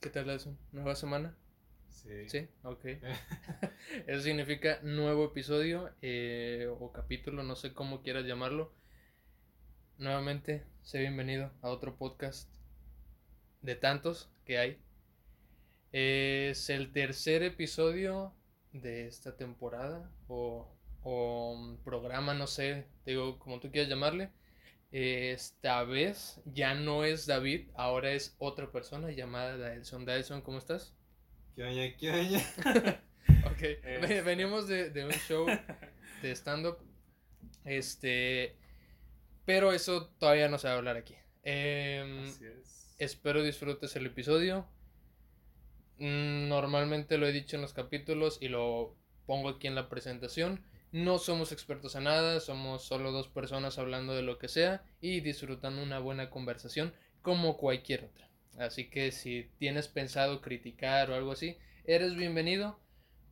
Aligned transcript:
¿Qué 0.00 0.10
tal 0.10 0.30
eso? 0.30 0.56
¿Nueva 0.70 0.94
semana? 0.94 1.36
Sí. 1.90 2.28
Sí, 2.28 2.48
ok. 2.62 2.84
Eso 4.06 4.22
significa 4.22 4.78
nuevo 4.84 5.24
episodio 5.24 5.90
eh, 6.02 6.68
o 6.78 6.92
capítulo, 6.92 7.42
no 7.42 7.56
sé 7.56 7.72
cómo 7.72 8.02
quieras 8.02 8.24
llamarlo. 8.24 8.72
Nuevamente, 9.96 10.62
sé 10.82 11.00
bienvenido 11.00 11.50
a 11.62 11.70
otro 11.70 11.96
podcast 11.96 12.48
de 13.62 13.74
tantos 13.74 14.30
que 14.44 14.58
hay. 14.58 14.78
Es 15.90 16.70
el 16.70 16.92
tercer 16.92 17.42
episodio 17.42 18.32
de 18.72 19.08
esta 19.08 19.36
temporada 19.36 20.12
o, 20.28 20.68
o 21.02 21.76
programa, 21.84 22.34
no 22.34 22.46
sé, 22.46 22.86
digo, 23.04 23.40
como 23.40 23.58
tú 23.58 23.72
quieras 23.72 23.90
llamarle. 23.90 24.30
Esta 24.90 25.82
vez 25.84 26.40
ya 26.46 26.74
no 26.74 27.04
es 27.04 27.26
David, 27.26 27.68
ahora 27.76 28.12
es 28.12 28.34
otra 28.38 28.70
persona 28.72 29.10
llamada 29.10 29.56
Daelson. 29.58 30.04
Daelson, 30.06 30.40
¿cómo 30.42 30.58
estás? 30.58 30.94
¿Qué 31.54 31.62
oña, 31.64 31.96
qué 31.96 32.10
oña? 32.10 32.42
Ok, 33.44 33.62
Este. 33.62 34.22
venimos 34.22 34.68
de, 34.68 34.90
de 34.90 35.04
un 35.04 35.12
show 35.12 35.46
de 36.22 36.32
stand-up. 36.32 36.78
Este. 37.64 38.56
Pero 39.44 39.72
eso 39.72 40.08
todavía 40.18 40.48
no 40.48 40.58
se 40.58 40.68
va 40.68 40.74
a 40.74 40.76
hablar 40.78 40.96
aquí. 40.96 41.14
Em, 41.42 42.24
Así 42.24 42.44
es. 42.46 42.94
espero 42.98 43.42
disfrutes 43.42 43.94
el 43.96 44.06
episodio. 44.06 44.66
Mm, 45.98 46.48
Normalmente 46.48 47.18
lo 47.18 47.26
he 47.26 47.32
dicho 47.32 47.56
en 47.56 47.62
los 47.62 47.72
capítulos 47.74 48.38
y 48.40 48.48
lo 48.48 48.96
pongo 49.26 49.50
aquí 49.50 49.66
en 49.66 49.74
la 49.74 49.88
presentación. 49.88 50.64
No 50.90 51.18
somos 51.18 51.52
expertos 51.52 51.94
en 51.96 52.04
nada, 52.04 52.40
somos 52.40 52.84
solo 52.84 53.12
dos 53.12 53.28
personas 53.28 53.78
hablando 53.78 54.14
de 54.14 54.22
lo 54.22 54.38
que 54.38 54.48
sea 54.48 54.82
y 55.00 55.20
disfrutando 55.20 55.82
una 55.82 55.98
buena 55.98 56.30
conversación 56.30 56.94
como 57.20 57.58
cualquier 57.58 58.04
otra. 58.04 58.30
Así 58.58 58.88
que 58.88 59.12
si 59.12 59.50
tienes 59.58 59.86
pensado 59.88 60.40
criticar 60.40 61.10
o 61.10 61.14
algo 61.14 61.32
así, 61.32 61.58
eres 61.84 62.16
bienvenido, 62.16 62.80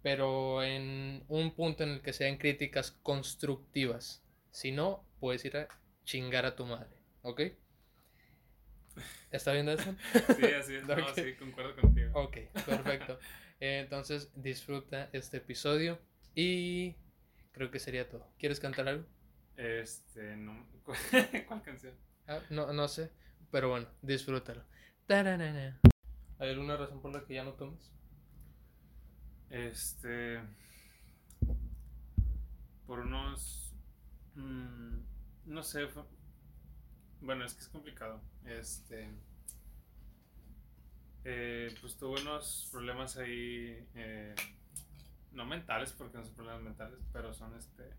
pero 0.03 0.63
en 0.63 1.25
un 1.29 1.55
punto 1.55 1.83
en 1.83 1.91
el 1.91 2.03
que 2.03 2.13
sean 2.13 2.37
críticas 2.37 2.91
constructivas. 2.91 4.23
Si 4.51 4.71
no, 4.71 5.05
puedes 5.19 5.45
ir 5.45 5.57
a 5.57 5.69
chingar 6.05 6.47
a 6.47 6.57
tu 6.57 6.67
madre, 6.67 6.97
¿ok? 7.23 7.41
¿Está 9.31 9.53
bien 9.53 9.69
eso? 9.69 9.95
Sí, 10.39 10.47
así 10.47 10.75
es. 10.77 10.85
No, 10.87 11.15
sí, 11.15 11.35
concuerdo 11.39 11.77
contigo. 11.77 12.11
Ok, 12.15 12.37
perfecto. 12.65 13.19
Entonces 13.61 14.31
disfruta 14.35 15.09
este 15.13 15.39
episodio 15.39 15.99
y 16.35 16.97
creo 17.57 17.71
que 17.71 17.79
sería 17.79 18.07
todo. 18.07 18.29
¿Quieres 18.39 18.61
cantar 18.61 18.87
algo? 18.87 19.05
Este, 19.57 20.37
no. 20.37 20.67
¿Cuál, 21.49 21.63
canción? 21.63 21.95
Ah, 22.29 22.41
no, 22.51 22.71
no 22.75 22.87
sé, 22.87 23.11
pero 23.51 23.71
bueno, 23.71 23.89
disfrútalo. 24.03 24.63
Taranana. 25.07 25.81
¿Hay 26.39 26.51
alguna 26.51 26.77
razón 26.77 27.01
por 27.01 27.13
la 27.15 27.25
que 27.25 27.33
ya 27.35 27.45
no 27.45 27.55
tomes? 27.55 27.91
Este. 29.49 30.43
Por 32.87 33.01
unos. 33.01 33.73
mm, 34.35 34.99
no 35.47 35.63
sé. 35.63 35.87
fue- 35.89 36.05
bueno, 37.23 37.47
es 37.47 37.55
que 37.55 37.63
es 37.63 37.69
complicado. 37.69 38.21
Este. 38.45 39.09
eh, 41.25 41.75
pues 41.81 41.97
tuve 41.97 42.21
unos 42.21 42.69
problemas 42.71 43.17
ahí. 43.17 43.83
eh, 43.95 44.35
no 45.33 45.45
mentales, 45.45 45.93
porque 45.93 46.19
no 46.19 46.25
son 46.25 46.35
problemas 46.35 46.63
mentales, 46.63 46.99
pero 47.13 47.33
son 47.35 47.55
este. 47.57 47.91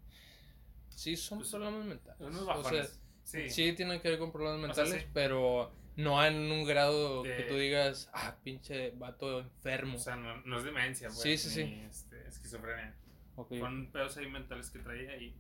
Sí, 0.90 1.16
son 1.16 1.40
Pues, 1.40 1.52
problemas 1.52 1.86
mentales. 1.86 2.20
Unos 2.22 2.42
O 2.42 2.46
sea, 2.46 2.56
bajones. 2.56 3.00
sí. 3.24 3.50
sí. 3.50 3.74
tienen 3.74 4.02
que 4.02 4.10
ver 4.10 4.20
con 4.20 4.32
problemas 4.32 4.72
O 4.72 4.74
sea, 4.74 4.84
mentales, 4.84 5.04
sí. 5.06 5.12
pero 5.14 5.72
no 5.96 6.24
en 6.26 6.52
un 6.52 6.66
grado 6.66 7.24
que 7.24 7.46
tú 7.50 7.56
digas, 7.56 8.10
ah, 8.14 8.36
pinche 8.44 8.92
vato 8.92 9.40
enfermo. 9.42 9.96
O 9.98 10.00
sea, 10.00 10.16
no, 10.16 10.42
no 10.42 10.58
es 10.58 10.64
demencia, 10.64 11.08
pues. 11.10 11.22
Sí, 11.22 11.38
sí, 11.38 11.50
sí. 11.50 11.62
Este, 11.88 12.28
esquizofrenia. 12.28 12.96
Ok. 13.36 13.50
Fueron 13.50 13.92
pedos 13.92 14.18
ahí 14.18 14.30
mentales 14.30 14.70
que 14.72 14.80
traía 14.80 15.16
y. 15.18 15.36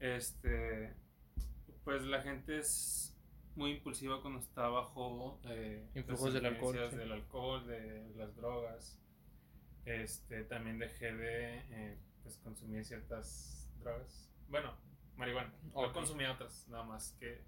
Este. 0.00 0.94
Pues 1.84 2.02
la 2.02 2.22
gente 2.22 2.58
es 2.58 3.16
muy 3.56 3.72
impulsiva 3.72 4.20
cuando 4.20 4.40
está 4.40 4.68
bajo. 4.68 5.40
Eh, 5.48 5.88
Influjos 5.94 6.34
del 6.34 6.46
alcohol, 6.46 6.78
sí. 6.90 6.96
Del 6.96 7.12
alcohol, 7.12 7.66
de 7.66 8.12
las 8.16 8.36
drogas. 8.36 8.98
Este. 9.88 10.44
También 10.44 10.78
dejé 10.78 11.12
de. 11.14 11.56
eh, 11.70 11.98
pues 12.22 12.36
consumir 12.38 12.84
ciertas 12.84 13.70
drogas. 13.80 14.30
Bueno, 14.48 14.76
marihuana. 15.16 15.52
No 15.74 15.80
Ok. 15.80 15.92
consumía 15.94 16.32
otras, 16.32 16.66
nada 16.68 16.84
más 16.84 17.16
que. 17.20 17.42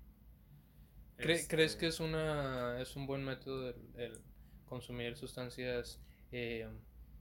¿Cre- 1.18 1.32
este, 1.32 1.54
¿Crees 1.54 1.76
que 1.76 1.86
es 1.88 2.00
una 2.00 2.80
es 2.80 2.96
un 2.96 3.06
buen 3.06 3.24
método 3.24 3.68
el, 3.70 4.00
el 4.00 4.20
consumir 4.64 5.16
sustancias, 5.16 6.00
eh, 6.32 6.66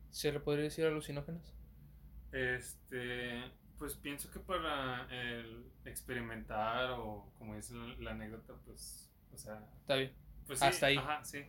se 0.10 0.32
le 0.32 0.40
podría 0.40 0.64
decir 0.66 0.86
alucinógenas? 0.86 1.54
Este, 2.32 3.52
pues 3.78 3.96
pienso 3.96 4.30
que 4.32 4.40
para 4.40 5.08
el 5.12 5.66
experimentar 5.86 6.92
o 6.92 7.34
como 7.38 7.56
dice 7.56 7.74
la, 7.74 7.96
la 7.98 8.12
anécdota, 8.12 8.54
pues, 8.66 9.12
o 9.34 9.38
sea, 9.38 9.68
Está 9.82 9.96
bien. 9.96 10.14
pues 10.48 10.60
sí, 10.60 10.66
Hasta 10.66 10.86
ahí. 10.88 10.98
Ajá, 10.98 11.24
sí. 11.26 11.40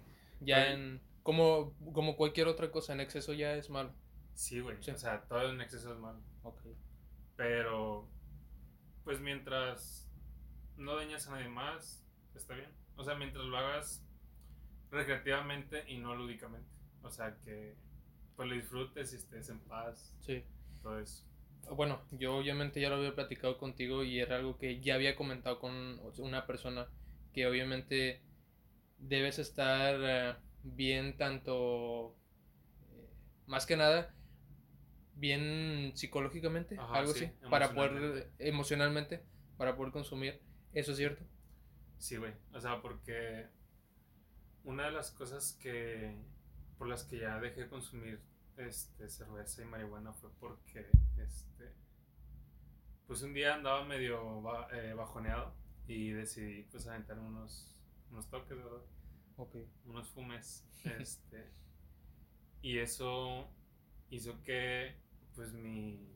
Ya 0.41 0.57
Pero- 0.65 0.73
en 0.73 1.01
como 1.31 1.75
como 1.93 2.17
cualquier 2.17 2.49
otra 2.49 2.71
cosa 2.71 2.93
en 2.93 3.01
exceso 3.01 3.33
ya 3.33 3.55
es 3.55 3.71
malo. 3.71 3.93
Sí, 4.35 4.61
güey. 4.61 4.77
Sí. 4.81 4.91
O 4.91 4.99
sea, 4.99 5.23
todo 5.29 5.51
en 5.51 5.61
exceso 5.61 5.93
es 5.93 5.99
malo. 5.99 6.21
Ok. 6.43 6.61
Pero, 7.37 8.09
pues 9.05 9.21
mientras 9.21 10.09
no 10.77 10.97
dañas 10.97 11.27
a 11.29 11.33
nadie 11.33 11.49
más, 11.49 12.05
está 12.35 12.55
bien. 12.55 12.71
O 12.97 13.05
sea, 13.05 13.15
mientras 13.15 13.45
lo 13.45 13.57
hagas 13.57 14.05
recreativamente 14.91 15.85
y 15.89 15.99
no 15.99 16.15
lúdicamente. 16.17 16.69
O 17.03 17.11
sea, 17.11 17.37
que 17.45 17.77
pues 18.37 18.49
lo 18.49 18.55
disfrutes 18.55 19.13
y 19.13 19.17
estés 19.17 19.49
en 19.51 19.61
paz, 19.61 20.17
Sí. 20.21 20.43
todo 20.83 20.99
eso. 20.99 21.25
Bueno, 21.77 22.01
yo 22.13 22.37
obviamente 22.37 22.81
ya 22.81 22.89
lo 22.89 22.97
había 22.97 23.15
platicado 23.15 23.59
contigo 23.59 24.03
y 24.03 24.19
era 24.19 24.37
algo 24.37 24.57
que 24.59 24.81
ya 24.81 24.95
había 24.95 25.15
comentado 25.15 25.61
con 25.61 26.01
una 26.19 26.47
persona 26.47 26.89
que 27.35 27.47
obviamente 27.47 28.23
debes 28.99 29.39
estar 29.39 29.95
eh, 30.03 30.35
bien 30.63 31.17
tanto 31.17 32.17
eh, 32.93 33.09
más 33.47 33.67
que 33.67 33.77
nada 33.77 34.15
bien 35.21 35.93
psicológicamente, 35.95 36.77
Ajá, 36.79 36.95
algo 36.95 37.13
sí, 37.13 37.27
así, 37.27 37.35
para 37.51 37.75
poder 37.75 38.33
emocionalmente. 38.39 39.23
para 39.57 39.77
poder 39.77 39.93
consumir. 39.93 40.41
¿Eso 40.73 40.93
es 40.93 40.97
cierto? 40.99 41.25
Sí, 41.99 42.17
güey. 42.17 42.33
O 42.55 42.61
sea, 42.61 42.81
porque 42.81 43.47
una 44.65 44.87
de 44.87 44.93
las 44.93 45.11
cosas 45.11 45.59
que 45.61 46.17
por 46.79 46.89
las 46.89 47.05
que 47.05 47.19
ya 47.19 47.39
dejé 47.39 47.63
de 47.63 47.69
consumir 47.69 48.23
este 48.57 49.09
cerveza 49.09 49.63
y 49.63 49.67
marihuana 49.67 50.13
fue 50.15 50.31
porque 50.39 50.87
este 51.19 51.75
pues 53.07 53.23
un 53.23 53.35
día 53.35 53.55
andaba 53.55 53.85
medio 53.85 54.43
eh, 54.73 54.95
bajoneado 54.95 55.55
y 55.87 56.11
decidí 56.11 56.63
pues 56.65 56.87
aventar 56.87 57.19
unos 57.19 57.77
unos 58.11 58.29
toques, 58.31 58.57
¿verdad? 58.57 58.83
Unos 59.85 60.09
fumes, 60.11 60.67
este 60.85 61.51
y 62.63 62.79
eso 62.79 63.49
hizo 64.11 64.43
que 64.43 64.97
pues 65.35 65.53
mi 65.53 66.07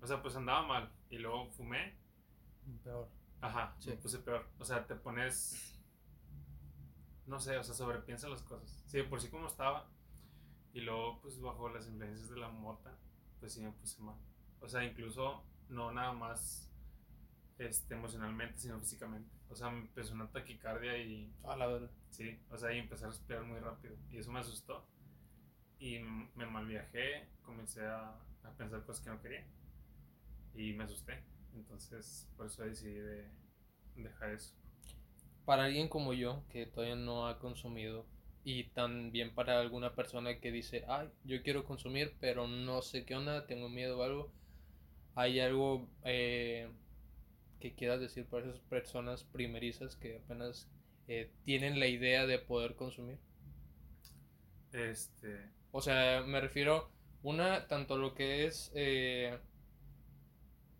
o 0.00 0.06
sea, 0.06 0.20
pues 0.20 0.34
andaba 0.34 0.66
mal 0.66 0.92
y 1.10 1.18
luego 1.18 1.50
fumé 1.52 1.96
Peor. 2.82 3.08
Ajá, 3.40 3.74
Sí. 3.80 3.90
me 3.90 3.96
puse 3.96 4.18
peor. 4.20 4.48
O 4.58 4.64
sea, 4.64 4.86
te 4.86 4.94
pones. 4.94 5.80
No 7.26 7.40
sé, 7.40 7.56
o 7.56 7.62
sea, 7.64 7.74
sobrepiensa 7.74 8.28
las 8.28 8.42
cosas. 8.42 8.82
Sí, 8.86 9.02
por 9.02 9.20
sí 9.20 9.28
como 9.28 9.46
estaba. 9.48 9.88
Y 10.72 10.80
luego, 10.80 11.20
pues 11.20 11.40
bajo 11.40 11.68
las 11.68 11.86
influencias 11.88 12.30
de 12.30 12.36
la 12.38 12.48
mota, 12.48 12.96
pues 13.40 13.52
sí 13.52 13.60
me 13.62 13.72
puse 13.72 14.00
mal. 14.00 14.16
O 14.60 14.68
sea, 14.68 14.84
incluso 14.84 15.44
no 15.68 15.90
nada 15.92 16.12
más 16.12 16.72
este, 17.58 17.94
emocionalmente, 17.94 18.58
sino 18.58 18.78
físicamente. 18.80 19.30
O 19.48 19.54
sea, 19.56 19.70
me 19.70 19.80
empezó 19.80 20.14
una 20.14 20.30
taquicardia 20.30 20.96
y. 20.98 21.32
A 21.44 21.56
la 21.56 21.66
verdad. 21.66 21.90
Sí, 22.12 22.38
o 22.48 22.56
sea, 22.56 22.72
y 22.72 22.78
empecé 22.78 23.04
a 23.04 23.08
respirar 23.08 23.42
muy 23.44 23.58
rápido. 23.58 23.96
Y 24.12 24.18
eso 24.18 24.30
me 24.30 24.38
asustó. 24.40 24.86
Y 25.78 25.98
me 26.36 26.46
malviajé, 26.46 27.28
comencé 27.42 27.84
a, 27.86 28.10
a 28.44 28.50
pensar 28.56 28.84
cosas 28.84 29.04
que 29.04 29.10
no 29.10 29.20
quería. 29.20 29.44
Y 30.54 30.72
me 30.74 30.84
asusté. 30.84 31.22
Entonces, 31.54 32.28
por 32.36 32.46
eso 32.46 32.62
decidí 32.62 32.94
de 32.94 33.26
dejar 33.96 34.30
eso. 34.30 34.54
Para 35.44 35.64
alguien 35.64 35.88
como 35.88 36.14
yo, 36.14 36.42
que 36.50 36.66
todavía 36.66 36.96
no 36.96 37.28
ha 37.28 37.38
consumido, 37.38 38.06
y 38.44 38.64
también 38.70 39.34
para 39.34 39.60
alguna 39.60 39.94
persona 39.94 40.40
que 40.40 40.50
dice, 40.50 40.84
ay, 40.88 41.08
yo 41.24 41.42
quiero 41.42 41.64
consumir, 41.64 42.14
pero 42.20 42.48
no 42.48 42.82
sé 42.82 43.04
qué 43.04 43.14
onda, 43.14 43.46
tengo 43.46 43.68
miedo 43.68 43.98
o 43.98 44.02
algo, 44.02 44.32
¿hay 45.16 45.40
algo 45.40 45.88
eh, 46.04 46.70
que 47.60 47.74
quieras 47.74 48.00
decir 48.00 48.26
para 48.26 48.46
esas 48.46 48.60
personas 48.60 49.24
primerizas 49.24 49.96
que 49.96 50.18
apenas 50.18 50.68
eh, 51.08 51.32
tienen 51.44 51.80
la 51.80 51.86
idea 51.86 52.26
de 52.26 52.38
poder 52.38 52.74
consumir? 52.76 53.18
Este, 54.72 55.52
O 55.70 55.80
sea, 55.82 56.22
me 56.22 56.40
refiero, 56.40 56.90
una, 57.22 57.66
tanto 57.68 57.96
lo 57.98 58.14
que 58.14 58.46
es 58.46 58.70
eh, 58.74 59.38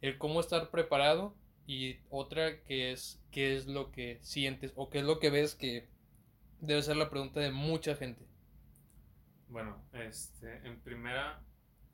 el 0.00 0.18
cómo 0.18 0.40
estar 0.40 0.70
preparado 0.70 1.34
y 1.66 2.00
otra 2.10 2.62
que 2.64 2.92
es 2.92 3.22
qué 3.30 3.56
es 3.56 3.66
lo 3.66 3.92
que 3.92 4.18
sientes 4.22 4.72
o 4.76 4.90
qué 4.90 4.98
es 4.98 5.04
lo 5.04 5.18
que 5.20 5.30
ves 5.30 5.54
que 5.54 5.88
debe 6.60 6.82
ser 6.82 6.96
la 6.96 7.10
pregunta 7.10 7.40
de 7.40 7.50
mucha 7.52 7.96
gente. 7.96 8.26
Bueno, 9.48 9.84
este, 9.92 10.66
en 10.66 10.80
primera, 10.80 11.44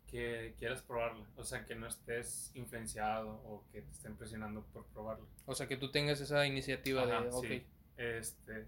que 0.06 0.54
quieras 0.58 0.82
probarla. 0.82 1.26
O 1.36 1.44
sea, 1.44 1.64
que 1.66 1.75
no 1.75 1.86
estés 1.86 2.50
influenciado 2.54 3.30
o 3.44 3.64
que 3.70 3.82
te 3.82 3.90
estén 3.92 4.16
presionando 4.16 4.64
por 4.72 4.86
probarla. 4.86 5.26
O 5.46 5.54
sea, 5.54 5.66
que 5.69 5.76
tú 5.76 5.90
tengas 5.90 6.20
esa 6.20 6.46
iniciativa 6.46 7.02
Ajá, 7.04 7.22
de, 7.22 7.30
ok, 7.30 7.46
sí. 7.46 7.66
Este, 7.98 8.66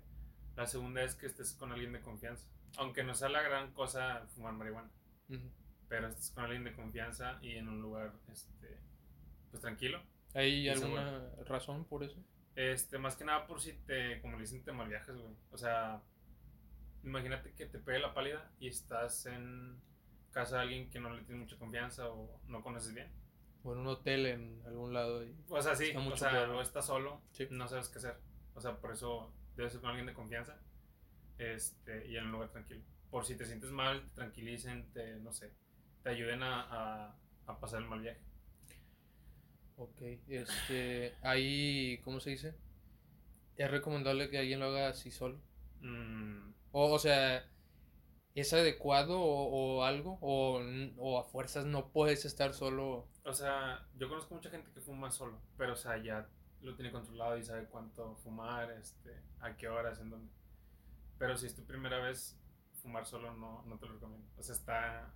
la 0.57 0.67
segunda 0.67 1.03
es 1.03 1.15
que 1.15 1.27
estés 1.27 1.55
con 1.55 1.73
alguien 1.73 1.93
de 1.95 2.01
confianza. 2.01 2.47
Aunque 2.77 3.03
no 3.03 3.15
sea 3.15 3.29
la 3.31 3.41
gran 3.43 3.73
cosa 3.73 4.27
fumar 4.35 4.53
marihuana. 4.53 4.91
Pero 5.89 6.09
estés 6.09 6.31
con 6.31 6.45
alguien 6.45 6.65
de 6.65 6.75
confianza 6.75 7.39
y 7.41 7.53
en 7.57 7.69
un 7.69 7.81
lugar, 7.81 8.13
este, 8.31 8.79
pues 9.51 9.63
tranquilo. 9.63 10.03
¿hay 10.35 10.69
alguna 10.69 11.29
razón 11.47 11.85
por 11.87 12.05
eso? 12.05 12.17
Este, 12.55 12.99
más 12.99 13.17
que 13.17 13.25
nada 13.25 13.47
por 13.47 13.61
si 13.61 13.73
te, 13.73 14.21
como 14.21 14.35
le 14.37 14.43
dicen, 14.43 14.63
te 14.63 14.71
malviajes, 14.73 15.17
güey. 15.17 15.35
O 15.51 15.57
sea, 15.59 16.01
imagínate 17.03 17.53
que 17.55 17.67
te 17.67 17.79
pegue 17.79 17.99
la 17.99 18.13
pálida 18.15 18.51
y 18.61 18.69
estás 18.69 19.27
en 19.27 19.81
casa 20.33 20.57
de 20.57 20.63
alguien 20.63 20.91
que 20.91 21.01
no 21.01 21.11
le 21.13 21.23
tienes 21.23 21.43
mucha 21.45 21.59
confianza 21.59 22.09
o 22.09 22.41
no 22.47 22.63
conoces 22.63 22.95
bien. 22.95 23.11
O 23.63 23.73
en 23.73 23.81
un 23.81 23.87
hotel 23.89 24.27
en 24.27 24.63
algún 24.67 24.93
lado. 24.95 25.25
y- 25.25 25.35
O 25.49 25.61
sea, 25.61 25.75
sí, 25.75 25.93
o 25.97 26.17
sea, 26.17 26.49
o 26.51 26.61
estás 26.61 26.87
solo, 26.87 27.21
Sí. 27.33 27.47
no 27.51 27.67
sabes 27.69 27.89
qué 27.89 27.99
hacer. 27.99 28.17
O 28.55 28.61
sea, 28.61 28.81
por 28.81 28.93
eso 28.93 29.35
debes 29.57 29.73
ser 29.73 29.81
con 29.81 29.91
alguien 29.91 30.07
de 30.07 30.15
confianza 30.15 30.57
este, 31.39 32.07
y 32.09 32.17
en 32.17 32.27
un 32.27 32.33
lugar 32.33 32.51
tranquilo. 32.51 32.83
Por 33.11 33.25
si 33.27 33.37
te 33.37 33.47
sientes 33.47 33.71
mal, 33.71 34.03
te 34.09 34.15
tranquilicen, 34.17 34.93
te, 34.93 35.17
no 35.21 35.33
sé, 35.33 35.53
te 36.03 36.11
ayuden 36.11 36.43
a, 36.43 36.63
a, 37.09 37.17
a 37.47 37.61
pasar 37.61 37.83
el 37.83 37.89
mal 37.89 38.01
viaje. 38.01 38.21
Ok, 39.77 40.01
este, 40.29 41.17
ahí, 41.23 42.01
¿cómo 42.05 42.21
se 42.21 42.31
dice? 42.31 42.55
Es 43.57 43.71
recomendable 43.71 44.29
que 44.29 44.39
alguien 44.39 44.59
lo 44.59 44.67
haga 44.67 44.89
así 44.89 45.13
solo. 45.13 45.41
Mm, 45.83 46.53
O, 46.73 46.93
o 46.93 46.99
sea, 46.99 47.45
¿es 48.35 48.53
adecuado 48.55 49.21
o, 49.21 49.79
o 49.81 49.85
algo? 49.85 50.19
O, 50.23 50.61
o 50.99 51.19
a 51.21 51.25
fuerzas 51.25 51.67
no 51.67 51.91
puedes 51.93 52.25
estar 52.25 52.55
solo. 52.55 53.09
o 53.25 53.33
sea, 53.33 53.87
yo 53.97 54.09
conozco 54.09 54.35
mucha 54.35 54.51
gente 54.51 54.71
que 54.73 54.81
fuma 54.81 55.11
solo, 55.11 55.41
pero 55.57 55.73
o 55.75 55.77
sea, 55.77 55.97
ya 56.03 56.29
lo 56.63 56.75
tiene 56.77 56.93
controlado 56.93 57.37
y 57.39 57.45
sabe 57.45 57.67
cuánto 57.67 58.17
fumar, 58.17 58.71
este, 58.73 59.23
a 59.41 59.57
qué 59.57 59.69
horas, 59.69 59.99
en 60.01 60.11
dónde. 60.11 60.33
Pero 61.19 61.37
si 61.37 61.47
es 61.47 61.55
tu 61.55 61.65
primera 61.65 61.99
vez, 62.01 62.39
fumar 62.83 63.07
solo 63.07 63.35
no, 63.37 63.63
no 63.67 63.79
te 63.79 63.87
lo 63.87 63.95
recomiendo. 63.95 64.27
O 64.39 64.43
sea, 64.43 64.55
está, 64.55 65.15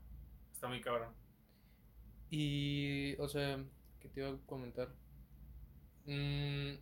está 0.53 0.69
muy 0.69 0.81
cabrón. 0.81 1.15
Y, 2.31 3.15
o 3.21 3.29
sea, 3.29 3.65
¿qué 4.01 4.09
te 4.09 4.21
iba 4.21 4.31
a 4.31 4.39
comentar? 4.47 4.89
Mm, 6.07 6.75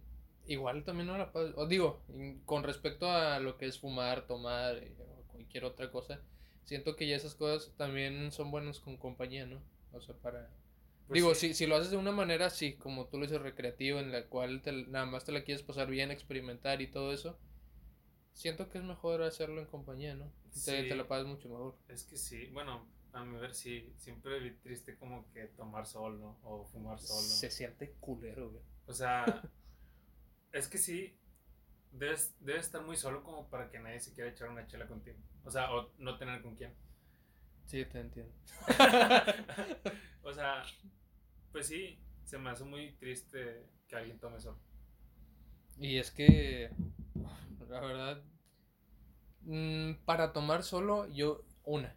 igual 0.47 0.85
también 0.85 1.07
no 1.09 1.15
pas- 1.33 1.55
O 1.57 1.67
digo, 1.67 2.03
con 2.45 2.63
respecto 2.65 3.11
a 3.11 3.39
lo 3.41 3.57
que 3.57 3.67
es 3.67 3.79
fumar, 3.79 4.27
tomar 4.27 4.77
eh, 4.79 4.95
o 4.99 5.23
cualquier 5.33 5.65
otra 5.65 5.91
cosa, 5.91 6.21
siento 6.65 6.97
que 6.97 7.07
ya 7.09 7.17
esas 7.17 7.35
cosas 7.35 7.73
también 7.77 8.33
son 8.33 8.51
buenas 8.51 8.81
con 8.81 8.97
compañía, 8.97 9.47
¿no? 9.47 9.61
O 9.93 10.01
sea, 10.01 10.15
para... 10.17 10.51
Pues 11.07 11.21
digo, 11.21 11.35
sí. 11.35 11.49
si, 11.49 11.55
si 11.55 11.67
lo 11.67 11.77
haces 11.77 11.91
de 11.91 11.97
una 11.97 12.13
manera 12.13 12.47
así, 12.47 12.75
como 12.75 13.07
tú 13.07 13.19
lo 13.19 13.25
dices, 13.27 13.41
recreativo, 13.41 13.99
en 13.99 14.13
la 14.13 14.27
cual 14.27 14.63
te- 14.63 14.73
nada 14.73 15.07
más 15.07 15.25
te 15.25 15.33
la 15.33 15.43
quieres 15.45 15.63
pasar 15.63 15.89
bien, 15.89 16.11
experimentar 16.11 16.81
y 16.81 16.87
todo 16.91 17.13
eso, 17.13 17.39
siento 18.35 18.69
que 18.69 18.79
es 18.79 18.85
mejor 18.85 19.23
hacerlo 19.23 19.61
en 19.61 19.67
compañía, 19.67 20.15
¿no? 20.15 20.31
Te 20.65 20.95
la 20.97 21.07
pasas 21.09 21.27
mucho 21.27 21.49
mejor. 21.49 21.75
Es 21.89 22.05
que 22.05 22.17
sí, 22.17 22.47
bueno, 22.53 22.87
a 23.13 23.25
mi 23.25 23.39
ver 23.39 23.55
sí, 23.55 23.93
siempre 23.97 24.39
vi 24.41 24.53
triste 24.53 24.97
como 24.97 25.31
que 25.33 25.47
tomar 25.49 25.87
solo 25.87 26.37
o 26.43 26.65
fumar 26.65 26.99
solo. 26.99 27.21
Se 27.23 27.51
siente 27.51 27.93
culero, 28.01 28.51
güey. 28.51 28.63
O 28.87 28.93
sea, 28.95 29.43
es 30.53 30.69
que 30.69 30.79
sí, 30.79 31.15
debes, 31.93 32.35
debes 32.41 32.67
estar 32.67 32.83
muy 32.83 32.97
solo 32.97 33.23
como 33.23 33.49
para 33.49 33.71
que 33.71 33.79
nadie 33.79 34.01
se 34.01 34.13
quiera 34.15 34.31
echar 34.31 34.49
una 34.51 34.67
chela 34.67 34.87
contigo. 34.87 35.19
O 35.45 35.51
sea, 35.51 35.73
o 35.75 35.91
no 35.99 36.19
tener 36.19 36.43
con 36.43 36.57
quién. 36.57 36.75
Sí, 37.67 37.85
te 37.87 38.01
entiendo. 38.01 38.33
o 40.23 40.33
sea, 40.33 40.65
pues 41.53 41.67
sí, 41.69 41.99
se 42.25 42.39
me 42.39 42.51
hace 42.51 42.65
muy 42.65 42.93
triste 42.95 43.67
que 43.89 43.97
alguien 43.97 44.19
tome 44.19 44.41
solo. 44.41 44.59
Y 45.79 45.99
es 45.99 46.11
que, 46.11 46.71
la 47.69 47.81
verdad, 47.81 48.23
mm, 49.43 49.95
para 50.05 50.33
tomar 50.33 50.63
solo, 50.63 51.07
yo, 51.09 51.43
una. 51.65 51.95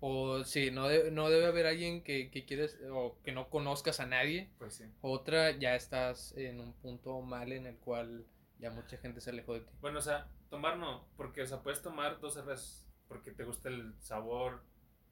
O 0.00 0.44
sí, 0.44 0.70
no, 0.70 0.88
de- 0.88 1.10
no 1.10 1.30
debe 1.30 1.46
haber 1.46 1.66
alguien 1.66 2.02
que, 2.02 2.30
que 2.30 2.44
quieres 2.44 2.78
o 2.92 3.16
que 3.24 3.32
no 3.32 3.48
conozcas 3.48 4.00
a 4.00 4.06
nadie. 4.06 4.50
Pues 4.58 4.74
sí. 4.74 4.84
Otra, 5.00 5.52
ya 5.52 5.74
estás 5.74 6.34
en 6.36 6.60
un 6.60 6.72
punto 6.74 7.20
mal 7.22 7.52
en 7.52 7.66
el 7.66 7.76
cual 7.76 8.24
ya 8.58 8.70
mucha 8.70 8.96
gente 8.98 9.20
se 9.20 9.30
alejó 9.30 9.54
de 9.54 9.60
ti. 9.60 9.72
Bueno, 9.80 9.98
o 9.98 10.02
sea, 10.02 10.28
tomar 10.50 10.76
no, 10.78 11.06
porque, 11.16 11.42
o 11.42 11.46
sea, 11.46 11.62
puedes 11.62 11.82
tomar 11.82 12.20
dos 12.20 12.34
cervezas 12.34 12.86
porque 13.08 13.30
te 13.30 13.44
gusta 13.44 13.68
el 13.68 13.94
sabor 14.00 14.62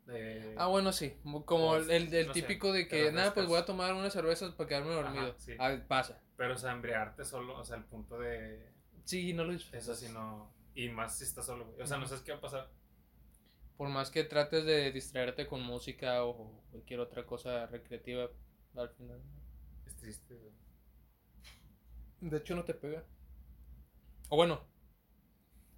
de... 0.07 0.55
Ah, 0.59 0.67
bueno, 0.67 0.93
sí, 0.93 1.15
como 1.45 1.71
Pues, 1.71 1.89
el, 1.89 2.13
el 2.15 2.29
no 2.29 2.35
sé, 2.35 2.41
típico 2.41 2.73
de 2.73 2.85
te 2.85 2.89
que, 2.89 3.13
nada, 3.13 3.35
pues 3.35 3.47
voy 3.47 3.59
a 3.59 3.65
tomar 3.65 3.93
unas 3.95 4.13
cervezas 4.13 4.53
para 4.55 4.69
quedarme 4.69 4.93
dormido. 4.93 5.29
Ajá, 5.29 5.35
sí. 5.39 5.53
Ah, 5.59 5.77
pasa. 5.89 6.21
Pero, 6.37 6.55
o 6.55 6.59
sea, 6.59 6.73
embriagarte 6.73 7.25
solo, 7.25 7.59
o 7.59 7.65
sea, 7.65 7.77
el 7.77 7.85
punto 7.85 8.19
de... 8.19 8.69
Sí, 9.05 9.33
no 9.33 9.45
lo 9.45 9.53
disfrutas. 9.53 9.83
Eso 9.83 9.95
sí 9.95 10.13
no... 10.13 10.53
Y 10.75 10.89
más 10.89 11.19
si 11.19 11.25
estás 11.25 11.47
solo, 11.47 11.67
güey. 11.67 11.81
O 11.83 11.87
sea, 11.87 11.99
no 11.99 12.07
sabes 12.07 12.23
qué 12.23 12.33
va 12.33 12.39
a 12.39 12.41
pasar. 12.41 12.71
Por 13.77 13.89
más 13.89 14.11
que 14.11 14.25
trates 14.25 14.65
de 14.65 14.91
distraerte 14.93 15.47
con 15.47 15.63
música 15.63 16.25
o 16.25 16.63
cualquier 16.71 17.01
otra 17.01 17.25
cosa 17.27 17.67
recreativa, 17.67 18.29
al 18.77 18.89
final. 18.91 19.21
Es 19.87 19.97
triste. 19.97 20.39
De 22.21 22.37
hecho, 22.37 22.55
no 22.55 22.65
te 22.65 22.75
pega. 22.75 23.05
O 24.29 24.37
bueno, 24.37 24.65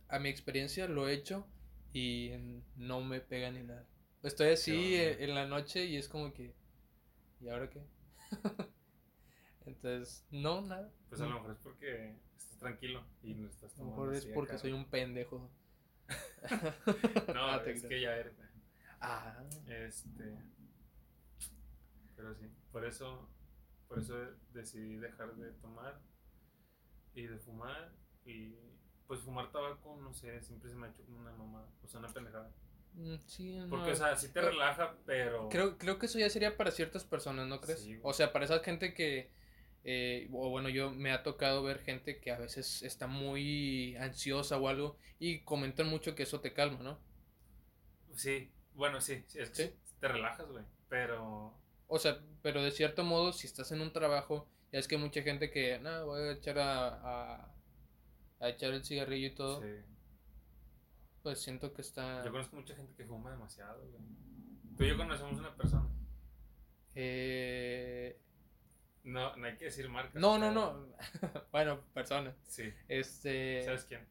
a 0.08 0.19
mi 0.19 0.28
experiencia 0.28 0.87
lo 0.88 1.08
he 1.08 1.14
hecho 1.14 1.46
y 1.93 2.32
no 2.76 3.00
me 3.00 3.20
pega 3.20 3.50
ni 3.50 3.62
nada. 3.62 3.87
Estoy 4.26 4.49
así 4.49 4.96
eh, 4.96 5.23
en 5.23 5.37
la 5.37 5.46
noche 5.46 5.84
y 5.84 5.96
es 5.96 6.08
como 6.08 6.32
que. 6.32 6.52
¿Y 7.40 7.49
ahora 7.49 7.70
qué? 7.70 7.87
Entonces, 9.67 10.26
no, 10.32 10.62
nada. 10.62 10.93
Pues 11.08 11.20
a 11.20 11.26
lo 11.26 11.34
mejor 11.37 11.52
es 11.52 11.58
porque 11.58 12.17
estás 12.37 12.58
tranquilo 12.58 13.05
y 13.23 13.34
no 13.34 13.49
estás 13.49 13.73
A 13.78 13.82
lo 13.82 13.90
tomando 13.90 14.02
mejor 14.02 14.17
es 14.17 14.26
porque 14.26 14.58
soy 14.58 14.73
un 14.73 14.84
pendejo. 14.87 15.49
No, 17.34 17.50
Ah, 17.50 17.62
te 17.62 17.70
es 17.70 17.84
que 17.84 18.00
ya 18.00 18.17
eres, 18.17 18.37
güey. 18.37 18.49
Ah, 19.00 19.44
Este... 19.69 20.37
Pero 22.17 22.34
sí, 22.34 22.50
por 22.73 22.84
eso... 22.84 23.28
Por 23.87 24.00
eso 24.00 24.17
decidí 24.52 24.96
dejar 24.96 25.37
de 25.37 25.52
tomar 25.52 26.00
y 27.14 27.23
de 27.28 27.38
fumar 27.38 27.93
y... 28.25 28.56
Pues 29.06 29.20
fumar 29.20 29.52
tabaco, 29.52 29.96
no 30.02 30.12
sé, 30.12 30.43
siempre 30.43 30.69
se 30.69 30.75
me 30.75 30.88
ha 30.88 30.90
hecho 30.90 31.05
como 31.05 31.20
una 31.20 31.31
mamada, 31.31 31.70
o 31.84 31.87
sea, 31.87 32.00
una 32.00 32.12
pendejada. 32.12 32.52
Mm, 32.96 33.16
sí, 33.26 33.56
no. 33.56 33.68
Porque, 33.68 33.92
o 33.92 33.96
sea, 33.96 34.16
sí 34.16 34.32
te 34.32 34.40
relaja, 34.40 34.96
pero... 35.06 35.48
Creo, 35.48 35.78
creo 35.78 35.98
que 35.98 36.06
eso 36.06 36.18
ya 36.18 36.28
sería 36.30 36.56
para 36.56 36.70
ciertas 36.70 37.04
personas, 37.04 37.46
¿no 37.46 37.60
crees? 37.60 37.80
Sí, 37.80 37.98
o 38.02 38.12
sea, 38.12 38.32
para 38.32 38.44
esa 38.44 38.58
gente 38.60 38.94
que, 38.94 39.30
eh, 39.84 40.28
o 40.32 40.50
bueno, 40.50 40.68
yo 40.68 40.90
me 40.90 41.12
ha 41.12 41.22
tocado 41.22 41.62
ver 41.62 41.80
gente 41.80 42.20
que 42.20 42.32
a 42.32 42.38
veces 42.38 42.82
está 42.82 43.06
muy 43.06 43.96
ansiosa 43.96 44.58
o 44.58 44.68
algo 44.68 44.96
y 45.18 45.40
comentan 45.44 45.88
mucho 45.88 46.14
que 46.14 46.24
eso 46.24 46.40
te 46.40 46.52
calma, 46.52 46.82
¿no? 46.82 46.98
Sí, 48.14 48.50
bueno, 48.74 49.00
sí, 49.00 49.24
sí, 49.28 49.38
es 49.38 49.50
que 49.50 49.76
te 50.00 50.08
relajas, 50.08 50.46
güey, 50.48 50.64
pero... 50.88 51.54
O 51.88 51.98
sea, 51.98 52.20
pero 52.42 52.62
de 52.62 52.72
cierto 52.72 53.04
modo, 53.04 53.32
si 53.32 53.46
estás 53.46 53.70
en 53.72 53.80
un 53.80 53.92
trabajo, 53.92 54.48
ya 54.72 54.78
es 54.80 54.88
que 54.88 54.96
hay 54.96 55.00
mucha 55.00 55.22
gente 55.22 55.50
que, 55.50 55.78
no, 55.78 56.06
voy 56.06 56.22
a 56.22 56.32
echar 56.32 56.58
a, 56.58 56.88
a, 56.88 57.54
a 58.40 58.48
echar 58.48 58.72
el 58.72 58.84
cigarrillo 58.84 59.28
y 59.28 59.34
todo, 59.34 59.62
Sí. 59.62 59.68
Pues 61.26 61.40
siento 61.40 61.75
que 61.75 61.83
está... 61.83 62.25
Yo 62.25 62.30
conozco 62.30 62.54
mucha 62.54 62.76
gente 62.76 62.95
que 62.95 63.04
fuma 63.04 63.33
demasiado, 63.33 63.80
güey. 63.80 64.00
Tú 64.76 64.85
y 64.85 64.88
yo 64.90 64.97
conocemos 64.97 65.37
una 65.37 65.56
persona. 65.56 65.88
Eh, 66.95 68.16
No, 69.02 69.35
no 69.35 69.45
hay 69.45 69.56
que 69.56 69.64
decir 69.64 69.88
marcas. 69.88 70.14
no, 70.14 70.38
no, 70.38 70.52
no. 70.52 70.87
bueno, 71.50 71.80
persona. 71.92 72.33
Sí. 72.47 72.73
Este... 72.87 73.64
¿Sabes 73.64 73.87
quién? 73.87 74.06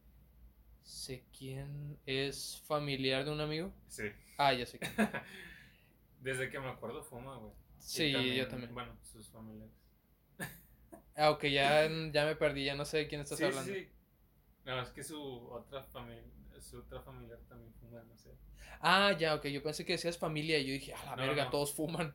Sé 0.83 1.23
quién 1.31 1.97
es 2.05 2.61
familiar 2.67 3.23
de 3.23 3.31
un 3.31 3.39
amigo. 3.39 3.71
Sí. 3.87 4.11
Ah, 4.37 4.51
ya 4.51 4.65
sé 4.65 4.77
quién. 4.77 4.91
Desde 6.19 6.49
que 6.49 6.59
me 6.59 6.67
acuerdo 6.67 7.01
fuma, 7.01 7.37
güey. 7.37 7.53
Sí, 7.79 8.11
yo 8.35 8.45
también. 8.49 8.73
Bueno, 8.73 8.91
sus 9.03 9.29
familiares. 9.29 9.71
Ah, 11.17 11.31
ok, 11.31 11.45
ya, 11.45 11.87
ya 12.11 12.25
me 12.25 12.35
perdí, 12.35 12.65
ya 12.65 12.75
no 12.75 12.83
sé 12.83 12.97
de 12.97 13.07
quién 13.07 13.21
estás 13.21 13.37
sí, 13.37 13.45
hablando. 13.45 13.71
sí, 13.73 13.85
sí. 13.85 13.89
No, 14.65 14.81
es 14.81 14.89
que 14.89 15.01
su 15.01 15.17
otra 15.49 15.81
familia, 15.81 16.21
su 16.65 16.79
otra 16.79 17.01
familiar 17.01 17.39
también 17.47 17.73
fuma, 17.75 18.01
no 18.03 18.17
sé. 18.17 18.31
Ah, 18.81 19.15
ya, 19.17 19.35
ok, 19.35 19.45
yo 19.47 19.61
pensé 19.63 19.85
que 19.85 19.93
decías 19.93 20.17
familia 20.17 20.57
y 20.59 20.65
yo 20.67 20.73
dije, 20.73 20.93
a 20.93 21.05
la 21.05 21.15
No, 21.15 21.21
verga, 21.27 21.45
no. 21.45 21.49
todos 21.51 21.73
fuman. 21.73 22.13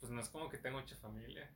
Pues 0.00 0.10
no 0.10 0.20
es 0.20 0.28
como 0.28 0.48
que 0.48 0.58
tengo 0.58 0.80
mucha 0.80 0.96
familia. 0.96 1.50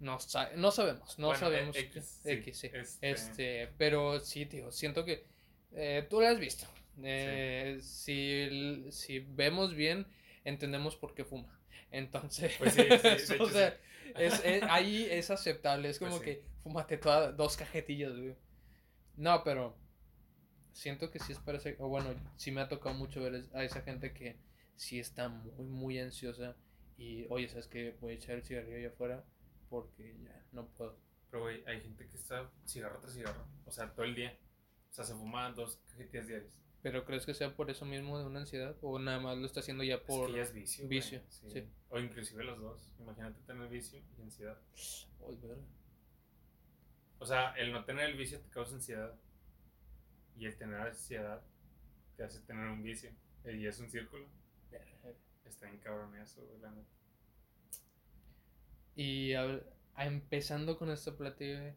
No, 0.00 0.16
no 0.56 0.70
sabemos, 0.70 1.18
no 1.18 1.26
Bueno, 1.28 1.40
sabemos. 1.40 1.74
qué- 1.76 1.82
X, 1.82 2.20
sí, 2.22 2.30
X, 2.30 2.58
sí. 2.58 2.70
este- 2.72 3.10
Este, 3.10 3.68
pero 3.76 4.20
sí, 4.20 4.46
tío, 4.46 4.70
siento 4.70 5.04
que 5.04 5.26
eh, 5.72 6.06
tú 6.08 6.20
lo 6.20 6.26
has 6.28 6.38
visto. 6.38 6.66
Eh, 7.02 7.78
si, 7.82 8.90
si 8.90 9.18
vemos 9.20 9.74
bien, 9.74 10.06
entendemos 10.44 10.96
por 10.96 11.14
qué 11.14 11.24
fuma. 11.24 11.60
Entonces, 11.90 12.54
Pues 12.58 12.74
sí, 12.74 12.82
sí, 12.82 12.88
de 12.88 13.12
hecho, 13.36 13.42
o 13.42 13.48
sea, 13.50 13.76
es, 14.16 14.42
es- 14.44 14.62
ahí 14.64 15.06
es 15.10 15.30
aceptable. 15.30 15.88
Es 15.90 15.98
como 15.98 16.12
Pues 16.12 16.20
sí. 16.22 16.24
que 16.26 16.44
fúmate 16.62 16.96
todas 16.96 17.36
dos 17.36 17.56
cajetillas, 17.56 18.12
güey. 18.16 18.34
No, 19.16 19.42
pero 19.44 19.76
siento 20.72 21.10
que 21.10 21.18
sí 21.18 21.32
es 21.32 21.38
para 21.38 21.58
ese, 21.58 21.76
o 21.78 21.88
bueno, 21.88 22.10
sí 22.36 22.50
me 22.50 22.60
ha 22.60 22.68
tocado 22.68 22.94
mucho 22.94 23.22
ver 23.22 23.46
a 23.54 23.64
esa 23.64 23.82
gente 23.82 24.12
que 24.12 24.36
sí 24.76 24.98
está 24.98 25.28
muy, 25.28 25.66
muy 25.66 25.98
ansiosa 25.98 26.56
y, 26.96 27.26
oye, 27.30 27.48
¿sabes 27.48 27.68
qué? 27.68 27.96
Voy 28.00 28.12
a 28.12 28.16
echar 28.16 28.36
el 28.36 28.44
cigarrillo 28.44 28.76
allá 28.76 28.88
afuera 28.88 29.24
porque 29.68 30.16
ya 30.22 30.44
no 30.52 30.66
puedo. 30.68 30.98
Pero, 31.30 31.42
güey, 31.42 31.62
hay 31.66 31.80
gente 31.80 32.08
que 32.08 32.16
está 32.16 32.50
cigarro 32.66 33.00
tras 33.00 33.14
cigarro, 33.14 33.46
o 33.66 33.70
sea, 33.70 33.92
todo 33.92 34.04
el 34.04 34.14
día. 34.14 34.36
O 34.90 34.94
sea, 34.94 35.04
se 35.04 35.14
fuma 35.14 35.50
dos 35.52 35.80
cajetillas 35.88 36.26
diarias. 36.26 36.52
¿Pero 36.80 37.04
crees 37.04 37.26
que 37.26 37.34
sea 37.34 37.54
por 37.54 37.70
eso 37.70 37.84
mismo 37.84 38.18
de 38.18 38.24
una 38.24 38.40
ansiedad? 38.40 38.76
¿O 38.82 38.98
nada 38.98 39.18
más 39.18 39.36
lo 39.36 39.46
está 39.46 39.60
haciendo 39.60 39.82
ya 39.84 40.02
por 40.02 40.30
es 40.30 40.32
que 40.32 40.36
ya 40.36 40.42
es 40.42 40.54
vicio. 40.54 40.84
güey, 40.86 40.98
vicio? 40.98 41.22
sí. 41.28 41.50
Sí. 41.50 41.64
O 41.88 41.98
inclusive 41.98 42.44
los 42.44 42.60
dos. 42.60 42.90
Imagínate 42.98 43.40
tener 43.42 43.68
vicio 43.68 44.00
y 44.16 44.22
ansiedad. 44.22 44.58
Uy, 45.20 45.36
verga. 45.36 45.62
O 47.18 47.26
sea, 47.26 47.52
el 47.56 47.72
no 47.72 47.84
tener 47.84 48.08
el 48.10 48.16
vicio 48.16 48.40
te 48.40 48.48
causa 48.48 48.76
ansiedad. 48.76 49.14
Y 50.38 50.46
el 50.46 50.56
tener 50.56 50.80
ansiedad 50.80 51.42
te 52.16 52.24
hace 52.24 52.40
tener 52.42 52.68
un 52.68 52.82
vicio. 52.82 53.10
Y 53.44 53.66
es 53.66 53.80
un 53.80 53.90
círculo. 53.90 54.26
Está 55.44 55.66
bien 55.66 55.80
cabrón 55.80 56.14
eso, 56.16 56.40
la 56.62 56.70
neta. 56.70 56.88
Y 58.94 59.32
a- 59.34 59.60
a- 59.94 60.06
empezando 60.06 60.76
con 60.78 60.90
esta 60.90 61.16
plática, 61.16 61.74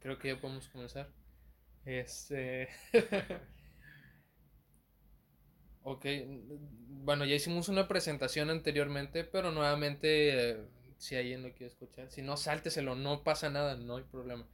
creo 0.00 0.18
que 0.18 0.28
ya 0.28 0.40
podemos 0.40 0.68
comenzar. 0.68 1.12
Este. 1.84 2.68
ok, 5.82 6.04
bueno, 7.04 7.24
ya 7.24 7.34
hicimos 7.34 7.68
una 7.68 7.88
presentación 7.88 8.50
anteriormente, 8.50 9.24
pero 9.24 9.50
nuevamente, 9.50 10.50
eh, 10.50 10.68
si 10.98 11.16
alguien 11.16 11.42
lo 11.42 11.50
quiere 11.50 11.66
escuchar, 11.66 12.10
si 12.10 12.22
no, 12.22 12.36
sálteselo, 12.36 12.94
no 12.94 13.24
pasa 13.24 13.50
nada, 13.50 13.76
no 13.76 13.96
hay 13.96 14.04
problema. 14.04 14.46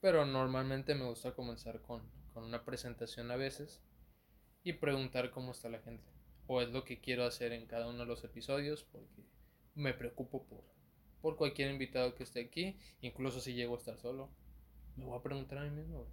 Pero 0.00 0.26
normalmente 0.26 0.94
me 0.94 1.06
gusta 1.06 1.32
comenzar 1.34 1.80
con, 1.82 2.02
con 2.32 2.44
una 2.44 2.64
presentación 2.64 3.30
a 3.30 3.36
veces 3.36 3.82
y 4.64 4.74
preguntar 4.74 5.30
cómo 5.30 5.52
está 5.52 5.68
la 5.68 5.80
gente. 5.80 6.10
O 6.46 6.60
es 6.60 6.70
lo 6.70 6.84
que 6.84 7.00
quiero 7.00 7.24
hacer 7.24 7.52
en 7.52 7.66
cada 7.66 7.88
uno 7.88 8.00
de 8.00 8.06
los 8.06 8.24
episodios, 8.24 8.84
porque 8.84 9.22
me 9.74 9.94
preocupo 9.94 10.44
por, 10.46 10.64
por 11.20 11.36
cualquier 11.36 11.70
invitado 11.70 12.14
que 12.14 12.24
esté 12.24 12.40
aquí, 12.40 12.78
incluso 13.00 13.40
si 13.40 13.54
llego 13.54 13.74
a 13.74 13.78
estar 13.78 13.98
solo. 13.98 14.30
Me 14.96 15.04
voy 15.04 15.18
a 15.18 15.22
preguntar 15.22 15.58
a 15.58 15.62
mí 15.64 15.70
mismo, 15.70 15.98
güey. 16.04 16.10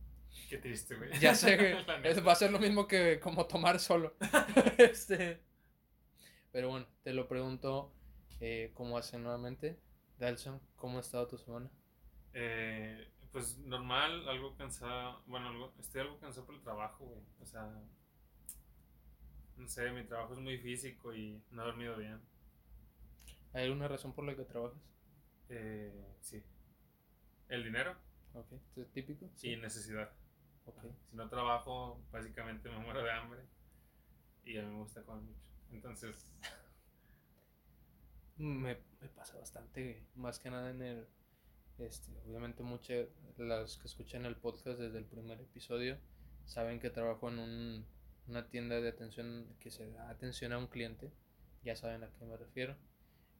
Qué 0.49 0.57
triste, 0.59 0.95
güey. 0.95 1.19
Ya 1.19 1.33
sé, 1.35 1.57
güey. 1.57 1.75
Es- 2.03 2.25
va 2.25 2.33
a 2.33 2.35
ser 2.35 2.51
lo 2.51 2.59
mismo 2.59 2.87
que 2.87 3.19
como 3.19 3.45
tomar 3.47 3.79
solo. 3.79 4.15
este. 4.77 5.41
Pero 6.51 6.69
bueno, 6.69 6.87
te 7.03 7.13
lo 7.13 7.27
pregunto 7.27 7.91
eh, 8.39 8.71
cómo 8.73 8.97
hace 8.97 9.17
nuevamente. 9.17 9.79
Dalson, 10.17 10.59
¿cómo 10.75 10.97
ha 10.97 11.01
estado 11.01 11.27
tu 11.27 11.37
semana? 11.37 11.69
Eh, 12.33 13.07
pues 13.31 13.57
normal, 13.59 14.27
algo 14.29 14.55
cansado. 14.55 15.21
Bueno, 15.27 15.49
algo, 15.49 15.73
estoy 15.79 16.01
algo 16.01 16.19
cansado 16.19 16.45
por 16.45 16.55
el 16.55 16.61
trabajo, 16.61 17.05
güey. 17.05 17.21
O 17.41 17.45
sea, 17.45 17.69
no 19.57 19.67
sé, 19.67 19.91
mi 19.91 20.03
trabajo 20.05 20.33
es 20.33 20.39
muy 20.39 20.57
físico 20.57 21.13
y 21.13 21.39
no 21.51 21.61
he 21.61 21.65
dormido 21.65 21.95
bien. 21.97 22.19
¿Hay 23.53 23.65
alguna 23.65 23.87
razón 23.87 24.13
por 24.13 24.25
la 24.25 24.35
que 24.35 24.43
trabajas? 24.43 24.79
Eh, 25.49 26.15
sí. 26.21 26.43
El 27.49 27.63
dinero 27.65 27.95
Ok, 28.33 28.53
¿es 28.77 28.91
típico? 28.91 29.29
y 29.41 29.55
necesidad. 29.57 30.09
Ok. 30.65 30.83
Si 31.09 31.15
no 31.15 31.27
trabajo, 31.29 32.01
básicamente 32.11 32.69
me 32.69 32.79
muero 32.79 33.03
de 33.03 33.11
hambre. 33.11 33.41
Y 34.43 34.57
a 34.57 34.63
mí 34.63 34.69
me 34.69 34.81
gusta 34.81 35.03
comer 35.03 35.23
mucho. 35.23 35.41
Entonces, 35.71 36.31
Me, 38.37 38.77
me 39.01 39.07
pasa 39.09 39.37
bastante, 39.37 40.07
más 40.15 40.39
que 40.39 40.49
nada 40.49 40.69
en 40.71 40.81
el, 40.81 41.07
este, 41.79 42.11
obviamente 42.27 42.63
muchas, 42.63 43.07
las 43.37 43.77
que 43.77 43.87
escuchan 43.87 44.25
el 44.25 44.35
podcast 44.35 44.79
desde 44.79 44.97
el 44.97 45.05
primer 45.05 45.39
episodio, 45.41 45.97
saben 46.45 46.79
que 46.79 46.89
trabajo 46.89 47.29
en 47.29 47.39
un- 47.39 47.85
una 48.27 48.47
tienda 48.47 48.79
de 48.81 48.89
atención 48.89 49.47
que 49.59 49.71
se 49.71 49.89
da 49.91 50.09
atención 50.09 50.51
a 50.53 50.57
un 50.57 50.67
cliente, 50.67 51.11
ya 51.63 51.75
saben 51.75 52.03
a 52.03 52.11
qué 52.17 52.25
me 52.25 52.37
refiero. 52.37 52.75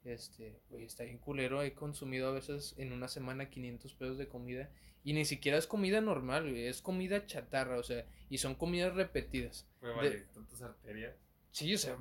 Este, 0.06 0.60
güey, 0.70 0.86
está 0.86 1.04
bien 1.04 1.18
culero, 1.18 1.62
he 1.62 1.74
consumido 1.74 2.30
a 2.30 2.32
veces 2.32 2.74
en 2.78 2.94
una 2.94 3.08
semana 3.08 3.50
500 3.50 3.94
pesos 3.96 4.18
de 4.18 4.28
comida 4.28 4.70
y 5.04 5.14
ni 5.14 5.26
siquiera 5.26 5.58
es 5.58 5.68
comida 5.68 6.00
normal, 6.02 6.48
es 6.56 6.82
comida 6.82 7.26
chatarra, 7.26 7.78
o 7.78 7.84
sea, 7.84 8.06
y 8.30 8.38
son 8.38 8.56
comidas 8.56 8.96
repetidas. 8.96 9.68
fue 9.80 9.90
De- 9.90 9.96
valer 9.96 10.28
tantas 10.34 10.62
arterias. 10.62 11.16
Sí, 11.52 11.74
o 11.74 11.78
sea, 11.78 11.98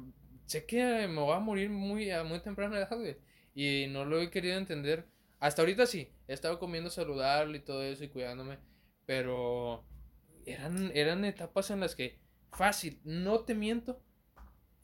sé 0.47 0.65
que 0.65 1.07
me 1.09 1.21
voy 1.21 1.35
a 1.35 1.39
morir 1.41 1.71
muy 1.71 2.11
a 2.11 2.23
muy 2.25 2.41
temprana 2.41 2.79
edad, 2.79 2.97
güey. 2.97 3.17
Y 3.55 3.87
no 3.89 4.05
lo 4.05 4.21
he 4.21 4.31
querido 4.31 4.57
entender. 4.57 5.07
Hasta 5.41 5.63
ahorita 5.63 5.87
sí, 5.87 6.13
he 6.27 6.33
estado 6.33 6.59
comiendo 6.59 6.91
saludable 6.91 7.59
y 7.59 7.61
todo 7.61 7.83
eso 7.83 8.05
y 8.05 8.09
cuidándome. 8.09 8.59
Pero 9.07 9.85
eran, 10.47 10.91
eran 10.95 11.25
etapas 11.25 11.71
en 11.71 11.81
las 11.81 11.95
que, 11.95 12.19
fácil, 12.53 13.01
no 13.05 13.41
te 13.41 13.55
miento, 13.55 14.03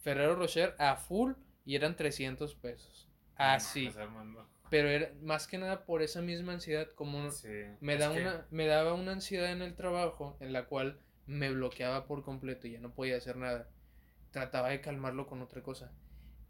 Ferrero 0.00 0.36
Rocher 0.36 0.74
a 0.78 0.96
full 0.96 1.32
y 1.64 1.76
eran 1.76 1.96
300 1.96 2.54
pesos. 2.54 3.08
Así. 3.36 3.90
Pero 4.70 4.88
era 4.88 5.12
más 5.22 5.46
que 5.46 5.58
nada 5.58 5.84
por 5.84 6.02
esa 6.02 6.22
misma 6.22 6.52
ansiedad, 6.54 6.88
como 6.94 7.30
Sí. 7.30 7.48
me, 7.80 7.96
da 7.96 8.12
que- 8.12 8.20
una, 8.22 8.46
me 8.50 8.66
daba 8.66 8.94
una 8.94 9.12
ansiedad 9.12 9.50
en 9.52 9.62
el 9.62 9.74
trabajo 9.74 10.36
en 10.40 10.52
la 10.52 10.66
cual 10.66 11.00
me 11.26 11.50
bloqueaba 11.50 12.06
por 12.06 12.22
completo 12.22 12.66
y 12.66 12.72
ya 12.72 12.80
no 12.80 12.92
podía 12.94 13.16
hacer 13.16 13.36
nada. 13.36 13.68
Trataba 14.30 14.70
de 14.70 14.80
calmarlo 14.80 15.26
con 15.26 15.42
otra 15.42 15.62
cosa. 15.62 15.92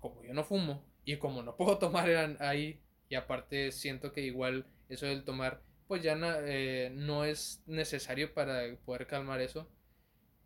Como 0.00 0.23
yo 0.23 0.32
no 0.34 0.44
fumo 0.44 0.84
y 1.04 1.16
como 1.18 1.42
no 1.42 1.56
puedo 1.56 1.78
tomar 1.78 2.08
eran 2.08 2.37
ahí 2.40 2.82
y 3.08 3.14
aparte 3.16 3.73
siento 3.73 4.12
que 4.12 4.23
igual 4.23 4.66
eso 4.88 5.06
del 5.06 5.25
tomar 5.25 5.62
pues 5.87 6.02
ya 6.02 6.14
na- 6.16 6.38
eh, 6.40 6.90
no 6.94 7.25
es 7.25 7.62
necesario 7.66 8.32
para 8.34 8.62
poder 8.87 9.06
calmar 9.06 9.40
eso, 9.40 9.68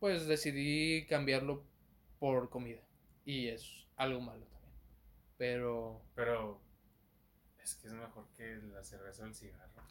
pues 0.01 0.27
decidí 0.27 1.07
cambiarlo 1.07 1.65
por 2.19 2.51
comida 2.51 2.83
y 3.25 3.49
es 3.49 3.87
algo 3.97 4.21
malo 4.21 4.47
también. 4.47 4.73
Pero, 5.39 6.03
Pero 6.15 6.61
es 7.63 7.75
que 7.77 7.89
es 7.89 7.93
mejor 7.95 8.27
que 8.37 8.57
la 8.73 8.83
cerveza 8.83 9.23
o 9.23 9.27
el 9.27 9.35
cigarro. 9.35 9.83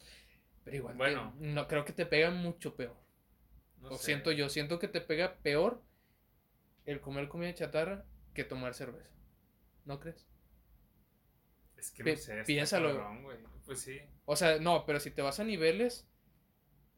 pero 0.64 0.76
igual 0.76 0.96
Bueno. 0.96 1.34
no 1.38 1.66
creo 1.68 1.84
que 1.84 1.92
te 1.92 2.06
pega 2.06 2.30
mucho 2.30 2.74
peor. 2.76 2.96
No 3.80 3.90
o 3.90 3.96
sé. 3.96 4.04
siento 4.06 4.32
yo, 4.32 4.48
siento 4.48 4.78
que 4.78 4.88
te 4.88 5.00
pega 5.00 5.36
peor 5.38 5.82
el 6.86 7.00
comer 7.00 7.28
comida 7.28 7.54
chatarra 7.54 8.04
que 8.34 8.44
tomar 8.44 8.74
cerveza. 8.74 9.10
¿No 9.84 10.00
crees? 10.00 10.26
Es 11.78 11.90
que 11.92 12.02
no 12.04 12.16
sé, 12.16 12.42
piénsalo. 12.44 12.88
cabrón. 12.96 13.24
Pues 13.64 13.80
sí. 13.80 14.00
O 14.24 14.34
sea, 14.36 14.58
no, 14.58 14.84
pero 14.84 14.98
si 15.00 15.10
te 15.10 15.22
vas 15.22 15.38
a 15.40 15.44
niveles, 15.44 16.06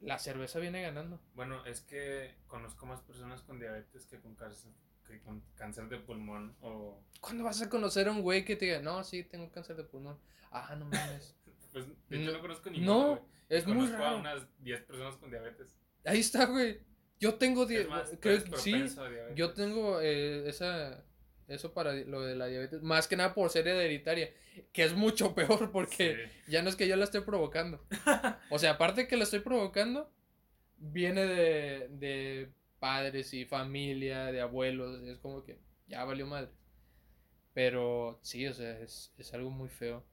la 0.01 0.19
cerveza 0.19 0.59
viene 0.59 0.81
ganando. 0.83 1.21
Bueno, 1.35 1.65
es 1.67 1.81
que 1.83 2.35
conozco 2.47 2.87
más 2.87 3.01
personas 3.03 3.43
con 3.43 3.59
diabetes 3.61 4.07
que 4.07 4.19
con 4.21 4.35
cáncer, 4.35 4.73
que 5.07 5.21
con 5.21 5.43
cáncer 5.55 5.89
de 5.89 5.99
pulmón 5.99 6.57
o... 6.63 7.03
¿Cuándo 7.21 7.45
vas 7.45 7.61
a 7.61 7.69
conocer 7.69 8.09
a 8.09 8.13
un 8.13 8.23
güey 8.23 8.45
que 8.45 8.57
te 8.57 8.65
diga, 8.67 8.81
no, 8.81 9.05
sí, 9.05 9.25
tengo 9.25 9.51
cáncer 9.53 9.77
de 9.77 9.85
pulmón? 9.85 10.19
Ah, 10.51 10.75
no 10.77 10.87
mames. 10.87 11.37
Pues, 11.73 11.87
de 12.09 12.17
hecho, 12.21 12.33
No. 12.33 12.37
no, 12.39 12.41
conozco 12.41 12.69
No, 12.69 12.77
ninguno, 12.77 13.09
güey. 13.11 13.23
es 13.49 13.65
muy 13.65 13.77
Conozco 13.77 13.97
a 13.97 14.01
raro. 14.01 14.19
unas 14.19 14.43
10 14.59 14.83
personas 14.83 15.17
con 15.19 15.31
diabetes. 15.31 15.77
Ahí 16.05 16.19
está, 16.19 16.47
güey. 16.47 16.81
Yo 17.21 17.35
tengo, 17.37 17.65
die- 17.65 17.83
Es 17.83 17.89
más, 17.89 18.11
creo 18.19 18.43
que 18.43 18.57
sí, 18.57 18.75
a 18.75 19.35
yo 19.35 19.53
tengo 19.53 20.01
eh, 20.01 20.49
esa, 20.49 21.05
eso 21.51 21.73
para 21.75 21.93
lo 21.95 22.23
de 22.23 22.37
la 22.37 22.47
diabetes, 22.47 22.83
más 22.83 23.09
que 23.09 23.17
nada 23.17 23.35
por 23.35 23.51
ser 23.51 23.69
hereditaria, 23.69 24.33
que 24.73 24.85
es 24.85 24.95
mucho 24.95 25.35
peor 25.35 25.71
porque 25.73 26.17
Sí. 26.47 26.53
Ya 26.53 26.63
no 26.63 26.69
es 26.71 26.77
que 26.77 26.89
yo 26.89 26.97
la 26.97 27.05
esté 27.05 27.23
provocando. 27.23 27.85
O 28.51 28.59
sea, 28.59 28.73
aparte 28.73 29.07
que 29.09 29.17
la 29.17 29.25
estoy 29.25 29.41
provocando, 29.41 30.11
viene 30.79 31.27
de, 31.27 31.89
de 31.91 32.53
padres 32.81 33.35
y 33.35 33.45
familia, 33.47 34.27
de 34.33 34.41
abuelos. 34.41 35.03
Es 35.05 35.19
como 35.19 35.45
que 35.45 35.59
ya 35.89 36.05
valió 36.05 36.27
madre. 36.27 36.51
Pero 37.55 38.19
sí, 38.23 38.47
o 38.47 38.55
sea, 38.55 38.79
es, 38.81 39.13
es 39.19 39.33
algo 39.35 39.51
muy 39.51 39.69
feo. 39.69 40.05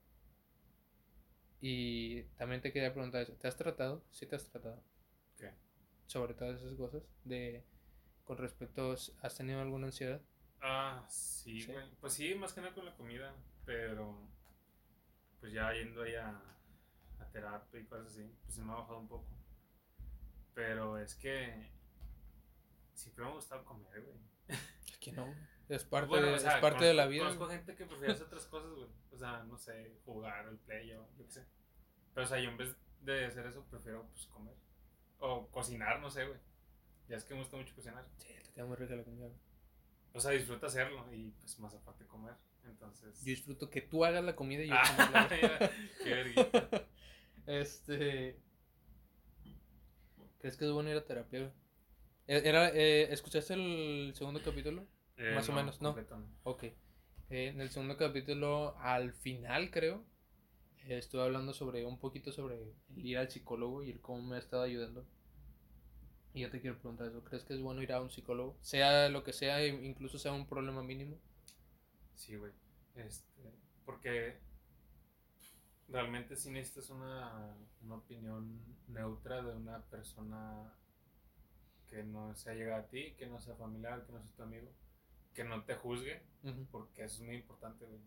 Y 1.62 2.24
también 2.38 2.62
te 2.62 2.72
quería 2.72 2.94
preguntar 2.94 3.22
eso. 3.22 3.34
¿Te 3.34 3.48
has 3.48 3.58
tratado? 3.58 4.04
Sí 4.12 4.26
te 4.26 4.36
has 4.36 4.46
tratado. 4.50 4.84
¿Qué? 5.38 5.52
Sobre 6.08 6.34
todas 6.34 6.62
esas 6.62 6.76
cosas. 6.76 7.04
De, 7.24 7.64
con 8.26 8.38
respecto, 8.38 8.96
¿has 9.22 9.36
tenido 9.36 9.62
alguna 9.62 9.88
ansiedad? 9.88 10.22
Ah, 10.62 11.06
sí, 11.10 11.62
Sí. 11.62 11.72
güey. 11.72 11.86
Pues 12.02 12.14
sí, 12.14 12.36
más 12.36 12.54
que 12.54 12.62
nada 12.62 12.74
con 12.74 12.86
la 12.86 12.96
comida, 12.96 13.34
pero 13.66 14.18
pues 15.40 15.54
ya 15.54 15.72
yendo 15.74 16.02
ahí 16.04 16.16
a, 16.16 16.30
a 17.20 17.26
terapia 17.32 17.80
y 17.80 17.86
cosas 17.86 18.08
así, 18.08 18.30
pues 18.44 18.56
se 18.56 18.62
me 18.64 18.72
ha 18.72 18.76
bajado 18.76 19.00
un 19.00 19.08
poco. 19.08 19.28
Pero 20.54 20.98
es 20.98 21.16
que 21.16 21.70
siempre 22.94 23.24
me 23.24 23.30
ha 23.32 23.34
gustado 23.34 23.64
comer, 23.66 24.02
güey. 24.02 24.60
Que 25.00 25.12
no. 25.12 25.28
Es 25.70 25.84
parte, 25.84 26.08
Bueno, 26.08 26.28
de, 26.28 26.34
o 26.36 26.40
sea, 26.40 26.56
es 26.56 26.62
parte 26.62 26.86
de 26.86 26.94
la 26.94 27.08
vida. 27.08 27.24
Conozco 27.26 27.50
gente 27.50 27.76
que 27.76 27.86
prefiere 27.86 28.14
hacer 28.14 28.28
otras 28.28 28.46
cosas, 28.46 28.72
güey. 28.72 28.88
O 29.12 29.18
sea, 29.18 29.44
no 29.44 29.58
sé, 29.58 30.00
jugar 30.06 30.48
al 30.48 30.58
play 30.60 30.94
o 30.94 31.06
yo 31.18 31.26
qué 31.26 31.32
sé. 31.34 31.46
Pero, 32.14 32.26
o 32.26 32.30
sea, 32.30 32.40
yo 32.40 32.50
en 32.52 32.56
vez 32.56 32.74
de 33.02 33.26
hacer 33.26 33.46
eso, 33.48 33.66
prefiero 33.66 34.08
pues 34.08 34.28
comer. 34.28 34.56
O 35.20 35.46
cocinar, 35.52 36.00
no 36.00 36.10
sé, 36.10 36.26
güey. 36.26 36.40
Ya 37.10 37.18
es 37.18 37.26
que 37.26 37.34
me 37.34 37.42
gusta 37.42 37.58
mucho 37.58 37.76
cocinar. 37.76 38.08
Sí, 38.16 38.30
te 38.46 38.54
queda 38.54 38.66
muy 38.66 38.78
rica 38.78 38.96
la 38.96 39.04
comida. 39.04 39.28
O 40.14 40.20
sea, 40.20 40.32
disfruto 40.32 40.66
hacerlo 40.66 41.06
y 41.14 41.32
pues 41.40 41.60
más 41.60 41.74
aparte 41.76 42.06
comer. 42.06 42.34
Entonces. 42.66 43.20
Yo 43.22 43.26
disfruto 43.32 43.70
que 43.70 43.82
tú 43.82 44.04
hagas 44.04 44.24
la 44.24 44.36
comida 44.36 44.64
y 44.64 44.68
yo 44.70 44.76
Ah, 44.76 45.28
mira, 45.30 45.72
qué. 46.04 46.88
Este. 47.48 48.40
¿Crees 50.40 50.58
que 50.58 50.66
es 50.66 50.72
bueno 50.72 50.90
ir 50.90 50.98
a 50.98 51.06
terapia? 51.06 51.54
E- 52.28 52.42
Era, 52.50 52.70
eh, 52.74 53.12
¿Escuchaste 53.14 53.54
el 53.54 54.14
segundo 54.16 54.42
capítulo? 54.44 54.86
Eh, 55.18 55.32
Más 55.34 55.48
o 55.50 55.54
menos, 55.54 55.82
¿no? 55.82 55.96
no. 55.96 56.30
Ok. 56.44 56.64
Eh, 56.64 56.76
en 57.30 57.62
el 57.62 57.70
segundo 57.70 57.98
capítulo, 57.98 58.76
al 58.80 59.14
final 59.14 59.72
creo, 59.72 60.04
estuve 60.88 61.24
hablando 61.24 61.54
sobre 61.54 61.86
un 61.86 62.00
poquito 62.00 62.32
sobre 62.32 62.56
el 62.62 62.74
ir 62.98 63.18
al 63.18 63.30
psicólogo 63.30 63.84
y 63.84 63.92
el 63.92 64.02
cómo 64.02 64.22
me 64.22 64.36
ha 64.36 64.40
estado 64.40 64.64
ayudando. 64.64 65.06
Y 66.34 66.42
yo 66.42 66.52
te 66.52 66.62
quiero 66.62 66.78
preguntar 66.78 67.08
eso. 67.08 67.24
¿Crees 67.24 67.44
que 67.44 67.54
es 67.56 67.62
bueno 67.62 67.82
ir 67.82 67.92
a 67.92 68.02
un 68.02 68.12
psicólogo? 68.12 68.56
Sea 68.62 69.10
lo 69.10 69.24
que 69.24 69.34
sea, 69.34 69.62
e 69.62 69.70
incluso 69.70 70.20
sea 70.20 70.34
un 70.34 70.46
problema 70.46 70.84
mínimo. 70.84 71.18
Sí, 72.16 72.36
güey. 72.36 72.52
Este, 72.96 73.52
porque 73.86 74.38
realmente 75.88 76.36
sí 76.36 76.50
necesitas 76.50 76.90
una, 76.90 77.56
una 77.82 77.96
opinión 77.96 78.60
neutra 78.88 79.42
de 79.42 79.56
una 79.56 79.82
persona 79.84 80.74
que 81.90 82.04
no 82.04 82.36
sea 82.36 82.54
llegada 82.54 82.82
a 82.82 82.88
ti, 82.88 83.14
que 83.18 83.28
no 83.28 83.40
sea 83.40 83.56
familiar, 83.56 84.06
que 84.06 84.12
no 84.12 84.22
sea 84.22 84.36
tu 84.36 84.44
amigo, 84.44 84.68
que 85.34 85.44
no 85.44 85.64
te 85.64 85.76
juzgue, 85.76 86.22
Ujú. 86.44 86.68
porque 86.72 87.04
eso 87.06 87.16
es 87.22 87.22
muy 87.22 87.36
importante, 87.36 87.86
güey. 87.86 88.00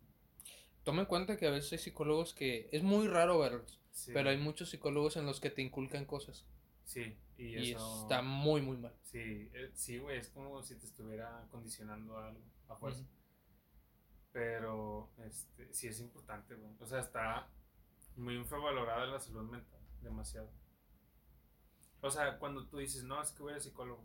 Toma 0.85 1.03
en 1.03 1.07
cuenta 1.07 1.37
que 1.37 1.47
a 1.47 1.51
veces 1.51 1.73
hay 1.73 1.79
psicólogos 1.79 2.35
que 2.35 2.69
es 2.73 2.83
muy 2.83 3.07
raro 3.09 3.39
verlos, 3.39 3.79
Sí, 3.93 4.13
pero 4.13 4.31
hay 4.31 4.37
muchos 4.39 4.71
psicólogos 4.71 5.17
en 5.17 5.27
los 5.27 5.41
que 5.41 5.51
te 5.51 5.63
inculcan 5.63 6.05
cosas 6.05 6.45
Sí, 6.91 7.17
y, 7.39 7.45
y 7.57 7.71
eso... 7.73 8.03
está 8.03 8.21
muy, 8.21 8.61
muy 8.63 8.77
mal. 8.77 8.93
Sí, 9.03 9.49
eh, 9.55 9.71
sí, 9.75 9.99
güey, 9.99 10.19
es 10.19 10.29
como 10.31 10.61
si 10.63 10.75
te 10.77 10.87
estuviera 10.87 11.47
condicionando 11.53 12.19
a 12.19 12.29
algo 12.29 12.41
a 12.69 12.75
fuerza. 12.75 13.05
Pero, 14.33 15.11
este, 15.25 15.73
sí 15.73 15.87
es 15.89 16.01
importante, 16.01 16.55
güey. 16.57 16.73
O 16.81 16.87
sea, 16.87 16.99
está 17.01 17.49
muy 18.17 18.35
infravalorada 18.35 19.07
la 19.07 19.21
salud 19.21 19.49
mental, 19.49 19.81
demasiado. 20.03 20.51
O 22.01 22.11
sea, 22.11 22.39
cuando 22.39 22.67
tú 22.67 22.79
dices, 22.79 23.05
no, 23.05 23.23
es 23.23 23.31
que 23.31 23.43
voy 23.43 23.53
al 23.53 23.61
psicólogo, 23.61 24.05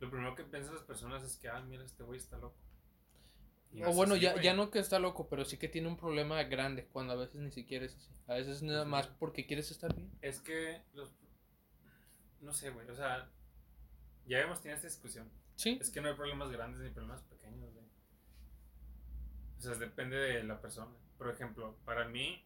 lo 0.00 0.10
primero 0.10 0.34
que 0.34 0.44
piensan 0.44 0.74
las 0.74 0.84
personas 0.84 1.22
es 1.22 1.36
que, 1.36 1.48
ah, 1.48 1.60
mira, 1.60 1.84
este 1.84 2.02
güey 2.02 2.18
está 2.18 2.36
loco. 2.36 2.56
Y 3.72 3.82
O 3.84 3.92
bueno, 3.94 4.14
así, 4.14 4.22
ya, 4.24 4.32
güey. 4.32 4.44
ya 4.44 4.54
no 4.54 4.70
que 4.70 4.78
está 4.78 4.98
loco, 4.98 5.28
pero 5.28 5.44
sí 5.46 5.56
que 5.56 5.68
tiene 5.68 5.88
un 5.88 5.96
problema 5.96 6.42
grande 6.42 6.86
cuando 6.86 7.12
a 7.12 7.16
veces 7.16 7.40
ni 7.40 7.50
siquiera 7.50 7.86
es 7.86 7.94
así. 7.96 8.10
A 8.26 8.34
veces 8.34 8.62
nada 8.62 8.84
Sí. 8.84 8.90
más 8.90 9.06
porque 9.08 9.46
quieres 9.46 9.70
estar 9.70 9.94
bien. 9.94 10.10
Es 10.22 10.40
que 10.40 10.82
los... 10.94 11.10
No 12.40 12.52
sé, 12.52 12.70
güey, 12.70 12.88
o 12.88 12.94
sea, 12.94 13.28
ya 14.26 14.40
hemos 14.40 14.60
tenido 14.60 14.76
esta 14.76 14.88
discusión. 14.88 15.30
Sí. 15.56 15.78
Es 15.80 15.90
que 15.90 16.00
no 16.00 16.08
hay 16.08 16.14
problemas 16.14 16.50
grandes 16.50 16.80
ni 16.80 16.90
problemas 16.90 17.22
pequeños, 17.22 17.72
güey. 17.72 17.84
O 19.58 19.60
sea, 19.60 19.74
depende 19.74 20.16
de 20.16 20.42
la 20.44 20.60
persona. 20.60 20.90
Por 21.18 21.28
ejemplo, 21.28 21.76
para 21.84 22.08
mí, 22.08 22.42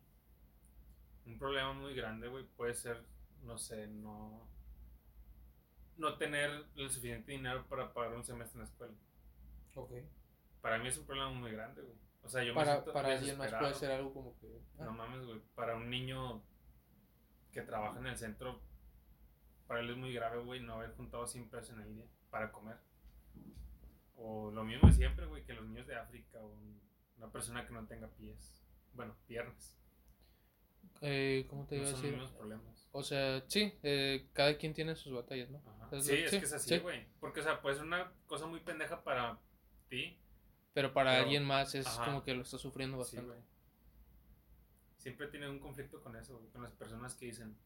un 1.27 1.39
problema 1.39 1.73
muy 1.73 1.95
grande, 1.95 2.27
güey, 2.27 2.45
puede 2.57 2.75
ser, 2.75 3.05
no 3.43 3.57
sé, 3.57 3.87
no. 3.87 4.49
No 5.97 6.17
tener 6.19 6.67
el 6.75 6.91
suficiente 6.91 7.31
dinero 7.31 7.65
para 7.69 7.93
pagar 7.93 8.17
un 8.17 8.25
semestre 8.25 8.59
en 8.59 8.65
la 8.65 8.71
escuela. 8.71 8.95
Ok. 9.77 9.93
Para 10.61 10.79
mí 10.79 10.89
es 10.89 10.99
un 10.99 11.07
problema 11.07 11.31
muy 11.31 11.53
grande, 11.53 11.83
güey. 11.83 11.97
O 12.25 12.29
sea, 12.29 12.43
yo 12.43 12.53
me 12.53 12.57
Para, 12.57 12.73
siento 12.73 12.93
para 12.93 13.13
alguien 13.13 13.39
más 13.39 13.53
puede 13.55 13.75
ser 13.75 13.93
algo 13.93 14.13
como 14.13 14.37
que. 14.41 14.61
ah, 14.81 14.85
No 14.87 14.93
mames, 14.93 15.25
güey. 15.25 15.41
Para 15.55 15.77
un 15.77 15.89
niño 15.89 16.43
que 17.53 17.63
trabaja 17.63 18.01
en 18.01 18.07
el 18.07 18.17
centro, 18.17 18.61
para 19.67 19.81
él 19.81 19.91
es 19.91 19.97
muy 19.97 20.13
grave, 20.13 20.43
güey, 20.43 20.61
no 20.61 20.75
haber 20.75 20.93
juntado 20.95 21.27
100 21.27 21.49
pesos 21.49 21.71
en 21.71 21.81
el 21.83 21.95
día 21.95 22.07
para 22.31 22.51
comer. 22.53 22.77
O 24.17 24.51
lo 24.51 24.65
mismo 24.65 24.89
de 24.89 24.95
siempre, 24.95 25.27
güey, 25.27 25.45
que 25.45 25.53
los 25.55 25.67
niños 25.67 25.87
de 25.87 25.97
África 25.97 26.39
o 26.41 26.47
un- 26.47 26.81
una 27.17 27.31
persona 27.31 27.67
que 27.67 27.73
no 27.73 27.87
tenga 27.87 28.09
pies. 28.09 28.63
Bueno, 28.93 29.17
piernas. 29.27 29.77
eh, 31.01 31.47
¿Cómo 31.51 31.67
te 31.67 31.77
No 31.77 31.83
iba 31.83 31.89
a 31.91 31.93
son 31.93 32.01
los 32.01 32.03
decir? 32.03 32.19
mismos 32.19 32.37
problemas. 32.39 32.89
O 32.93 33.03
sea, 33.03 33.43
sí, 33.49 33.75
eh, 33.83 34.29
cada 34.33 34.57
quien 34.57 34.73
tiene 34.73 34.95
sus 34.95 35.13
batallas, 35.13 35.51
¿no? 35.51 35.61
Es 35.91 36.07
Sí, 36.07 36.13
lo- 36.13 36.25
es 36.25 36.31
sí, 36.31 36.39
que 36.39 36.45
es 36.47 36.53
así, 36.53 36.69
sí. 36.71 36.79
güey. 36.79 37.07
Porque, 37.21 37.41
o 37.41 37.43
sea, 37.43 37.61
puede 37.61 37.75
ser 37.77 37.85
una 37.85 38.13
cosa 38.27 38.47
muy 38.47 38.61
pendeja 38.61 39.03
para 39.03 39.39
ti. 39.89 40.19
Pero 40.73 40.93
para 40.95 41.11
Pero- 41.13 41.25
alguien 41.25 41.45
más 41.45 41.75
es 41.75 41.87
ajá. 41.87 42.05
como 42.07 42.23
que 42.23 42.35
lo 42.35 42.43
está 42.43 42.59
sufriendo 42.59 42.97
bastante. 42.99 43.35
Siempre 44.99 45.27
tenido 45.29 45.51
un 45.51 45.59
conflicto 45.59 46.01
con 46.03 46.17
eso, 46.17 46.41
con 46.53 46.63
las 46.63 46.73
personas 46.73 47.15
que 47.15 47.27
dicen, 47.27 47.57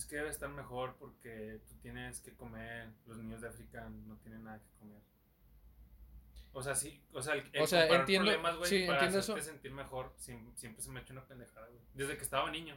es 0.00 0.06
que 0.06 0.16
debe 0.16 0.30
estar 0.30 0.48
mejor 0.50 0.96
porque 0.98 1.60
tú 1.68 1.74
tienes 1.82 2.20
que 2.20 2.32
comer, 2.34 2.90
los 3.06 3.18
niños 3.18 3.40
de 3.40 3.48
África 3.48 3.88
no 3.88 4.16
tienen 4.18 4.44
nada 4.44 4.58
que 4.58 4.70
comer. 4.78 5.00
O 6.52 6.62
sea, 6.62 6.74
sí, 6.74 7.00
o 7.12 7.22
sea, 7.22 7.34
el, 7.34 7.48
el 7.52 7.62
O 7.62 7.66
sea, 7.66 7.86
entiendo- 7.86 8.26
problemas, 8.30 8.56
güey, 8.56 8.68
sí, 8.68 8.86
para 8.86 8.98
entiendo 8.98 9.18
eso. 9.20 9.40
sentir 9.40 9.70
mejor, 9.72 10.12
siem- 10.18 10.52
siempre 10.56 10.82
se 10.82 10.90
me 10.90 10.98
ha 10.98 11.02
hecho 11.02 11.12
una 11.12 11.24
pendejada, 11.26 11.66
güey. 11.68 11.80
Desde 11.94 12.16
que 12.16 12.22
estaba 12.24 12.50
niño. 12.50 12.76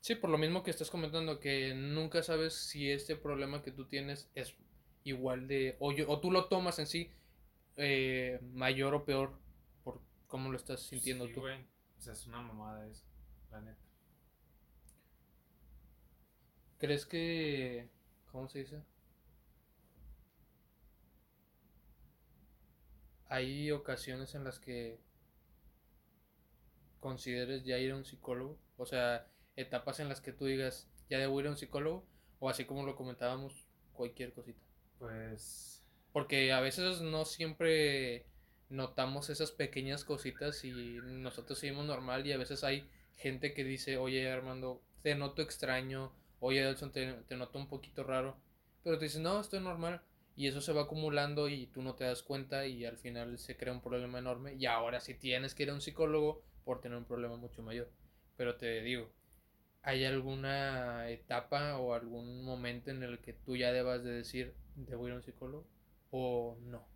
Sí, 0.00 0.14
por 0.16 0.30
lo 0.30 0.38
mismo 0.38 0.62
que 0.62 0.70
estás 0.70 0.90
comentando, 0.90 1.38
que 1.38 1.74
nunca 1.74 2.22
sabes 2.22 2.54
si 2.54 2.90
este 2.90 3.14
problema 3.16 3.62
que 3.62 3.70
tú 3.70 3.84
tienes 3.86 4.28
es 4.34 4.56
igual 5.04 5.46
de. 5.46 5.76
O, 5.78 5.92
yo- 5.92 6.10
o 6.10 6.20
tú 6.20 6.30
lo 6.32 6.46
tomas 6.46 6.78
en 6.80 6.86
sí 6.86 7.12
eh, 7.76 8.40
mayor 8.54 8.94
o 8.94 9.04
peor 9.04 9.38
por 9.84 10.00
cómo 10.26 10.50
lo 10.50 10.56
estás 10.56 10.80
sintiendo 10.80 11.26
Sí, 11.28 11.34
tú. 11.34 11.40
güey. 11.42 11.64
O 11.98 12.00
sea, 12.00 12.12
es 12.14 12.26
una 12.26 12.40
mamada 12.40 12.86
eso, 12.88 13.04
la 13.50 13.60
neta. 13.60 13.78
¿Crees 16.80 17.04
que. 17.04 17.88
¿Cómo 18.32 18.48
se 18.48 18.60
dice? 18.60 18.82
Hay 23.28 23.70
ocasiones 23.70 24.34
en 24.34 24.44
las 24.44 24.58
que 24.58 24.98
consideres 26.98 27.64
ya 27.64 27.78
ir 27.78 27.92
a 27.92 27.96
un 27.96 28.04
psicólogo. 28.04 28.58
O 28.78 28.86
sea, 28.86 29.28
etapas 29.56 30.00
en 30.00 30.08
las 30.08 30.20
que 30.20 30.32
tú 30.32 30.46
digas, 30.46 30.88
ya 31.10 31.18
debo 31.18 31.38
ir 31.40 31.46
a 31.46 31.50
un 31.50 31.56
psicólogo. 31.56 32.06
O 32.38 32.48
así 32.48 32.64
como 32.64 32.84
lo 32.84 32.96
comentábamos, 32.96 33.68
cualquier 33.92 34.32
cosita. 34.32 34.62
Pues, 34.98 35.84
Porque 36.12 36.52
a 36.52 36.60
veces 36.60 37.02
no 37.02 37.26
siempre 37.26 38.24
notamos 38.70 39.28
esas 39.28 39.52
pequeñas 39.52 40.04
cositas 40.04 40.64
y 40.64 40.72
nosotros 41.02 41.58
seguimos 41.58 41.84
normal 41.84 42.26
y 42.26 42.32
a 42.32 42.38
veces 42.38 42.64
hay 42.64 42.88
gente 43.16 43.52
que 43.52 43.64
dice, 43.64 43.98
oye 43.98 44.30
Armando, 44.30 44.80
te 45.02 45.14
noto 45.14 45.42
extraño, 45.42 46.12
oye 46.40 46.62
Delson, 46.62 46.92
te, 46.92 47.12
te 47.28 47.36
noto 47.36 47.58
un 47.58 47.68
poquito 47.68 48.04
raro, 48.04 48.36
pero 48.82 48.98
te 48.98 49.04
dices, 49.04 49.20
no, 49.20 49.40
estoy 49.40 49.60
normal 49.60 50.02
y 50.36 50.48
eso 50.48 50.60
se 50.60 50.72
va 50.72 50.82
acumulando 50.82 51.48
y 51.48 51.66
tú 51.68 51.82
no 51.82 51.94
te 51.94 52.04
das 52.04 52.22
cuenta 52.22 52.66
y 52.66 52.84
al 52.84 52.98
final 52.98 53.38
se 53.38 53.56
crea 53.56 53.72
un 53.72 53.82
problema 53.82 54.18
enorme 54.18 54.54
y 54.54 54.66
ahora 54.66 55.00
sí 55.00 55.14
tienes 55.14 55.54
que 55.54 55.64
ir 55.64 55.70
a 55.70 55.74
un 55.74 55.80
psicólogo 55.80 56.42
por 56.64 56.80
tener 56.80 56.98
un 56.98 57.04
problema 57.04 57.36
mucho 57.36 57.62
mayor. 57.62 57.90
Pero 58.36 58.56
te 58.56 58.80
digo, 58.82 59.10
¿hay 59.82 60.04
alguna 60.04 61.10
etapa 61.10 61.78
o 61.78 61.94
algún 61.94 62.44
momento 62.44 62.90
en 62.90 63.02
el 63.02 63.20
que 63.20 63.32
tú 63.34 63.56
ya 63.56 63.72
debas 63.72 64.04
de 64.04 64.12
decir, 64.12 64.54
debo 64.76 65.06
ir 65.08 65.14
a 65.14 65.16
un 65.16 65.22
psicólogo? 65.22 65.66
¿O 66.10 66.56
no? 66.62 66.88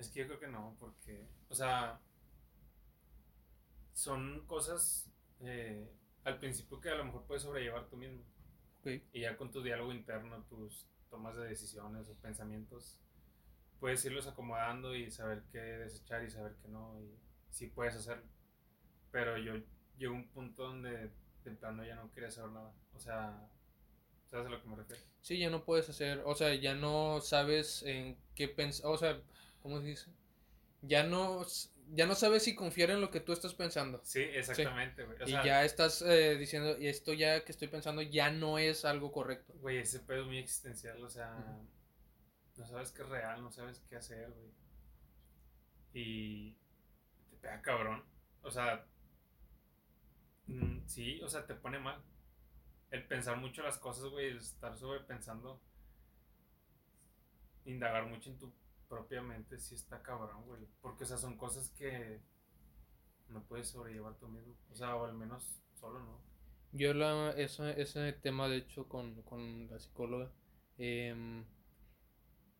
es 0.00 0.08
que 0.08 0.20
yo 0.20 0.26
creo 0.26 0.40
que 0.40 0.48
no, 0.48 0.76
porque, 0.80 1.26
o 1.48 1.54
sea, 1.54 2.00
son 3.92 4.46
cosas 4.46 5.10
eh, 5.40 5.90
al 6.24 6.38
principio 6.38 6.80
que 6.80 6.90
a 6.90 6.96
lo 6.96 7.04
mejor 7.04 7.24
puedes 7.26 7.42
sobrellevar 7.42 7.88
tú 7.88 7.96
mismo. 7.96 8.22
Y 9.12 9.20
ya 9.20 9.36
con 9.36 9.50
tu 9.50 9.62
diálogo 9.62 9.92
interno, 9.92 10.42
tus 10.48 10.86
tomas 11.10 11.36
de 11.36 11.46
decisiones 11.46 12.08
o 12.08 12.14
pensamientos, 12.14 12.98
puedes 13.78 14.04
irlos 14.04 14.26
acomodando 14.26 14.94
y 14.94 15.10
saber 15.10 15.42
qué 15.52 15.58
desechar 15.58 16.24
y 16.24 16.30
saber 16.30 16.56
qué 16.62 16.68
no, 16.68 16.98
y 17.00 17.18
sí 17.50 17.66
puedes 17.66 17.96
hacerlo. 17.96 18.24
Pero 19.10 19.36
yo 19.36 19.54
llego 19.98 20.14
a 20.14 20.18
un 20.18 20.28
punto 20.28 20.62
donde 20.62 21.10
de 21.44 21.50
plano 21.52 21.84
ya 21.84 21.96
no 21.96 22.10
quería 22.12 22.30
saber 22.30 22.52
nada. 22.52 22.72
O 22.94 23.00
sea, 23.00 23.48
¿sabes 24.30 24.46
a 24.46 24.50
lo 24.50 24.62
que 24.62 24.68
me 24.68 24.76
refiero? 24.76 25.02
Sí, 25.20 25.38
ya 25.38 25.50
no 25.50 25.64
puedes 25.64 25.88
hacer, 25.88 26.22
o 26.24 26.34
sea, 26.34 26.54
ya 26.54 26.74
no 26.74 27.20
sabes 27.20 27.82
en 27.82 28.16
qué 28.34 28.48
pensar, 28.48 28.86
o 28.86 28.96
sea, 28.96 29.20
¿cómo 29.62 29.80
se 29.80 29.88
dice? 29.88 30.10
Ya 30.82 31.04
no, 31.04 31.44
ya 31.92 32.06
no 32.06 32.14
sabes 32.14 32.44
si 32.44 32.54
confiar 32.54 32.90
en 32.90 33.00
lo 33.00 33.10
que 33.10 33.20
tú 33.20 33.32
estás 33.32 33.54
pensando. 33.54 34.00
Sí, 34.04 34.20
exactamente, 34.20 35.04
güey. 35.04 35.20
O 35.20 35.24
y 35.24 35.30
sea, 35.30 35.44
ya 35.44 35.64
estás 35.64 36.02
eh, 36.02 36.36
diciendo, 36.36 36.78
y 36.78 36.88
esto 36.88 37.12
ya 37.12 37.44
que 37.44 37.52
estoy 37.52 37.68
pensando 37.68 38.02
ya 38.02 38.30
no 38.30 38.58
es 38.58 38.84
algo 38.84 39.12
correcto. 39.12 39.52
Güey, 39.54 39.78
ese 39.78 40.00
pedo 40.00 40.22
es 40.22 40.26
muy 40.26 40.38
existencial, 40.38 41.02
o 41.02 41.08
sea, 41.08 41.34
no 42.56 42.66
sabes 42.66 42.92
qué 42.92 43.02
es 43.02 43.08
real, 43.08 43.42
no 43.42 43.50
sabes 43.50 43.80
qué 43.88 43.96
hacer, 43.96 44.30
güey. 44.30 44.50
Y 45.92 46.52
te 47.30 47.36
pega 47.40 47.60
cabrón. 47.62 48.04
O 48.42 48.50
sea, 48.50 48.86
mm, 50.46 50.86
sí, 50.86 51.20
o 51.22 51.28
sea, 51.28 51.46
te 51.46 51.54
pone 51.54 51.78
mal. 51.78 52.00
El 52.90 53.06
pensar 53.06 53.36
mucho 53.36 53.62
las 53.62 53.78
cosas, 53.78 54.04
güey, 54.06 54.28
el 54.28 54.38
estar 54.38 54.76
sobrepensando, 54.76 55.60
indagar 57.64 58.06
mucho 58.06 58.30
en 58.30 58.38
tu 58.38 58.52
propia 58.90 59.22
mente, 59.22 59.58
sí 59.58 59.76
está 59.76 60.02
cabrón, 60.02 60.44
güey. 60.46 60.66
Porque, 60.82 61.04
o 61.04 61.06
sea, 61.06 61.16
son 61.16 61.38
cosas 61.38 61.70
que 61.70 62.20
no 63.28 63.42
puedes 63.44 63.68
sobrellevar 63.68 64.18
tú 64.18 64.28
mismo. 64.28 64.54
O 64.70 64.74
sea, 64.74 64.96
o 64.96 65.06
al 65.06 65.14
menos 65.14 65.62
solo, 65.78 66.00
¿no? 66.00 66.20
Yo 66.72 66.92
la, 66.92 67.30
ese, 67.30 67.80
ese 67.80 68.12
tema, 68.12 68.48
de 68.48 68.58
hecho, 68.58 68.88
con, 68.88 69.22
con 69.22 69.70
la 69.70 69.78
psicóloga, 69.78 70.30
em, 70.76 71.44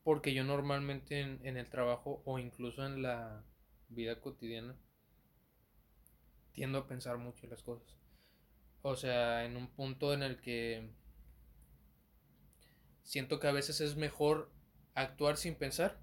porque 0.03 0.33
yo 0.33 0.45
normalmente 0.45 1.21
en, 1.21 1.41
en 1.45 1.57
el 1.57 1.69
trabajo 1.69 2.23
o 2.25 2.39
incluso 2.39 2.87
en 2.87 3.03
la 3.03 3.45
vida 3.89 4.21
cotidiana 4.21 4.77
tiendo 6.53 6.79
a 6.79 6.87
pensar 6.87 7.19
mucho 7.19 7.47
las 7.47 7.63
cosas. 7.63 7.97
O 8.83 8.97
sea, 8.97 9.45
en 9.45 9.57
un 9.57 9.69
punto 9.69 10.15
en 10.15 10.23
el 10.23 10.41
que 10.41 10.91
siento 13.03 13.41
que 13.41 13.49
a 13.49 13.53
veces 13.53 13.81
es 13.81 13.97
mejor 13.97 14.51
actuar 14.95 15.37
sin 15.37 15.55
pensar 15.55 16.01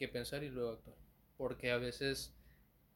que 0.00 0.08
pensar 0.08 0.42
y 0.42 0.48
luego 0.48 0.72
actuar. 0.72 0.96
Porque 1.36 1.70
a 1.70 1.76
veces 1.76 2.34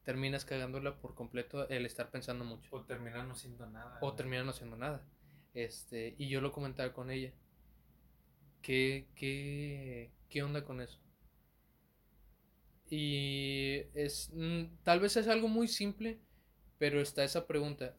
terminas 0.05 0.45
cagándola 0.47 0.99
por 1.01 1.15
completo 1.15 1.69
el 1.69 1.85
estar 1.85 2.11
pensando 2.11 2.45
mucho. 2.45 2.75
O 2.75 2.85
terminar 2.85 3.27
no 3.27 3.37
siendo 3.37 3.67
nada. 3.67 3.99
O 4.01 4.15
terminar 4.15 4.45
no 4.45 4.51
haciendo 4.51 4.77
nada. 4.77 5.07
Este, 5.53 6.15
y 6.19 6.29
yo 6.29 6.41
lo 6.41 6.51
comentaba 6.51 6.95
con 6.95 7.11
ella. 7.11 7.33
¿Qué, 8.63 9.07
qué, 9.15 10.11
qué 10.31 10.43
onda 10.43 10.65
con 10.65 10.81
eso? 10.81 10.99
Y 12.89 13.83
es, 13.95 14.31
mm, 14.33 14.65
tal 14.83 15.01
vez 15.01 15.17
es 15.19 15.29
algo 15.29 15.49
muy 15.49 15.69
simple, 15.69 16.21
pero 16.79 17.03
está 17.03 17.23
esa 17.23 17.47
pregunta. 17.47 17.99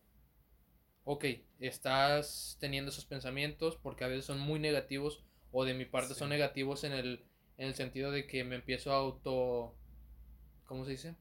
Ok, 1.03 1.25
estás 1.59 2.57
teniendo 2.59 2.89
esos 2.89 3.05
pensamientos 3.05 3.77
porque 3.77 4.03
a 4.03 4.07
veces 4.07 4.25
son 4.25 4.39
muy 4.39 4.59
negativos 4.59 5.23
o 5.51 5.63
de 5.63 5.75
mi 5.75 5.85
parte 5.85 6.15
son 6.15 6.29
negativos 6.29 6.83
en 6.83 6.93
el, 6.93 7.23
en 7.57 7.67
el 7.67 7.75
sentido 7.75 8.11
de 8.11 8.27
que 8.27 8.43
me 8.43 8.55
empiezo 8.55 8.91
a 8.91 8.97
auto... 8.97 9.75
¿Cómo 10.65 10.85
se 10.85 10.91
dice? 10.91 11.15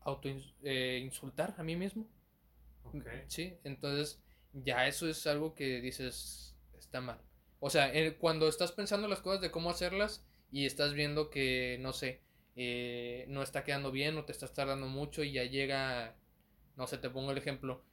Auto 0.00 0.28
eh, 0.62 1.00
insultar 1.02 1.54
a 1.58 1.62
mí 1.62 1.74
mismo. 1.76 2.08
Sí, 3.26 3.58
entonces 3.64 4.22
ya 4.52 4.86
eso 4.86 5.08
es 5.08 5.26
algo 5.26 5.54
que 5.54 5.80
dices 5.80 6.56
está 6.78 7.00
mal. 7.00 7.20
O 7.58 7.70
sea, 7.70 7.92
cuando 8.18 8.48
estás 8.48 8.72
pensando 8.72 9.08
las 9.08 9.20
cosas 9.20 9.40
de 9.40 9.50
cómo 9.50 9.70
hacerlas 9.70 10.24
y 10.52 10.66
estás 10.66 10.94
viendo 10.94 11.30
que, 11.30 11.78
no 11.80 11.92
sé, 11.92 12.22
eh, 12.54 13.24
no 13.28 13.42
está 13.42 13.64
quedando 13.64 13.90
bien 13.90 14.16
o 14.16 14.24
te 14.24 14.32
estás 14.32 14.54
tardando 14.54 14.86
mucho 14.86 15.24
y 15.24 15.32
ya 15.32 15.44
llega, 15.44 16.16
no 16.76 16.86
sé, 16.86 16.98
te 16.98 17.10
pongo 17.10 17.32
el 17.32 17.38
ejemplo, 17.38 17.84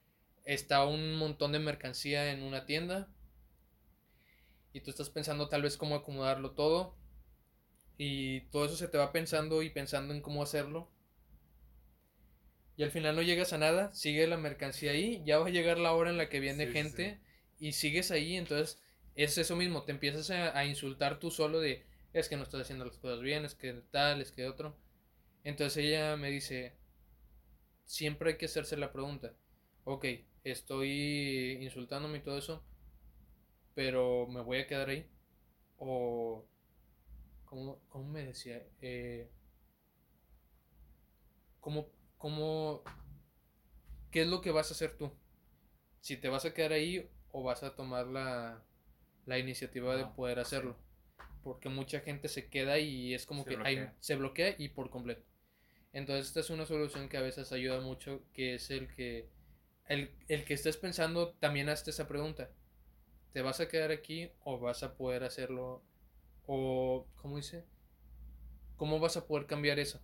está 0.46 0.86
un 0.86 1.16
montón 1.16 1.52
de 1.52 1.60
mercancía 1.60 2.32
en 2.32 2.44
una 2.44 2.66
tienda 2.66 3.10
y 4.73 4.81
tú 4.81 4.89
estás 4.89 5.09
pensando 5.09 5.49
tal 5.49 5.62
vez 5.62 5.77
cómo 5.77 5.95
acomodarlo 5.95 6.51
todo 6.51 6.97
y 7.97 8.41
todo 8.49 8.65
eso 8.65 8.75
se 8.75 8.88
te 8.88 8.97
va 8.97 9.12
pensando 9.12 9.62
y 9.62 9.69
pensando 9.69 10.13
en 10.13 10.21
cómo 10.21 10.43
hacerlo 10.43 10.91
y 12.75 12.83
al 12.83 12.91
final 12.91 13.15
no 13.15 13.21
llegas 13.21 13.53
a 13.53 13.57
nada, 13.57 13.93
sigue 13.93 14.25
la 14.25 14.38
mercancía 14.38 14.91
ahí, 14.91 15.21
ya 15.25 15.38
va 15.38 15.47
a 15.47 15.51
llegar 15.51 15.77
la 15.77 15.93
hora 15.93 16.09
en 16.09 16.17
la 16.17 16.29
que 16.29 16.39
viene 16.39 16.67
gente 16.67 17.21
y 17.59 17.73
sigues 17.73 18.09
ahí, 18.09 18.36
entonces 18.36 18.81
es 19.15 19.38
eso 19.38 19.55
mismo, 19.55 19.83
te 19.83 19.91
empiezas 19.91 20.31
a, 20.31 20.65
insultar 20.65 21.19
tú 21.19 21.29
solo 21.29 21.59
de 21.59 21.86
es 22.13 22.29
que 22.29 22.36
no 22.36 22.43
estás 22.43 22.62
haciendo 22.62 22.86
las 22.86 22.97
cosas 22.97 23.21
bien, 23.21 23.45
es 23.45 23.55
que 23.55 23.73
tal, 23.91 24.21
es 24.21 24.31
que 24.31 24.47
otro. 24.47 24.77
Entonces 25.43 25.83
ella 25.83 26.15
me 26.15 26.29
dice, 26.29 26.75
siempre 27.86 28.31
hay 28.31 28.38
que 28.38 28.45
hacerse 28.45 28.77
la 28.77 28.91
pregunta, 28.91 29.33
ok, 29.83 30.05
estoy 30.43 31.59
insultándome 31.62 32.19
y 32.19 32.21
todo 32.21 32.38
eso, 32.38 32.63
pero 33.75 34.27
me 34.27 34.41
voy 34.41 34.59
a 34.59 34.67
quedar 34.67 34.89
ahí. 34.89 35.07
O, 35.77 36.45
¿cómo, 37.45 37.79
cómo 37.89 38.09
me 38.09 38.25
decía? 38.25 38.63
Eh, 38.81 39.29
¿cómo, 41.59 41.88
¿Cómo, 42.17 42.83
qué 44.12 44.21
es 44.21 44.27
lo 44.27 44.41
que 44.41 44.51
vas 44.51 44.71
a 44.71 44.73
hacer 44.73 44.97
tú? 44.97 45.12
Si 46.01 46.17
te 46.17 46.29
vas 46.29 46.45
a 46.45 46.53
quedar 46.53 46.73
ahí 46.73 47.09
o 47.31 47.43
vas 47.43 47.63
a 47.63 47.75
tomar 47.75 48.07
la, 48.07 48.63
la 49.25 49.39
iniciativa 49.39 49.95
de 49.95 50.03
ah, 50.03 50.15
poder 50.15 50.39
hacerlo. 50.39 50.77
Porque 51.43 51.69
mucha 51.69 51.99
gente 51.99 52.29
se 52.29 52.49
queda 52.49 52.79
y 52.79 53.13
es 53.13 53.25
como 53.25 53.43
que 53.45 53.89
se 53.99 54.15
bloquea 54.15 54.55
y 54.57 54.69
por 54.69 54.89
completo. 54.89 55.23
Entonces 55.91 56.27
esta 56.27 56.39
es 56.39 56.49
una 56.49 56.65
solución 56.65 57.09
que 57.09 57.17
a 57.17 57.21
veces 57.21 57.51
ayuda 57.51 57.81
mucho, 57.81 58.23
que 58.33 58.55
es 58.55 58.71
el 58.71 58.88
que 58.95 59.29
el, 59.88 60.12
el 60.27 60.45
que 60.45 60.53
estés 60.53 60.77
pensando 60.77 61.33
también 61.33 61.69
hazte 61.69 61.91
esa 61.91 62.07
pregunta. 62.07 62.49
¿Te 63.34 63.41
vas 63.41 63.60
a 63.60 63.67
quedar 63.67 63.91
aquí 63.91 64.32
o 64.43 64.60
vas 64.60 64.84
a 64.84 64.96
poder 64.96 65.24
hacerlo? 65.24 65.84
O, 66.46 67.08
¿cómo 67.15 67.38
dice? 67.38 67.65
¿Cómo 68.78 69.00
vas 69.00 69.17
a 69.17 69.26
poder 69.26 69.48
cambiar 69.48 69.80
eso? 69.80 70.00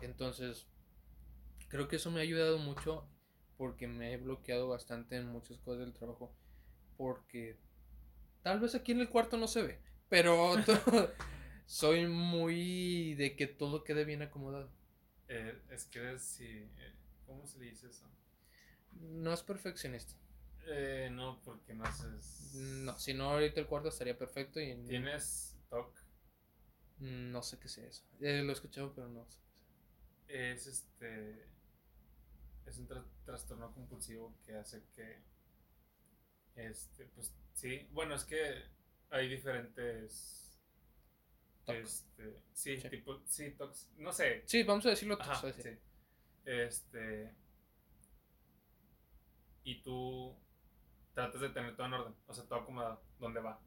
Entonces, 0.00 0.68
creo 1.68 1.88
que 1.88 1.96
eso 1.96 2.12
me 2.12 2.20
ha 2.20 2.22
ayudado 2.22 2.58
mucho 2.58 3.08
porque 3.56 3.88
me 3.88 4.12
he 4.12 4.16
bloqueado 4.16 4.68
bastante 4.68 5.16
en 5.16 5.26
muchas 5.26 5.58
cosas 5.58 5.80
del 5.80 5.92
trabajo. 5.92 6.32
Porque 6.96 7.58
tal 8.42 8.60
vez 8.60 8.76
aquí 8.76 8.92
en 8.92 9.00
el 9.00 9.08
cuarto 9.08 9.36
no 9.36 9.48
se 9.48 9.62
ve, 9.62 9.80
pero 10.08 10.54
soy 11.66 12.06
muy 12.06 13.14
de 13.14 13.34
que 13.34 13.48
todo 13.48 13.82
quede 13.82 14.04
bien 14.04 14.22
acomodado. 14.22 14.70
Eh, 15.26 15.60
es 15.70 15.84
que 15.86 15.98
eres, 15.98 16.22
si, 16.22 16.46
eh, 16.46 16.94
¿cómo 17.26 17.44
se 17.44 17.58
dice 17.58 17.88
eso? 17.88 18.06
No 18.92 19.32
es 19.32 19.42
perfeccionista. 19.42 20.14
Eh, 20.70 21.08
no, 21.10 21.40
porque 21.44 21.74
no 21.74 21.84
haces... 21.84 22.52
No, 22.54 22.98
si 22.98 23.14
no 23.14 23.30
ahorita 23.30 23.60
el 23.60 23.66
cuarto 23.66 23.88
estaría 23.88 24.16
perfecto 24.18 24.60
y... 24.60 24.74
¿Tienes 24.86 25.56
TOC? 25.70 25.94
No 26.98 27.42
sé 27.42 27.58
qué 27.58 27.68
sea 27.68 27.86
eso. 27.86 28.04
lo 28.18 28.26
he 28.26 28.52
escuchado, 28.52 28.92
pero 28.94 29.08
no 29.08 29.24
sé 29.26 29.38
es 30.28 30.66
este 30.66 31.46
es 32.66 32.78
un 32.78 32.88
trastorno 33.24 33.72
compulsivo 33.72 34.34
que 34.44 34.54
hace 34.54 34.82
que 34.94 35.22
este 36.54 37.06
pues 37.14 37.32
sí 37.54 37.88
bueno 37.92 38.14
es 38.14 38.24
que 38.24 38.62
hay 39.10 39.28
diferentes 39.28 40.60
este 41.66 42.42
sí, 42.52 42.76
tipo 42.90 43.20
sí 43.26 43.50
tox 43.52 43.88
no 43.96 44.12
sé 44.12 44.42
sí 44.46 44.62
vamos 44.62 44.84
a 44.86 44.90
decirlo 44.90 45.18
sí. 45.42 45.70
este 46.44 47.34
y 49.64 49.82
tú 49.82 50.36
tratas 51.18 51.40
de 51.40 51.48
tener 51.48 51.74
todo 51.74 51.86
en 51.86 51.94
orden 51.94 52.14
o 52.26 52.34
sea 52.34 52.44
todo 52.44 52.60
acomodado 52.60 53.02
donde 53.18 53.40
va 53.40 53.60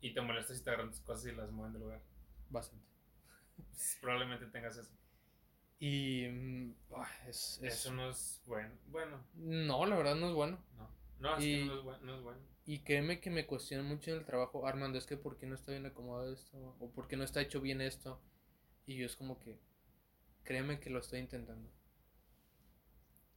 y 0.00 0.14
te 0.14 0.20
molestas 0.22 0.56
si 0.56 0.64
te 0.64 0.70
agarran 0.70 0.90
tus 0.90 1.00
cosas 1.00 1.26
y 1.26 1.36
las 1.36 1.50
mueven 1.50 1.74
de 1.74 1.78
lugar 1.80 2.00
bastante 2.48 2.86
probablemente 4.00 4.46
tengas 4.46 4.76
eso 4.78 4.92
y 5.84 6.28
mm, 6.28 6.74
es, 7.28 7.58
Eso 7.60 7.92
no 7.92 8.08
es 8.08 8.40
bueno. 8.46 8.70
Bueno. 8.86 9.20
No, 9.34 9.84
la 9.84 9.96
verdad 9.96 10.14
no 10.14 10.28
es 10.28 10.34
bueno. 10.34 10.64
No, 10.76 10.88
no, 11.18 11.36
es 11.36 11.44
que 11.44 11.64
no, 11.64 11.76
es 11.76 11.82
bueno, 11.82 12.04
no 12.04 12.14
es 12.14 12.22
bueno. 12.22 12.38
Y 12.64 12.84
créeme 12.84 13.18
que 13.18 13.30
me 13.30 13.46
cuestionan 13.46 13.86
mucho 13.86 14.12
en 14.12 14.18
el 14.18 14.24
trabajo, 14.24 14.64
Armando, 14.64 14.96
es 14.96 15.06
que 15.06 15.16
por 15.16 15.38
qué 15.38 15.46
no 15.46 15.56
está 15.56 15.72
bien 15.72 15.84
acomodado 15.84 16.32
esto, 16.32 16.76
o 16.78 16.92
por 16.92 17.08
qué 17.08 17.16
no 17.16 17.24
está 17.24 17.40
hecho 17.40 17.60
bien 17.60 17.80
esto. 17.80 18.22
Y 18.86 18.94
yo 18.94 19.06
es 19.06 19.16
como 19.16 19.40
que, 19.40 19.58
créeme 20.44 20.78
que 20.78 20.88
lo 20.88 21.00
estoy 21.00 21.18
intentando. 21.18 21.68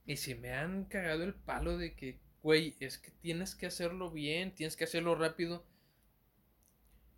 Y 0.05 0.17
si 0.17 0.35
me 0.35 0.53
han 0.53 0.85
cagado 0.85 1.23
el 1.23 1.33
palo 1.33 1.79
de 1.79 1.95
que, 1.95 2.19
güey, 2.45 2.75
es 2.79 2.99
que 2.99 3.09
tienes 3.09 3.55
que 3.55 3.65
hacerlo 3.65 4.11
bien, 4.11 4.53
tienes 4.53 4.75
que 4.75 4.83
hacerlo 4.83 5.15
rápido. 5.15 5.65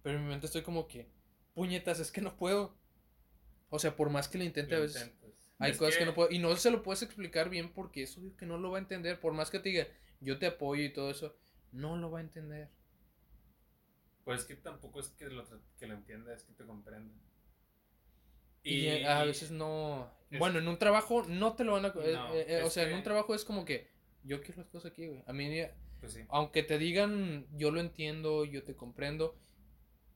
Pero 0.01 0.17
en 0.17 0.23
mi 0.23 0.29
mente 0.29 0.45
estoy 0.45 0.61
como 0.61 0.87
que, 0.87 1.09
puñetas, 1.53 1.99
es 1.99 2.13
que 2.13 2.21
no 2.21 2.37
puedo. 2.37 2.73
O 3.69 3.77
sea, 3.77 3.97
por 3.97 4.09
más 4.09 4.29
que 4.29 4.37
lo 4.37 4.45
intente 4.45 4.75
a 4.75 4.79
veces. 4.79 5.11
Hay 5.59 5.75
cosas 5.75 5.97
que... 5.97 6.05
no 6.05 6.13
puedo. 6.13 6.31
Y 6.31 6.39
no 6.39 6.55
se 6.55 6.71
lo 6.71 6.81
puedes 6.81 7.01
explicar 7.01 7.49
bien 7.49 7.73
porque 7.73 8.03
es 8.03 8.17
obvio 8.17 8.37
que 8.37 8.45
no 8.45 8.57
lo 8.57 8.71
va 8.71 8.77
a 8.77 8.81
entender. 8.81 9.19
Por 9.19 9.33
más 9.33 9.49
que 9.49 9.59
te 9.59 9.67
diga, 9.67 9.87
yo 10.21 10.39
te 10.39 10.47
apoyo 10.47 10.81
y 10.81 10.93
todo 10.93 11.11
eso, 11.11 11.35
no 11.73 11.97
lo 11.97 12.09
va 12.09 12.19
a 12.19 12.21
entender. 12.21 12.69
Pues 14.23 14.45
que 14.45 14.55
tampoco 14.55 15.01
es 15.01 15.09
que 15.09 15.25
lo, 15.25 15.43
que 15.77 15.87
lo 15.87 15.95
entienda, 15.95 16.33
es 16.33 16.43
que 16.43 16.53
te 16.53 16.63
comprenda. 16.63 17.13
Y, 18.63 19.03
a 19.03 19.25
veces 19.25 19.51
no. 19.51 20.09
Bueno, 20.31 20.59
en 20.59 20.69
un 20.69 20.77
trabajo 20.77 21.25
no 21.27 21.53
te 21.57 21.65
lo 21.65 21.73
van 21.73 21.85
a. 21.85 21.89
Eh, 21.89 22.45
eh, 22.47 22.61
o 22.63 22.69
sea, 22.69 22.87
en 22.87 22.95
un 22.95 23.03
trabajo 23.03 23.35
es 23.35 23.43
como 23.43 23.65
que 23.65 23.96
yo 24.27 24.41
quiero 24.41 24.61
las 24.61 24.69
cosas 24.69 24.91
aquí, 24.91 25.07
güey. 25.07 25.23
A 25.25 25.33
mí, 25.33 25.49
pues 25.99 26.19
aunque 26.29 26.63
te 26.63 26.77
digan, 26.77 27.47
yo 27.57 27.71
lo 27.71 27.79
entiendo, 27.79 28.45
yo 28.45 28.63
te 28.63 28.75
comprendo, 28.75 29.35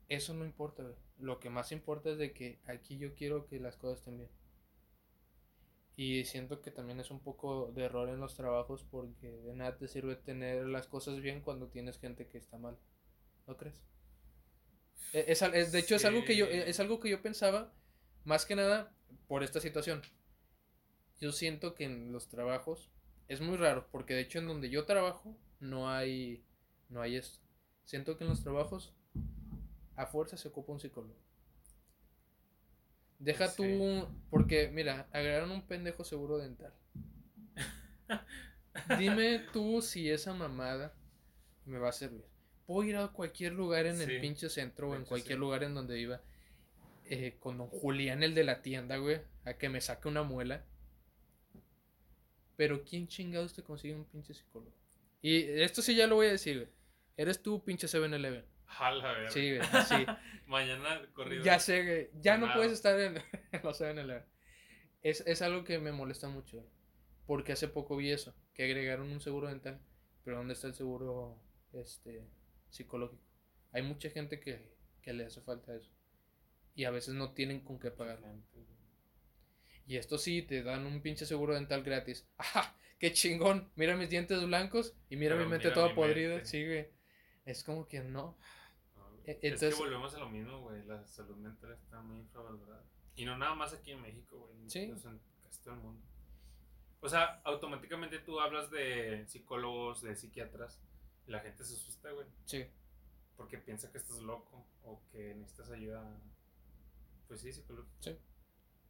eso 0.10 0.34
no 0.34 0.46
importa, 0.46 0.84
güey 0.84 0.96
lo 1.22 1.40
que 1.40 1.50
más 1.50 1.72
importa 1.72 2.10
es 2.10 2.18
de 2.18 2.34
que 2.34 2.60
aquí 2.66 2.98
yo 2.98 3.16
quiero 3.16 3.46
que 3.48 3.60
las 3.60 3.78
cosas 3.78 4.00
estén 4.00 4.18
bien. 4.18 4.30
Y 5.96 6.26
siento 6.26 6.62
que 6.62 6.72
también 6.72 7.00
es 7.00 7.12
un 7.12 7.20
poco 7.20 7.72
de 7.74 7.84
error 7.84 8.10
en 8.10 8.20
los 8.20 8.36
trabajos 8.36 8.84
porque 8.90 9.30
de 9.30 9.54
nada 9.54 9.78
te 9.78 9.88
sirve 9.88 10.16
tener 10.16 10.66
las 10.66 10.88
cosas 10.88 11.22
bien 11.22 11.42
cuando 11.42 11.68
tienes 11.68 12.00
gente 12.00 12.28
que 12.28 12.40
está 12.40 12.58
mal. 12.58 12.78
¿No 13.46 13.56
crees? 13.56 13.76
E, 15.14 15.26
es, 15.28 15.72
de 15.72 15.80
hecho 15.80 15.96
es 15.96 16.06
algo 16.06 16.24
que 16.24 16.36
yo 16.36 16.46
es 16.46 16.80
algo 16.80 17.00
que 17.00 17.10
yo 17.10 17.22
pensaba 17.22 17.74
más 18.24 18.46
que 18.46 18.56
nada 18.56 18.96
por 19.28 19.44
esta 19.44 19.60
situación. 19.60 20.02
Yo 21.20 21.32
siento 21.32 21.76
que 21.76 21.84
en 21.84 22.12
los 22.12 22.30
trabajos 22.30 22.90
es 23.32 23.40
muy 23.40 23.56
raro 23.56 23.88
porque 23.92 24.14
de 24.14 24.22
hecho 24.22 24.40
en 24.40 24.48
donde 24.48 24.70
yo 24.70 24.84
trabajo 24.84 25.38
no 25.62 25.90
hay 25.90 26.44
no 26.90 27.02
hay 27.02 27.16
esto. 27.16 27.40
Siento 27.86 28.18
que 28.18 28.26
en 28.26 28.30
los 28.30 28.44
trabajos 28.44 28.94
a 29.96 30.06
fuerza 30.06 30.36
se 30.36 30.50
ocupa 30.50 30.74
un 30.74 30.80
psicólogo. 30.82 31.16
Deja 33.20 33.54
tú, 33.54 34.08
porque 34.30 34.70
mira, 34.74 35.08
agregaron 35.14 35.52
un 35.52 35.62
pendejo 35.62 36.04
seguro 36.04 36.40
dental. 36.40 36.74
Dime 39.00 39.46
tú 39.54 39.82
si 39.82 40.10
esa 40.10 40.34
mamada 40.34 40.94
me 41.66 41.78
va 41.78 41.90
a 41.90 41.94
servir. 41.94 42.26
Puedo 42.66 42.84
ir 42.90 42.98
a 42.98 43.08
cualquier 43.10 43.54
lugar 43.54 43.86
en 43.86 44.02
el 44.02 44.20
pinche 44.20 44.50
centro 44.50 44.90
o 44.90 44.96
en 44.96 45.06
cualquier 45.06 45.40
lugar 45.40 45.64
en 45.64 45.74
donde 45.74 46.00
iba 46.00 46.22
eh, 47.06 47.38
con 47.40 47.58
don 47.58 47.68
Julián, 47.68 48.24
el 48.24 48.34
de 48.34 48.44
la 48.44 48.62
tienda, 48.62 48.98
güey, 48.98 49.22
a 49.46 49.54
que 49.54 49.70
me 49.70 49.80
saque 49.80 50.08
una 50.08 50.24
muela. 50.24 50.66
Pero 52.62 52.84
¿quién 52.84 53.08
chingados 53.08 53.56
te 53.56 53.64
consigue 53.64 53.96
un 53.96 54.06
pinche 54.06 54.36
psicólogo? 54.36 54.72
Y 55.20 55.42
esto 55.64 55.82
sí 55.82 55.96
ya 55.96 56.06
lo 56.06 56.14
voy 56.14 56.28
a 56.28 56.34
decir, 56.34 56.58
güey. 56.58 56.70
Eres 57.18 57.42
tú, 57.42 57.64
pinche 57.64 57.88
7-Eleven. 57.88 58.46
Jala, 58.68 59.14
ver. 59.14 59.32
Sí, 59.32 59.58
güey, 59.58 59.68
sí. 59.88 60.06
Mañana 60.46 61.02
corrido. 61.14 61.44
Ya 61.44 61.58
sé, 61.58 61.84
güey. 61.84 62.10
Ya 62.22 62.38
no 62.38 62.46
Nada. 62.46 62.58
puedes 62.58 62.74
estar 62.74 63.00
en, 63.00 63.18
en 63.52 63.62
los 63.64 63.82
7-Eleven. 63.82 64.24
Es, 65.02 65.22
es 65.26 65.42
algo 65.42 65.64
que 65.64 65.80
me 65.80 65.92
molesta 65.92 66.28
mucho, 66.30 66.58
güey. 66.58 66.70
Porque 67.26 67.54
hace 67.54 67.68
poco 67.68 67.98
vi 67.98 68.12
eso, 68.12 68.36
que 68.54 68.66
agregaron 68.66 69.10
un 69.10 69.22
seguro 69.22 69.48
dental. 69.48 69.82
Pero 70.24 70.38
¿dónde 70.38 70.54
está 70.54 70.68
el 70.68 70.76
seguro 70.76 71.42
este, 71.74 72.28
psicológico? 72.70 73.24
Hay 73.72 73.82
mucha 73.82 74.12
gente 74.12 74.40
que, 74.40 74.72
que 75.02 75.14
le 75.14 75.26
hace 75.26 75.42
falta 75.42 75.76
eso. 75.76 75.90
Y 76.76 76.84
a 76.84 76.92
veces 76.92 77.16
no 77.16 77.34
tienen 77.34 77.62
con 77.62 77.80
qué 77.80 77.90
pagar. 77.90 78.20
Y 79.92 79.98
esto 79.98 80.18
sí, 80.18 80.42
te 80.44 80.64
dan 80.64 80.86
un 80.86 81.02
pinche 81.02 81.26
seguro 81.26 81.54
dental 81.54 81.84
gratis. 81.84 82.26
¡Ajá! 82.38 82.78
¡Qué 82.98 83.12
chingón! 83.12 83.70
Mira 83.76 83.98
mis 83.98 84.10
dientes 84.10 84.42
blancos 84.46 84.96
y 85.10 85.18
mira 85.18 85.36
Pero 85.36 85.44
mi 85.44 85.52
mente 85.52 85.66
mira 85.68 85.76
toda 85.76 85.90
mi 85.90 85.96
podrida. 85.96 86.36
mente. 86.36 86.46
Sí, 86.46 86.66
güey. 86.66 86.88
Es 87.44 87.62
como 87.66 87.86
que 87.90 88.00
no. 88.00 88.38
No, 88.96 89.10
güey. 89.10 89.22
E- 89.26 89.32
es 89.32 89.38
que 89.40 89.48
entonces- 89.50 89.78
volvemos 89.78 90.16
a 90.16 90.20
lo 90.20 90.30
mismo, 90.30 90.62
güey. 90.62 90.82
La 90.86 91.06
salud 91.06 91.36
mental 91.36 91.74
está 91.74 92.00
muy 92.02 92.20
infravalorada. 92.20 92.86
Y 93.18 93.26
no 93.26 93.38
nada 93.38 93.54
más 93.54 93.74
aquí 93.74 93.92
en 93.92 94.02
México, 94.02 94.38
güey. 94.40 94.70
Sí. 94.70 94.80
en 94.80 95.20
casi 95.44 95.62
todo 95.62 95.74
el 95.74 95.82
mundo. 95.82 96.02
O 97.02 97.10
sea, 97.10 97.42
automáticamente 97.44 98.20
tú 98.20 98.40
hablas 98.40 98.72
de 98.72 99.26
psicólogos, 99.28 100.02
de 100.04 100.16
psiquiatras, 100.16 100.80
y 101.28 101.32
la 101.32 101.42
gente 101.42 101.66
se 101.66 101.74
asusta, 101.74 102.12
güey. 102.12 102.28
Sí. 102.46 102.66
Porque 103.36 103.58
piensa 103.58 103.92
que 103.92 103.98
estás 103.98 104.20
loco 104.20 104.66
o 104.84 105.02
que 105.12 105.36
necesitas 105.36 105.70
ayuda. 105.72 106.18
Pues 107.28 107.42
sí, 107.42 107.52
psicológica. 107.52 107.98
Sí. 108.00 108.18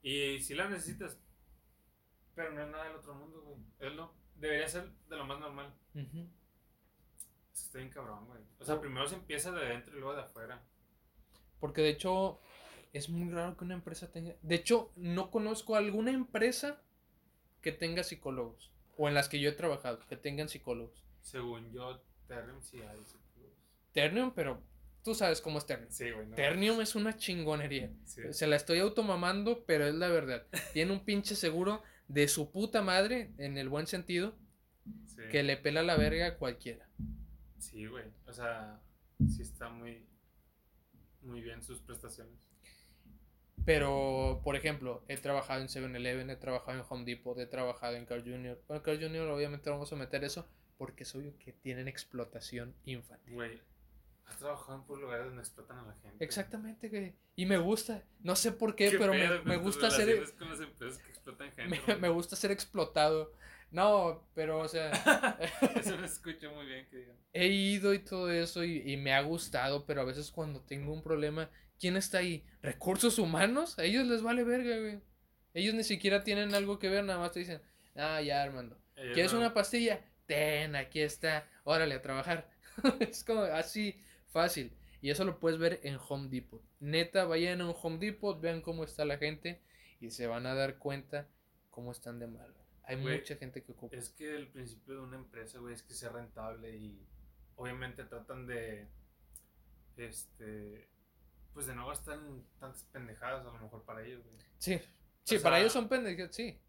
Y 0.01 0.39
si 0.39 0.55
la 0.55 0.69
necesitas, 0.69 1.19
pero 2.35 2.51
no 2.53 2.61
es 2.63 2.69
nada 2.69 2.85
del 2.85 2.95
otro 2.95 3.13
mundo, 3.13 3.41
güey. 3.41 3.57
Es 3.79 3.93
lo, 3.93 4.13
debería 4.35 4.67
ser 4.67 4.89
de 5.09 5.15
lo 5.15 5.25
más 5.25 5.39
normal. 5.39 5.73
Ujú. 5.93 6.27
Eso 7.53 7.65
está 7.65 7.77
bien 7.77 7.89
cabrón, 7.89 8.25
güey. 8.27 8.41
O 8.59 8.65
sea, 8.65 8.79
primero 8.79 9.07
se 9.07 9.15
empieza 9.15 9.51
de 9.51 9.65
dentro 9.65 9.95
y 9.95 9.99
luego 9.99 10.15
de 10.15 10.21
afuera. 10.21 10.63
Porque 11.59 11.81
de 11.81 11.89
hecho 11.89 12.39
es 12.93 13.09
muy 13.09 13.31
raro 13.31 13.55
que 13.55 13.63
una 13.63 13.75
empresa 13.75 14.11
tenga... 14.11 14.35
De 14.41 14.55
hecho, 14.55 14.91
no 14.95 15.31
conozco 15.31 15.75
alguna 15.75 16.11
empresa 16.11 16.81
que 17.61 17.71
tenga 17.71 18.03
psicólogos. 18.03 18.71
O 18.97 19.07
en 19.07 19.13
las 19.13 19.29
que 19.29 19.39
yo 19.39 19.49
he 19.49 19.53
trabajado, 19.53 19.99
que 20.07 20.17
tengan 20.17 20.49
psicólogos. 20.49 21.03
Según 21.21 21.71
yo, 21.71 22.01
Terrem 22.27 22.61
sí 22.61 22.81
hay 22.81 23.03
psicólogos. 23.05 23.57
Ternium, 23.93 24.31
pero 24.31 24.61
tú 25.03 25.15
sabes 25.15 25.41
cómo 25.41 25.57
es 25.59 25.65
Ternium. 25.65 25.91
Sí, 25.91 26.11
güey. 26.11 26.27
no. 26.27 26.35
Ternium 26.35 26.81
es 26.81 26.95
una 26.95 27.15
chingonería. 27.17 27.91
Sí. 28.05 28.21
Se 28.31 28.47
la 28.47 28.55
estoy 28.55 28.79
automamando, 28.79 29.63
pero 29.65 29.85
es 29.87 29.95
la 29.95 30.07
verdad. 30.09 30.45
Tiene 30.73 30.91
un 30.91 31.03
pinche 31.05 31.35
seguro 31.35 31.81
de 32.07 32.27
su 32.27 32.51
puta 32.51 32.81
madre, 32.81 33.31
en 33.37 33.57
el 33.57 33.69
buen 33.69 33.87
sentido, 33.87 34.35
Sí. 35.07 35.21
que 35.31 35.43
le 35.43 35.57
pela 35.57 35.83
la 35.83 35.95
verga 35.95 36.25
a 36.27 36.37
cualquiera. 36.37 36.89
Sí, 37.59 37.85
güey. 37.85 38.05
O 38.25 38.33
sea, 38.33 38.81
sí 39.29 39.41
está 39.43 39.69
muy, 39.69 40.05
muy 41.21 41.41
bien 41.41 41.61
sus 41.61 41.79
prestaciones. 41.81 42.33
Pero, 43.63 44.41
por 44.43 44.55
ejemplo, 44.55 45.03
he 45.07 45.17
trabajado 45.17 45.61
en 45.61 45.67
7-Eleven, 45.67 46.29
he 46.31 46.35
trabajado 46.35 46.79
en 46.79 46.83
Home 46.89 47.05
Depot, 47.05 47.37
he 47.37 47.45
trabajado 47.45 47.95
en 47.95 48.05
Carl 48.05 48.23
Jr. 48.23 48.59
Bueno, 48.67 48.81
Carl 48.81 48.99
Jr. 48.99 49.27
obviamente 49.29 49.69
vamos 49.69 49.93
a 49.93 49.95
meter 49.95 50.23
eso 50.23 50.47
porque 50.77 51.03
es 51.03 51.13
obvio 51.13 51.37
que 51.37 51.53
tienen 51.53 51.87
explotación 51.87 52.73
infantil. 52.85 53.35
Güey, 53.35 53.61
has 54.31 54.37
trabajado 54.39 54.75
en 54.77 54.83
puros 54.83 55.01
lugares 55.03 55.25
donde 55.25 55.41
explotan 55.41 55.79
a 55.79 55.83
la 55.83 55.93
gente. 56.01 56.23
Exactamente, 56.23 56.89
güey. 56.89 57.13
Y 57.35 57.45
me 57.45 57.57
gusta, 57.57 58.03
no 58.21 58.35
sé 58.35 58.51
por 58.51 58.75
qué, 58.75 58.89
¿Qué 58.91 58.97
pero 58.97 59.13
me, 59.13 59.19
pedo 59.27 59.43
me 59.45 59.57
gusta 59.57 59.89
ser... 59.91 60.33
con 60.37 60.49
las 60.49 60.59
empresas 60.59 61.01
que 61.01 61.09
explotan 61.09 61.51
gente. 61.51 61.81
Me, 61.87 61.95
me 61.99 62.09
gusta 62.09 62.35
ser 62.35 62.51
explotado. 62.51 63.31
No, 63.71 64.27
pero, 64.33 64.59
o 64.59 64.67
sea, 64.67 64.91
Eso 65.75 65.95
no 65.97 66.05
escucho 66.05 66.51
muy 66.51 66.65
bien 66.65 66.87
que 66.89 66.97
digan. 66.97 67.15
he 67.31 67.47
ido 67.47 67.93
y 67.93 67.99
todo 67.99 68.29
eso 68.29 68.65
y, 68.65 68.81
y 68.85 68.97
me 68.97 69.13
ha 69.13 69.21
gustado, 69.21 69.85
pero 69.85 70.01
a 70.01 70.05
veces 70.05 70.29
cuando 70.29 70.59
tengo 70.61 70.91
un 70.91 71.01
problema, 71.01 71.49
¿quién 71.79 71.95
está 71.95 72.17
ahí? 72.17 72.45
¿Recursos 72.61 73.17
humanos? 73.17 73.79
A 73.79 73.83
ellos 73.85 74.05
les 74.07 74.21
vale 74.23 74.43
verga, 74.43 74.77
güey. 74.77 74.99
Ellos 75.53 75.73
ni 75.73 75.83
siquiera 75.85 76.23
tienen 76.25 76.53
algo 76.53 76.79
que 76.79 76.89
ver, 76.89 77.05
nada 77.05 77.19
más 77.19 77.31
te 77.31 77.39
dicen, 77.39 77.61
ah, 77.95 78.21
ya, 78.21 78.43
Armando. 78.43 78.77
Ellos 78.97 79.13
¿Quieres 79.13 79.33
no- 79.33 79.39
una 79.39 79.53
pastilla? 79.53 80.01
Ten, 80.25 80.75
aquí 80.75 80.99
está. 81.01 81.47
Órale, 81.63 81.95
a 81.95 82.01
trabajar. 82.01 82.49
es 82.99 83.23
como 83.23 83.41
así 83.43 84.01
fácil. 84.31 84.75
Y 85.01 85.09
eso 85.09 85.25
lo 85.25 85.39
puedes 85.39 85.57
ver 85.59 85.79
en 85.83 85.97
Home 86.09 86.29
Depot. 86.29 86.61
Neta, 86.79 87.25
vayan 87.25 87.61
a 87.61 87.65
un 87.69 87.75
Home 87.81 87.97
Depot, 87.97 88.39
vean 88.39 88.61
cómo 88.61 88.83
está 88.83 89.03
la 89.05 89.17
gente 89.17 89.61
y 89.99 90.11
se 90.11 90.27
van 90.27 90.45
a 90.45 90.53
dar 90.53 90.77
cuenta 90.77 91.27
cómo 91.69 91.91
están 91.91 92.19
de 92.19 92.27
mal. 92.27 92.53
Hay 92.83 92.97
mucha 92.97 93.35
gente 93.35 93.63
que 93.63 93.71
ocupa. 93.71 93.95
Es 93.95 94.09
que 94.09 94.35
el 94.35 94.47
principio 94.49 94.95
de 94.95 94.99
una 95.01 95.15
empresa, 95.17 95.59
güey, 95.59 95.73
es 95.73 95.81
que 95.83 95.93
sea 95.93 96.09
rentable 96.09 96.75
y 96.75 97.07
obviamente 97.55 98.03
tratan 98.03 98.45
de, 98.47 98.87
este, 99.97 100.89
pues 101.53 101.67
de 101.67 101.75
no 101.75 101.87
gastar 101.87 102.19
en 102.19 102.43
tantas 102.59 102.83
pendejadas 102.85 103.41
a 103.45 103.51
lo 103.51 103.59
mejor 103.59 103.83
para 103.83 104.03
ellos, 104.05 104.23
güey. 104.23 104.37
Sí, 104.57 104.79
sí, 105.23 105.37
O 105.37 105.41
para 105.41 105.55
sea- 105.55 105.61
ellos 105.61 105.73
son 105.73 105.87
pendejos, 105.89 106.35
sí. 106.35 106.59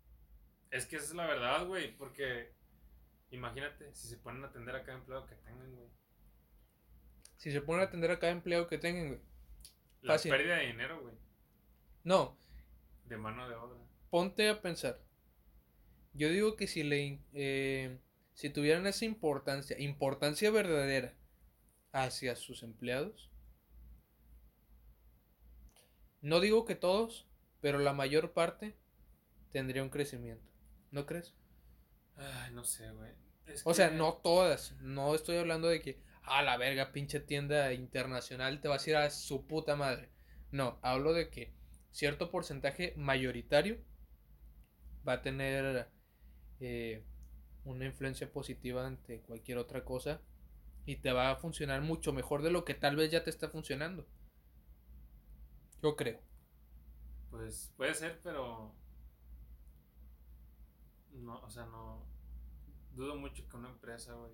Es 0.70 0.86
que 0.86 0.96
esa 0.96 1.06
es 1.06 1.14
la 1.14 1.26
verdad, 1.26 1.66
güey, 1.66 1.96
porque 1.96 2.52
imagínate 3.30 3.94
si 3.94 4.08
se 4.08 4.16
ponen 4.16 4.44
a 4.44 4.48
atender 4.48 4.74
a 4.74 4.84
cada 4.84 4.98
empleado 4.98 5.26
que 5.26 5.34
tengan, 5.36 5.74
güey. 5.74 5.88
Si 7.42 7.50
se 7.50 7.60
ponen 7.60 7.80
a 7.80 7.84
atender 7.86 8.08
a 8.12 8.20
cada 8.20 8.30
empleado 8.30 8.68
que 8.68 8.78
tengan, 8.78 9.08
güey. 9.08 9.20
La 10.02 10.14
Fácil. 10.14 10.30
pérdida 10.30 10.56
de 10.58 10.66
dinero, 10.68 11.00
güey, 11.00 11.14
No, 12.04 12.36
de 13.06 13.16
mano 13.16 13.48
de 13.48 13.56
obra. 13.56 13.80
ponte 14.10 14.48
a 14.48 14.62
pensar. 14.62 15.00
Yo 16.14 16.28
digo 16.28 16.54
que 16.54 16.68
si 16.68 16.84
le 16.84 17.18
eh, 17.32 17.98
si 18.34 18.48
tuvieran 18.48 18.86
esa 18.86 19.06
importancia, 19.06 19.76
importancia 19.80 20.52
verdadera 20.52 21.14
hacia 21.90 22.36
sus 22.36 22.62
empleados, 22.62 23.28
no 26.20 26.38
digo 26.38 26.64
que 26.64 26.76
todos, 26.76 27.26
pero 27.60 27.80
la 27.80 27.92
mayor 27.92 28.32
parte 28.32 28.76
tendría 29.50 29.82
un 29.82 29.90
crecimiento. 29.90 30.48
¿No 30.92 31.06
crees? 31.06 31.34
Ay, 32.16 32.52
no 32.52 32.62
sé, 32.62 32.88
güey. 32.92 33.10
Es 33.46 33.62
O 33.64 33.74
sea, 33.74 33.90
no 33.90 34.14
todas. 34.14 34.76
No 34.80 35.14
estoy 35.16 35.38
hablando 35.38 35.66
de 35.66 35.80
que, 35.82 36.00
a 36.22 36.42
la 36.42 36.56
verga, 36.56 36.92
pinche 36.92 37.20
tienda 37.20 37.72
internacional 37.72 38.60
te 38.60 38.68
vas 38.68 38.86
a 38.86 38.90
ir 38.90 38.96
a 38.96 39.10
su 39.10 39.46
puta 39.46 39.76
madre. 39.76 40.10
No, 40.50 40.78
hablo 40.82 41.12
de 41.12 41.30
que 41.30 41.52
cierto 41.90 42.30
porcentaje 42.30 42.94
mayoritario 42.96 43.78
va 45.06 45.14
a 45.14 45.22
tener 45.22 45.88
eh, 46.60 47.04
una 47.64 47.86
influencia 47.86 48.30
positiva 48.30 48.86
ante 48.86 49.20
cualquier 49.22 49.58
otra 49.58 49.84
cosa 49.84 50.20
y 50.84 50.96
te 50.96 51.12
va 51.12 51.30
a 51.30 51.36
funcionar 51.36 51.80
mucho 51.82 52.12
mejor 52.12 52.42
de 52.42 52.50
lo 52.50 52.64
que 52.64 52.74
tal 52.74 52.96
vez 52.96 53.10
ya 53.10 53.24
te 53.24 53.30
está 53.30 53.48
funcionando. 53.48 54.06
Yo 55.82 55.96
creo. 55.96 56.20
Pues 57.30 57.72
puede 57.76 57.94
ser, 57.94 58.20
pero. 58.22 58.74
No, 61.12 61.40
o 61.40 61.50
sea, 61.50 61.66
no. 61.66 62.11
Dudo 62.94 63.16
mucho 63.16 63.48
que 63.48 63.56
una 63.56 63.68
empresa, 63.68 64.12
güey. 64.12 64.30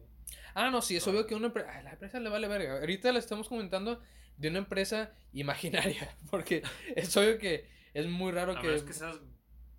Ah, 0.54 0.70
no, 0.70 0.82
sí, 0.82 0.96
es 0.96 1.06
obvio 1.06 1.26
que 1.26 1.34
una 1.34 1.46
empresa. 1.46 1.78
A 1.78 1.82
la 1.82 1.90
empresa 1.92 2.18
le 2.20 2.28
vale 2.28 2.48
verga. 2.48 2.80
Ahorita 2.80 3.12
le 3.12 3.18
estamos 3.18 3.48
comentando 3.48 4.02
de 4.36 4.48
una 4.48 4.58
empresa 4.58 5.12
imaginaria. 5.32 6.16
Porque 6.30 6.62
es 6.96 7.16
obvio 7.16 7.38
que 7.38 7.68
es 7.94 8.06
muy 8.06 8.32
raro 8.32 8.52
A 8.52 8.60
que. 8.60 8.66
menos 8.66 8.82
que 8.82 8.92
seas 8.92 9.16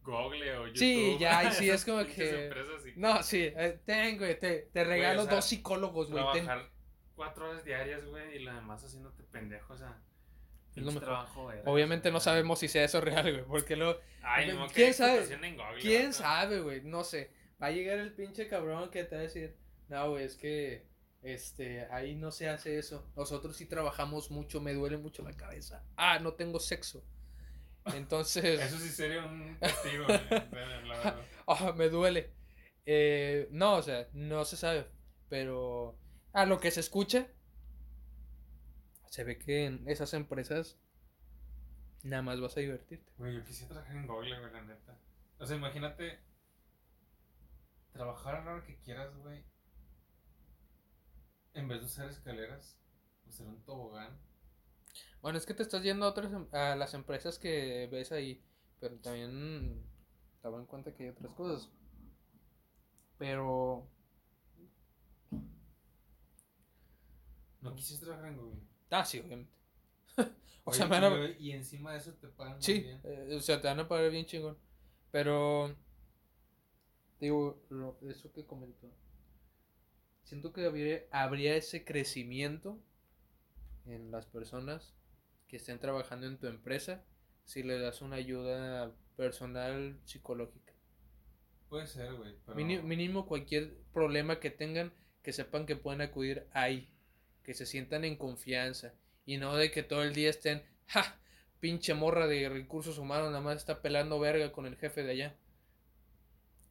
Google 0.04 0.58
o 0.58 0.68
YouTube. 0.68 0.76
Sí, 0.80 1.18
ya, 1.20 1.52
sí, 1.52 1.70
es 1.70 1.84
como 1.86 2.06
que- 2.06 2.46
empresas 2.46 2.86
y 2.88 2.94
No, 3.00 3.22
sí, 3.24 3.52
eh, 3.56 3.80
ten, 3.86 4.18
güey, 4.18 4.40
te, 4.40 4.70
te 4.74 4.84
regalo 4.84 5.22
o 5.24 5.26
sea, 5.26 5.36
dos 5.36 5.46
psicólogos, 5.46 6.10
güey. 6.10 6.24
ten. 6.34 6.46
Trabajar 6.46 6.72
cuatro 7.16 7.50
horas 7.50 7.66
diarias, 7.66 8.06
güey, 8.06 8.38
y 8.38 8.40
lo 8.40 8.54
demás 8.54 8.84
haciéndote 8.84 9.24
pendejo, 9.24 9.74
o 9.74 9.78
sea. 9.78 9.98
Es 10.76 10.84
mejor. 10.86 11.02
trabajo 11.04 11.52
era, 11.52 11.70
Obviamente 11.70 12.10
no 12.12 12.22
sabemos 12.22 12.60
si 12.60 12.70
sea 12.70 12.86
eso 12.86 13.02
real, 13.02 13.30
güey. 13.30 13.44
Porque 13.44 13.76
lo. 13.76 14.00
Ay, 14.22 14.48
no, 14.54 14.68
¿Quién 14.68 14.88
¿qué 14.88 14.94
sabe? 14.94 15.12
explotación 15.18 15.44
en 15.44 15.58
Google, 15.58 15.82
¿Quién 15.82 16.14
sabe, 16.14 16.62
güey? 16.62 16.82
No 16.84 17.04
sé. 17.04 17.32
Va 17.62 17.68
a 17.68 17.72
llegar 17.72 18.00
el 18.00 18.14
pinche 18.14 18.48
cabrón 18.48 18.90
que 18.90 19.04
te 19.04 19.16
va 19.16 19.22
a 19.22 19.24
decir, 19.24 19.56
no, 19.90 20.12
güey, 20.12 20.26
es 20.26 20.36
que 20.36 20.88
este, 21.22 21.86
ahí 21.92 22.16
no 22.16 22.32
se 22.32 22.50
hace 22.50 22.78
eso. 22.78 23.06
Nosotros 23.16 23.58
sí 23.58 23.66
trabajamos 23.66 24.32
mucho, 24.32 24.62
me 24.62 24.74
duele 24.74 24.98
mucho 24.98 25.24
la 25.24 25.34
cabeza. 25.34 25.84
Ah, 25.98 26.20
no 26.20 26.34
tengo 26.34 26.60
sexo. 26.60 27.04
Entonces, 27.94 28.60
Eso 28.60 28.78
sí 28.78 28.90
sería 28.90 29.26
un 29.26 29.56
castigo, 29.56 30.06
ah, 31.48 31.74
me 31.76 31.90
duele. 31.90 32.32
Eh, 32.86 33.48
no, 33.52 33.76
o 33.76 33.82
sea, 33.82 34.08
no 34.14 34.46
se 34.46 34.58
sabe. 34.58 34.88
Pero 35.28 35.98
a 36.34 36.46
lo 36.46 36.60
que 36.60 36.72
se 36.72 36.80
escucha, 36.80 37.28
se 39.08 39.24
ve 39.24 39.38
que 39.38 39.66
en 39.66 39.88
esas 39.88 40.14
empresas 40.14 40.78
nada 42.04 42.22
más 42.22 42.40
vas 42.40 42.58
a 42.58 42.62
divertirte. 42.62 43.12
Güey, 43.18 43.36
yo 43.36 43.44
quisiera 43.44 43.74
trabajar 43.74 43.96
en 43.96 44.08
Google, 44.08 44.40
güey, 44.40 44.52
la 44.54 44.62
neta. 44.62 44.98
O 45.40 45.46
sea, 45.46 45.58
imagínate 45.58 46.20
trabajar 48.00 48.36
a 48.38 48.46
la 48.46 48.52
hora 48.54 48.64
que 48.64 48.78
quieras, 48.80 49.14
güey. 49.18 49.44
En 51.54 51.68
vez 51.68 51.80
de 51.82 51.86
usar 51.86 52.10
escaleras, 52.10 52.76
usar 53.28 53.46
un 53.48 53.62
tobogán. 53.64 54.18
Bueno, 55.22 55.38
es 55.38 55.46
que 55.46 55.54
te 55.54 55.64
estás 55.64 55.84
yendo 55.84 56.06
a 56.06 56.10
otras 56.10 56.32
em- 56.34 56.48
a 56.52 56.76
las 56.76 56.94
empresas 56.94 57.40
que 57.40 57.88
ves 57.92 58.12
ahí, 58.12 58.42
pero 58.80 58.98
también 59.00 59.84
toma 60.42 60.60
en 60.60 60.66
cuenta 60.66 60.94
que 60.94 61.04
hay 61.04 61.10
otras 61.10 61.34
cosas. 61.34 61.70
Pero 63.20 63.88
¿No 67.62 67.74
quisiste 67.76 68.06
trabajar 68.06 68.32
en 68.32 68.38
gobierno? 68.38 68.68
Ah, 68.92 69.06
sí, 69.06 69.20
obviamente. 69.20 69.52
o 70.66 70.72
Oye, 70.72 70.86
sea, 70.86 70.88
me 70.88 71.00
van 71.00 71.04
a... 71.06 71.22
Y 71.40 71.52
encima 71.52 71.92
de 71.94 72.00
eso 72.00 72.14
te 72.14 72.28
pagan 72.28 72.62
muy 72.64 72.74
Sí, 72.74 72.76
bien. 72.78 73.02
eh, 73.04 73.36
o 73.38 73.40
sea, 73.42 73.62
te 73.62 73.68
van 73.68 73.80
a 73.80 73.88
pagar 73.88 74.10
bien 74.12 74.26
chingón. 74.26 74.58
Pero, 75.12 75.76
digo, 77.20 77.62
lo, 77.70 77.98
eso 78.10 78.32
que 78.32 78.46
comentó. 78.46 78.90
Siento 80.24 80.54
que 80.54 80.66
habría, 80.66 81.04
habría 81.12 81.56
ese 81.56 81.84
crecimiento 81.84 82.80
en 83.86 84.12
las 84.12 84.26
personas 84.26 84.94
que 85.48 85.58
estén 85.58 85.80
trabajando 85.80 86.28
en 86.28 86.38
tu 86.38 86.48
empresa 86.48 87.04
si 87.46 87.64
le 87.64 87.80
das 87.80 88.02
una 88.02 88.18
ayuda 88.18 88.92
personal 89.18 90.00
psicológica. 90.06 90.74
Puede 91.68 91.88
ser, 91.88 92.14
güey. 92.14 92.36
Pero... 92.46 92.56
Mini- 92.56 92.82
Mínimo 92.82 93.26
cualquier 93.26 93.76
problema 93.94 94.40
que 94.40 94.52
tengan, 94.52 94.94
que 95.24 95.34
sepan 95.34 95.66
que 95.66 95.76
pueden 95.76 96.02
acudir 96.02 96.48
ahí, 96.54 96.90
que 97.44 97.54
se 97.54 97.66
sientan 97.66 98.06
en 98.06 98.16
confianza 98.18 98.94
y 99.26 99.38
no 99.38 99.56
de 99.56 99.72
que 99.72 99.84
todo 99.84 100.04
el 100.04 100.14
día 100.14 100.30
estén, 100.30 100.64
ja, 100.88 101.20
pinche 101.60 101.94
morra 101.96 102.28
de 102.28 102.50
recursos 102.50 102.98
humanos, 103.00 103.30
nada 103.30 103.42
más 103.42 103.58
está 103.58 103.82
pelando 103.82 104.20
verga 104.20 104.52
con 104.52 104.66
el 104.68 104.78
jefe 104.78 105.04
de 105.04 105.12
allá. 105.12 105.36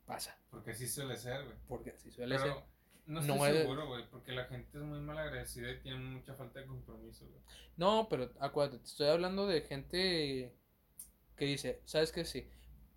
Pasa, 0.08 0.36
Porque 0.50 0.70
así 0.72 0.88
suele 0.88 1.16
ser, 1.16 1.44
güey. 1.44 1.56
porque 1.68 1.90
así 1.90 2.10
suele 2.10 2.36
ser. 2.38 2.48
Pero 2.48 2.66
no 3.06 3.20
No 3.20 3.34
estoy 3.34 3.50
es- 3.50 3.56
seguro, 3.58 3.86
güey. 3.86 4.04
Porque 4.10 4.32
la 4.32 4.46
gente 4.46 4.78
es 4.78 4.82
muy 4.82 5.00
mal 5.00 5.18
agradecida 5.18 5.70
y 5.70 5.80
tiene 5.80 5.98
mucha 5.98 6.34
falta 6.34 6.60
de 6.60 6.66
compromiso, 6.66 7.26
güey. 7.28 7.40
No, 7.76 8.08
pero 8.08 8.32
acuérdate, 8.40 8.78
te 8.78 8.84
estoy 8.86 9.08
hablando 9.08 9.46
de 9.46 9.60
gente 9.60 10.56
que 11.36 11.44
dice, 11.44 11.82
¿sabes 11.84 12.10
qué? 12.10 12.24
Sí. 12.24 12.48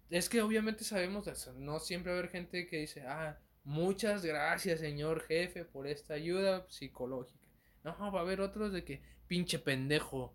Es 0.10 0.28
que 0.30 0.42
obviamente 0.42 0.84
sabemos 0.86 1.28
eso. 1.28 1.54
No 1.54 1.80
siempre 1.80 2.12
va 2.14 2.18
a 2.18 2.20
haber 2.22 2.32
gente 2.32 2.66
que 2.66 2.78
dice, 2.80 3.06
ah, 3.06 3.38
muchas 3.66 4.26
gracias, 4.26 4.80
señor 4.80 5.22
jefe, 5.24 5.66
por 5.66 5.88
esta 5.88 6.14
ayuda 6.16 6.66
psicológica. 6.70 7.46
No, 7.84 8.12
va 8.12 8.20
a 8.20 8.24
haber 8.24 8.40
otros 8.42 8.72
de 8.72 8.84
que, 8.86 9.02
pinche 9.28 9.60
pendejo. 9.60 10.34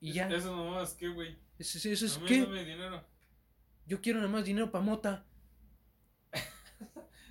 Y 0.00 0.12
ya. 0.14 0.28
Eso 0.28 0.54
nomás, 0.56 0.94
¿qué, 0.94 1.08
güey? 1.08 1.36
Eso, 1.58 1.76
eso 1.88 2.06
es 2.06 2.18
que 2.18 2.40
dame 2.42 2.64
dinero. 2.64 3.04
yo 3.86 4.00
quiero 4.00 4.18
nada 4.20 4.30
más 4.30 4.44
dinero 4.44 4.70
para 4.70 4.84
mota. 4.84 5.24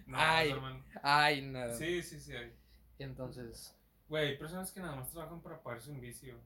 No, 0.08 0.18
Ay. 0.20 0.56
Ay, 1.04 1.42
nada. 1.42 1.76
Sí, 1.76 2.02
sí, 2.02 2.20
sí. 2.20 2.34
hay. 2.34 2.54
Entonces, 2.98 3.74
Güey, 4.08 4.30
hay 4.30 4.38
personas 4.38 4.72
que 4.72 4.80
nada 4.80 4.96
más 4.96 5.12
trabajan 5.12 5.42
para 5.42 5.62
pagarse 5.62 5.92
un 5.92 6.00
vicio. 6.00 6.40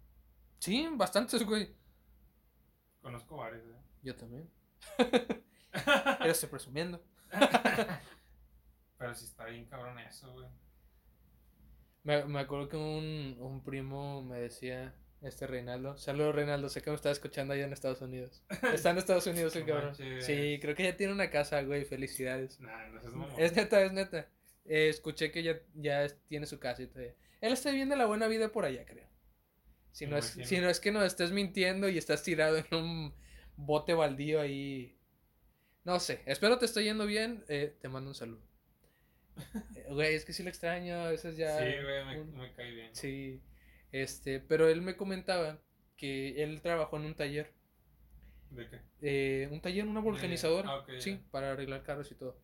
sí, 0.60 0.88
bastantes, 0.93 1.43
güey. 1.45 1.74
Conozco 3.02 3.38
varios, 3.38 3.63
¿eh? 3.65 3.80
Yo 4.04 4.15
también. 4.15 4.50
Yo 5.00 6.26
estoy 6.32 6.50
presumiendo. 6.50 7.02
Pero 8.97 9.15
sí 9.15 9.26
está 9.26 9.45
bien 9.45 9.65
cabrón 9.65 9.97
eso, 10.00 10.32
güey. 10.34 10.47
Me, 12.04 12.26
me 12.26 12.39
acuerdo 12.39 12.67
que 12.67 12.78
un, 12.78 13.38
un 13.39 13.63
primo 13.63 14.24
me 14.24 14.39
decía, 14.39 14.93
este 15.21 15.45
Reinaldo, 15.47 15.97
saludos 15.97 16.34
Reinaldo, 16.36 16.67
sé 16.69 16.81
que 16.81 16.89
me 16.89 16.95
está 16.95 17.12
escuchando 17.12 17.53
allá 17.53 17.65
en 17.65 17.73
Estados 17.73 18.01
Unidos. 18.01 18.43
Está 18.73 18.89
en 18.91 18.97
Estados 18.97 19.27
Unidos 19.27 19.55
el 19.55 19.62
No 19.62 19.67
cabrón. 19.67 19.95
Sí, 19.95 20.57
creo 20.62 20.75
que 20.75 20.84
ya 20.84 20.97
tiene 20.97 21.13
una 21.13 21.29
casa, 21.29 21.62
güey, 21.62 21.86
felicidades. 21.86 22.60
Nah, 22.60 22.88
no 22.88 23.01
seas 23.01 23.13
mamón. 23.13 23.39
Es 23.39 23.55
neta, 23.55 23.81
es 23.84 23.91
neta. 23.93 24.27
Eh, 24.65 24.89
escuché 24.89 25.31
que 25.31 25.43
ya, 25.43 25.60
ya 25.75 26.03
es- 26.05 26.17
tiene 26.27 26.45
su 26.47 26.60
casa 26.60 26.81
y 26.84 26.88
todo. 26.88 27.03
Él 27.03 27.53
está 27.53 27.69
viviendo 27.69 27.95
la 27.95 28.05
buena 28.05 28.27
vida 28.27 28.51
por 28.51 28.65
allá, 28.65 28.86
creo. 28.86 29.07
Si 29.91 30.05
no, 30.07 30.17
es, 30.17 30.25
si 30.43 30.60
no 30.60 30.69
es 30.69 30.79
que 30.79 30.91
nos 30.91 31.03
estés 31.05 31.31
mintiendo 31.31 31.89
y 31.89 31.97
estás 31.97 32.23
tirado 32.23 32.57
en 32.57 32.65
un 32.75 33.13
bote 33.57 33.93
baldío 33.93 34.39
ahí. 34.41 34.97
No 35.84 35.99
sé, 35.99 36.21
espero 36.25 36.57
te 36.57 36.65
esté 36.65 36.84
yendo 36.84 37.05
bien. 37.05 37.43
eh, 37.47 37.75
te 37.81 37.89
mando 37.89 38.10
un 38.10 38.15
saludo. 38.15 38.41
Eh, 39.75 39.86
Güey, 39.89 40.15
es 40.15 40.23
que 40.25 40.34
sí 40.34 40.43
lo 40.43 40.49
extraño, 40.49 40.95
a 40.95 41.10
veces 41.10 41.36
ya. 41.38 41.57
Sí, 41.57 41.63
güey, 41.84 42.05
me, 42.05 42.21
un- 42.21 42.38
me 42.38 42.53
cae 42.53 42.71
bien. 42.71 42.95
Sí, 42.95 43.41
este, 43.91 44.39
pero 44.39 44.67
él 44.69 44.82
me 44.82 44.95
comentaba 44.97 45.60
que 45.97 46.43
él 46.43 46.62
trabajó 46.62 46.97
en 46.97 47.06
un 47.06 47.15
taller, 47.15 47.54
¿De 48.49 48.67
qué? 48.69 48.82
eh, 49.01 49.49
un 49.51 49.62
taller, 49.62 49.88
una 49.88 50.01
vulcanizadora, 50.01 50.69
ah, 50.69 50.86
sí, 50.99 51.19
para 51.32 51.51
arreglar 51.51 51.84
carros 51.84 52.12
y 52.12 52.15
todo. 52.15 52.38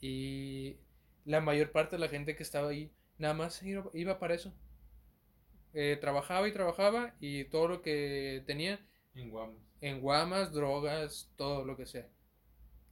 Y 0.00 0.78
la 1.24 1.40
mayor 1.40 1.72
parte 1.72 1.96
de 1.96 2.00
la 2.00 2.08
gente 2.08 2.36
que 2.36 2.42
estaba 2.42 2.68
ahí, 2.70 2.92
nada 3.18 3.34
más 3.34 3.62
iba, 3.62 4.18
para 4.18 4.34
eso. 4.34 4.54
Eh, 5.74 5.96
trabajaba 6.00 6.48
y 6.48 6.52
trabajaba 6.52 7.14
y 7.20 7.44
todo 7.46 7.68
lo 7.68 7.82
que 7.82 8.42
tenía 8.46 8.78
En 9.14 9.30
Guamos. 9.30 9.62
en 9.80 10.00
guamas, 10.00 10.52
drogas, 10.52 11.30
todo 11.36 11.64
lo 11.64 11.76
que 11.76 11.86
sea. 11.86 12.08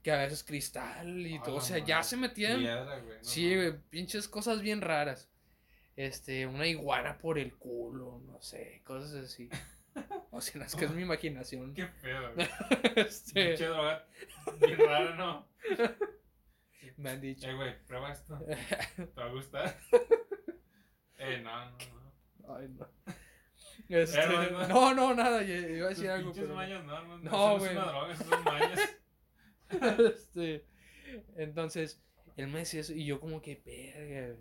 Que 0.02 0.12
a 0.12 0.18
veces 0.18 0.44
cristal 0.44 1.26
y 1.26 1.38
A 1.38 1.42
todo, 1.42 1.56
o 1.56 1.60
sea, 1.60 1.78
ya 1.78 2.02
se 2.02 2.16
metían 2.16 2.58
Piedra, 2.58 2.98
güey. 3.00 3.18
no 3.24 3.24
Sí, 3.24 3.54
güey, 3.54 3.78
pinches 3.90 4.28
cosas 4.28 4.62
bien 4.62 4.80
raras. 4.82 5.29
Este, 6.00 6.46
una 6.46 6.66
iguana 6.66 7.18
por 7.18 7.38
el 7.38 7.54
culo, 7.56 8.22
no 8.24 8.40
sé, 8.40 8.80
cosas 8.84 9.12
así. 9.24 9.48
O 10.30 10.40
sea, 10.40 10.60
no, 10.60 10.64
es 10.66 10.76
que 10.76 10.84
es 10.84 10.92
mi 10.92 11.02
imaginación. 11.02 11.74
Qué 11.74 11.86
pedo, 11.86 12.32
güey. 12.32 12.48
Este, 12.96 13.56
droga 13.56 14.06
bien 14.60 14.78
rara, 14.78 15.16
¿no? 15.16 15.48
me 16.96 17.10
han 17.10 17.20
dicho. 17.20 17.48
Eh, 17.50 17.54
güey, 17.54 17.84
prueba 17.86 18.12
esto. 18.12 18.38
¿Te 18.96 19.04
va 19.20 19.24
a 19.24 19.32
gustar? 19.32 19.76
eh, 21.18 21.40
no, 21.42 21.70
no, 21.70 21.76
no. 22.38 22.54
Ay, 22.56 22.68
no. 22.68 22.88
Este, 23.88 24.20
Eh, 24.20 24.26
no, 24.52 24.68
no. 24.68 24.68
no, 24.68 24.94
no, 24.94 25.14
nada, 25.14 25.42
yo 25.42 25.54
iba 25.54 25.86
a 25.86 25.88
Tus 25.90 25.98
decir 25.98 26.10
algo, 26.10 26.32
pero. 26.32 26.54
no, 26.54 26.82
no, 26.82 27.18
No, 27.18 27.18
no. 27.18 27.58
güey. 27.58 27.72
Es 27.72 27.76
una 27.76 27.86
droga, 27.86 28.12
eso 28.14 28.24
son 28.24 28.44
mañas. 28.44 28.96
este, 30.14 30.66
entonces, 31.36 32.00
él 32.36 32.46
me 32.46 32.60
decía 32.60 32.80
eso 32.80 32.94
y 32.94 33.04
yo 33.04 33.18
como 33.20 33.42
que, 33.42 33.60
verga. 33.66 34.36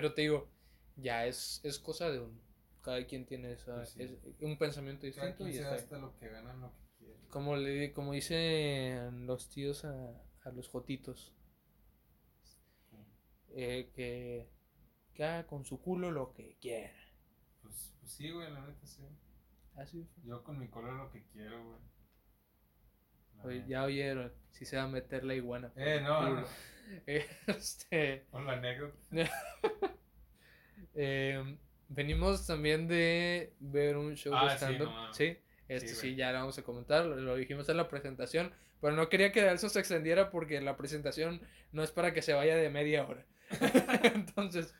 Güey". 0.00 0.02
Pero 0.02 0.14
te 0.14 0.22
digo, 0.22 0.48
ya 0.96 1.26
es, 1.26 1.60
es 1.64 1.78
cosa 1.78 2.10
de 2.10 2.20
uno. 2.20 2.40
Cada 2.82 3.04
quien 3.06 3.26
tiene 3.26 3.52
esa, 3.52 3.74
Pues 3.76 3.90
sí. 3.90 4.02
es 4.02 4.18
un 4.40 4.56
pensamiento 4.58 5.02
Cada 5.14 5.26
distinto 5.28 5.36
quien 5.44 5.48
y 5.48 5.58
está 5.58 5.70
gasta 5.70 5.98
lo 5.98 6.16
que 6.18 6.28
ganan, 6.28 6.60
lo 6.60 6.72
que. 6.98 7.16
Como, 7.30 7.56
le, 7.56 7.92
como 7.92 8.12
dicen 8.12 9.26
los 9.26 9.48
tíos 9.50 9.84
a, 9.84 10.22
a 10.44 10.50
los 10.52 10.68
jotitos. 10.68 11.34
eh, 13.50 13.90
que, 13.94 14.48
que 15.14 15.24
haga 15.24 15.46
con 15.46 15.64
su 15.64 15.80
culo 15.80 16.10
lo 16.10 16.32
que 16.32 16.56
quiera. 16.60 16.94
Pues, 17.62 17.94
pues 18.00 18.12
sí, 18.12 18.30
güey, 18.30 18.50
la 18.52 18.66
neta 18.66 18.86
sí. 18.86 19.02
Así. 19.74 20.08
Yo 20.24 20.42
con 20.44 20.58
mi 20.58 20.68
color 20.68 20.94
lo 20.94 21.10
que 21.10 21.24
quiero, 21.32 21.64
güey. 21.64 21.78
Oye, 23.44 23.64
ya 23.68 23.84
oyeron, 23.84 24.32
si 24.50 24.64
se 24.64 24.76
va 24.76 24.84
a 24.84 24.88
meter 24.88 25.24
la 25.24 25.34
iguana. 25.34 25.72
Eh, 25.76 26.00
no, 26.02 26.40
no. 26.40 26.44
Este, 27.06 28.24
Con 28.30 28.46
la 28.46 28.54
anécdota. 28.54 28.96
eh, 30.94 31.56
venimos 31.88 32.46
también 32.46 32.88
de 32.88 33.52
ver 33.60 33.96
un 33.96 34.14
show 34.16 34.32
Ah, 34.34 34.44
de 34.44 34.50
sí, 34.50 34.56
stand-up. 34.56 34.86
no 34.88 34.92
mames. 34.92 35.16
Sí, 35.16 35.36
este 35.68 35.88
Sí, 35.88 35.94
sí, 35.94 36.14
ya 36.16 36.32
lo 36.32 36.38
vamos 36.40 36.58
a 36.58 36.62
comentar, 36.62 37.04
lo, 37.04 37.16
lo 37.16 37.36
dijimos 37.36 37.68
en 37.68 37.76
la 37.76 37.88
presentación, 37.88 38.52
pero 38.80 38.94
no 38.96 39.08
quería 39.08 39.32
que 39.32 39.46
eso 39.52 39.68
se 39.68 39.80
extendiera 39.80 40.30
porque 40.30 40.60
la 40.60 40.76
presentación 40.76 41.40
no 41.72 41.82
es 41.82 41.90
para 41.92 42.12
que 42.14 42.22
se 42.22 42.32
vaya 42.32 42.56
de 42.56 42.70
media 42.70 43.06
hora. 43.06 43.24
Entonces, 44.14 44.74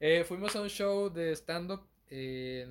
eh, 0.00 0.24
fuimos 0.24 0.54
a 0.56 0.60
un 0.62 0.68
show 0.68 1.10
de 1.10 1.32
stand-up 1.34 1.86
en. 2.10 2.70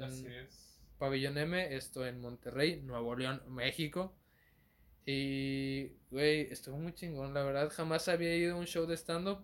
Pabellón 1.00 1.38
M, 1.38 1.76
esto 1.76 2.08
en 2.08 2.20
Monterrey, 2.20 2.82
Nuevo 2.82 3.16
León, 3.16 3.42
México. 3.50 4.16
Y, 5.10 5.94
güey, 6.12 6.52
estuvo 6.52 6.76
muy 6.78 6.94
chingón, 6.94 7.34
la 7.34 7.42
verdad, 7.42 7.72
jamás 7.74 8.10
había 8.10 8.36
ido 8.36 8.56
a 8.56 8.60
un 8.60 8.66
show 8.66 8.86
de 8.86 8.98
stand-up 8.98 9.40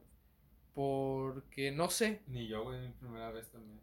porque 0.74 1.72
no 1.72 1.90
sé. 1.90 2.22
Ni 2.28 2.50
yo, 2.50 2.66
güey, 2.66 2.82
mi 2.82 2.90
primera 2.90 3.32
vez 3.32 3.50
también. 3.50 3.80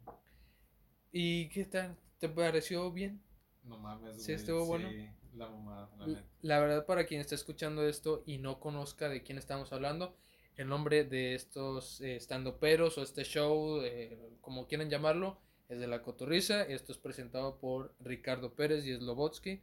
¿Y 1.10 1.48
qué 1.48 1.64
tal? 1.64 1.96
¿Te 2.18 2.28
pareció 2.28 2.92
bien? 2.92 3.22
No 3.64 3.78
mames, 3.78 4.10
güey. 4.10 4.20
Sí, 4.20 4.32
estuvo 4.32 4.66
bueno. 4.66 4.90
Sí, 4.90 5.08
la 5.34 5.48
mamada, 5.48 5.88
la 5.96 6.06
neta. 6.06 6.24
La 6.42 6.60
verdad, 6.60 6.84
para 6.84 7.06
quien 7.06 7.22
está 7.22 7.34
escuchando 7.34 7.88
esto 7.88 8.24
y 8.26 8.36
no 8.36 8.60
conozca 8.60 9.08
de 9.08 9.22
quién 9.22 9.38
estamos 9.38 9.72
hablando, 9.72 10.14
el 10.58 10.68
nombre 10.68 11.04
de 11.04 11.34
estos 11.34 12.02
eh, 12.02 12.16
stand-uperos 12.20 12.98
o 12.98 13.02
este 13.02 13.24
show, 13.24 13.80
eh, 13.82 14.36
como 14.42 14.66
quieran 14.66 14.90
llamarlo, 14.90 15.40
es 15.70 15.80
de 15.80 15.86
La 15.86 16.02
Cotorriza. 16.02 16.62
Esto 16.62 16.92
es 16.92 16.98
presentado 16.98 17.58
por 17.58 17.94
Ricardo 18.00 18.52
Pérez 18.52 18.84
y 18.84 18.94
Slobotsky. 18.94 19.62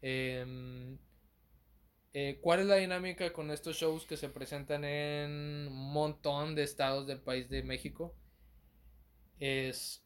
Em, 0.00 0.96
eh, 2.14 2.38
¿Cuál 2.42 2.60
es 2.60 2.66
la 2.66 2.76
dinámica 2.76 3.32
con 3.32 3.50
estos 3.50 3.76
shows 3.76 4.04
que 4.06 4.16
se 4.16 4.28
presentan 4.28 4.84
en 4.84 5.30
un 5.68 5.92
montón 5.92 6.54
de 6.54 6.62
estados 6.62 7.06
del 7.06 7.20
país 7.20 7.48
de 7.48 7.62
México? 7.62 8.14
Es, 9.40 10.04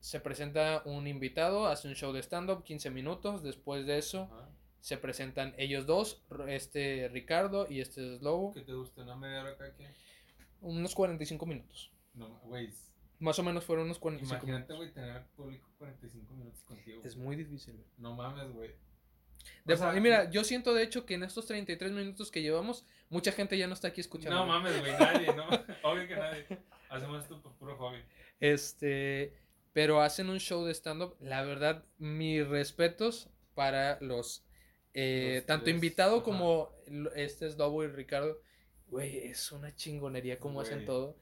se 0.00 0.20
presenta 0.20 0.82
un 0.84 1.06
invitado, 1.06 1.66
hace 1.66 1.88
un 1.88 1.94
show 1.94 2.12
de 2.12 2.20
stand-up, 2.22 2.62
15 2.62 2.90
minutos. 2.90 3.42
Después 3.42 3.86
de 3.86 3.98
eso, 3.98 4.22
Ajá. 4.32 4.48
se 4.80 4.98
presentan 4.98 5.54
ellos 5.58 5.86
dos, 5.86 6.22
este 6.48 7.08
Ricardo 7.08 7.66
y 7.68 7.80
este 7.80 8.18
Slobo, 8.18 8.52
¿Qué 8.52 8.60
te 8.60 8.72
gusta? 8.74 9.02
¿Una 9.02 9.16
media 9.16 9.42
hora 9.42 9.56
cada 9.56 9.72
quien? 9.74 9.90
unos 10.60 10.94
45 10.94 11.46
minutos. 11.46 11.92
No, 12.14 12.38
güey. 12.44 12.70
Más 13.18 13.38
o 13.38 13.42
menos 13.42 13.64
fueron 13.64 13.86
unos 13.86 13.98
45 13.98 14.34
Imagínate, 14.46 14.72
minutos. 14.72 14.76
güey, 14.76 14.92
tener 14.92 15.10
al 15.16 15.26
público 15.30 15.68
45 15.78 16.34
minutos 16.34 16.62
contigo. 16.64 17.02
Es 17.04 17.14
güey. 17.14 17.26
muy 17.26 17.36
difícil. 17.36 17.74
güey. 17.74 17.86
No 17.98 18.14
mames, 18.14 18.50
güey. 18.52 18.74
De 19.64 19.74
O 19.74 19.76
sea, 19.76 19.96
y 19.96 20.00
mira, 20.00 20.30
yo 20.30 20.44
siento 20.44 20.74
de 20.74 20.82
hecho 20.82 21.06
que 21.06 21.14
en 21.14 21.22
estos 21.24 21.46
33 21.46 21.92
minutos 21.92 22.30
que 22.30 22.42
llevamos, 22.42 22.84
mucha 23.08 23.32
gente 23.32 23.58
ya 23.58 23.66
no 23.66 23.74
está 23.74 23.88
aquí 23.88 24.00
escuchando. 24.00 24.38
No 24.38 24.46
mames, 24.46 24.78
güey, 24.80 24.92
nadie, 24.92 25.34
¿no? 25.34 25.46
Obvio 25.82 26.06
que 26.06 26.16
nadie. 26.16 26.46
Hacemos 26.88 27.22
esto 27.22 27.42
por 27.42 27.52
puro 27.54 27.76
hobby. 27.76 27.98
Este, 28.40 29.32
pero 29.72 30.00
hacen 30.00 30.30
un 30.30 30.38
show 30.38 30.64
de 30.64 30.72
stand-up. 30.72 31.16
La 31.20 31.42
verdad, 31.42 31.84
mis 31.98 32.46
respetos 32.46 33.28
para 33.54 33.98
los, 34.00 34.44
eh, 34.94 35.36
Los 35.36 35.46
tanto 35.46 35.64
tres, 35.64 35.74
invitado 35.74 36.16
ajá. 36.16 36.24
como 36.24 36.72
este 37.14 37.46
es 37.46 37.56
Lobo 37.56 37.84
y 37.84 37.88
Ricardo. 37.88 38.40
Güey, 38.88 39.18
es 39.18 39.50
una 39.50 39.74
chingonería 39.74 40.38
como 40.38 40.60
hacen 40.60 40.84
todo. 40.84 41.16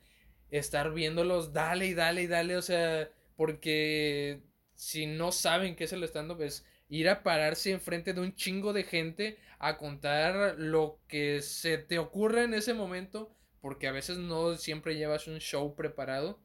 Estar 0.50 0.92
viéndolos, 0.92 1.52
dale 1.52 1.86
y 1.86 1.94
dale 1.94 2.22
y 2.22 2.26
dale, 2.26 2.56
o 2.56 2.62
sea, 2.62 3.08
porque 3.36 4.42
si 4.74 5.06
no 5.06 5.32
saben 5.32 5.74
qué 5.74 5.84
es 5.84 5.92
el 5.92 6.04
stand-up, 6.04 6.42
es 6.42 6.66
ir 6.88 7.08
a 7.08 7.22
pararse 7.22 7.70
enfrente 7.70 8.12
de 8.12 8.20
un 8.20 8.34
chingo 8.34 8.72
de 8.72 8.84
gente 8.84 9.38
a 9.58 9.78
contar 9.78 10.56
lo 10.58 10.98
que 11.08 11.42
se 11.42 11.78
te 11.78 11.98
ocurre 11.98 12.44
en 12.44 12.54
ese 12.54 12.74
momento, 12.74 13.34
porque 13.60 13.88
a 13.88 13.92
veces 13.92 14.18
no 14.18 14.56
siempre 14.56 14.96
llevas 14.96 15.26
un 15.26 15.38
show 15.38 15.74
preparado 15.74 16.40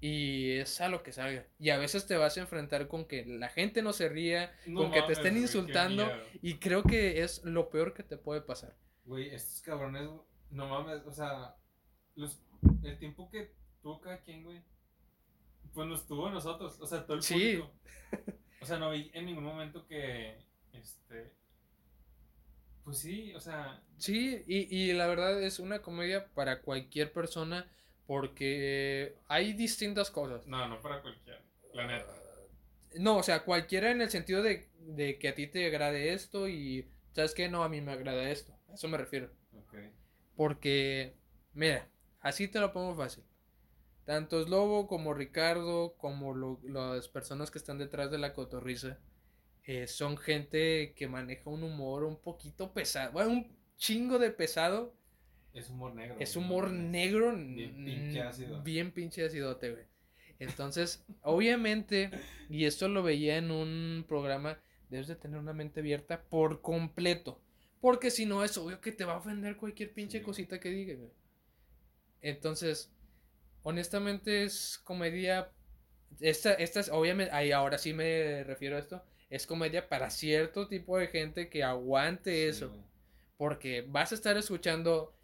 y 0.00 0.58
es 0.58 0.80
a 0.80 0.88
lo 0.88 1.02
que 1.02 1.12
salga. 1.12 1.46
Y 1.58 1.70
a 1.70 1.78
veces 1.78 2.06
te 2.06 2.16
vas 2.16 2.36
a 2.36 2.40
enfrentar 2.40 2.88
con 2.88 3.06
que 3.06 3.24
la 3.24 3.48
gente 3.48 3.82
no 3.82 3.92
se 3.92 4.08
ría, 4.08 4.54
No 4.66 4.82
con 4.82 4.90
que 4.90 4.98
te 4.98 5.02
mames, 5.02 5.18
estén 5.18 5.36
insultando 5.36 6.06
y 6.42 6.58
creo 6.58 6.82
que 6.82 7.22
es 7.22 7.42
lo 7.44 7.70
peor 7.70 7.94
que 7.94 8.02
te 8.02 8.16
puede 8.16 8.42
pasar. 8.42 8.76
Güey, 9.04 9.34
estos 9.34 9.62
cabrones, 9.62 10.08
no 10.50 10.68
mames, 10.68 11.02
o 11.06 11.12
sea, 11.12 11.56
los, 12.14 12.42
el 12.82 12.98
tiempo 12.98 13.30
que 13.30 13.52
tuvo 13.82 14.00
cada 14.00 14.20
quien, 14.20 14.44
güey, 14.44 14.62
pues 15.72 15.88
nos 15.88 16.06
tuvo 16.06 16.28
a 16.28 16.30
nosotros, 16.30 16.78
o 16.80 16.86
sea, 16.86 17.04
todo 17.04 17.16
el 17.16 17.22
Sí. 17.22 17.62
O 18.64 18.66
sea, 18.66 18.78
no 18.78 18.90
vi 18.90 19.10
en 19.12 19.26
ningún 19.26 19.44
momento 19.44 19.86
que, 19.86 20.38
este, 20.72 21.34
pues 22.84 22.98
sí, 22.98 23.34
o 23.34 23.40
sea, 23.40 23.82
Sí, 23.98 24.44
y, 24.46 24.74
y 24.76 24.92
la 24.92 25.06
verdad 25.06 25.42
es 25.42 25.58
una 25.58 25.80
comedia 25.82 26.26
para 26.34 26.60
cualquier 26.62 27.12
persona 27.12 27.66
porque 28.06 29.16
hay 29.28 29.52
distintas 29.54 30.10
cosas. 30.10 30.46
no, 30.46 30.68
no 30.68 30.80
para 30.80 31.02
cualquiera, 31.02 31.40
la 31.72 31.86
neta. 31.86 32.14
No, 32.98 33.18
o 33.18 33.22
sea, 33.22 33.44
cualquiera 33.44 33.90
en 33.90 34.00
el 34.00 34.10
sentido 34.10 34.42
de, 34.42 34.68
de 34.78 35.18
que 35.18 35.28
a 35.28 35.34
ti 35.34 35.46
te 35.48 35.66
agrade 35.66 36.12
esto 36.12 36.48
y, 36.48 36.88
¿sabes 37.12 37.34
qué? 37.34 37.48
No, 37.48 37.62
a 37.64 37.68
mí 37.68 37.80
me 37.80 37.92
agrada 37.92 38.30
esto. 38.30 38.54
A 38.70 38.74
eso 38.74 38.88
me 38.88 38.96
refiero. 38.98 39.30
Ok. 39.52 39.74
Porque, 40.36 41.14
mira, 41.54 41.88
así 42.20 42.48
te 42.48 42.60
lo 42.60 42.72
pongo 42.72 42.94
fácil. 42.94 43.24
Tanto 44.04 44.42
Slobo 44.44 44.86
como 44.86 45.14
Ricardo, 45.14 45.94
como 45.96 46.34
lo- 46.34 46.60
las 46.64 47.08
personas 47.08 47.50
que 47.50 47.58
están 47.58 47.78
detrás 47.78 48.10
de 48.10 48.18
la 48.18 48.32
cotorriza, 48.34 48.98
eh, 49.64 49.86
son 49.86 50.18
gente 50.18 50.92
que 50.94 51.08
maneja 51.08 51.48
un 51.48 51.62
humor 51.62 52.04
un 52.04 52.16
poquito 52.20 52.72
pesado. 52.72 53.12
Bueno, 53.12 53.30
un 53.30 53.56
chingo 53.78 54.18
de 54.18 54.30
pesado. 54.30 54.94
Es 55.54 55.70
humor 55.70 55.94
negro. 55.94 56.16
Es 56.18 56.36
humor 56.36 56.70
no 56.70 56.90
negro. 56.90 57.34
Bien 57.34 57.74
pinche 57.84 58.20
ácido. 58.20 58.62
Bien 58.62 58.90
pinche 58.92 59.24
acidote, 59.24 59.70
güey. 59.70 59.84
Entonces, 60.38 61.04
obviamente, 61.22 62.10
y 62.50 62.64
esto 62.66 62.88
lo 62.88 63.02
veía 63.02 63.38
en 63.38 63.50
un 63.52 64.04
programa, 64.06 64.58
debes 64.90 65.06
de 65.06 65.16
tener 65.16 65.38
una 65.38 65.52
mente 65.54 65.80
abierta 65.80 66.22
por 66.28 66.60
completo. 66.60 67.40
Porque 67.80 68.10
si 68.10 68.26
no, 68.26 68.44
es 68.44 68.58
obvio 68.58 68.80
que 68.80 68.92
te 68.92 69.04
va 69.04 69.14
a 69.14 69.18
ofender 69.18 69.56
cualquier 69.56 69.92
pinche 69.94 70.18
Sí. 70.18 70.24
cosita 70.24 70.58
que 70.60 70.70
diga, 70.70 70.94
güey. 70.94 71.10
Entonces, 72.20 72.90
honestamente 73.64 74.44
es 74.44 74.78
comedia. 74.84 75.50
Esta, 76.20 76.54
esta 76.54 76.78
es, 76.78 76.88
obviamente, 76.90 77.32
ahí 77.34 77.50
ahora 77.50 77.76
sí 77.78 77.92
me 77.92 78.44
refiero 78.44 78.76
a 78.76 78.78
esto. 78.78 79.02
Es 79.30 79.46
comedia 79.48 79.88
para 79.88 80.10
cierto 80.10 80.68
tipo 80.68 80.96
de 80.96 81.08
gente 81.08 81.48
que 81.48 81.64
aguante 81.64 82.30
Sí, 82.30 82.48
eso. 82.50 82.68
güey. 82.70 82.84
Porque 83.36 83.82
vas 83.88 84.12
a 84.12 84.14
estar 84.14 84.36
escuchando 84.36 85.16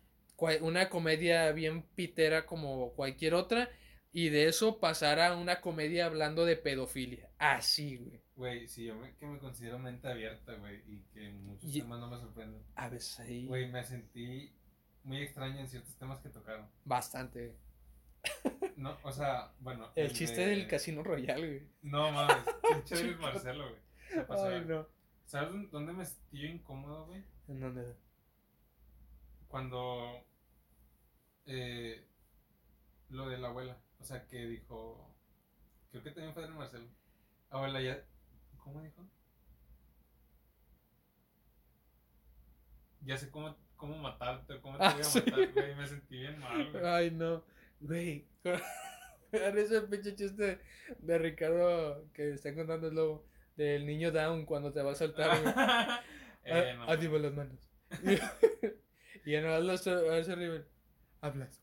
una 0.63 0.89
comedia 0.89 1.53
bien 1.53 1.83
pitera 1.95 2.45
como 2.47 2.93
cualquier 2.95 3.35
otra. 3.35 3.69
Y 4.13 4.31
de 4.31 4.49
eso 4.49 4.81
pasar 4.81 5.21
a 5.21 5.37
una 5.37 5.61
comedia 5.61 6.07
hablando 6.07 6.45
de 6.45 6.57
pedofilia. 6.57 7.31
Así, 7.39 7.97
güey. 7.99 8.21
Güey, 8.35 8.67
sí, 8.67 8.87
yo 8.87 8.97
me, 8.97 9.15
que 9.15 9.25
me 9.27 9.39
considero 9.39 9.79
mente 9.79 10.09
abierta, 10.09 10.55
güey, 10.55 10.83
y 10.89 11.03
que 11.15 11.31
muchos 11.31 11.73
Y- 11.73 11.81
temas 11.83 12.01
no 12.01 12.11
me 12.11 12.19
sorprenden. 12.19 12.61
A 12.75 12.89
veces 12.89 13.21
ahí. 13.21 13.47
Güey, 13.47 13.71
me 13.71 13.85
sentí 13.85 14.53
muy 15.05 15.23
extraño 15.23 15.61
en 15.61 15.69
ciertos 15.69 15.95
temas 15.97 16.21
que 16.23 16.31
tocaron. 16.31 16.67
Bastante. 16.85 17.55
No, 18.77 18.97
o 19.03 19.13
sea, 19.13 19.53
bueno. 19.61 19.91
El 19.95 20.13
chiste 20.13 20.41
de- 20.41 20.47
del 20.49 20.67
Casino 20.69 21.03
Royal, 21.03 21.39
güey. 21.39 21.69
No 21.83 22.11
mames, 22.13 22.37
pinche 22.73 23.03
Luis 23.05 23.19
Marcelo, 23.19 23.69
güey. 23.69 24.27
Ay, 24.55 24.65
no. 24.67 24.87
¿Sabes 25.27 25.71
dónde- 25.71 25.93
me 25.93 26.05
sentí 26.05 26.39
yo 26.41 26.49
incómodo, 26.49 27.07
güey? 27.07 27.23
¿En 27.49 27.61
dónde? 27.61 27.95
Cuando. 29.49 30.25
Eh, 31.47 32.05
lo 33.11 33.29
de 33.29 33.39
la 33.39 33.49
abuela. 33.49 33.77
O 33.99 34.05
sea, 34.05 34.27
que 34.27 34.47
dijo. 34.47 35.15
Creo 35.91 36.03
que 36.03 36.11
también 36.13 36.33
fue 36.35 36.43
de 36.45 36.49
Marcelo. 36.51 36.87
Abuela, 37.51 37.81
ya. 37.83 38.03
¿Cómo 38.59 38.81
dijo? 38.83 39.03
Ya 43.03 43.17
sé 43.17 43.31
cómo, 43.31 43.57
cómo 43.77 43.97
matarte, 43.99 44.61
cómo 44.61 44.77
te 44.79 44.85
Ah, 44.85 44.93
voy 44.93 45.01
a 45.01 45.05
sí. 45.05 45.19
matar, 45.25 45.53
güey. 45.53 45.75
Me 45.75 45.87
sentí 45.87 46.17
bien 46.19 46.39
mal, 46.39 46.71
güey. 46.71 46.85
Ay, 46.85 47.11
no. 47.11 47.43
Güey. 47.81 48.27
Ese 49.33 49.83
pinche 49.83 50.15
chiste 50.15 50.59
de 50.99 51.19
Ricardo 51.19 52.05
que 52.13 52.33
está 52.33 52.55
contando 52.55 52.89
el 52.89 52.95
lobo. 52.95 53.27
Del 53.57 53.85
niño 53.85 54.11
down 54.11 54.47
cuando 54.47 54.73
te 54.73 54.83
va 54.83 54.93
a 54.93 54.95
saltar. 54.95 56.05
Eh, 56.43 56.73
Ah, 56.73 56.75
no, 56.75 56.85
Arriba 56.85 57.19
las 57.19 57.35
manos. 57.35 57.69
y 59.27 59.35
en 59.35 59.45
el 59.45 59.69
hace 59.69 59.91
arriba. 59.93 60.63
Hablas. 61.21 61.61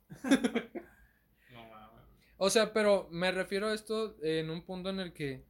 no 1.51 1.67
mames. 1.67 2.03
O 2.37 2.51
sea, 2.51 2.73
pero 2.73 3.07
me 3.09 3.31
refiero 3.31 3.67
a 3.69 3.73
esto 3.73 4.15
en 4.21 4.51
un 4.51 4.61
punto 4.61 4.91
en 4.91 4.99
el 4.99 5.13
que. 5.13 5.43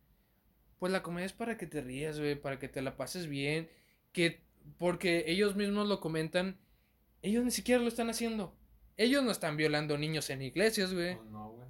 Pues 0.79 0.93
la 0.93 1.03
comedia 1.03 1.25
es 1.25 1.33
para 1.33 1.57
que 1.57 1.67
te 1.67 1.81
rías, 1.81 2.17
güey. 2.19 2.35
Para 2.35 2.57
que 2.57 2.69
te 2.69 2.81
la 2.81 2.95
pases 2.95 3.27
bien. 3.27 3.69
Que. 4.13 4.39
Porque 4.79 5.25
ellos 5.27 5.57
mismos 5.57 5.89
lo 5.89 5.99
comentan. 5.99 6.57
Ellos 7.21 7.43
ni 7.43 7.51
siquiera 7.51 7.81
lo 7.81 7.89
están 7.89 8.09
haciendo. 8.09 8.55
Ellos 8.97 9.23
no 9.23 9.31
están 9.31 9.57
violando 9.57 9.97
niños 9.97 10.29
en 10.29 10.41
iglesias, 10.41 10.93
güey. 10.93 11.15
Pues 11.15 11.29
no, 11.29 11.51
güey. 11.51 11.67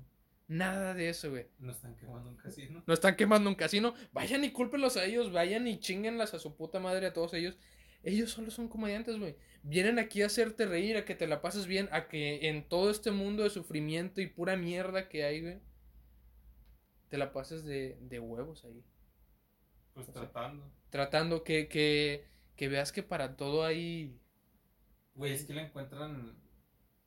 Nada 0.48 0.94
de 0.94 1.10
eso, 1.10 1.30
güey. 1.30 1.48
No 1.60 1.72
están 1.72 1.96
quemando 1.98 2.30
un 2.30 2.38
casino. 2.38 2.84
No 2.88 2.94
están 2.94 3.16
quemando 3.18 3.50
un 3.50 3.56
casino. 3.56 3.94
Vayan 4.14 4.46
y 4.46 4.52
cúlpenlos 4.52 4.96
a 4.96 5.04
ellos. 5.04 5.34
Vayan 5.34 5.68
y 5.68 5.80
chinguenlas 5.80 6.34
a 6.34 6.40
su 6.40 6.56
puta 6.56 6.80
madre 6.80 7.08
a 7.08 7.14
todos 7.14 7.34
ellos. 7.34 7.58
Ellos 8.04 8.32
solo 8.32 8.50
son 8.50 8.70
comediantes, 8.70 9.20
güey. 9.20 9.36
Vienen 9.64 10.00
aquí 10.00 10.22
a 10.22 10.28
hacerte 10.28 10.66
reír, 10.66 10.96
a 10.96 11.04
que 11.04 11.16
te 11.16 11.28
la 11.28 11.42
pases 11.42 11.68
bien, 11.68 11.90
a 11.92 12.08
que 12.08 12.48
en 12.48 12.68
todo 12.70 12.90
este 12.90 13.12
mundo 13.12 13.44
de 13.44 13.50
sufrimiento 13.50 14.22
y 14.22 14.28
pura 14.28 14.56
mierda 14.56 15.10
que 15.10 15.26
hay, 15.26 15.42
güey, 15.42 15.60
te 17.10 17.18
la 17.18 17.34
pases 17.34 17.66
de, 17.66 17.98
de 18.00 18.20
huevos 18.20 18.64
ahí. 18.64 18.82
Pues 19.94 20.08
O 20.08 20.14
sea, 20.14 20.22
tratando. 20.22 20.72
Tratando 20.90 21.44
que, 21.44 21.68
que, 21.68 22.26
que 22.56 22.70
veas 22.70 22.94
que 22.94 23.04
para 23.04 23.36
todo 23.36 23.66
hay... 23.66 24.18
Güey, 25.16 25.34
es 25.34 25.44
que 25.44 25.54
le 25.54 25.64
encuentran. 25.64 26.38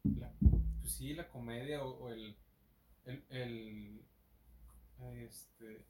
La, 0.05 0.32
pues 0.80 0.92
sí, 0.92 1.14
la 1.14 1.28
comedia 1.28 1.82
o, 1.84 2.09
el, 2.09 2.36
el. 3.05 3.24
el. 3.30 4.01
Este. 5.18 5.86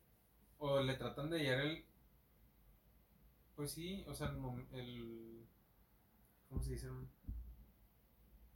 O 0.59 0.81
le 0.81 0.95
tratan 0.95 1.31
de 1.31 1.39
hallar 1.39 1.61
el. 1.61 1.85
Pues 3.57 3.73
sí, 3.73 4.05
o 4.07 4.15
sea, 4.15 4.29
el. 4.29 4.79
el 4.79 5.47
¿Cómo 6.49 6.63
se 6.63 6.73
dice? 6.73 6.89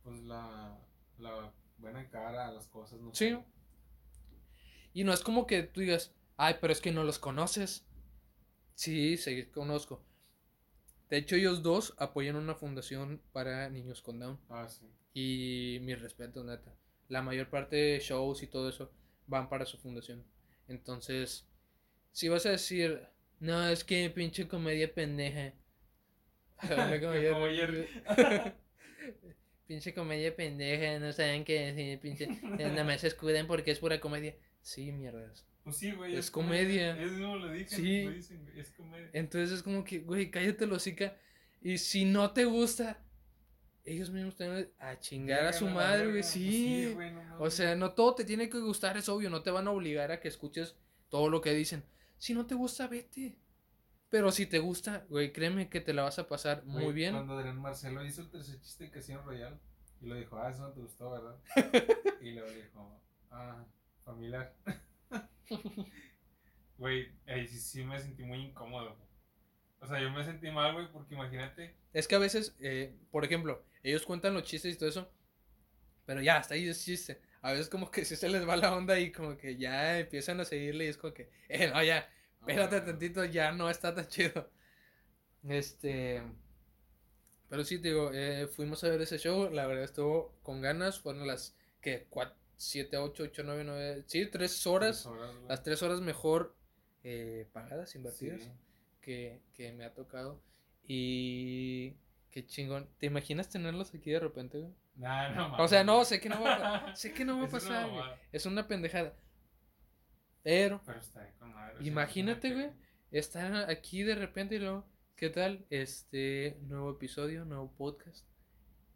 Pues 0.03 0.21
la. 0.23 0.79
La 1.19 1.53
buena 1.79 2.09
cara 2.11 2.49
a 2.49 2.53
las 2.53 2.67
cosas, 2.67 3.01
no 3.01 3.15
Sí. 3.15 3.37
Y 4.93 5.05
no 5.05 5.13
es 5.13 5.21
como 5.21 5.47
que 5.47 5.63
tú 5.63 5.81
digas, 5.81 6.13
ay, 6.37 6.57
pero 6.61 6.73
es 6.73 6.81
que 6.81 6.93
no 6.93 7.05
los 7.05 7.19
conoces. 7.19 7.85
Sí, 8.75 9.17
sí, 9.17 9.47
conozco. 9.47 10.03
De 11.15 11.21
hecho, 11.21 11.37
ellos 11.37 11.63
dos 11.63 11.95
apoyan 11.99 12.35
una 12.35 12.57
fundación 12.57 13.23
para 13.31 13.71
niños 13.71 14.03
con 14.03 14.19
Down. 14.19 14.37
Ah, 14.49 14.69
sí. 14.69 14.85
Y 15.13 15.79
mi 15.83 15.95
respeto, 15.95 16.43
neta. 16.43 16.75
La 17.09 17.23
mayor 17.23 17.49
parte 17.51 17.77
de 17.77 18.01
shows 18.01 18.43
y 18.43 18.49
todo 18.49 18.69
eso 18.69 18.91
van 19.29 19.49
para 19.49 19.65
su 19.65 19.79
fundación. 19.79 20.25
Entonces, 20.67 21.47
si 22.11 22.29
vas 22.29 22.47
a 22.47 22.51
decir, 22.51 23.07
no, 23.39 23.69
es 23.69 23.85
que 23.85 24.11
pinche 24.11 24.49
comedia 24.49 24.93
pendeja. 24.93 25.55
Como 26.59 27.45
ayer. 27.45 27.89
pinche 29.69 29.95
comedia 29.95 30.35
pendeja, 30.35 30.99
no 30.99 31.13
saben 31.13 31.45
qué 31.45 31.73
decir, 31.73 32.01
pinche. 32.01 32.27
Nada 32.27 32.83
más 32.83 33.03
se 33.03 33.07
escudan 33.07 33.47
porque 33.47 33.71
es 33.71 33.79
pura 33.79 34.01
comedia. 34.01 34.35
Sí, 34.63 34.91
mierdas. 34.91 35.47
Pues 35.65 35.77
sí, 35.79 35.93
güey. 35.93 36.15
Es 36.15 36.31
comedia. 36.31 36.97
Es 37.01 37.13
mismo 37.13 37.37
lo 37.37 37.51
dije. 37.51 37.75
Sí. 37.75 38.05
Lo 38.05 38.11
dicen, 38.11 38.53
es 38.55 38.71
comedia. 38.73 39.11
Entonces 39.15 39.51
es 39.51 39.63
como 39.63 39.83
que, 39.83 40.01
güey, 40.01 40.31
cállate 40.31 40.67
la 40.67 40.75
hocica. 40.75 41.17
Y 41.63 41.79
si 41.79 42.05
no 42.05 42.33
te 42.33 42.45
gusta, 42.45 43.03
ellos 43.85 44.11
mismos 44.11 44.37
te 44.37 44.47
van 44.47 44.69
a 44.79 44.99
chingar 45.01 45.47
a 45.47 45.53
su 45.55 45.67
madre, 45.67 46.05
güey. 46.05 46.21
Pues 46.21 46.27
Sí. 46.27 46.93
güey, 46.95 47.13
no 47.13 47.39
O 47.39 47.51
sea, 47.51 47.75
no 47.75 47.93
todo 47.93 48.15
te 48.15 48.25
tiene 48.25 48.51
que 48.51 48.59
gustar, 48.59 48.99
es 48.99 49.09
obvio. 49.09 49.31
No 49.31 49.43
te 49.43 49.51
van 49.51 49.67
a 49.67 49.71
obligar 49.71 50.13
a 50.13 50.21
que 50.21 50.29
escuches 50.29 50.77
todo 51.09 51.31
lo 51.31 51.41
que 51.41 51.55
dicen. 51.55 51.83
Si 52.19 52.35
no 52.35 52.47
te 52.47 52.55
gusta, 52.55 52.87
vete. 52.87 53.39
Pero 54.11 54.31
si 54.31 54.47
te 54.47 54.59
gusta, 54.59 55.07
güey, 55.09 55.33
créeme 55.33 55.69
que 55.69 55.81
te 55.81 55.95
la 55.95 56.03
vas 56.03 56.19
a 56.19 56.29
pasar 56.29 56.65
muy 56.67 56.93
bien. 56.93 57.15
Cuando 57.15 57.37
Adrián 57.39 57.61
Marcelo 57.61 58.05
hizo 58.05 58.21
el 58.21 58.31
tercer 58.31 58.61
chiste 58.61 58.91
que 58.91 59.01
hacía 59.01 59.17
en 59.17 59.25
Royal 59.25 59.59
y 60.01 60.07
lo 60.07 60.15
dijo, 60.15 60.37
ah, 60.37 60.51
eso 60.51 60.63
no 60.63 60.73
te 60.73 60.81
gustó, 60.81 61.11
¿verdad? 61.11 61.37
y 62.21 62.31
luego 62.33 62.51
dijo, 62.51 63.01
ah, 63.31 63.65
familiar. 64.05 64.55
Güey, 66.77 67.09
ahí 67.27 67.47
sí, 67.47 67.61
sí 67.61 67.85
me 67.85 68.01
sentí 68.01 68.25
muy 68.25 68.39
incómodo. 68.39 68.97
O 69.81 69.87
sea, 69.87 70.01
yo 70.01 70.11
me 70.11 70.25
sentí 70.25 70.51
mal, 70.51 70.73
güey, 70.73 70.91
porque 70.91 71.15
imagínate. 71.15 71.77
Es 71.93 72.09
que 72.09 72.15
a 72.15 72.19
veces, 72.19 72.57
eh, 72.61 72.95
por 73.11 73.25
ejemplo, 73.25 73.65
ellos 73.83 74.05
cuentan 74.05 74.35
los 74.35 74.45
chistes 74.45 74.75
y 74.75 74.79
todo 74.79 74.89
eso, 74.89 75.09
pero 76.07 76.21
ya, 76.21 76.39
hasta 76.39 76.55
ahí 76.55 76.69
es 76.69 76.85
chiste. 76.85 77.21
A 77.43 77.53
veces 77.53 77.69
como 77.69 77.91
que 77.91 78.05
si 78.05 78.17
se 78.17 78.29
les 78.29 78.49
va 78.49 78.57
la 78.57 78.75
onda 78.75 78.99
y 78.99 79.13
como 79.13 79.37
que 79.37 79.57
ya 79.57 79.99
empiezan 80.01 80.41
a 80.41 80.45
seguirle 80.45 80.87
y 80.87 80.89
es 80.89 80.97
como 80.97 81.13
que, 81.15 81.31
eh, 81.49 81.69
no, 81.69 81.83
ya, 81.83 82.09
espérate 82.41 82.77
Ah, 82.77 82.85
tantito, 82.85 83.25
ya 83.25 83.53
no 83.53 83.71
está 83.71 83.95
tan 83.95 84.09
chido. 84.09 84.51
Este, 85.47 86.23
pero 87.49 87.65
sí, 87.65 87.79
te 87.79 87.89
digo, 87.89 88.11
eh, 88.13 88.49
fuimos 88.49 88.83
a 88.85 88.89
ver 88.89 89.03
ese 89.03 89.19
show, 89.19 89.51
la 89.51 89.67
verdad 89.67 89.85
estuvo 89.85 90.35
con 90.43 90.61
ganas, 90.63 90.99
fueron 90.99 91.27
las, 91.27 91.55
que 91.81 92.07
7, 92.65 92.97
8, 92.99 93.23
8, 93.25 93.43
9, 93.45 93.65
9, 93.65 94.05
sí, 94.07 94.27
3 94.27 94.67
horas, 94.67 95.03
tres 95.03 95.07
horas, 95.07 95.35
las 95.49 95.63
3 95.63 95.83
horas 95.83 96.01
mejor 96.01 96.57
eh, 97.03 97.49
pagadas, 97.53 97.95
invertidas 97.95 98.43
Sí. 98.43 98.51
que, 99.01 99.43
que 99.53 99.73
me 99.73 99.85
ha 99.85 99.93
tocado. 99.95 100.41
Y 100.87 101.95
qué 102.31 102.47
chingón. 102.47 102.89
¿Te 102.99 103.07
imaginas 103.07 103.49
tenerlos 103.49 103.95
aquí 103.95 104.11
de 104.11 104.21
repente, 104.21 104.59
güey? 104.59 104.73
Nah, 104.97 105.31
no, 105.31 105.57
O 105.57 105.67
sea, 105.69 105.83
no, 105.85 106.05
sé 106.05 106.21
que 106.21 106.29
no 106.29 106.41
va 106.41 106.91
a, 106.91 106.97
sé 106.97 107.13
que 107.13 107.25
no 107.25 107.37
va 107.39 107.45
a 107.45 107.47
Es 107.47 107.53
una 107.53 107.59
pasar, 107.61 107.91
güey. 107.91 108.05
Es 108.33 108.47
una 108.47 108.69
pendejada. 108.69 109.15
Pero, 110.43 110.81
Pero 110.85 111.01
está 111.01 111.31
con 111.39 111.53
madre. 111.55 111.77
imagínate, 111.87 112.53
güey, 112.53 112.71
estar 113.11 113.71
aquí 113.71 114.03
de 114.03 114.15
repente 114.15 114.57
y 114.57 114.59
luego, 114.59 114.87
¿qué 115.17 115.31
tal? 115.31 115.65
Este 115.71 116.59
nuevo 116.63 116.91
episodio, 116.93 117.45
nuevo 117.45 117.73
podcast. 117.73 118.27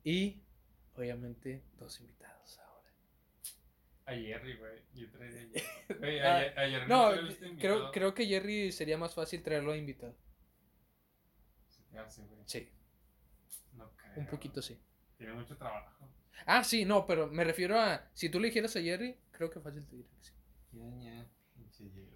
Y, 0.04 0.42
obviamente, 0.94 1.62
dos 1.78 1.98
invitados. 2.00 2.37
A 4.08 4.14
Jerry, 4.14 4.56
güey. 4.56 4.82
Yo 4.94 5.10
traería 5.10 5.40
a 5.42 5.60
Jerry. 5.60 5.98
Güey, 5.98 6.18
Ah, 6.20 6.36
a, 6.56 6.60
a 6.62 6.68
Jerry 6.68 6.86
No, 6.88 7.10
creo, 7.58 7.90
creo 7.92 8.14
que 8.14 8.26
Jerry 8.26 8.72
sería 8.72 8.96
más 8.96 9.14
fácil 9.14 9.42
traerlo 9.42 9.72
a 9.72 9.76
invitado. 9.76 10.16
Hace, 11.96 12.22
güey. 12.22 12.40
Sí, 12.46 12.68
No 13.72 13.90
creo. 13.96 14.12
un 14.16 14.26
poquito 14.26 14.62
sí. 14.62 14.78
Tiene 15.16 15.32
mucho 15.34 15.56
trabajo. 15.56 16.08
Ah, 16.46 16.62
sí, 16.64 16.84
no, 16.84 17.06
pero 17.06 17.26
me 17.26 17.44
refiero 17.44 17.78
a. 17.78 18.08
Si 18.14 18.28
tú 18.30 18.38
le 18.40 18.48
dijeras 18.48 18.76
a 18.76 18.80
Jerry, 18.80 19.18
creo 19.32 19.50
que 19.50 19.60
fácil 19.60 19.84
te 19.86 19.96
diría 19.96 20.10
que 20.16 20.22
sí. 20.24 20.32
¿Quién 20.70 21.00
ya? 21.02 21.26
Jerry. 21.76 22.08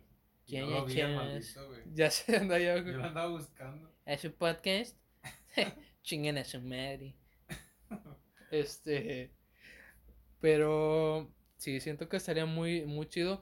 ¿Quién 0.47 0.67
Yo 0.69 0.87
ya, 0.87 0.95
quién 0.95 1.11
es? 1.37 1.59
Ya 1.95 2.11
se 2.11 2.37
anda 2.37 2.59
ya, 2.59 2.77
Yo 2.77 2.83
güey. 2.85 2.95
lo 2.95 3.05
andaba 3.05 3.29
buscando. 3.31 3.93
¿A 4.07 4.17
su 4.17 4.33
podcast? 4.33 4.97
Chinguen 6.03 6.39
a 6.39 6.45
su 6.45 6.61
madre. 6.63 7.15
Este. 8.51 9.31
Pero. 10.41 11.31
Sí, 11.63 11.79
siento 11.81 12.09
que 12.09 12.17
estaría 12.17 12.45
muy, 12.45 12.85
muy 12.87 13.07
chido. 13.09 13.41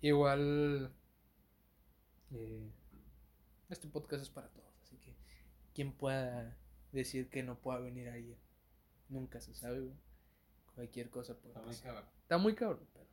Igual. 0.00 0.92
eh, 2.30 2.70
este 3.68 3.88
podcast 3.88 4.22
es 4.22 4.30
para 4.30 4.48
todos. 4.50 4.72
Así 4.84 4.96
que. 4.98 5.16
Quien 5.74 5.90
pueda 5.92 6.56
decir 6.92 7.28
que 7.28 7.42
no 7.42 7.58
pueda 7.58 7.80
venir 7.80 8.08
alguien. 8.08 8.38
Nunca 9.08 9.40
se 9.40 9.52
sabe, 9.52 9.80
güey. 9.80 9.96
Cualquier 10.76 11.10
cosa 11.10 11.34
puede 11.34 11.48
Está 11.48 11.60
muy 11.62 11.70
pasar. 11.70 11.84
cabrón. 11.86 12.10
Está 12.22 12.38
muy 12.38 12.54
cabrón, 12.54 12.86
pero. 12.92 13.06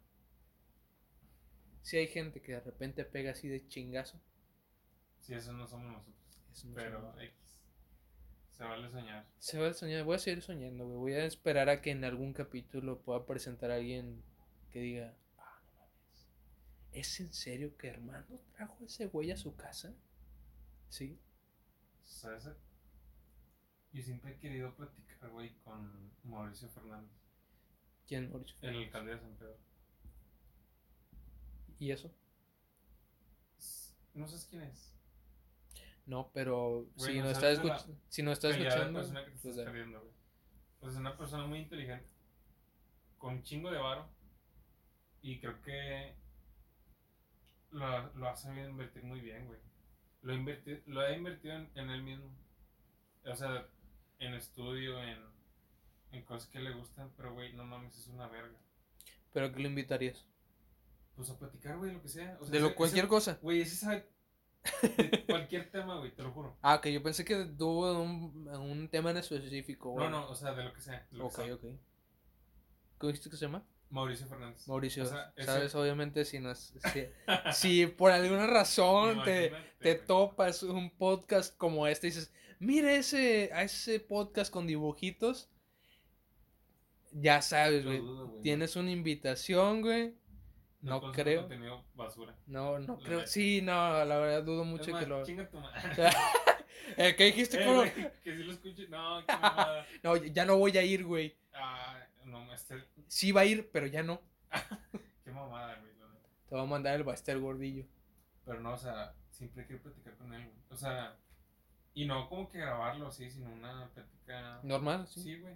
Si 1.81 1.97
hay 1.97 2.07
gente 2.07 2.39
que 2.43 2.51
de 2.51 2.59
repente 2.59 3.05
pega 3.05 3.31
así 3.31 3.47
de 3.47 3.67
chingazo. 3.67 4.21
Sí, 5.19 5.33
eso 5.33 5.51
no 5.53 5.65
somos 5.67 5.91
nosotros. 5.93 6.15
eso 6.51 6.67
no 6.67 6.75
Pero 6.75 6.99
somos- 7.01 7.21
X. 7.23 7.59
Se 8.51 8.63
vale 8.65 8.87
soñar. 8.91 9.25
Se 9.39 9.57
va 9.57 9.69
a 9.69 9.73
soñar, 9.73 10.03
voy 10.03 10.15
a 10.15 10.19
seguir 10.19 10.43
soñando, 10.43 10.85
güey. 10.85 10.97
Voy 10.99 11.13
a 11.13 11.25
esperar 11.25 11.69
a 11.69 11.81
que 11.81 11.89
en 11.89 12.03
algún 12.03 12.33
capítulo 12.33 13.01
pueda 13.01 13.25
presentar 13.25 13.71
a 13.71 13.75
alguien 13.77 14.21
que 14.73 14.79
diga, 14.79 15.13
ah, 15.37 15.61
no 15.75 15.79
mames. 15.79 16.27
¿Es 16.91 17.19
en 17.19 17.31
serio 17.31 17.77
que 17.77 17.91
Armando 17.91 18.41
trajo 18.53 18.83
ese 18.83 19.05
güey 19.05 19.31
a 19.31 19.37
su 19.37 19.55
casa? 19.55 19.93
Sí. 20.89 21.19
¿Sabes? 22.03 22.49
Yo 23.93 24.01
siempre 24.01 24.31
he 24.33 24.37
querido 24.39 24.75
platicar, 24.75 25.29
güey, 25.29 25.53
con 25.63 26.11
Mauricio 26.23 26.67
Fernández, 26.69 27.11
¿Quién, 28.07 28.29
Mauricio? 28.31 28.57
el 28.61 28.77
alcalde 28.85 29.11
de 29.13 29.19
San 29.19 29.35
Pedro. 29.37 29.57
¿Y 31.79 31.91
eso? 31.91 32.11
No 34.13 34.27
sabes 34.27 34.45
quién 34.49 34.63
es. 34.63 34.93
No, 36.05 36.31
pero 36.33 36.87
si 36.97 37.19
no 37.19 37.27
está, 37.29 37.41
¿sabes 37.41 37.59
de 37.59 37.65
la 37.65 37.77
escuch- 37.79 37.95
si 38.09 38.23
no 38.23 38.31
está 38.31 38.49
Calidad 38.49 38.63
de 38.63 38.69
escuchando, 38.75 38.99
persona 38.99 39.25
que 39.25 39.31
te 39.31 39.37
pues 39.37 39.45
estás 39.57 39.65
perdiendo, 39.71 39.99
güey. 40.01 40.13
Pues 40.79 40.93
es 40.93 40.99
una 40.99 41.17
persona 41.17 41.45
muy 41.47 41.59
inteligente, 41.59 42.05
con 43.17 43.35
un 43.35 43.43
chingo 43.43 43.71
de 43.71 43.77
varo, 43.77 44.09
y 45.23 45.39
creo 45.39 45.59
que 45.63 46.13
lo, 47.71 48.13
lo 48.13 48.29
ha 48.29 48.35
sabido 48.35 48.69
invertir 48.69 49.03
muy 49.03 49.19
bien, 49.21 49.47
güey. 49.47 49.59
Lo, 50.21 50.33
ha 50.33 50.35
inverti- 50.35 50.83
lo 50.85 51.01
ha 51.01 51.11
invertido 51.11 51.55
en, 51.55 51.71
en 51.75 51.89
él 51.89 52.03
mismo. 52.03 52.29
O 53.25 53.35
sea, 53.35 53.65
en 54.19 54.33
estudio, 54.35 55.01
en, 55.01 55.17
en 56.11 56.23
cosas 56.23 56.47
que 56.49 56.59
le 56.59 56.71
gustan, 56.73 57.11
pero, 57.17 57.33
güey, 57.33 57.53
no 57.53 57.63
mames, 57.65 57.97
es 57.97 58.07
una 58.07 58.27
verga. 58.27 58.57
pero 59.33 59.51
que 59.51 59.59
lo 59.59 59.67
invitarías. 59.67 60.25
Pues 61.15 61.29
a 61.29 61.37
platicar, 61.39 61.77
güey, 61.77 61.91
lo 61.93 62.01
que 62.01 62.09
sea. 62.09 62.37
O 62.39 62.45
sea, 62.45 62.51
De 62.51 62.59
lo, 62.59 62.67
ese- 62.67 62.75
cualquier 62.75 63.05
ese- 63.05 63.09
cosa. 63.09 63.39
Güey, 63.41 63.61
ese 63.61 63.75
sabe 63.75 64.07
de 64.81 65.25
cualquier 65.27 65.69
tema, 65.71 65.97
güey, 65.97 66.11
te 66.15 66.21
lo 66.23 66.31
juro. 66.31 66.57
Ah, 66.61 66.79
que 66.81 66.93
yo 66.93 67.01
pensé 67.03 67.25
que 67.25 67.45
tuvo 67.45 68.01
un, 68.01 68.47
un 68.47 68.87
tema 68.89 69.11
en 69.11 69.17
específico. 69.17 69.89
No, 69.89 69.93
güey. 69.95 70.09
no, 70.09 70.29
o 70.29 70.35
sea, 70.35 70.53
de 70.53 70.63
lo 70.63 70.73
que 70.73 70.81
sea. 70.81 71.07
lo 71.11 71.29
que 71.29 71.41
Ok, 71.41 71.45
sea. 71.45 71.55
ok. 71.55 71.63
¿Cómo 72.97 73.11
dijiste 73.11 73.29
que 73.29 73.37
se 73.37 73.45
llama? 73.45 73.63
Mauricio 73.93 74.25
Fernández. 74.27 74.67
Mauricio, 74.67 75.03
O 75.03 75.05
sea, 75.05 75.31
ese- 75.35 75.45
sabes, 75.45 75.75
obviamente, 75.75 76.25
si, 76.25 76.39
nos, 76.39 76.73
si, 76.91 77.05
si 77.53 77.85
por 77.85 78.11
alguna 78.11 78.47
razón 78.47 79.23
te, 79.23 79.53
te 79.79 79.93
topas 79.93 80.63
un 80.63 80.89
podcast 80.89 81.55
como 81.57 81.85
este 81.85 82.07
y 82.07 82.09
dices, 82.09 82.33
mira 82.57 82.91
ese, 82.91 83.51
a 83.53 83.61
ese 83.61 83.99
podcast 83.99 84.51
con 84.51 84.65
dibujitos, 84.65 85.51
ya 87.11 87.43
sabes, 87.43 87.85
güey. 87.85 88.01
Tienes 88.41 88.75
una 88.75 88.89
invitación, 88.89 89.81
güey. 89.81 90.15
No 90.81 91.11
creo. 91.11 91.47
basura. 91.93 92.35
No, 92.47 92.79
no 92.79 92.97
La 92.97 93.03
creo. 93.05 93.27
Sí, 93.27 93.61
no, 93.61 94.03
la 94.03 94.17
verdad 94.17 94.43
dudo 94.43 94.65
mucho 94.65 94.89
más, 94.91 95.03
que 95.03 95.09
lo... 95.09 95.23
Chinga 95.23 95.47
tu 95.49 95.59
madre. 95.59 96.09
Eh, 96.97 97.15
¿Qué 97.15 97.25
dijiste? 97.25 97.57
Eh, 97.63 98.11
que 98.23 98.35
si 98.35 98.43
lo 98.43 98.51
escuche. 98.51 98.87
No, 98.89 99.25
qué 99.25 99.33
mamada. 99.33 99.87
No, 100.03 100.15
ya 100.17 100.45
no 100.45 100.57
voy 100.57 100.77
a 100.77 100.83
ir, 100.83 101.05
güey. 101.05 101.35
Ah, 101.53 101.97
no, 102.25 102.53
este. 102.53 102.83
Sí 103.13 103.31
va 103.31 103.41
a 103.41 103.45
ir, 103.45 103.69
pero 103.71 103.85
ya 103.85 104.01
no. 104.01 104.19
Qué 105.23 105.29
mamada, 105.29 105.77
güey. 105.79 105.93
Te 106.49 106.55
va 106.55 106.63
a 106.63 106.65
mandar 106.65 106.95
el 106.95 107.03
Baster 107.03 107.37
gordillo. 107.37 107.85
Pero 108.43 108.59
no, 108.59 108.73
o 108.73 108.77
sea, 108.77 109.13
siempre 109.29 109.67
quiero 109.67 109.83
platicar 109.83 110.17
con 110.17 110.33
él, 110.33 110.43
güey. 110.47 110.57
O 110.71 110.75
sea, 110.75 111.15
y 111.93 112.05
no 112.05 112.27
como 112.27 112.49
que 112.49 112.57
grabarlo 112.57 113.05
así, 113.05 113.29
sino 113.29 113.53
una 113.53 113.87
plática. 113.93 114.59
Normal, 114.63 115.07
sí. 115.07 115.21
Sí, 115.21 115.39
güey. 115.39 115.55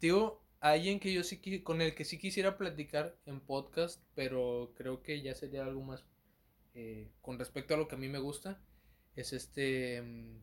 Tío, 0.00 0.42
alguien 0.58 0.98
que 0.98 1.12
yo 1.12 1.22
sí 1.22 1.62
con 1.62 1.80
el 1.80 1.94
que 1.94 2.04
sí 2.04 2.18
quisiera 2.18 2.58
platicar 2.58 3.16
en 3.26 3.38
podcast, 3.38 4.02
pero 4.16 4.72
creo 4.76 5.04
que 5.04 5.22
ya 5.22 5.36
sería 5.36 5.62
algo 5.62 5.82
más 5.82 6.04
eh, 6.74 7.12
con 7.22 7.38
respecto 7.38 7.74
a 7.74 7.76
lo 7.76 7.86
que 7.86 7.94
a 7.94 7.98
mí 7.98 8.08
me 8.08 8.18
gusta, 8.18 8.60
es 9.14 9.32
este 9.32 10.02
mm, 10.02 10.40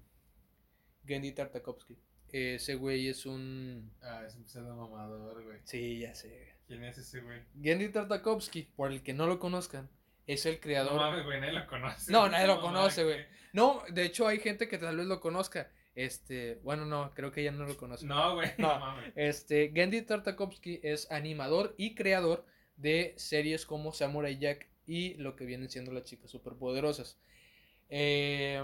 Gendy 1.05 1.33
Tartakovsky. 1.33 1.97
Ese 2.33 2.75
güey 2.75 3.07
es 3.07 3.25
un... 3.25 3.91
Ah, 4.01 4.23
es 4.27 4.35
un 4.35 4.45
pseudo 4.47 4.75
mamador, 4.75 5.43
güey. 5.43 5.59
Sí, 5.63 5.99
ya 5.99 6.13
sé. 6.15 6.53
¿Quién 6.67 6.83
es 6.83 6.97
ese, 6.97 7.21
güey? 7.21 7.39
Gendy 7.61 7.89
Tartakovsky, 7.89 8.63
por 8.75 8.91
el 8.91 9.03
que 9.03 9.13
no 9.13 9.27
lo 9.27 9.39
conozcan, 9.39 9.89
es 10.27 10.45
el 10.45 10.55
No 10.55 10.61
creador... 10.61 10.95
mames, 10.95 11.23
güey, 11.25 11.39
nadie 11.39 11.53
lo 11.53 11.67
conoce. 11.67 12.11
No, 12.11 12.27
nadie 12.29 12.47
lo 12.47 12.59
conoce, 12.59 13.01
que- 13.01 13.05
güey. 13.05 13.25
No, 13.53 13.83
de 13.91 14.03
hecho 14.05 14.27
hay 14.27 14.39
gente 14.39 14.67
que 14.67 14.77
tal 14.79 14.97
vez 14.97 15.05
lo 15.05 15.19
conozca. 15.19 15.69
Este, 15.95 16.55
bueno, 16.63 16.85
no, 16.87 17.13
creo 17.13 17.31
que 17.31 17.43
ya 17.43 17.51
no 17.51 17.65
lo 17.67 17.77
conoce. 17.77 18.07
No, 18.07 18.33
güey, 18.33 18.49
No. 18.57 18.73
no 18.73 18.79
mames. 18.79 19.13
Este, 19.15 19.71
Gendy 19.75 20.01
Tartakovsky 20.01 20.79
es 20.81 21.11
animador 21.11 21.75
y 21.77 21.93
creador 21.93 22.45
de 22.77 23.13
series 23.17 23.67
como 23.67 23.93
Samurai 23.93 24.39
Jack 24.39 24.67
y 24.87 25.13
lo 25.15 25.35
que 25.35 25.45
vienen 25.45 25.69
siendo 25.69 25.91
las 25.91 26.05
chicas 26.05 26.31
superpoderosas. 26.31 27.19
Eh, 27.95 28.59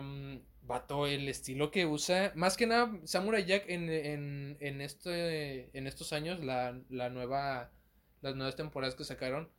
vato, 0.63 1.05
el 1.05 1.29
estilo 1.29 1.69
que 1.69 1.85
usa, 1.85 2.31
más 2.35 2.57
que 2.57 2.65
nada, 2.65 2.99
Samurai 3.03 3.45
Jack 3.45 3.65
en, 3.69 3.87
en, 3.89 4.57
en, 4.59 4.81
este, 4.81 5.77
en 5.77 5.85
estos 5.85 6.13
años, 6.13 6.43
la, 6.43 6.81
la 6.89 7.11
nueva, 7.11 7.71
las 8.21 8.35
nuevas 8.35 8.55
temporadas 8.55 8.95
que 8.95 9.03
sacaron, 9.03 9.51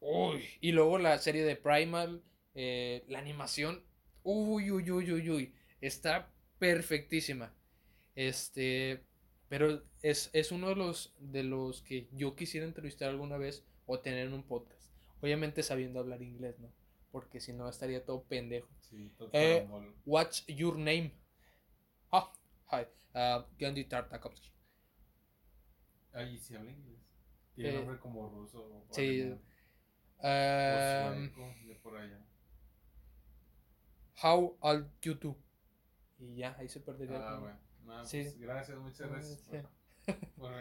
uy, 0.00 0.42
y 0.62 0.72
luego 0.72 0.96
la 0.96 1.18
serie 1.18 1.44
de 1.44 1.56
Primal, 1.56 2.22
eh, 2.54 3.04
la 3.08 3.18
animación, 3.18 3.84
uy, 4.22 4.70
uy, 4.70 4.90
uy, 4.90 5.12
uy, 5.12 5.30
uy, 5.30 5.54
está 5.82 6.32
perfectísima. 6.58 7.54
Este, 8.14 9.04
pero 9.50 9.84
es, 10.02 10.30
es 10.32 10.52
uno 10.52 10.70
de 10.70 10.76
los, 10.76 11.14
de 11.18 11.44
los 11.44 11.82
que 11.82 12.08
yo 12.12 12.34
quisiera 12.34 12.66
entrevistar 12.66 13.10
alguna 13.10 13.36
vez 13.36 13.62
o 13.84 14.00
tener 14.00 14.26
en 14.26 14.32
un 14.32 14.42
podcast. 14.42 14.90
Obviamente 15.20 15.62
sabiendo 15.62 16.00
hablar 16.00 16.22
inglés, 16.22 16.58
¿no? 16.60 16.72
Porque 17.10 17.40
si 17.40 17.52
no 17.52 17.68
estaría 17.68 18.04
todo 18.04 18.22
pendejo. 18.24 18.68
Sí, 18.80 19.10
todo 19.16 19.30
Eh. 19.32 19.66
What's 20.04 20.46
your 20.46 20.76
name? 20.76 21.12
Ah, 22.12 22.32
hi, 22.70 22.86
uh, 23.14 23.44
Gandhi 23.58 23.84
Tartakovsky. 23.84 24.50
Ay, 26.12 26.38
sí 26.38 26.54
habla 26.54 26.70
inglés. 26.72 27.00
Tiene 27.54 27.70
Eh, 27.70 27.74
nombre 27.78 27.98
como 27.98 28.28
ruso. 28.28 28.64
o 28.64 28.86
sí, 28.94 29.22
Um, 30.20 31.30
de 31.66 31.74
por 31.82 31.96
allá. 31.96 32.18
how 34.22 34.56
old 34.60 34.88
you 35.02 35.14
do? 35.14 35.36
Y 36.18 36.34
ya, 36.36 36.56
ahí 36.58 36.68
se 36.68 36.80
perdería. 36.80 37.18
Ah, 37.18 37.38
bueno. 37.38 37.58
No, 37.84 38.04
Sí. 38.04 38.22
pues, 38.22 38.38
gracias, 38.38 38.78
muchas 38.78 39.08
gracias. 39.10 39.40
sí. 39.40 39.46
por- 40.10 40.18
por. 40.36 40.52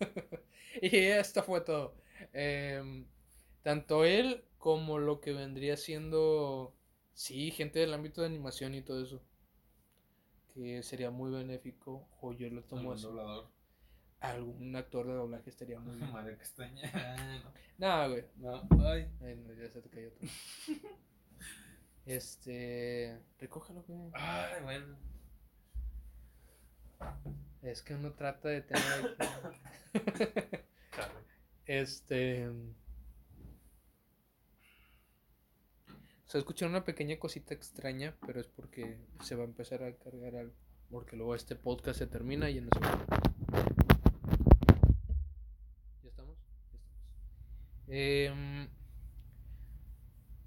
Y 0.80 0.96
esto 0.96 1.42
fue 1.42 1.60
todo. 1.60 1.94
Em, 2.32 3.06
tanto 3.62 4.04
él 4.04 4.42
como 4.62 5.00
lo 5.00 5.20
que 5.20 5.32
vendría 5.32 5.76
siendo, 5.76 6.72
sí, 7.14 7.50
gente 7.50 7.80
del 7.80 7.92
ámbito 7.94 8.20
de 8.20 8.28
animación 8.28 8.76
y 8.76 8.82
todo 8.82 9.02
eso. 9.02 9.20
Que 10.54 10.84
sería 10.84 11.10
muy 11.10 11.32
benéfico, 11.32 12.08
o 12.20 12.32
yo 12.32 12.48
lo 12.48 12.62
tomo 12.62 12.82
Algún 12.82 12.94
así. 12.94 13.02
doblador. 13.02 13.50
Algún 14.20 14.76
actor 14.76 15.08
de 15.08 15.14
doblaje 15.14 15.50
estaría 15.50 15.80
muy 15.80 15.96
bien. 15.96 16.12
Madre 16.12 16.38
castaña. 16.38 16.92
Nada, 17.76 18.06
güey. 18.06 18.24
No, 18.36 18.62
ay. 18.86 19.10
Ay, 19.20 19.34
no, 19.34 19.52
ya 19.52 19.68
se 19.68 19.82
te 19.82 19.90
cayó 19.90 20.12
todo. 20.12 20.30
Este. 22.06 23.20
Recógelo, 23.40 23.82
güey. 23.82 24.10
Ay, 24.14 24.62
bueno. 24.62 24.96
Es 27.62 27.82
que 27.82 27.94
uno 27.94 28.12
trata 28.12 28.48
de 28.48 28.62
tener. 28.62 29.16
Este. 31.66 32.48
Se 36.32 36.38
escucha 36.38 36.64
una 36.64 36.82
pequeña 36.82 37.18
cosita 37.18 37.52
extraña, 37.52 38.16
pero 38.24 38.40
es 38.40 38.48
porque 38.48 38.96
se 39.22 39.34
va 39.34 39.42
a 39.42 39.44
empezar 39.44 39.82
a 39.82 39.94
cargar 39.96 40.34
algo. 40.34 40.54
Porque 40.90 41.14
luego 41.14 41.34
este 41.34 41.56
podcast 41.56 41.98
se 41.98 42.06
termina 42.06 42.48
y 42.48 42.56
en 42.56 42.68
eso. 42.68 42.80
¿Ya 46.02 46.08
estamos? 46.08 46.38
Ya 46.38 46.70
estamos. 46.70 46.88
Em, 47.86 48.70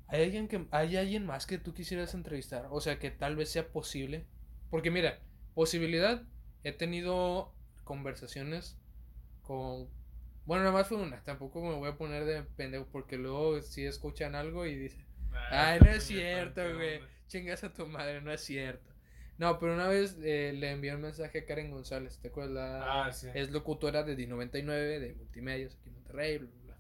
¿hay, 0.08 0.24
alguien 0.24 0.48
que, 0.48 0.66
¿Hay 0.72 0.98
alguien 0.98 1.24
más 1.24 1.46
que 1.46 1.60
tú 1.60 1.76
quisieras 1.76 2.16
entrevistar? 2.16 2.68
O 2.72 2.82
sea, 2.82 2.98
que 2.98 3.12
tal 3.12 3.36
vez 3.36 3.52
sea 3.52 3.72
posible. 3.72 4.26
Porque 4.72 4.90
mira, 4.90 5.20
posibilidad, 5.54 6.24
he 6.64 6.72
tenido 6.72 7.54
conversaciones 7.84 8.76
con... 9.44 9.88
Bueno, 10.48 10.64
nada 10.64 10.74
más 10.74 10.88
fue 10.88 10.98
una, 10.98 11.24
tampoco 11.24 11.62
me 11.62 11.76
voy 11.76 11.90
a 11.90 11.98
poner 11.98 12.26
de 12.26 12.42
pendejo 12.42 12.88
porque 12.92 13.18
luego 13.18 13.62
si 13.62 13.86
escuchan 13.86 14.34
algo 14.34 14.66
y 14.66 14.76
dicen, 14.76 15.05
ay, 15.52 15.80
no 15.80 15.90
es 15.92 16.04
cierto, 16.04 16.62
güey, 16.76 17.00
chingas 17.28 17.64
a 17.64 17.74
tu 17.74 17.86
madre, 17.88 18.22
no 18.22 18.32
es 18.32 18.42
cierto. 18.42 18.92
No, 19.38 19.60
pero 19.60 19.74
una 19.74 19.88
vez 19.88 20.18
eh, 20.24 20.54
le 20.56 20.72
envié 20.72 20.96
un 20.96 21.02
mensaje 21.02 21.40
a 21.40 21.46
Karen 21.46 21.70
González, 21.72 22.20
¿te 22.22 22.30
acuerdas? 22.30 22.84
Ah, 22.88 23.12
sí. 23.12 23.28
es 23.34 23.52
locutora 23.52 24.04
de 24.04 24.16
D99, 24.18 25.00
de 25.00 25.14
multimedios 25.18 25.76
aquí 25.76 25.90
en 25.90 25.96
Monterrey, 25.96 26.38
bla, 26.38 26.50
bla. 26.64 26.78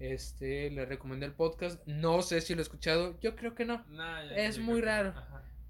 Este, 0.00 0.70
le 0.70 0.86
recomendé 0.86 1.26
el 1.26 1.32
podcast, 1.32 1.80
no 1.86 2.22
sé 2.22 2.40
si 2.40 2.54
lo 2.54 2.60
he 2.60 2.62
escuchado, 2.62 3.18
yo 3.20 3.36
creo 3.36 3.54
que 3.54 3.64
no. 3.64 3.84
Nah, 3.90 4.24
ya- 4.24 4.36
es 4.36 4.58
muy 4.58 4.80
que- 4.80 4.86
raro. 4.86 5.14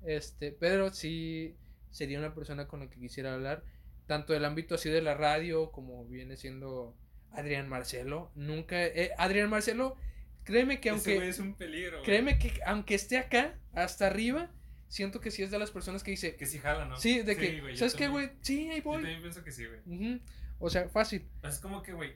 Este, 0.07 0.53
pero 0.53 0.93
sí 0.93 1.57
sería 1.91 2.19
una 2.19 2.35
persona 2.35 2.67
con 2.69 2.81
la 2.81 2.89
que 2.91 2.99
quisiera 3.01 3.35
hablar, 3.35 3.63
tanto 4.07 4.33
del 4.33 4.45
ámbito 4.45 4.75
así 4.75 4.89
de 4.91 5.03
la 5.03 5.15
radio 5.15 5.71
como 5.73 6.05
viene 6.07 6.37
siendo 6.37 6.95
Adrián 7.33 7.69
Marcelo. 7.69 8.31
Nunca, 8.35 8.85
eh, 8.85 9.11
Adrián 9.19 9.51
Marcelo, 9.51 9.97
créeme 10.45 10.81
que 10.81 10.91
aunque, 10.91 11.17
güey 11.17 11.29
es 11.29 11.39
un 11.39 11.55
peligro. 11.55 11.99
güey. 11.99 12.05
créeme 12.05 12.39
que 12.39 12.61
aunque 12.67 12.95
esté 12.95 13.19
acá, 13.19 13.59
hasta 13.73 14.07
arriba, 14.07 14.51
siento 14.89 15.21
que 15.21 15.31
sí 15.31 15.43
es 15.43 15.51
de 15.51 15.59
las 15.59 15.71
personas 15.71 16.03
que 16.05 16.11
dice, 16.13 16.37
Que 16.37 16.47
sí 16.47 16.59
jala, 16.59 16.85
¿no? 16.85 16.97
sí, 16.97 17.23
de 17.23 17.37
que, 17.37 17.61
güey, 17.61 17.73
yo 17.75 17.79
¿sabes 17.79 17.95
qué, 17.95 18.09
güey? 18.09 18.31
Sí, 18.43 18.69
ahí 18.71 18.79
Yo 18.79 18.85
voy. 18.85 18.97
también 19.03 19.21
pienso 19.21 19.43
que 19.43 19.51
sí, 19.53 19.65
güey. 19.67 20.21
O 20.61 20.71
sea, 20.71 20.89
fácil. 20.89 21.29
Es 21.43 21.59
como 21.59 21.83
que, 21.83 21.93
güey. 21.93 22.15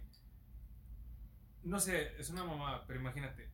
No 1.65 1.81
sé, 1.81 2.13
es 2.19 2.31
una 2.31 2.45
mamá, 2.45 2.85
pero 2.87 3.01
imagínate. 3.01 3.49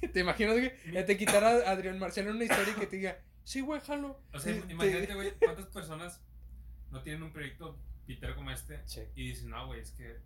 ¿Te 0.12 0.20
imaginas 0.20 0.56
que 0.56 0.76
eh, 0.98 1.02
te 1.04 1.16
quitara 1.16 1.48
a 1.68 1.70
Adrián 1.70 1.98
Marcelo 1.98 2.30
una 2.32 2.44
historia 2.44 2.72
y 2.76 2.80
que 2.80 2.86
te 2.86 2.96
diga, 2.96 3.18
sí, 3.44 3.60
güey, 3.60 3.80
jalo? 3.80 4.20
O 4.32 4.38
sea, 4.38 4.54
Y 4.54 4.60
te- 4.60 4.72
imagínate, 4.72 5.14
güey, 5.14 5.32
cuántas 5.40 5.66
personas 5.66 6.20
no 6.90 7.02
tienen 7.02 7.22
un 7.22 7.32
proyecto 7.32 7.78
pitero 8.06 8.34
como 8.34 8.50
este 8.50 8.80
Sí. 8.86 9.00
y 9.14 9.28
dicen, 9.28 9.50
no, 9.50 9.66
güey, 9.68 9.80
es 9.80 9.92
que 9.92 10.16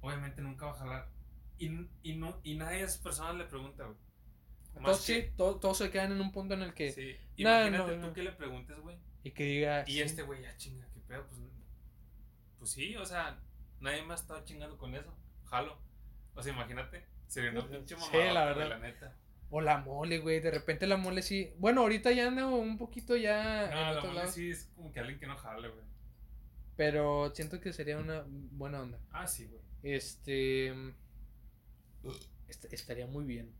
obviamente 0.00 0.42
nunca 0.42 0.66
va 0.66 0.72
a 0.72 0.76
jalar. 0.76 1.08
Y, 1.58 1.88
y, 2.02 2.16
no, 2.16 2.40
y 2.44 2.54
nadie 2.56 2.78
de 2.78 2.84
esas 2.84 2.98
personas 2.98 3.36
le 3.36 3.44
pregunta, 3.44 3.84
güey. 3.84 3.96
Todos, 4.82 5.04
que- 5.06 5.22
sí, 5.22 5.30
to- 5.36 5.56
todos 5.58 5.78
se 5.78 5.90
quedan 5.90 6.12
en 6.12 6.20
un 6.20 6.30
punto 6.30 6.54
en 6.54 6.62
el 6.62 6.72
que... 6.74 6.92
Sí. 6.92 7.16
Imagínate 7.36 7.96
no, 7.96 8.00
tú 8.02 8.06
no. 8.08 8.12
que 8.12 8.22
le 8.22 8.32
preguntes, 8.32 8.78
güey. 8.78 8.96
Y 9.24 9.32
que 9.32 9.44
diga... 9.44 9.82
Y 9.88 9.94
sí. 9.94 10.00
este 10.02 10.22
güey, 10.22 10.42
ya 10.42 10.56
chinga, 10.56 10.86
qué 10.94 11.00
pedo, 11.00 11.26
pues. 11.26 11.40
Pues 12.58 12.70
sí, 12.70 12.94
o 12.96 13.04
sea, 13.04 13.40
nadie 13.80 14.02
más 14.02 14.20
estaba 14.20 14.44
chingando 14.44 14.78
con 14.78 14.94
eso. 14.94 15.12
Jalo. 15.46 15.78
O 16.34 16.42
sea, 16.42 16.52
imagínate. 16.52 17.06
Sería 17.26 17.50
una 17.50 17.66
pinche 17.68 17.96
Sí, 17.96 18.00
mamada, 18.00 18.32
la 18.32 18.44
güey, 18.52 18.58
verdad. 18.58 18.68
la 18.68 18.78
neta. 18.86 19.16
O 19.50 19.60
la 19.60 19.78
mole, 19.78 20.18
güey. 20.20 20.40
De 20.40 20.50
repente 20.50 20.86
la 20.86 20.96
mole 20.96 21.22
sí. 21.22 21.52
Bueno, 21.58 21.80
ahorita 21.80 22.12
ya 22.12 22.28
anda 22.28 22.46
un 22.46 22.78
poquito 22.78 23.16
ya 23.16 23.64
en 23.64 23.70
No, 23.70 23.76
la 23.80 23.90
otros 23.98 24.14
mole 24.14 24.26
sí 24.28 24.50
es 24.50 24.70
como 24.76 24.92
que 24.92 25.00
alguien 25.00 25.18
que 25.18 25.26
no 25.26 25.36
jale, 25.36 25.68
güey. 25.68 25.84
Pero 26.76 27.34
siento 27.34 27.60
que 27.60 27.72
sería 27.72 27.98
una 27.98 28.24
buena 28.28 28.80
onda. 28.82 29.00
Ah, 29.10 29.26
sí, 29.26 29.46
güey. 29.46 29.60
Este. 29.82 30.72
Est- 32.48 32.72
estaría 32.72 33.06
muy 33.06 33.24
bien. 33.24 33.52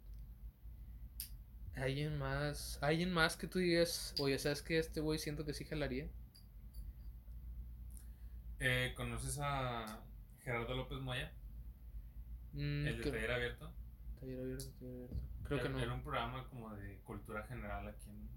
¿Alguien 1.76 2.18
más? 2.18 2.78
¿Alguien 2.82 3.12
más 3.12 3.36
que 3.36 3.46
tú 3.46 3.58
digas, 3.60 4.14
oye, 4.18 4.38
¿sabes 4.38 4.62
que 4.62 4.78
Este 4.78 5.00
güey 5.00 5.18
siento 5.18 5.44
que 5.44 5.54
sí 5.54 5.64
jalaría. 5.64 6.08
Eh, 8.60 8.92
¿Conoces 8.96 9.38
a 9.40 10.00
Gerardo 10.42 10.74
López 10.74 10.98
Moya? 10.98 11.32
Mm, 12.52 12.86
el 12.86 12.96
de 12.96 13.00
creo- 13.02 13.12
Taller 13.14 13.30
Abierto. 13.30 13.72
Taller 14.18 14.40
abierto, 14.40 14.70
taller 14.80 14.94
abierto. 14.94 15.16
Creo 15.44 15.58
que 15.60 15.64
Era- 15.66 15.72
no. 15.76 15.80
Era 15.80 15.94
un 15.94 16.02
programa 16.02 16.48
como 16.48 16.74
de 16.74 16.96
cultura 17.04 17.44
general 17.46 17.86
aquí 17.88 18.10
en. 18.10 18.28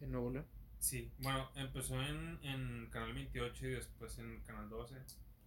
En 0.00 0.10
Nuevo 0.10 0.30
León. 0.32 0.46
Sí, 0.80 1.12
bueno, 1.18 1.48
empezó 1.54 2.02
en, 2.02 2.40
en 2.42 2.88
Canal 2.90 3.14
28 3.14 3.66
y 3.68 3.70
después 3.70 4.18
en 4.18 4.40
Canal 4.40 4.68
12. 4.68 4.96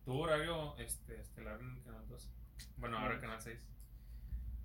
Tuvo 0.06 0.22
horario 0.22 0.78
este, 0.78 1.20
estelar 1.20 1.60
en 1.60 1.82
Canal 1.84 2.08
12. 2.08 2.30
Bueno, 2.78 2.98
ahora 2.98 3.18
Mm. 3.18 3.22
Canal 3.22 3.42
6. 3.42 3.60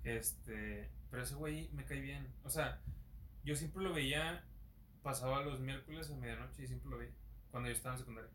Este, 0.03 0.89
pero 1.09 1.23
ese 1.23 1.35
güey 1.35 1.69
me 1.73 1.85
cae 1.85 2.01
bien. 2.01 2.27
O 2.43 2.49
sea, 2.49 2.81
yo 3.43 3.55
siempre 3.55 3.83
lo 3.83 3.93
veía, 3.93 4.43
pasaba 5.03 5.43
los 5.43 5.59
miércoles 5.59 6.09
a 6.09 6.15
medianoche 6.15 6.63
y 6.63 6.67
siempre 6.67 6.89
lo 6.89 6.97
veía 6.97 7.13
cuando 7.51 7.69
yo 7.69 7.75
estaba 7.75 7.95
en 7.95 7.99
secundaria. 7.99 8.31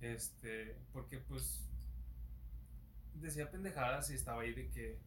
Este, 0.00 0.76
porque 0.92 1.18
pues 1.18 1.68
decía 3.14 3.50
pendejadas 3.50 4.10
y 4.10 4.14
estaba 4.14 4.42
ahí 4.42 4.52
de 4.52 4.68
que 4.70 4.98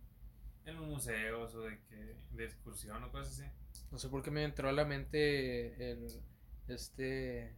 en 0.66 0.76
los 0.76 0.88
museos 0.88 1.54
o 1.54 1.62
de 1.62 1.80
que 1.90 2.16
de 2.32 2.46
excursión 2.46 3.04
o 3.04 3.12
cosas 3.12 3.40
así. 3.40 3.50
No 3.92 3.98
sé 3.98 4.10
por 4.10 4.24
qué 4.24 4.32
me 4.32 4.44
entró 4.44 4.70
a 4.70 4.74
la 4.74 4.86
mente 4.86 5.92
el. 5.92 6.08
Este. 6.68 7.54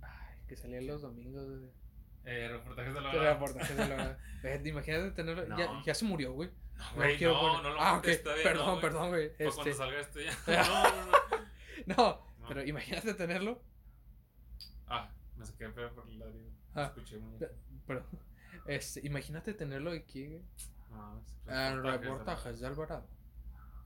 Ay, 0.00 0.38
que 0.46 0.56
salía 0.56 0.80
los 0.80 1.02
domingos. 1.02 1.48
Eh, 2.30 2.48
reportajes 2.48 2.92
de 2.94 3.00
la 3.00 3.08
hora. 3.10 3.32
reportajes 3.32 3.76
de 3.76 3.88
la 3.88 4.18
Eh, 4.44 4.62
Imagínate 4.66 5.10
tenerlo. 5.12 5.56
Ya, 5.56 5.66
No. 5.66 5.84
ya 5.84 5.94
se 5.94 6.04
murió, 6.04 6.32
güey. 6.32 6.50
No, 6.76 6.84
güey, 6.94 7.16
quiero 7.16 7.32
no, 7.34 7.40
poner- 7.40 7.62
no 7.62 7.70
lo 7.74 7.80
Ah, 7.80 7.92
ok. 7.92 7.96
mates 8.04 8.22
todavía, 8.22 8.44
Perdón, 8.44 8.66
no, 8.66 8.80
perdón, 8.80 9.08
güey. 9.08 9.28
Para 9.36 9.50
cuando 9.50 9.62
Este, 9.70 9.74
salga 9.74 10.00
esto 10.00 10.20
ya. 10.20 10.32
No, 10.46 10.82
no, 10.82 11.06
no. 11.06 11.12
no, 11.96 12.36
No. 12.40 12.48
pero 12.48 12.64
imagínate 12.64 13.14
tenerlo. 13.14 13.62
Ah, 14.86 15.10
me 15.36 15.44
saqué 15.46 15.70
feo 15.70 15.92
por 15.94 16.08
el 16.08 16.18
ladrido. 16.18 16.50
Ah. 16.74 16.84
Escuché 16.84 17.18
muy. 17.18 17.38
Pero, 17.86 18.06
este, 18.66 19.00
imagínate 19.06 19.54
tenerlo 19.54 19.90
aquí, 19.90 20.26
güey. 20.26 20.42
No, 20.90 21.24
es 21.46 21.52
Ah, 21.52 21.70
reportajes 21.74 21.82
de 21.82 21.82
la- 21.82 21.96
reportajes 21.98 22.60
de 22.60 22.66
Alvarado. 22.66 23.08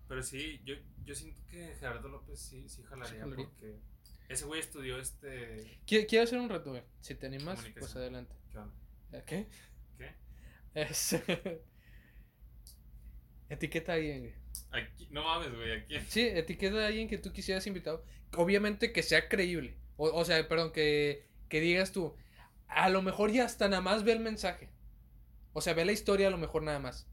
Pero 0.08 0.22
sí, 0.22 0.60
yo, 0.64 0.74
yo 1.04 1.14
siento 1.14 1.40
que 1.48 1.74
Gerardo 1.80 2.08
López 2.08 2.38
sí, 2.40 2.68
sí 2.68 2.82
jalaría, 2.82 3.14
Sí 3.14 3.20
jalaría. 3.20 3.46
porque 3.46 3.78
ese 4.28 4.44
güey 4.44 4.60
estudió 4.60 4.98
este. 4.98 5.78
Qui- 5.86 6.06
Quiero 6.08 6.24
hacer 6.24 6.38
un 6.38 6.48
reto, 6.48 6.70
güey. 6.70 6.82
Si 7.00 7.14
te 7.14 7.26
animas, 7.26 7.64
pues 7.78 7.94
adelante. 7.96 8.34
¿Qué 9.10 9.20
¿Qué? 9.26 9.46
¿Qué? 9.98 10.14
Es... 10.74 11.16
Etiqueta 13.48 13.92
a 13.92 13.94
alguien, 13.96 14.20
güey. 14.20 14.34
Aquí, 14.70 15.08
no 15.10 15.22
mames, 15.24 15.54
güey, 15.54 15.72
aquí. 15.72 15.98
Sí, 16.08 16.22
etiqueta 16.22 16.78
a 16.78 16.86
alguien 16.86 17.08
que 17.08 17.18
tú 17.18 17.32
quisieras 17.32 17.66
invitado. 17.66 18.04
Obviamente 18.36 18.92
que 18.92 19.02
sea 19.02 19.28
creíble. 19.28 19.76
O, 19.96 20.06
o 20.08 20.24
sea, 20.24 20.48
perdón, 20.48 20.72
que, 20.72 21.26
que 21.48 21.60
digas 21.60 21.92
tú. 21.92 22.16
A 22.68 22.88
lo 22.88 23.02
mejor 23.02 23.30
ya 23.30 23.44
hasta 23.44 23.68
nada 23.68 23.82
más 23.82 24.04
ve 24.04 24.12
el 24.12 24.20
mensaje. 24.20 24.70
O 25.52 25.60
sea, 25.60 25.74
ve 25.74 25.84
la 25.84 25.92
historia 25.92 26.28
a 26.28 26.30
lo 26.30 26.38
mejor 26.38 26.62
nada 26.62 26.78
más. 26.78 27.06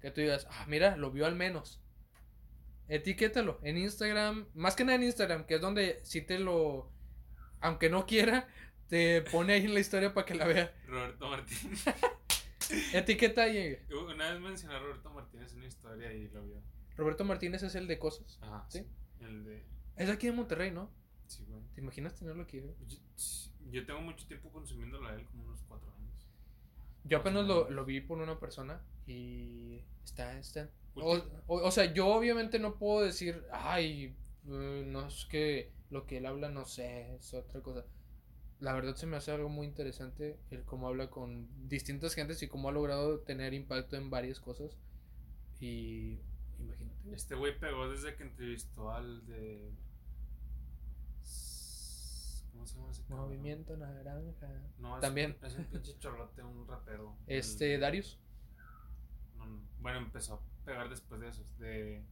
Que 0.00 0.10
tú 0.10 0.20
digas, 0.20 0.48
ah, 0.50 0.64
mira, 0.66 0.96
lo 0.96 1.12
vio 1.12 1.26
al 1.26 1.36
menos. 1.36 1.80
Etiquétalo 2.88 3.58
en 3.62 3.78
Instagram. 3.78 4.46
Más 4.54 4.76
que 4.76 4.84
nada 4.84 4.96
en 4.96 5.04
Instagram, 5.04 5.46
que 5.46 5.56
es 5.56 5.60
donde 5.60 6.00
si 6.04 6.22
te 6.22 6.38
lo. 6.38 6.90
Aunque 7.60 7.90
no 7.90 8.06
quiera, 8.06 8.48
te 8.88 9.22
pone 9.22 9.54
ahí 9.54 9.64
en 9.64 9.74
la 9.74 9.80
historia 9.80 10.14
para 10.14 10.26
que 10.26 10.34
la 10.34 10.46
vea. 10.46 10.74
Roberto 10.86 11.28
Martínez. 11.28 11.84
Etiqueta 12.92 13.46
güey. 13.46 13.78
Una 13.90 14.32
vez 14.32 14.40
mencioné 14.40 14.74
a 14.74 14.78
Roberto 14.78 15.10
Martínez 15.10 15.52
en 15.52 15.58
una 15.58 15.66
historia 15.66 16.12
y 16.12 16.28
lo 16.28 16.44
vio. 16.44 16.62
Roberto 16.96 17.24
Martínez 17.24 17.62
es 17.62 17.74
el 17.74 17.86
de 17.86 17.98
cosas. 17.98 18.38
Ajá. 18.42 18.66
¿Sí? 18.68 18.86
El 19.20 19.44
de. 19.44 19.64
Es 19.96 20.10
aquí 20.10 20.28
en 20.28 20.36
Monterrey, 20.36 20.70
¿no? 20.70 20.90
Sí, 21.26 21.44
güey. 21.48 21.62
¿Te 21.74 21.80
imaginas 21.80 22.14
tenerlo 22.14 22.42
aquí? 22.42 22.60
güey? 22.60 22.74
Yo, 22.86 22.98
yo 23.70 23.86
tengo 23.86 24.00
mucho 24.00 24.26
tiempo 24.26 24.50
consumiéndolo 24.50 25.08
a 25.08 25.14
él, 25.14 25.24
como 25.26 25.44
unos 25.44 25.62
cuatro 25.68 25.92
años. 25.94 26.28
Yo 27.04 27.18
apenas 27.18 27.46
lo, 27.46 27.70
lo 27.70 27.84
vi 27.84 28.00
por 28.00 28.18
una 28.18 28.38
persona 28.38 28.80
y 29.06 29.80
está, 30.04 30.38
está. 30.38 30.70
O, 30.96 31.16
o- 31.46 31.66
o 31.66 31.70
sea, 31.70 31.92
yo 31.92 32.08
obviamente 32.08 32.58
no 32.58 32.76
puedo 32.78 33.02
decir, 33.04 33.44
ay, 33.52 34.16
eh, 34.48 34.84
no 34.86 35.06
es 35.06 35.26
que 35.26 35.72
lo 35.90 36.06
que 36.06 36.18
él 36.18 36.26
habla, 36.26 36.48
no 36.50 36.64
sé, 36.64 37.14
es 37.16 37.34
otra 37.34 37.60
cosa. 37.62 37.84
La 38.60 38.72
verdad 38.72 38.96
se 38.96 39.06
me 39.06 39.16
hace 39.16 39.30
algo 39.32 39.48
muy 39.50 39.66
interesante 39.66 40.38
el 40.50 40.64
cómo 40.64 40.88
habla 40.88 41.10
con 41.10 41.48
distintas 41.68 42.14
gentes 42.14 42.42
y 42.42 42.48
cómo 42.48 42.68
ha 42.68 42.72
logrado 42.72 43.20
tener 43.20 43.52
impacto 43.54 43.96
en 43.96 44.08
varias 44.10 44.40
cosas. 44.40 44.76
Y 45.60 46.18
imagínate. 46.58 47.14
Este 47.14 47.34
güey 47.34 47.58
pegó 47.58 47.88
desde 47.90 48.16
que 48.16 48.22
entrevistó 48.24 48.90
al 48.90 49.26
de. 49.26 49.72
¿Cómo 52.52 52.66
se 52.66 52.76
llama 52.76 52.90
ese? 52.90 53.02
Movimiento 53.08 53.76
naranja. 53.76 54.48
No, 54.78 54.96
es 54.96 55.00
También. 55.02 55.36
Es 55.42 55.54
un 55.56 55.64
pinche 55.66 55.98
chorrote, 55.98 56.42
un 56.42 56.66
rapero. 56.66 57.16
Este, 57.26 57.74
El- 57.74 57.80
Darius. 57.82 58.18
no, 59.36 59.46
no. 59.46 59.60
Bueno, 59.80 59.98
empezó 59.98 60.42
pegar 60.66 60.90
después 60.90 61.20
de 61.20 61.28
esos. 61.28 61.58
De. 61.58 62.04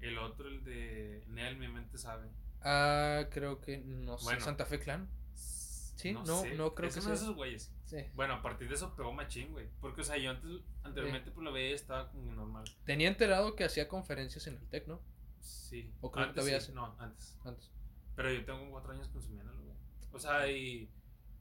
El 0.00 0.18
otro, 0.18 0.48
el 0.48 0.62
de. 0.64 1.24
Nel, 1.28 1.56
mi 1.56 1.68
mente 1.68 1.96
sabe. 1.96 2.28
Ah, 2.60 3.24
creo 3.30 3.60
que, 3.60 3.78
no 3.78 4.18
sé, 4.18 4.24
Bueno. 4.24 4.40
Santa 4.40 4.66
Fe 4.66 4.80
Clan. 4.80 5.08
Sí, 5.34 6.12
no, 6.12 6.26
sé. 6.26 6.54
no 6.56 6.74
creo 6.74 6.90
es 6.90 6.94
que 6.94 7.00
uno 7.00 7.10
de 7.10 7.16
sea. 7.16 7.24
esos 7.24 7.36
güeyes. 7.36 7.72
Sí. 7.86 7.98
Bueno, 8.14 8.34
a 8.34 8.42
partir 8.42 8.68
de 8.68 8.74
eso 8.74 8.94
pegó 8.94 9.12
machín, 9.12 9.52
güey. 9.52 9.66
Porque, 9.80 10.02
o 10.02 10.04
sea, 10.04 10.18
yo 10.18 10.30
antes, 10.30 10.50
anteriormente, 10.82 11.30
pues 11.30 11.42
lo 11.42 11.52
veía 11.52 11.70
y 11.70 11.74
estaba 11.74 12.10
como 12.10 12.32
normal. 12.32 12.64
Tenía 12.84 13.08
enterado 13.08 13.56
que 13.56 13.64
hacía 13.64 13.88
conferencias 13.88 14.46
en 14.46 14.56
el 14.56 14.68
TEC, 14.68 14.88
¿no? 14.88 15.00
Sí. 15.40 15.90
¿O 16.00 16.10
creo 16.10 16.24
que 16.24 16.28
antes 16.30 16.42
todavía 16.42 16.60
sí. 16.60 16.64
hace? 16.66 16.74
No, 16.74 16.94
antes. 16.98 17.38
Antes. 17.44 17.70
Pero 18.14 18.30
yo 18.32 18.44
tengo 18.44 18.70
cuatro 18.70 18.92
años 18.92 19.08
consumiéndolo, 19.08 19.62
güey. 19.62 19.76
O 20.12 20.18
sea, 20.18 20.50
y 20.50 20.90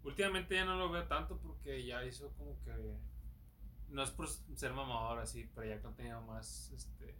últimamente 0.03 0.55
ya 0.55 0.63
no 0.63 0.77
lo 0.77 0.89
veo 0.89 1.05
tanto 1.07 1.37
porque 1.39 1.85
ya 1.85 2.05
hizo 2.05 2.31
como 2.37 2.57
que. 2.63 2.71
No 3.95 4.03
es 4.03 4.11
por 4.11 4.27
ser 4.27 4.73
mamador 4.73 5.19
así, 5.19 5.49
pero 5.55 5.67
ya 5.69 5.81
contenido 5.81 6.21
más, 6.21 6.69
este. 6.75 7.15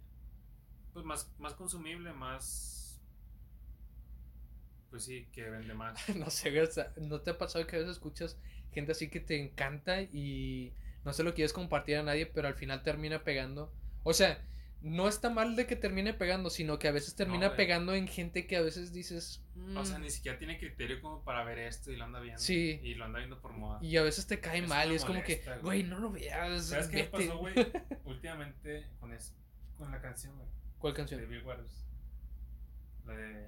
Pues 0.92 1.06
más, 1.06 1.32
más 1.38 1.54
consumible, 1.54 2.12
más. 2.12 3.00
Pues 4.90 5.04
sí, 5.04 5.26
que 5.32 5.48
vende 5.48 5.72
más. 5.72 5.98
No 6.16 6.28
sé, 6.28 6.52
¿no 6.98 7.22
te 7.22 7.30
ha 7.30 7.38
pasado 7.38 7.66
que 7.66 7.76
a 7.76 7.78
veces 7.78 7.94
escuchas 7.94 8.38
gente 8.72 8.92
así 8.92 9.08
que 9.08 9.20
te 9.20 9.42
encanta 9.42 10.02
y 10.02 10.74
no 11.02 11.14
se 11.14 11.22
lo 11.22 11.32
quieres 11.32 11.54
compartir 11.54 11.96
a 11.96 12.02
nadie, 12.02 12.26
pero 12.26 12.46
al 12.46 12.56
final 12.56 12.82
termina 12.82 13.24
pegando? 13.24 13.72
O 14.02 14.12
sea, 14.12 14.38
no 14.82 15.08
está 15.08 15.30
mal 15.30 15.56
de 15.56 15.66
que 15.66 15.74
termine 15.74 16.14
pegando, 16.14 16.50
sino 16.50 16.78
que 16.78 16.86
a 16.88 16.92
veces 16.92 17.14
termina 17.16 17.56
pegando 17.56 17.94
en 17.94 18.06
gente 18.06 18.46
que 18.46 18.56
a 18.56 18.62
veces 18.62 18.92
dices... 18.92 19.42
O 19.74 19.84
sea, 19.84 19.98
"Mm", 19.98 20.02
ni 20.02 20.10
siquiera 20.10 20.38
tiene 20.38 20.58
criterio 20.58 21.00
como 21.00 21.24
para 21.24 21.42
ver 21.44 21.58
esto 21.58 21.90
y 21.90 21.96
lo 21.96 22.04
anda 22.04 22.20
viendo. 22.20 22.38
Sí. 22.40 22.78
Y 22.82 22.94
lo 22.94 23.04
anda 23.06 23.18
viendo 23.18 23.40
por 23.40 23.52
moda. 23.52 23.78
y 23.82 23.96
a 23.96 24.02
veces 24.02 24.26
te 24.26 24.38
cae 24.38 24.58
Eso 24.60 24.68
mal 24.68 24.92
y 24.92 24.94
es 24.94 25.04
como 25.04 25.22
que, 25.22 25.42
güey, 25.62 25.82
no 25.82 25.98
lo 25.98 26.10
veas. 26.12 26.66
¿Sabes 26.66 26.88
qué 26.88 26.96
me 26.96 27.02
vete". 27.04 27.26
pasó, 27.28 27.38
güey? 27.38 27.54
Últimamente 28.04 28.86
con 29.00 29.12
eso. 29.12 29.34
Con 29.76 29.90
la 29.90 30.00
canción, 30.00 30.36
güey. 30.36 30.48
¿Cuál 30.78 30.92
De 30.92 30.96
canción? 30.98 31.28
Bill 31.28 31.42
Waters. 31.42 31.84
La 33.06 33.14
de. 33.16 33.46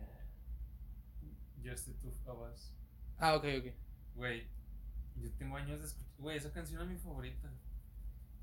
Just 1.64 1.86
the 1.86 1.92
Two 1.94 2.12
of 2.26 2.52
Us. 2.52 2.72
Ah, 3.18 3.34
ok, 3.36 3.44
ok. 3.58 3.74
Güey, 4.14 4.46
yo 5.16 5.30
tengo 5.38 5.56
años 5.56 5.80
de 5.80 5.86
escuchar. 5.86 6.08
Güey, 6.18 6.36
esa 6.38 6.52
canción 6.52 6.82
es 6.82 6.88
mi 6.88 6.96
favorita. 6.98 7.50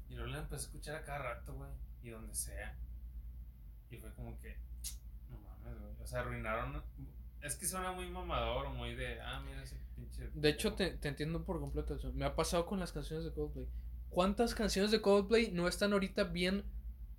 Y 0.10 0.14
luego 0.16 0.30
la 0.30 0.40
empecé 0.40 0.56
a 0.56 0.68
escuchar 0.68 0.96
a 0.96 1.04
cada 1.04 1.18
rato, 1.20 1.54
güey. 1.56 1.70
Y 2.06 2.10
donde 2.12 2.36
sea. 2.36 2.78
Y 3.90 3.98
fue 3.98 4.14
como 4.14 4.40
que. 4.40 4.56
No 5.30 5.40
mames, 5.40 5.80
güey. 5.80 5.94
O 6.04 6.06
sea, 6.06 6.20
arruinaron. 6.20 6.84
Es 7.42 7.56
que 7.56 7.66
suena 7.66 7.92
muy 7.94 8.06
mamador 8.08 8.68
o 8.68 8.70
muy 8.74 8.94
de. 8.94 9.20
Ah, 9.22 9.42
mira 9.44 9.64
ese 9.64 9.76
pinche. 9.96 10.30
De 10.36 10.50
hecho, 10.50 10.74
te, 10.74 10.92
te 10.92 11.08
entiendo 11.08 11.44
por 11.44 11.60
completo 11.60 11.96
eso. 11.96 12.14
Me 12.14 12.26
ha 12.26 12.36
pasado 12.36 12.68
con 12.68 12.80
las 12.80 12.92
canciones 12.92 13.26
de 13.26 13.32
Coldplay. 13.34 13.68
¿Cuántas 14.10 14.54
canciones 14.54 14.92
de 14.92 15.02
Coldplay 15.02 15.52
no 15.52 15.68
están 15.68 15.94
ahorita 15.94 16.26
bien 16.26 16.64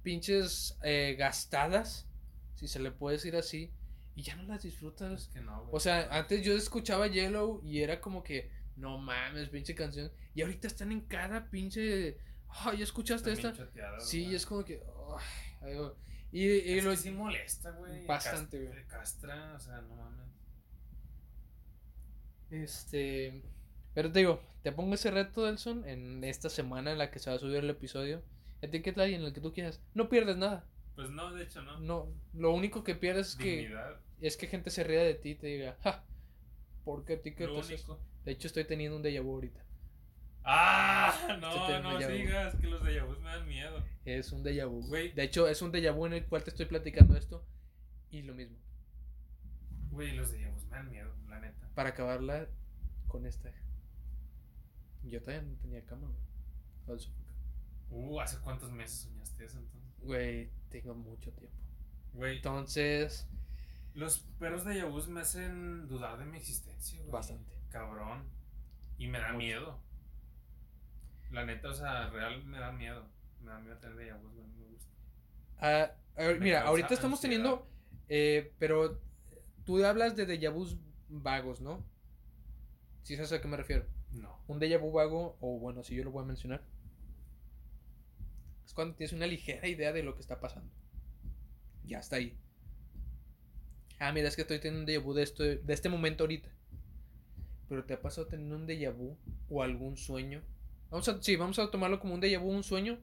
pinches 0.04 0.78
eh, 0.82 1.16
gastadas? 1.18 2.06
Si 2.54 2.68
se 2.68 2.78
le 2.78 2.92
puede 2.92 3.16
decir 3.16 3.34
así. 3.34 3.72
Y 4.14 4.22
ya 4.22 4.36
no 4.36 4.44
las 4.44 4.58
Es 4.58 4.62
disfrutas. 4.64 5.28
que 5.34 5.40
no, 5.40 5.62
güey. 5.62 5.70
O 5.72 5.80
sea, 5.80 6.08
antes 6.16 6.44
yo 6.44 6.54
escuchaba 6.54 7.08
Yellow 7.08 7.60
y 7.64 7.80
era 7.82 8.00
como 8.00 8.22
que, 8.22 8.50
no 8.76 8.98
mames, 8.98 9.48
pinche 9.50 9.74
canción. 9.74 10.10
Y 10.34 10.42
ahorita 10.42 10.68
están 10.68 10.92
en 10.92 11.00
cada 11.02 11.50
pinche... 11.50 12.18
Ay, 12.48 12.78
¿ya 12.78 12.84
escuchaste 12.84 13.32
esta? 13.32 13.54
Sí, 13.98 14.34
es 14.34 14.46
como 14.46 14.64
que... 14.64 14.82
ay, 15.18 15.68
ay, 15.72 15.74
güey. 15.76 15.90
y, 16.32 16.44
y 16.46 16.78
Es 16.78 16.84
lo- 16.84 16.90
que 16.90 16.96
sí 16.96 17.10
molesta, 17.10 17.70
güey. 17.72 18.06
Bastante, 18.06 18.58
Castra- 18.58 18.72
güey. 18.72 18.86
Castra, 18.86 19.54
o 19.54 19.60
sea, 19.60 19.80
no 19.82 19.96
mames. 19.96 20.26
Este. 22.50 23.42
Pero 23.94 24.12
te 24.12 24.18
digo, 24.20 24.40
te 24.62 24.72
pongo 24.72 24.94
ese 24.94 25.10
reto, 25.10 25.44
Delson, 25.44 25.86
en 25.88 26.22
esta 26.24 26.50
semana 26.50 26.92
en 26.92 26.98
la 26.98 27.10
que 27.10 27.18
se 27.18 27.30
va 27.30 27.36
a 27.36 27.38
subir 27.38 27.56
el 27.56 27.70
episodio. 27.70 28.22
Etiqueta 28.62 29.02
alguien 29.02 29.20
en 29.22 29.26
el 29.28 29.32
que 29.32 29.40
tú 29.40 29.52
quieras. 29.52 29.80
No 29.94 30.08
pierdes 30.08 30.36
nada. 30.36 30.64
Pues 30.94 31.10
no, 31.10 31.32
de 31.32 31.44
hecho, 31.44 31.62
no. 31.62 31.78
No, 31.80 32.08
lo 32.34 32.52
único 32.52 32.84
que 32.84 32.94
pierdes 32.94 33.30
es 33.30 33.36
que, 33.36 33.74
es 34.20 34.36
que 34.36 34.46
gente 34.46 34.70
se 34.70 34.84
ría 34.84 35.02
de 35.02 35.14
ti 35.14 35.30
y 35.30 35.34
te 35.34 35.46
diga, 35.48 35.76
ja, 35.82 36.04
¿por 36.84 37.04
qué 37.04 37.14
etiquetas 37.14 37.70
esto?". 37.70 37.94
único. 37.94 38.06
De 38.24 38.32
hecho, 38.32 38.46
estoy 38.48 38.64
teniendo 38.64 38.96
un 38.96 39.02
déjà 39.02 39.22
vu 39.22 39.34
ahorita. 39.34 39.62
¡Ah! 40.48 41.12
Este 41.22 41.36
No, 41.38 41.82
no 41.82 41.98
digas 41.98 42.54
que 42.54 42.68
los 42.68 42.82
de 42.84 43.00
vus 43.02 43.18
me 43.18 43.30
dan 43.30 43.48
miedo. 43.48 43.84
Es 44.04 44.32
un 44.32 44.44
déjà 44.44 44.66
vu. 44.68 44.86
Güey. 44.86 45.12
De 45.12 45.24
hecho, 45.24 45.48
es 45.48 45.60
un 45.60 45.72
déjà 45.72 45.92
vu 45.92 46.06
en 46.06 46.12
el 46.12 46.26
cual 46.26 46.44
te 46.44 46.50
estoy 46.50 46.66
platicando 46.66 47.16
esto. 47.16 47.44
Y 48.10 48.22
lo 48.22 48.32
mismo. 48.32 48.56
Güey, 49.90 50.14
los 50.14 50.30
vus 50.30 50.64
me 50.66 50.76
dan 50.76 50.88
miedo, 50.88 51.12
la 51.28 51.40
neta. 51.40 51.68
Para 51.74 51.90
acabarla 51.90 52.48
con 53.08 53.26
esta. 53.26 53.52
Yo 55.02 55.20
todavía 55.20 55.42
no 55.48 55.56
tenía 55.58 55.84
cama, 55.84 56.08
güey. 56.86 57.00
Uh, 57.90 58.20
¿hace 58.20 58.38
cuántos 58.38 58.70
meses 58.70 59.00
soñaste 59.00 59.44
eso 59.44 59.58
entonces? 59.58 59.98
Güey, 60.00 60.50
tengo 60.68 60.94
mucho 60.94 61.32
tiempo. 61.32 61.56
Güey, 62.12 62.36
Entonces, 62.36 63.28
los 63.94 64.20
perros 64.38 64.64
de 64.64 64.84
vus 64.84 65.08
me 65.08 65.20
hacen 65.20 65.88
dudar 65.88 66.18
de 66.18 66.24
mi 66.24 66.36
existencia, 66.36 66.98
güey. 67.00 67.10
Bastante. 67.10 67.52
Cabrón. 67.68 68.24
Y 68.98 69.08
me 69.08 69.18
da 69.18 69.28
Mucho. 69.32 69.38
miedo. 69.38 69.85
La 71.30 71.44
neta, 71.44 71.68
o 71.68 71.74
sea, 71.74 72.08
real 72.10 72.44
me 72.44 72.58
da 72.58 72.72
miedo. 72.72 73.06
Me 73.40 73.50
da 73.50 73.58
miedo 73.60 73.76
tener 73.78 73.96
de 73.96 74.12
vus, 74.14 74.32
güey, 74.34 74.46
no 74.48 74.54
me 74.56 74.66
gusta. 74.66 74.90
Ah, 75.58 75.90
a 76.16 76.22
ver, 76.22 76.38
Me 76.38 76.44
mira, 76.46 76.62
ahorita 76.62 76.94
estamos 76.94 77.18
ansiedad. 77.18 77.42
teniendo, 77.42 77.66
eh, 78.08 78.52
pero 78.58 79.00
tú 79.64 79.84
hablas 79.84 80.16
de 80.16 80.26
déjà 80.26 80.52
vus 80.52 80.76
vagos, 81.08 81.60
¿no? 81.60 81.84
¿Sí 83.02 83.16
sabes 83.16 83.32
a 83.32 83.40
qué 83.40 83.48
me 83.48 83.56
refiero? 83.56 83.86
No. 84.12 84.42
Un 84.48 84.58
déjà 84.60 84.78
vu 84.80 84.92
vago, 84.92 85.36
o 85.40 85.58
bueno, 85.58 85.82
si 85.84 85.94
yo 85.94 86.04
lo 86.04 86.10
voy 86.10 86.22
a 86.22 86.26
mencionar, 86.26 86.62
es 88.64 88.72
cuando 88.72 88.94
tienes 88.94 89.12
una 89.12 89.26
ligera 89.26 89.68
idea 89.68 89.92
de 89.92 90.02
lo 90.02 90.14
que 90.14 90.20
está 90.20 90.40
pasando. 90.40 90.72
Ya 91.84 91.98
está 92.00 92.16
ahí. 92.16 92.36
Ah, 93.98 94.12
mira, 94.12 94.28
es 94.28 94.36
que 94.36 94.42
estoy 94.42 94.58
teniendo 94.58 94.80
un 94.80 94.86
déjà 94.86 95.02
vu 95.02 95.14
de, 95.14 95.22
esto, 95.22 95.42
de 95.44 95.72
este 95.72 95.88
momento 95.88 96.24
ahorita. 96.24 96.50
Pero 97.68 97.84
te 97.84 97.94
ha 97.94 98.00
pasado 98.02 98.26
teniendo 98.26 98.56
un 98.56 98.66
déjà 98.66 98.90
vu 98.92 99.16
o 99.48 99.62
algún 99.62 99.96
sueño. 99.96 100.42
Vamos 100.90 101.08
a, 101.08 101.20
sí, 101.22 101.36
vamos 101.36 101.58
a 101.58 101.70
tomarlo 101.70 101.98
como 102.00 102.14
un 102.14 102.20
déjà 102.20 102.38
vu, 102.38 102.50
un 102.50 102.62
sueño. 102.62 102.98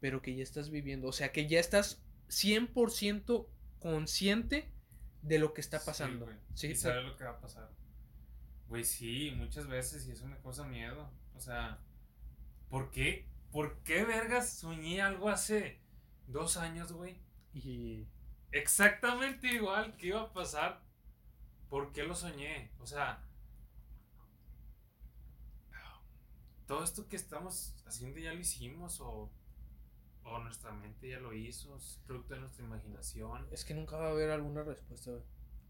Pero 0.00 0.22
que 0.22 0.34
ya 0.34 0.42
estás 0.42 0.70
viviendo. 0.70 1.08
O 1.08 1.12
sea, 1.12 1.32
que 1.32 1.46
ya 1.48 1.60
estás 1.60 2.02
100% 2.28 3.46
consciente 3.80 4.70
de 5.22 5.38
lo 5.38 5.52
que 5.54 5.60
está 5.60 5.84
pasando. 5.84 6.26
Sí. 6.26 6.32
Sí, 6.54 6.66
y 6.68 6.74
sabes 6.76 7.04
lo 7.04 7.16
que 7.16 7.24
va 7.24 7.30
a 7.30 7.40
pasar. 7.40 7.70
Güey, 8.68 8.84
sí, 8.84 9.32
muchas 9.36 9.66
veces 9.66 10.06
y 10.06 10.12
eso 10.12 10.26
me 10.26 10.38
causa 10.38 10.64
miedo. 10.64 11.10
O 11.36 11.40
sea, 11.40 11.80
¿por 12.68 12.90
qué? 12.90 13.26
¿Por 13.50 13.78
qué 13.82 14.04
vergas 14.04 14.50
soñé 14.50 15.00
algo 15.00 15.30
hace 15.30 15.80
dos 16.26 16.56
años, 16.56 16.92
güey? 16.92 17.16
y 17.54 18.06
Exactamente 18.52 19.48
igual 19.48 19.96
que 19.96 20.08
iba 20.08 20.22
a 20.22 20.32
pasar. 20.32 20.82
¿Por 21.68 21.92
qué 21.92 22.04
lo 22.04 22.14
soñé? 22.14 22.70
O 22.78 22.86
sea, 22.86 23.22
todo 26.68 26.84
esto 26.84 27.08
que 27.08 27.16
estamos 27.16 27.74
haciendo 27.86 28.18
ya 28.20 28.32
lo 28.34 28.40
hicimos 28.40 29.00
o, 29.00 29.30
o 30.22 30.38
nuestra 30.40 30.70
mente 30.70 31.08
ya 31.08 31.18
lo 31.18 31.32
hizo, 31.32 31.74
es 31.76 31.98
producto 32.06 32.34
de 32.34 32.40
nuestra 32.40 32.64
imaginación. 32.64 33.48
Es 33.50 33.64
que 33.64 33.74
nunca 33.74 33.96
va 33.96 34.08
a 34.08 34.10
haber 34.10 34.30
alguna 34.30 34.62
respuesta, 34.62 35.10
güey. 35.10 35.22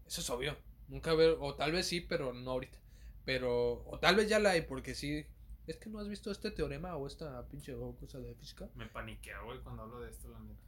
Eso 0.05 0.21
es 0.21 0.29
obvio. 0.29 0.57
Nunca 0.89 1.13
va 1.13 1.21
a 1.21 1.25
haber, 1.25 1.37
o 1.39 1.55
tal 1.55 1.71
vez 1.71 1.87
sí, 1.87 2.01
pero 2.01 2.33
no 2.33 2.51
ahorita. 2.51 2.77
Pero, 3.23 3.85
o 3.87 3.97
tal 3.97 4.17
vez 4.17 4.27
ya 4.27 4.39
la 4.39 4.51
hay, 4.51 4.61
porque 4.61 4.93
sí. 4.93 5.25
Es 5.67 5.77
que 5.77 5.89
no 5.89 5.99
has 5.99 6.09
visto 6.09 6.31
este 6.31 6.51
teorema 6.51 6.95
o 6.97 7.07
esta 7.07 7.47
pinche 7.47 7.73
cosa 7.99 8.19
de 8.19 8.35
física. 8.35 8.67
Me 8.75 8.87
paniquea, 8.87 9.39
güey, 9.41 9.59
cuando 9.59 9.83
hablo 9.83 10.01
de 10.01 10.09
esto, 10.09 10.27
la 10.27 10.39
neta. 10.39 10.67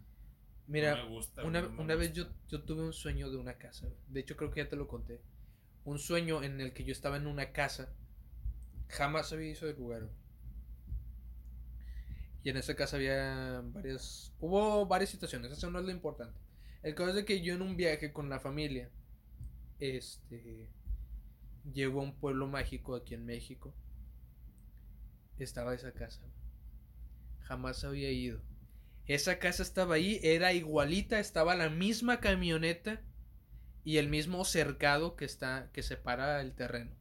Mira, 0.67 0.95
no 0.95 1.03
me 1.03 1.09
gusta, 1.09 1.43
una, 1.43 1.59
güey, 1.59 1.71
no 1.71 1.77
me 1.77 1.84
una 1.84 1.95
vez 1.95 2.13
yo, 2.13 2.27
yo 2.47 2.61
tuve 2.61 2.84
un 2.84 2.93
sueño 2.93 3.29
de 3.29 3.36
una 3.36 3.57
casa. 3.57 3.89
De 4.07 4.21
hecho, 4.21 4.38
creo 4.38 4.51
que 4.51 4.63
ya 4.63 4.69
te 4.69 4.77
lo 4.77 4.88
conté. 4.88 5.19
Un 5.84 5.99
sueño 5.99 6.41
en 6.43 6.61
el 6.61 6.71
que 6.71 6.86
yo 6.86 6.93
estaba 6.93 7.17
en 7.17 7.27
una 7.27 7.51
casa. 7.51 7.91
Jamás 8.88 9.34
había 9.34 9.49
visto 9.49 9.67
el 9.67 9.75
lugar. 9.75 10.07
Y 12.43 12.49
en 12.49 12.57
esa 12.57 12.75
casa 12.75 12.97
había 12.97 13.61
varias. 13.63 14.33
Hubo 14.39 14.85
varias 14.85 15.11
situaciones, 15.11 15.51
eso 15.51 15.69
no 15.69 15.79
es 15.79 15.85
lo 15.85 15.91
importante. 15.91 16.39
El 16.81 16.95
caso 16.95 17.09
es 17.09 17.15
de 17.15 17.25
que 17.25 17.41
yo 17.41 17.53
en 17.53 17.61
un 17.61 17.77
viaje 17.77 18.11
con 18.11 18.29
la 18.29 18.39
familia. 18.39 18.89
Este. 19.79 20.69
Llego 21.71 22.01
a 22.01 22.03
un 22.03 22.15
pueblo 22.15 22.47
mágico 22.47 22.95
aquí 22.95 23.13
en 23.13 23.25
México. 23.25 23.73
Estaba 25.37 25.75
esa 25.75 25.91
casa. 25.91 26.21
Jamás 27.41 27.83
había 27.83 28.11
ido. 28.11 28.41
Esa 29.05 29.39
casa 29.39 29.61
estaba 29.63 29.95
ahí, 29.95 30.19
era 30.23 30.53
igualita, 30.53 31.19
estaba 31.19 31.55
la 31.55 31.69
misma 31.69 32.19
camioneta 32.19 33.01
y 33.83 33.97
el 33.97 34.09
mismo 34.09 34.45
cercado 34.45 35.15
que 35.15 35.25
está 35.25 35.69
que 35.73 35.83
separa 35.83 36.41
el 36.41 36.53
terreno. 36.53 36.91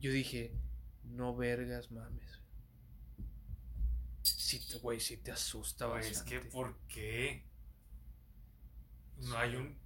Yo 0.00 0.12
dije, 0.12 0.52
no 1.04 1.36
vergas 1.36 1.90
mames. 1.90 2.37
Sí, 4.48 4.66
te- 4.66 4.78
güey, 4.78 4.98
sí 4.98 5.18
te 5.18 5.30
asusta 5.30 5.86
Güey, 5.88 6.06
es 6.06 6.22
que, 6.22 6.40
¿por 6.40 6.74
qué? 6.88 7.44
No 9.18 9.36
hay 9.36 9.56
un. 9.56 9.76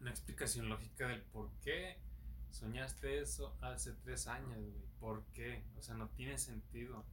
Una 0.00 0.10
explicación 0.10 0.68
lógica 0.68 1.08
del 1.08 1.22
por 1.22 1.50
qué 1.62 1.96
soñaste 2.50 3.20
eso 3.20 3.56
hace 3.60 3.92
tres 4.04 4.26
años, 4.26 4.50
güey. 4.58 4.84
¿Por 5.00 5.24
qué? 5.32 5.64
O 5.78 5.82
sea, 5.82 5.94
no 5.94 6.08
tiene 6.10 6.36
sentido. 6.38 7.04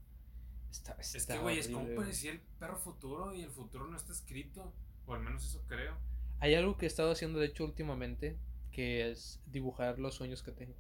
Está- 0.71 0.93
Es 0.99 1.15
está 1.15 1.35
que, 1.35 1.39
güey, 1.39 1.59
es 1.59 1.69
como 1.69 1.95
parecía 1.95 2.31
el 2.31 2.41
perro 2.59 2.77
futuro 2.77 3.33
y 3.33 3.41
el 3.41 3.49
futuro 3.51 3.87
no 3.87 3.95
está 3.95 4.11
escrito. 4.11 4.73
O 5.07 5.13
al 5.13 5.21
menos 5.21 5.45
eso 5.45 5.63
creo. 5.67 5.95
Hay 6.39 6.53
algo 6.55 6.77
que 6.77 6.85
he 6.85 6.87
estado 6.87 7.11
haciendo, 7.11 7.39
de 7.39 7.45
hecho, 7.47 7.63
últimamente, 7.63 8.37
que 8.71 9.09
es 9.09 9.39
dibujar 9.45 9.99
los 9.99 10.15
sueños 10.15 10.43
que 10.43 10.51
tengo. 10.51 10.75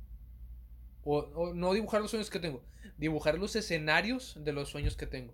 O, 1.05 1.19
o 1.19 1.53
no 1.53 1.71
dibujar 1.73 2.01
los 2.01 2.11
sueños 2.11 2.29
que 2.29 2.39
tengo, 2.39 2.61
dibujar 2.97 3.39
los 3.39 3.55
escenarios 3.55 4.35
de 4.43 4.51
los 4.53 4.69
sueños 4.69 4.97
que 4.97 5.07
tengo. 5.07 5.33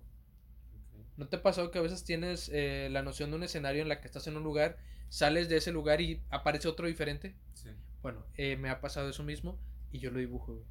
¿No 1.18 1.28
te 1.28 1.38
ha 1.38 1.42
pasado 1.44 1.72
que 1.72 1.80
a 1.80 1.82
veces 1.82 2.04
tienes 2.04 2.50
eh, 2.54 2.90
la 2.92 3.02
noción 3.04 3.30
de 3.32 3.38
un 3.38 3.44
escenario 3.44 3.82
en 3.82 3.90
la 3.90 4.02
que 4.02 4.08
estás 4.08 4.28
en 4.28 4.38
un 4.38 4.44
lugar, 4.44 4.78
sales 5.10 5.50
de 5.50 5.58
ese 5.58 5.72
lugar 5.72 6.02
y 6.02 6.22
aparece 6.30 6.68
otro 6.68 6.88
diferente? 6.88 7.36
Sí. 7.54 7.70
Bueno, 8.02 8.26
eh, 8.38 8.58
me 8.58 8.70
ha 8.70 8.82
pasado 8.82 9.10
eso 9.10 9.24
mismo 9.24 9.60
y 9.92 10.00
yo 10.00 10.12
lo 10.12 10.20
dibujo, 10.20 10.54
güey. 10.54 10.66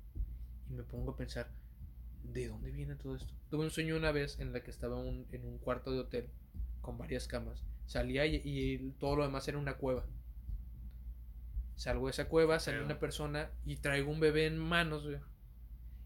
Y 0.71 0.75
me 0.75 0.83
pongo 0.83 1.13
a 1.13 1.17
pensar, 1.17 1.51
¿de 2.25 2.49
dónde 2.49 2.71
viene 2.71 2.97
todo 2.97 3.17
esto? 3.17 3.33
Tuve 3.51 3.65
un 3.65 3.71
sueño 3.71 3.97
una 3.97 4.13
vez 4.13 4.39
en 4.41 4.53
la 4.53 4.63
que 4.63 4.71
estaba 4.71 4.97
un- 4.97 5.27
en 5.33 5.45
un 5.45 5.59
cuarto 5.59 5.93
de 5.93 6.01
hotel 6.01 6.29
con 6.81 6.99
varias 6.99 7.27
camas. 7.29 7.65
Salía 7.87 8.27
y, 8.27 8.41
y 8.45 8.79
todo 8.99 9.17
lo 9.17 9.25
demás 9.25 9.47
era 9.49 9.59
una 9.59 9.75
cueva. 9.77 10.07
Salgo 11.81 12.09
de 12.09 12.11
esa 12.11 12.29
cueva, 12.29 12.61
sale 12.61 12.83
una 12.85 12.99
persona 12.99 13.51
y 13.65 13.77
traigo 13.77 14.11
un 14.11 14.21
bebé 14.21 14.45
en 14.45 14.59
manos, 14.59 15.05
güey. 15.05 15.17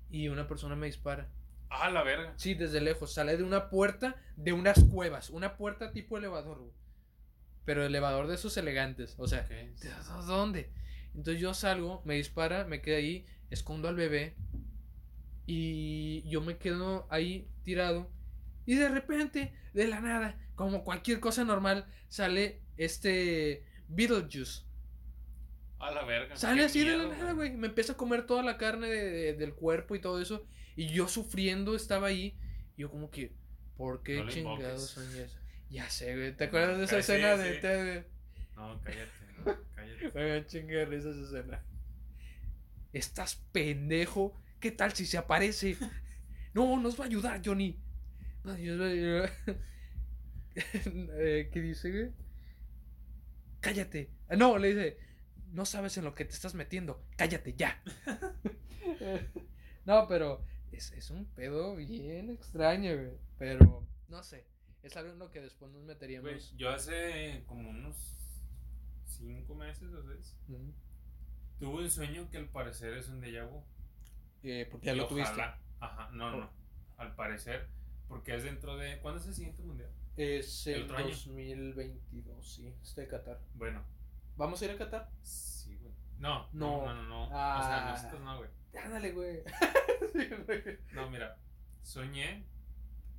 Y 0.08 0.28
una 0.28 0.46
persona 0.46 0.76
me 0.76 0.86
dispara. 0.86 1.28
Ah, 1.68 1.90
la 1.90 2.04
verga. 2.04 2.32
Sí, 2.36 2.54
desde 2.54 2.80
lejos. 2.80 3.12
Sale 3.12 3.36
de 3.36 3.42
una 3.42 3.70
puerta 3.70 4.14
de 4.36 4.52
unas 4.52 4.84
cuevas. 4.84 5.30
Una 5.30 5.56
puerta 5.56 5.90
tipo 5.90 6.16
elevador, 6.16 6.58
güey. 6.60 6.70
Pero 7.64 7.84
elevador 7.84 8.28
de 8.28 8.36
esos 8.36 8.56
elegantes. 8.56 9.16
O 9.18 9.26
sea. 9.26 9.42
¿de 9.48 9.72
dó- 10.06 10.22
dónde? 10.26 10.70
Entonces 11.12 11.42
yo 11.42 11.52
salgo, 11.54 12.02
me 12.04 12.14
dispara, 12.14 12.64
me 12.66 12.80
quedo 12.80 12.98
ahí, 12.98 13.26
escondo 13.50 13.88
al 13.88 13.96
bebé. 13.96 14.36
Y 15.46 16.22
yo 16.28 16.40
me 16.40 16.56
quedo 16.56 17.08
ahí 17.10 17.48
tirado. 17.64 18.08
Y 18.64 18.76
de 18.76 18.88
repente, 18.90 19.52
de 19.72 19.88
la 19.88 20.00
nada, 20.00 20.38
como 20.54 20.84
cualquier 20.84 21.18
cosa 21.18 21.42
normal, 21.44 21.86
sale 22.08 22.60
este 22.76 23.64
Beetlejuice. 23.88 24.62
A 25.86 25.90
la 25.92 26.04
verga. 26.04 26.36
Sale 26.36 26.64
así 26.64 26.82
de 26.84 26.96
la 26.96 27.08
nada, 27.08 27.32
güey. 27.32 27.52
Me 27.56 27.66
empieza 27.66 27.92
a 27.92 27.96
comer 27.96 28.26
toda 28.26 28.42
la 28.42 28.56
carne 28.56 28.88
de- 28.88 29.10
de- 29.10 29.32
del 29.34 29.54
cuerpo 29.54 29.94
y 29.94 30.00
todo 30.00 30.20
eso. 30.20 30.46
Y 30.76 30.88
yo 30.88 31.08
sufriendo 31.08 31.74
estaba 31.76 32.06
ahí. 32.08 32.36
Y 32.76 32.82
yo 32.82 32.90
como 32.90 33.10
que, 33.10 33.32
¿por 33.76 34.02
qué 34.02 34.16
No 34.22 34.28
chingados 34.28 34.90
soñé 34.90 35.24
eso? 35.24 35.38
Ya 35.70 35.88
sé, 35.90 36.14
güey. 36.16 36.36
¿Te 36.36 36.44
acuerdas 36.44 36.78
de 36.78 36.84
esa 36.84 36.98
escena 36.98 37.36
sí. 37.36 37.60
de? 37.60 38.04
No, 38.56 38.80
cállate. 38.82 39.10
no, 39.44 39.56
cállate. 39.74 40.62
Me 40.64 40.84
risa 40.86 41.10
esa 41.10 41.20
escena. 41.20 41.62
Estás 42.92 43.36
pendejo. 43.52 44.34
¿Qué 44.60 44.70
tal 44.70 44.92
si 44.94 45.04
se 45.04 45.18
aparece? 45.18 45.76
No, 46.54 46.80
nos 46.80 46.98
va 46.98 47.04
a 47.04 47.06
ayudar, 47.08 47.42
Johnny. 47.44 47.78
No, 48.44 48.54
Dios 48.54 48.80
va 48.80 48.84
a 48.86 48.88
ayudar. 48.88 49.32
Eh, 50.56 51.50
¿Qué 51.52 51.60
dice, 51.60 51.90
güey? 51.90 52.10
Cállate. 53.60 54.10
Ah, 54.28 54.36
No, 54.36 54.56
le 54.58 54.68
dice, 54.68 54.98
no 55.54 55.64
sabes 55.64 55.96
en 55.96 56.04
lo 56.04 56.14
que 56.14 56.24
te 56.24 56.32
estás 56.34 56.54
metiendo. 56.54 57.02
Cállate 57.16 57.54
ya. 57.54 57.82
no, 59.84 60.06
pero 60.08 60.42
es, 60.72 60.92
es 60.92 61.10
un 61.10 61.24
pedo 61.26 61.76
bien 61.76 62.30
extraño, 62.30 62.94
güey. 62.94 63.12
Pero, 63.38 63.86
no 64.08 64.22
sé. 64.22 64.44
Es 64.82 64.96
algo 64.96 65.12
en 65.12 65.18
lo 65.18 65.30
que 65.30 65.40
después 65.40 65.70
nos 65.72 65.82
meteríamos. 65.84 66.30
Güey, 66.30 66.42
yo 66.56 66.70
hace 66.70 67.42
como 67.46 67.70
unos 67.70 67.96
cinco 69.06 69.54
meses 69.54 69.92
o 69.94 70.02
seis 70.02 70.36
tuve 71.58 71.84
un 71.84 71.90
sueño 71.90 72.28
que 72.30 72.36
al 72.36 72.48
parecer 72.48 72.92
es 72.94 73.08
un 73.08 73.22
déjà 73.22 73.48
vu. 73.48 73.62
Eh, 74.42 74.68
porque 74.70 74.86
ya 74.86 74.92
Y 74.92 74.96
lo 74.96 75.06
tuviste. 75.06 75.30
ojalá- 75.32 75.58
Ajá, 75.80 76.10
no, 76.12 76.30
no, 76.30 76.36
no. 76.40 76.50
Al 76.98 77.14
parecer, 77.14 77.66
porque 78.08 78.34
es 78.34 78.42
dentro 78.44 78.76
de. 78.76 78.98
¿Cuándo 79.00 79.20
es 79.20 79.26
el 79.26 79.34
siguiente 79.34 79.62
mundial? 79.62 79.90
Es 80.16 80.66
El 80.66 80.74
el 80.74 80.82
otro 80.84 80.96
año. 80.98 81.08
2022, 81.08 82.46
sí. 82.54 82.72
Está 82.82 83.00
de 83.02 83.08
Qatar. 83.08 83.40
Bueno, 83.54 83.82
¿Vamos 84.36 84.60
a 84.60 84.64
ir 84.64 84.70
a 84.72 84.76
Qatar? 84.78 85.10
sí, 85.22 85.76
güey. 85.80 85.92
No, 86.18 86.48
No. 86.52 86.84
no, 86.86 86.94
no, 86.94 87.02
no. 87.02 87.08
no. 87.08 87.24
O 87.24 87.30
Ah. 87.32 87.62
sea, 87.66 87.90
nosotros 87.92 88.20
no, 88.22 88.38
güey. 88.38 88.50
Ándale, 88.82 89.12
güey. 89.12 89.42
sí, 90.12 90.28
güey. 90.46 90.78
No, 90.92 91.08
mira, 91.10 91.36
soñé. 91.82 92.44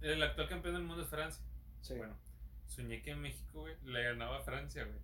El 0.01 0.21
actual 0.21 0.49
campeón 0.49 0.75
del 0.75 0.83
mundo 0.83 1.03
es 1.03 1.09
Francia. 1.09 1.43
Sí. 1.81 1.95
Bueno, 1.95 2.15
soñé 2.67 3.01
que 3.01 3.15
México, 3.15 3.61
güey, 3.61 3.75
le 3.83 4.03
ganaba 4.03 4.37
a 4.37 4.43
Francia, 4.43 4.83
güey. 4.83 4.99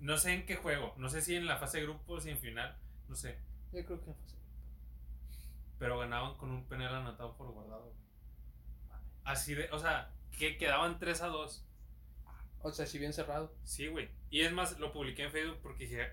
No 0.00 0.16
sé 0.18 0.34
en 0.34 0.46
qué 0.46 0.56
juego. 0.56 0.92
No 0.98 1.08
sé 1.08 1.22
si 1.22 1.36
en 1.36 1.46
la 1.46 1.56
fase 1.56 1.78
de 1.78 1.84
grupos 1.84 2.26
y 2.26 2.30
en 2.30 2.38
final. 2.38 2.76
No 3.08 3.14
sé. 3.14 3.38
Yo 3.72 3.84
creo 3.84 3.98
que 4.00 4.04
fue 4.12 4.14
así. 4.24 4.36
Pero 5.78 5.98
ganaban 5.98 6.34
con 6.36 6.50
un 6.50 6.64
penal 6.66 6.94
anotado 6.94 7.36
por 7.36 7.50
guardado, 7.52 7.84
güey. 7.84 7.96
Así 9.24 9.54
de. 9.54 9.70
O 9.72 9.78
sea, 9.78 10.10
que 10.36 10.56
quedaban 10.58 10.98
3 10.98 11.22
a 11.22 11.26
2. 11.28 11.64
O 12.64 12.72
sea, 12.72 12.86
si 12.86 12.98
bien 12.98 13.12
cerrado. 13.12 13.54
Sí, 13.62 13.86
güey. 13.88 14.08
Y 14.30 14.40
es 14.40 14.52
más, 14.52 14.78
lo 14.78 14.92
publiqué 14.92 15.22
en 15.24 15.30
Facebook 15.32 15.58
porque 15.62 15.84
dije. 15.84 16.08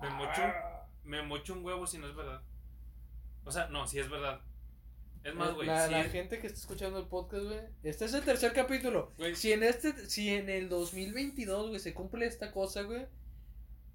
Me 0.00 0.10
mocho, 0.10 0.42
Ah. 0.42 0.86
me 1.04 1.22
mocho 1.22 1.52
un 1.54 1.64
huevo 1.64 1.86
si 1.86 1.96
no 1.98 2.08
es 2.08 2.14
verdad. 2.14 2.42
O 3.44 3.52
sea, 3.52 3.68
no, 3.68 3.86
si 3.86 3.98
es 4.00 4.10
verdad. 4.10 4.40
Es 5.22 5.34
más, 5.34 5.54
güey. 5.54 5.66
La, 5.66 5.86
si 5.86 5.92
la 5.92 6.00
es- 6.02 6.12
gente 6.12 6.38
que 6.38 6.48
está 6.48 6.58
escuchando 6.58 6.98
el 6.98 7.06
podcast, 7.06 7.44
güey. 7.44 7.60
Este 7.82 8.04
es 8.04 8.12
el 8.14 8.24
tercer 8.24 8.52
capítulo. 8.52 9.12
güey, 9.16 9.34
Si 9.36 9.52
en 9.52 9.62
este, 9.62 9.92
si 10.10 10.28
en 10.28 10.50
el 10.50 10.68
2022, 10.68 11.68
güey, 11.68 11.78
se 11.80 11.94
cumple 11.94 12.26
esta 12.26 12.50
cosa, 12.52 12.82
güey. 12.82 13.06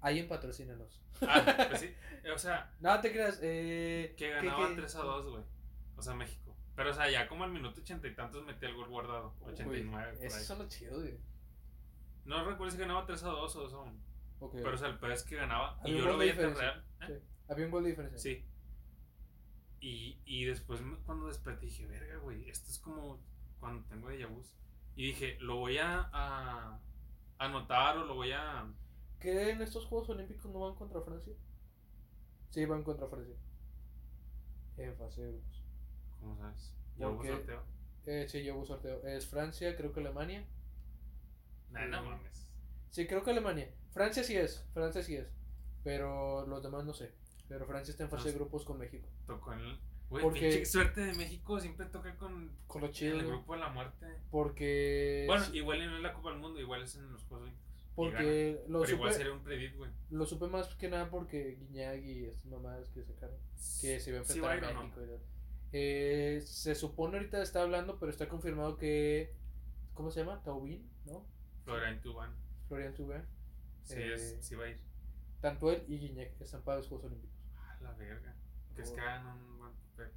Alguien 0.00 0.26
patrocínanos. 0.28 1.00
Ah, 1.20 1.66
pues 1.68 1.80
sí. 1.82 1.94
O 2.34 2.38
sea, 2.38 2.72
No 2.80 2.98
te 3.00 3.12
creas, 3.12 3.38
eh. 3.42 4.14
que 4.16 4.24
¿qué- 4.26 4.30
ganaba 4.30 4.68
qué? 4.70 4.74
3 4.76 4.94
a 4.96 5.00
2, 5.02 5.30
güey. 5.30 5.42
O 5.96 6.02
sea, 6.02 6.14
México. 6.14 6.56
Pero, 6.74 6.90
o 6.90 6.94
sea, 6.94 7.10
ya 7.10 7.28
como 7.28 7.44
al 7.44 7.50
minuto 7.52 7.82
ochenta 7.82 8.08
y 8.08 8.14
tantos 8.14 8.44
metía 8.46 8.70
el 8.70 8.74
gol 8.74 8.88
guardado. 8.88 9.34
89. 9.42 10.12
por 10.16 10.24
Esos 10.24 10.38
ahí. 10.38 10.44
son 10.44 10.58
los 10.60 10.68
chidos, 10.68 11.02
güey. 11.02 11.18
No 12.24 12.44
recuerdo 12.44 12.72
si 12.72 12.78
ganaba 12.78 13.06
3 13.06 13.22
a 13.24 13.28
2 13.28 13.56
o 13.56 13.60
2 13.60 13.72
a 13.72 13.78
1. 13.78 13.92
Ok. 14.40 14.52
Pero, 14.54 14.74
o 14.74 14.78
sea, 14.78 14.88
el 14.88 14.98
peor 14.98 15.12
es 15.12 15.22
que 15.22 15.36
ganaba. 15.36 15.78
Y 15.84 15.96
yo 15.96 16.04
lo 16.04 16.18
veía 16.18 16.32
diferencia. 16.32 16.62
real. 16.62 16.84
¿eh? 17.00 17.06
Sí. 17.06 17.26
Había 17.48 17.64
un 17.66 17.70
gol 17.70 17.84
de 17.84 17.90
diferencia. 17.90 18.18
Sí. 18.18 18.44
Y, 19.80 20.20
y 20.24 20.44
después 20.44 20.80
cuando 21.06 21.26
desperté 21.26 21.66
dije, 21.66 21.86
verga, 21.86 22.18
güey, 22.18 22.48
esto 22.48 22.70
es 22.70 22.78
como 22.78 23.18
cuando 23.58 23.84
tengo 23.88 24.08
de 24.08 24.24
vus. 24.26 24.54
Y 24.96 25.06
dije, 25.06 25.38
lo 25.40 25.56
voy 25.56 25.78
a, 25.78 26.78
anotar 27.38 27.96
o 27.96 28.04
lo 28.04 28.14
voy 28.14 28.32
a... 28.32 28.70
¿Que 29.18 29.50
en 29.50 29.62
estos 29.62 29.86
Juegos 29.86 30.10
Olímpicos 30.10 30.50
no 30.50 30.60
van 30.60 30.74
contra 30.74 31.00
Francia? 31.00 31.32
Sí, 32.50 32.64
van 32.66 32.82
contra 32.82 33.06
Francia. 33.06 33.36
En 34.76 34.96
fase 34.96 35.22
de 35.22 35.32
grupos. 35.32 35.64
¿Cómo 36.20 36.36
sabes? 36.36 36.74
¿Por 36.92 37.00
Yabus 37.00 37.22
qué? 37.22 37.28
sorteo. 37.28 37.62
Eh, 38.06 38.26
sí, 38.28 38.50
hubo 38.50 38.64
sorteo. 38.64 39.02
Es 39.06 39.26
Francia, 39.26 39.76
creo 39.76 39.92
que 39.92 40.00
Alemania. 40.00 40.46
Nah, 41.70 41.86
no 41.86 42.02
mames. 42.02 42.46
Sí, 42.90 43.06
creo 43.06 43.22
que 43.22 43.30
Alemania. 43.30 43.70
Francia 43.92 44.22
sí 44.24 44.36
es, 44.36 44.64
Francia 44.74 45.02
sí 45.02 45.16
es. 45.16 45.28
Pero 45.84 46.46
los 46.46 46.62
demás 46.62 46.84
no 46.84 46.92
sé. 46.92 47.12
Pero 47.48 47.66
Francia 47.66 47.90
está 47.92 48.04
en 48.04 48.10
fase 48.10 48.28
de 48.28 48.34
grupos 48.34 48.64
con 48.64 48.78
México. 48.78 49.08
Tocó 49.26 49.52
en 49.52 49.60
el... 49.60 49.78
Güey, 50.10 50.22
Porque- 50.24 50.66
suerte 50.66 51.00
de 51.02 51.14
México 51.14 51.60
siempre 51.60 51.86
toca 51.86 52.16
con 52.16 52.50
Con 52.66 52.80
lo 52.80 52.88
en 52.88 52.92
chido. 52.92 53.18
el 53.20 53.26
grupo 53.26 53.54
de 53.54 53.60
la 53.60 53.68
muerte. 53.68 54.06
Porque. 54.32 55.22
Bueno, 55.28 55.44
igual 55.54 55.80
y 55.82 55.86
no 55.86 55.96
es 55.98 56.02
la 56.02 56.12
Copa 56.12 56.30
del 56.30 56.40
Mundo, 56.40 56.58
igual 56.60 56.82
es 56.82 56.96
en 56.96 57.12
los 57.12 57.22
Juegos 57.22 57.44
Olímpicos. 57.44 57.70
Porque 57.94 58.54
gana. 58.54 58.68
lo 58.72 58.80
Pero 58.80 58.92
igual 58.96 59.12
supe, 59.12 59.22
sería 59.22 59.32
un 59.38 59.44
predit, 59.44 59.76
güey. 59.76 59.90
lo 60.10 60.26
supe 60.26 60.48
más 60.48 60.74
que 60.74 60.88
nada 60.88 61.08
porque 61.10 61.56
Guiñag 61.60 62.04
y 62.04 62.24
estas 62.24 62.44
mamadas 62.46 62.88
que 62.90 63.04
sacaron. 63.04 63.36
Que 63.80 64.00
se 64.00 64.10
iba 64.10 64.20
a 64.20 64.24
Sí, 64.24 64.38
enfrentar 64.38 64.64
va 64.64 64.68
a 64.68 64.72
no. 64.72 64.80
México. 64.82 65.00
y 65.02 65.06
tal. 65.06 65.20
Eh, 65.72 66.42
se 66.44 66.74
supone 66.74 67.18
ahorita 67.18 67.40
está 67.40 67.62
hablando, 67.62 67.98
pero 68.00 68.10
está 68.10 68.28
confirmado 68.28 68.76
que. 68.76 69.32
¿Cómo 69.94 70.10
se 70.10 70.20
llama? 70.24 70.42
Taubín, 70.42 70.90
¿no? 71.04 71.24
Florian 71.76 72.00
Tubán. 72.00 72.34
Florian 72.68 72.94
Thauvin. 72.94 73.22
Sí, 73.84 73.94
Eh, 73.96 74.14
es, 74.14 74.38
sí 74.40 74.54
va 74.54 74.64
a 74.64 74.68
ir. 74.68 74.80
Tanto 75.40 75.70
él 75.72 75.84
y 75.88 75.98
Guiñac 75.98 76.40
están 76.40 76.62
para 76.62 76.78
los 76.78 76.88
Juegos 76.88 77.06
Olímpicos. 77.06 77.36
A 77.56 77.78
la 77.82 77.92
verga. 77.92 78.34
Que 78.76 78.82
es 78.82 78.90
Oh. 78.90 78.94
que 78.94 79.00
hagan 79.00 79.26
un 79.26 79.58
buen 79.58 79.72
papel. 79.72 80.12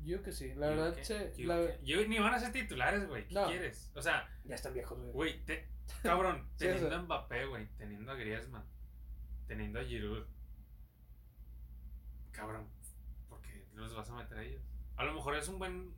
Yo 0.00 0.22
que 0.22 0.32
sí, 0.32 0.48
la 0.54 0.70
Yo 0.70 0.76
verdad 0.76 0.94
que- 0.96 1.04
se. 1.04 1.32
yo 1.36 1.46
la- 1.46 1.76
que- 1.78 1.84
yo- 1.84 2.08
ni 2.08 2.18
van 2.18 2.34
a 2.34 2.40
ser 2.40 2.52
titulares, 2.52 3.06
güey. 3.06 3.28
¿Qué 3.28 3.34
No. 3.34 3.46
quieres? 3.46 3.92
O 3.94 4.02
sea, 4.02 4.28
Ya 4.44 4.54
están 4.56 4.74
viejos, 4.74 4.98
güey. 4.98 5.12
güey, 5.12 5.44
te- 5.44 5.68
cabrón, 6.02 6.48
teniendo 6.56 6.94
a 6.94 7.02
Mbappé, 7.02 7.46
güey, 7.46 7.68
teniendo 7.76 8.10
a 8.10 8.14
Griezmann, 8.16 8.64
teniendo 9.46 9.78
a 9.78 9.84
Giroud. 9.84 10.26
Cabrón, 12.32 12.66
¿por 13.28 13.40
qué 13.42 13.66
los 13.74 13.94
vas 13.94 14.08
a 14.10 14.14
meter 14.16 14.38
a 14.38 14.42
ellos? 14.42 14.62
A 14.96 15.04
lo 15.04 15.14
mejor 15.14 15.36
es 15.36 15.48
un 15.48 15.58
buen 15.58 15.94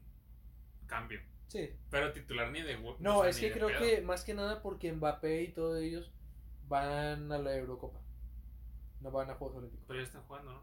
cambio, 0.87 1.21
Sí. 1.55 1.71
pero 1.89 2.13
titular 2.13 2.51
ni 2.51 2.63
de 2.63 2.77
No, 2.99 3.19
o 3.19 3.21
sea, 3.23 3.31
es 3.31 3.37
ni 3.37 3.43
que 3.43 3.53
creo 3.53 3.69
pedo. 3.69 3.79
que 3.79 4.01
más 4.03 4.25
que 4.25 4.35
nada 4.35 4.61
porque 4.61 4.93
Mbappé 4.93 5.43
y 5.45 5.53
todos 5.53 5.81
ellos 5.81 6.13
van 6.69 7.31
a 7.31 7.39
la 7.39 7.57
Eurocopa. 7.57 8.01
No 9.01 9.11
van 9.13 9.31
a 9.31 9.35
Juegos 9.35 9.59
Olímpicos. 9.59 9.85
Pero 9.87 10.01
ya 10.01 10.05
están 10.07 10.23
jugando, 10.25 10.53
¿no? 10.55 10.63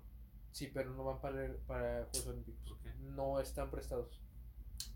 Sí, 0.51 0.69
pero 0.73 0.89
no 0.91 1.03
van 1.05 1.21
para, 1.21 1.53
para 1.65 2.05
Juegos 2.11 2.27
Olímpicos. 2.27 2.61
¿Por 2.67 2.79
qué? 2.81 2.93
No 2.99 3.39
están 3.39 3.71
prestados. 3.71 4.19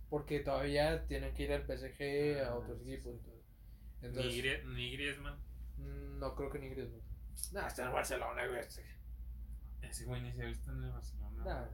Porque 0.10 0.42
todavía 0.42 1.06
tienen 1.08 1.34
que 1.34 1.44
ir 1.44 1.54
al 1.54 1.64
PSG, 1.66 2.42
a 2.44 2.50
Ah, 2.50 2.56
otros 2.56 2.78
sí, 2.84 2.92
equipos 2.94 3.14
sí. 3.14 3.20
y 3.22 3.24
todo. 3.24 3.36
Ni, 4.02 4.08
Entonces, 4.08 4.34
Grie- 4.44 4.64
ni 4.66 4.92
Griezmann. 4.92 5.40
mm, 5.78 6.20
no 6.20 6.36
creo 6.36 6.50
que 6.50 6.60
ni 6.60 6.70
Griezmann. 6.70 7.02
Nah, 7.54 7.68
está 7.68 7.86
en 7.86 7.94
Barcelona, 7.94 8.48
güey. 8.48 8.60
este. 8.60 8.84
Ese 9.82 10.06
güey 10.06 10.22
ni 10.22 10.34
se 10.34 10.42
ha 10.44 10.46
visto 10.48 10.72
en 10.72 10.84
el 10.84 10.92
Barcelona. 10.92 11.38
Nah, 11.38 11.44
Nada 11.46 11.72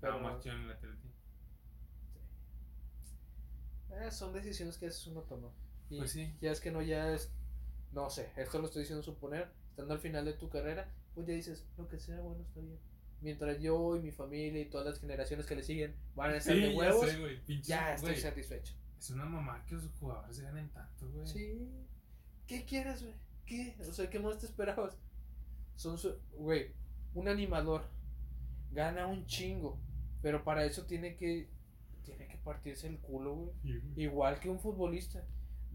pero 0.00 0.18
más 0.20 0.38
chido 0.42 0.54
en 0.56 0.62
el 0.64 0.72
Atleti. 0.72 1.08
Eh, 4.00 4.10
son 4.10 4.32
decisiones 4.32 4.78
que 4.78 4.86
a 4.86 4.88
veces 4.88 5.06
uno 5.06 5.22
toma. 5.22 5.48
Y 5.90 5.98
Pues 5.98 6.12
sí. 6.12 6.34
ya 6.40 6.50
es 6.50 6.60
que 6.60 6.70
no, 6.70 6.82
ya 6.82 7.12
es. 7.12 7.30
No 7.92 8.10
sé, 8.10 8.30
esto 8.36 8.58
lo 8.58 8.66
estoy 8.66 8.82
diciendo 8.82 9.02
suponer. 9.02 9.48
Estando 9.70 9.94
al 9.94 10.00
final 10.00 10.24
de 10.24 10.34
tu 10.34 10.48
carrera, 10.48 10.88
pues 11.14 11.26
ya 11.26 11.34
dices, 11.34 11.64
lo 11.76 11.88
que 11.88 11.98
sea, 11.98 12.20
bueno, 12.20 12.42
está 12.42 12.60
bien. 12.60 12.78
Mientras 13.20 13.60
yo 13.60 13.96
y 13.96 14.00
mi 14.00 14.12
familia 14.12 14.60
y 14.62 14.66
todas 14.70 14.86
las 14.86 15.00
generaciones 15.00 15.46
que 15.46 15.56
le 15.56 15.62
siguen 15.62 15.94
van 16.14 16.32
a 16.32 16.36
estar 16.36 16.54
Sí, 16.54 16.60
de 16.60 16.72
ya 16.72 16.76
huevos, 16.78 17.08
sé, 17.10 17.42
ya 17.62 17.94
estoy 17.94 18.16
satisfecho. 18.16 18.74
Es 18.98 19.10
una 19.10 19.24
mamá 19.24 19.64
que 19.66 19.74
los 19.74 19.88
jugadores 19.98 20.36
se 20.36 20.42
ganen 20.42 20.68
tanto, 20.70 21.08
güey. 21.10 21.26
Sí. 21.26 21.68
¿Qué 22.46 22.64
quieres, 22.64 23.02
güey? 23.02 23.14
¿Qué? 23.46 23.76
O 23.80 23.92
sea, 23.92 24.08
¿qué 24.10 24.18
más 24.18 24.38
te 24.38 24.46
esperabas? 24.46 24.96
Son 25.76 25.98
su... 25.98 26.14
Güey, 26.36 26.72
un 27.14 27.28
animador 27.28 27.84
gana 28.70 29.06
un 29.06 29.26
chingo, 29.26 29.78
pero 30.22 30.44
para 30.44 30.64
eso 30.64 30.84
tiene 30.84 31.16
que 31.16 31.48
partirse 32.44 32.86
el 32.86 32.98
culo, 32.98 33.34
güey. 33.34 33.52
Sí, 33.62 33.78
güey. 33.78 34.04
Igual 34.04 34.40
que 34.40 34.50
un 34.50 34.60
futbolista. 34.60 35.24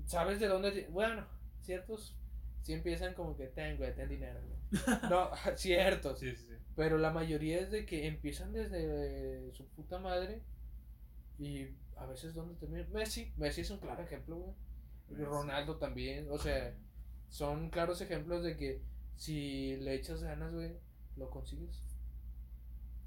¿Sabes 0.05 0.39
de 0.39 0.47
dónde? 0.47 0.88
Bueno, 0.91 1.26
ciertos 1.61 2.15
sí 2.63 2.74
empiezan 2.74 3.13
como 3.13 3.36
que 3.36 3.47
ten, 3.47 3.78
güey, 3.78 3.93
ten 3.95 4.09
dinero, 4.09 4.39
güey. 4.41 4.59
No, 5.09 5.32
ciertos. 5.55 6.20
Sí, 6.20 6.36
sí, 6.36 6.45
sí. 6.47 6.53
Pero 6.76 6.97
la 6.97 7.11
mayoría 7.11 7.59
es 7.59 7.72
de 7.72 7.86
que 7.86 8.07
empiezan 8.07 8.53
desde 8.53 9.51
su 9.53 9.67
puta 9.70 9.99
madre 9.99 10.41
y 11.38 11.67
a 11.97 12.05
veces 12.05 12.34
donde 12.34 12.55
terminan. 12.55 12.91
Messi, 12.91 13.34
Messi 13.38 13.61
es 13.61 13.72
un 13.72 13.80
claro 13.80 14.03
ejemplo, 14.03 14.38
güey. 14.38 14.53
Messi. 15.09 15.24
Ronaldo 15.24 15.78
también, 15.78 16.28
o 16.30 16.38
sea, 16.38 16.76
son 17.30 17.70
claros 17.72 18.01
ejemplos 18.01 18.43
de 18.43 18.55
que 18.55 18.82
si 19.15 19.76
le 19.78 19.95
echas 19.95 20.22
ganas, 20.24 20.53
güey, 20.53 20.78
lo 21.17 21.30
consigues. 21.30 21.84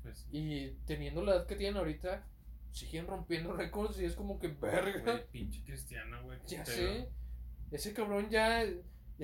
Pues. 0.03 0.27
Y 0.33 0.71
teniendo 0.87 1.23
la 1.23 1.37
edad 1.37 1.47
que 1.47 1.57
tienen 1.57 1.77
ahorita, 1.77 2.27
siguen 2.73 3.07
rompiendo 3.07 3.53
récords 3.57 4.01
y 4.01 4.05
es 4.05 4.15
como 4.17 4.39
que 4.41 4.49
verga. 4.49 5.01
Güey, 5.03 5.27
pinche 5.31 5.63
Cristiano, 5.65 6.23
güey. 6.25 6.39
Ya 6.47 6.65
pedo. 6.65 6.75
sé. 6.77 7.09
Ese 7.71 7.95
cabrón 7.95 8.29
ya. 8.29 8.65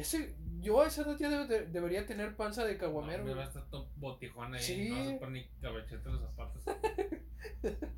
sé, 0.02 0.36
yo 0.60 0.80
a 0.82 0.86
esa 0.86 1.02
edad 1.02 1.16
ya 1.18 1.44
de- 1.46 1.66
debería 1.66 2.06
tener 2.06 2.36
panza 2.36 2.64
de 2.64 2.74
No, 2.74 2.78
caguamero. 2.80 3.24
me 3.24 3.34
va 3.34 3.42
a 3.44 3.46
estar 3.48 3.68
todo 3.68 3.90
botijón 3.96 4.54
ahí. 4.54 4.62
Sí. 4.62 4.88
No 4.90 4.96
vas 4.98 5.08
a 5.08 5.18
poner 5.18 5.32
ni 5.42 5.48
cabechete 5.60 6.08
los 6.08 6.20
zapatos. 6.20 6.62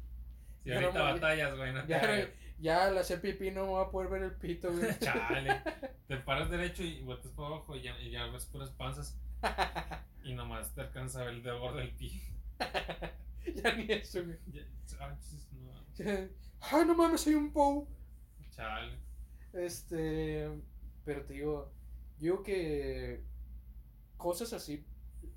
Si 0.63 0.71
ahorita 0.71 0.93
no, 0.99 1.05
batallas, 1.05 1.57
güey, 1.57 1.73
no 1.73 1.81
te 1.83 1.89
Ya, 1.89 2.01
hagas. 2.01 2.29
ya 2.59 2.85
al 2.85 2.99
hacer 2.99 3.23
pipí 3.23 3.51
no 3.51 3.65
me 3.65 3.73
va 3.73 3.83
a 3.85 3.91
poder 3.91 4.11
ver 4.11 4.23
el 4.25 4.33
pito, 4.33 4.71
güey. 4.71 4.91
Chale. 5.01 5.63
Te 6.07 6.17
paras 6.19 6.51
derecho 6.51 6.83
y 6.83 7.01
botas 7.03 7.33
para 7.33 7.49
abajo 7.49 7.77
y 7.77 7.83
ya, 7.83 7.99
y 7.99 8.11
ya 8.11 8.27
ves 8.27 8.45
puras 8.45 8.69
panzas. 8.73 9.19
Y 10.23 10.35
nomás 10.35 10.75
te 10.75 10.83
alcanza 10.83 11.23
a 11.23 11.25
ver 11.25 11.35
el 11.35 11.43
dedo 11.43 11.73
del 11.75 11.91
pie. 11.93 12.21
Ya 13.55 13.75
ni 13.77 13.87
eso, 13.93 14.25
güey. 14.25 14.39
Ya- 14.53 16.29
ah, 16.61 16.85
no. 16.85 16.85
No 16.85 16.95
mames, 16.95 17.21
soy 17.23 17.35
un 17.35 17.53
pou. 17.53 17.87
Chale. 18.51 18.99
Este. 19.53 20.49
Pero 21.05 21.25
te 21.25 21.35
digo, 21.35 21.73
digo 22.19 22.43
que 22.43 23.23
cosas 24.17 24.53
así, 24.53 24.85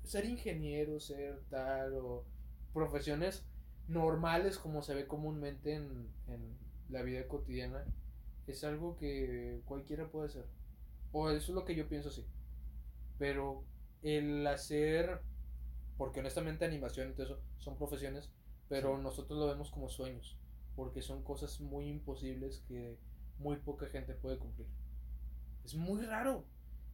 ser 0.04 0.24
ingeniero, 0.26 1.00
ser 1.00 1.40
tal, 1.50 1.94
o 1.94 2.24
profesiones 2.72 3.44
normales 3.88 4.58
como 4.58 4.82
se 4.82 4.94
ve 4.94 5.06
comúnmente 5.06 5.74
en, 5.74 6.08
en 6.28 6.56
la 6.88 7.02
vida 7.02 7.26
cotidiana, 7.28 7.84
es 8.46 8.64
algo 8.64 8.96
que 8.96 9.60
cualquiera 9.64 10.08
puede 10.10 10.26
hacer. 10.28 10.46
O 11.12 11.30
eso 11.30 11.52
es 11.52 11.54
lo 11.54 11.64
que 11.64 11.74
yo 11.74 11.88
pienso 11.88 12.10
así. 12.10 12.24
Pero 13.18 13.64
el 14.02 14.46
hacer, 14.46 15.20
porque 15.96 16.20
honestamente 16.20 16.64
animación 16.64 17.10
y 17.10 17.14
todo 17.14 17.24
eso 17.26 17.42
son 17.58 17.76
profesiones, 17.76 18.30
pero 18.68 18.96
Sí. 18.96 19.02
nosotros 19.02 19.38
lo 19.38 19.46
vemos 19.46 19.70
como 19.70 19.88
sueños, 19.88 20.38
porque 20.76 21.02
son 21.02 21.22
cosas 21.24 21.60
muy 21.60 21.88
imposibles 21.88 22.60
que 22.68 22.98
muy 23.38 23.56
poca 23.58 23.86
gente 23.88 24.14
puede 24.14 24.38
cumplir. 24.38 24.68
Es 25.64 25.74
muy 25.74 26.04
raro 26.06 26.44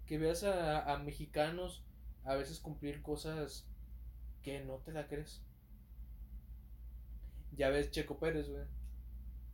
que 0.07 0.19
veas 0.19 0.45
a, 0.45 0.93
a 0.93 0.99
mexicanos 0.99 1.85
a 2.25 2.35
veces 2.37 2.61
cumplir 2.61 3.03
cosas 3.03 3.69
que 4.43 4.65
no 4.65 4.79
te 4.79 4.93
la 4.93 5.09
crees. 5.09 5.43
Ya 7.53 7.69
ves 7.71 7.91
Checo 7.91 8.19
Pérez, 8.19 8.49
güey. 8.49 8.65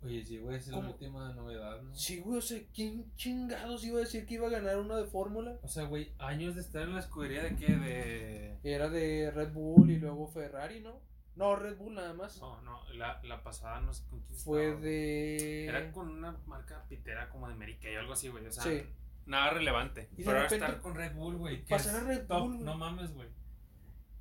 Oye, 0.06 0.24
sí, 0.24 0.38
güey, 0.38 0.56
es 0.56 0.68
la 0.68 0.78
última 0.78 1.32
novedad, 1.34 1.82
¿no? 1.82 1.94
Sí, 1.94 2.20
güey, 2.20 2.38
o 2.38 2.42
sea, 2.42 2.60
¿quién 2.74 3.12
chingados 3.16 3.84
iba 3.84 3.98
a 3.98 4.00
decir 4.00 4.26
que 4.26 4.34
iba 4.34 4.46
a 4.46 4.50
ganar 4.50 4.78
una 4.78 4.96
de 4.96 5.04
fórmula? 5.04 5.58
O 5.62 5.68
sea, 5.68 5.84
güey, 5.84 6.12
años 6.18 6.54
de 6.54 6.60
estar 6.62 6.82
en 6.82 6.94
la 6.94 7.00
escudería 7.00 7.42
de 7.42 7.56
qué? 7.56 7.74
De. 7.74 8.58
Era 8.62 8.88
de 8.88 9.30
Red 9.30 9.52
Bull 9.52 9.90
y 9.90 9.98
luego 9.98 10.26
Ferrari, 10.28 10.80
¿no? 10.80 11.00
No, 11.36 11.54
Red 11.54 11.76
Bull 11.76 11.94
nada 11.94 12.14
más. 12.14 12.40
No, 12.40 12.60
no, 12.62 12.80
la, 12.94 13.20
la 13.22 13.42
pasada 13.42 13.80
no 13.80 13.92
sé 13.92 14.02
con 14.08 14.20
quién 14.22 14.38
Fue 14.38 14.64
estaba, 14.68 14.80
de... 14.82 15.64
Era 15.66 15.92
con 15.92 16.08
una 16.08 16.32
marca 16.46 16.82
pitera 16.88 17.28
como 17.28 17.46
de 17.48 17.52
América 17.52 17.90
y 17.90 17.94
algo 17.94 18.14
así, 18.14 18.28
güey. 18.28 18.46
O 18.46 18.50
sea, 18.52 18.62
Sí. 18.62 18.82
nada 19.26 19.50
relevante. 19.50 20.08
Y 20.16 20.24
Pero 20.24 20.32
repente- 20.40 20.54
estar 20.54 20.80
con 20.80 20.94
Red 20.94 21.14
Bull, 21.14 21.36
güey. 21.36 21.62
Pasar 21.66 21.96
a 21.96 22.04
Red 22.04 22.26
top, 22.26 22.40
Bull. 22.48 22.64
No 22.64 22.76
mames, 22.78 23.12
güey. 23.12 23.28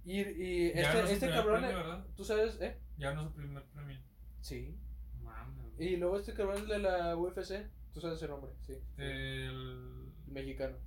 Y, 0.04 0.20
y 0.22 0.68
este, 0.76 1.14
este 1.14 1.30
cabrón, 1.30 1.62
premio. 1.62 2.04
¿tú 2.18 2.26
sabes? 2.26 2.58
¿Eh? 2.60 2.78
Ya 2.98 3.14
no 3.14 3.24
su 3.24 3.32
primer 3.34 3.64
premio. 3.64 3.98
Sí. 4.42 4.78
Y 5.78 5.98
luego 5.98 6.18
este 6.18 6.34
cabrón 6.34 6.58
es 6.64 6.68
de 6.68 6.80
la 6.80 7.16
UFC, 7.18 7.68
tú 7.94 8.02
sabes 8.02 8.22
el 8.22 8.30
nombre, 8.30 8.52
sí. 8.68 8.74
El. 8.98 10.12
El 10.28 10.32
mexicano. 10.32 10.78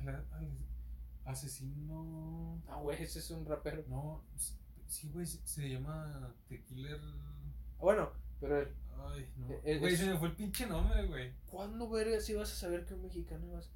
el- 0.00 0.08
el 0.08 0.58
asesino. 1.24 2.62
Ah, 2.68 2.76
güey, 2.76 3.02
ese 3.02 3.18
es 3.18 3.30
un 3.30 3.44
rapero. 3.46 3.84
No, 3.88 4.24
sí, 4.86 5.10
güey, 5.12 5.26
se, 5.26 5.68
llama 5.68 6.34
The 6.48 6.62
Killer. 6.64 7.00
Ah, 7.02 7.52
Bueno, 7.78 8.10
pero 8.40 8.60
él, 8.60 8.68
Ay, 9.10 9.28
no. 9.36 9.50
Eh, 9.52 9.60
eh, 9.64 9.78
Güey, 9.78 9.94
es- 9.94 10.00
se 10.00 10.06
me 10.06 10.18
fue 10.18 10.28
el 10.28 10.34
pinche 10.34 10.66
nombre, 10.66 11.06
güey. 11.06 11.32
¿cuándo 11.50 11.88
vergas 11.88 12.24
si 12.24 12.34
vas 12.34 12.50
a 12.52 12.54
saber 12.56 12.84
que 12.84 12.94
un 12.94 13.02
mexicano 13.02 13.46
ibas? 13.46 13.70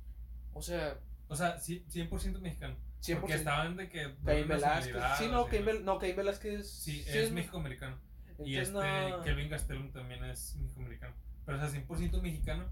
O 0.53 0.63
sea, 0.63 0.99
O 1.29 1.37
sea, 1.37 1.59
sí, 1.59 1.85
100% 1.89 2.41
mexicano. 2.41 2.77
100%. 3.01 3.21
Porque 3.21 3.35
estaban 3.37 3.77
de 3.77 3.89
que. 3.89 4.15
Caín 4.25 4.49
Velázquez. 4.49 4.97
Sí, 5.19 5.29
no, 5.29 5.47
Caín 5.47 5.65
Vel- 5.65 5.83
no, 5.83 5.99
Caín 5.99 6.17
Velázquez. 6.17 6.69
Sí, 6.71 7.03
sí 7.03 7.19
es 7.19 7.33
México-americano. 7.33 7.97
Y 8.45 8.57
este 8.57 9.11
no. 9.11 9.23
Kelvin 9.23 9.49
Gastelum 9.49 9.93
también 9.93 10.25
es 10.25 10.57
México-americano. 10.57 11.15
Pero 11.45 11.59
o 11.59 11.61
sea, 11.61 11.71
100% 11.71 12.21
mexicano. 12.23 12.67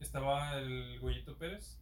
Estaba 0.00 0.58
el 0.58 0.98
Goyito 1.00 1.36
Pérez 1.38 1.80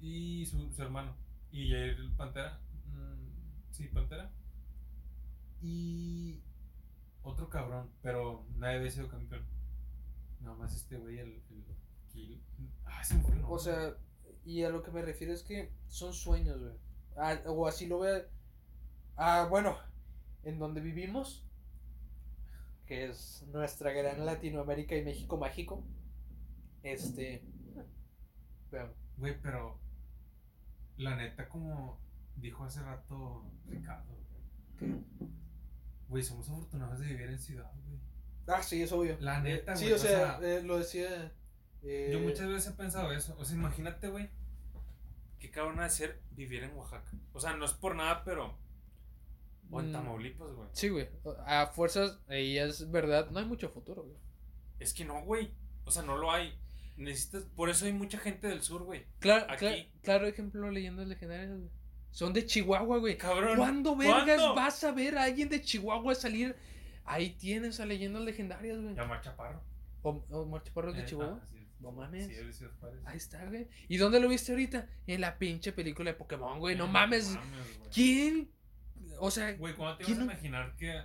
y 0.00 0.44
su, 0.46 0.72
su 0.72 0.82
hermano. 0.82 1.16
Y 1.50 1.72
el 1.74 2.12
Pantera. 2.16 2.60
mm, 2.86 3.72
sí, 3.72 3.88
Pantera. 3.88 4.30
Y 5.62 6.42
otro 7.22 7.48
cabrón, 7.48 7.90
pero 8.02 8.46
nadie 8.56 8.76
había 8.78 8.90
sido 8.90 9.08
campeón. 9.08 9.44
Nada 10.40 10.56
más 10.56 10.74
este 10.74 10.96
güey, 10.96 11.18
el, 11.18 11.42
el 11.50 11.64
Kill. 12.12 12.42
Ah, 12.84 13.02
se 13.02 13.14
el 13.14 13.22
nombre. 13.22 13.42
O 13.48 13.58
sea, 13.58 13.96
y 14.44 14.62
a 14.62 14.70
lo 14.70 14.82
que 14.82 14.90
me 14.90 15.02
refiero 15.02 15.32
es 15.32 15.42
que 15.42 15.72
son 15.88 16.12
sueños, 16.12 16.60
güey. 16.60 16.74
Ah, 17.16 17.40
o 17.46 17.66
así 17.66 17.86
lo 17.86 18.00
ve. 18.00 18.28
Ah, 19.16 19.46
bueno, 19.50 19.76
en 20.44 20.58
donde 20.58 20.80
vivimos, 20.80 21.44
que 22.86 23.06
es 23.06 23.44
nuestra 23.48 23.92
gran 23.92 24.24
Latinoamérica 24.24 24.96
y 24.96 25.04
México 25.04 25.36
mágico. 25.36 25.84
Este. 26.82 27.42
Güey, 29.16 29.40
pero 29.42 29.78
la 30.98 31.16
neta, 31.16 31.48
como 31.48 31.98
dijo 32.36 32.64
hace 32.64 32.82
rato 32.82 33.50
Ricardo, 33.66 34.14
¿qué? 34.78 34.94
güey, 36.08 36.22
somos 36.22 36.48
afortunados 36.48 37.00
de 37.00 37.06
vivir 37.06 37.28
en 37.30 37.38
ciudad, 37.38 37.70
güey. 37.86 37.98
Ah, 38.46 38.62
sí, 38.62 38.82
es 38.82 38.92
obvio. 38.92 39.16
La 39.20 39.40
neta, 39.40 39.74
Sí, 39.74 39.84
güey, 39.84 39.92
o 39.94 39.96
o 39.96 39.98
sea, 39.98 40.38
sea, 40.38 40.56
eh, 40.58 40.62
lo 40.62 40.78
decía. 40.78 41.32
eh, 41.82 42.10
Yo 42.12 42.20
muchas 42.20 42.46
veces 42.48 42.72
he 42.72 42.76
pensado 42.76 43.10
eso. 43.12 43.34
O 43.38 43.44
sea, 43.44 43.56
imagínate, 43.56 44.08
güey, 44.08 44.30
qué 45.38 45.50
cabrón 45.50 45.80
ha 45.80 45.84
de 45.84 45.90
ser 45.90 46.20
vivir 46.32 46.62
en 46.64 46.76
Oaxaca. 46.76 47.10
O 47.32 47.40
sea, 47.40 47.56
no 47.56 47.64
es 47.64 47.72
por 47.72 47.96
nada, 47.96 48.22
pero 48.24 48.56
O 49.70 49.80
en 49.80 49.88
Mm. 49.90 49.92
Tamaulipas, 49.92 50.50
güey. 50.52 50.68
Sí, 50.72 50.88
güey. 50.88 51.08
A 51.46 51.66
fuerzas, 51.66 52.18
y 52.30 52.56
es 52.58 52.90
verdad, 52.90 53.30
no 53.30 53.38
hay 53.40 53.44
mucho 53.46 53.68
futuro, 53.70 54.02
güey. 54.02 54.16
Es 54.78 54.92
que 54.94 55.04
no, 55.04 55.22
güey. 55.24 55.50
O 55.84 55.90
sea, 55.90 56.02
no 56.02 56.16
lo 56.16 56.30
hay. 56.30 56.54
Necesitas. 56.96 57.44
Por 57.54 57.68
eso 57.68 57.84
hay 57.86 57.92
mucha 57.92 58.18
gente 58.18 58.46
del 58.48 58.62
sur, 58.62 58.82
güey. 58.84 59.04
Claro, 59.18 59.46
Aquí. 59.50 59.64
cla- 59.66 59.86
claro 60.02 60.26
ejemplo, 60.26 60.70
leyendas 60.70 61.06
legendarias, 61.08 61.50
güey. 61.50 61.70
Son 62.10 62.32
de 62.32 62.46
Chihuahua, 62.46 62.98
güey. 62.98 63.18
Cabrón. 63.18 63.58
¿Cuándo 63.58 63.94
vergas 63.96 64.24
¿cuándo? 64.40 64.54
vas 64.54 64.82
a 64.84 64.92
ver 64.92 65.18
a 65.18 65.24
alguien 65.24 65.48
de 65.50 65.60
Chihuahua 65.60 66.14
salir? 66.14 66.56
Ahí 67.04 67.30
tienes 67.30 67.78
a 67.80 67.86
leyendas 67.86 68.22
legendarias, 68.22 68.80
güey. 68.80 68.94
Llama 68.94 69.20
Chaparro. 69.20 69.60
¿O, 70.02 70.24
o 70.30 70.58
Chaparro 70.60 70.90
es 70.90 70.96
de 70.96 71.02
Eh, 71.02 71.06
Chihuahua? 71.06 71.40
ah, 71.42 71.46
sí, 71.52 71.66
No 71.80 71.92
mames. 71.92 72.26
Sí, 72.56 72.64
Juárez. 72.80 73.00
Ahí 73.04 73.16
está, 73.18 73.44
güey. 73.44 73.68
¿Y 73.88 73.98
dónde 73.98 74.18
lo 74.18 74.28
viste 74.28 74.52
ahorita? 74.52 74.88
En 75.06 75.20
la 75.20 75.36
pinche 75.38 75.72
película 75.72 76.12
de 76.12 76.16
Pokémon, 76.16 76.58
güey. 76.58 76.74
No 76.76 76.86
mames. 76.86 77.38
¿Quién? 77.92 78.50
O 79.18 79.30
sea, 79.30 79.52
Güey, 79.54 79.74
¿cuándo 79.74 79.96
te 79.98 80.04
¿Quién 80.04 80.18
ibas 80.18 80.22
a 80.22 80.26
no- 80.26 80.32
imaginar 80.32 80.76
que 80.76 81.02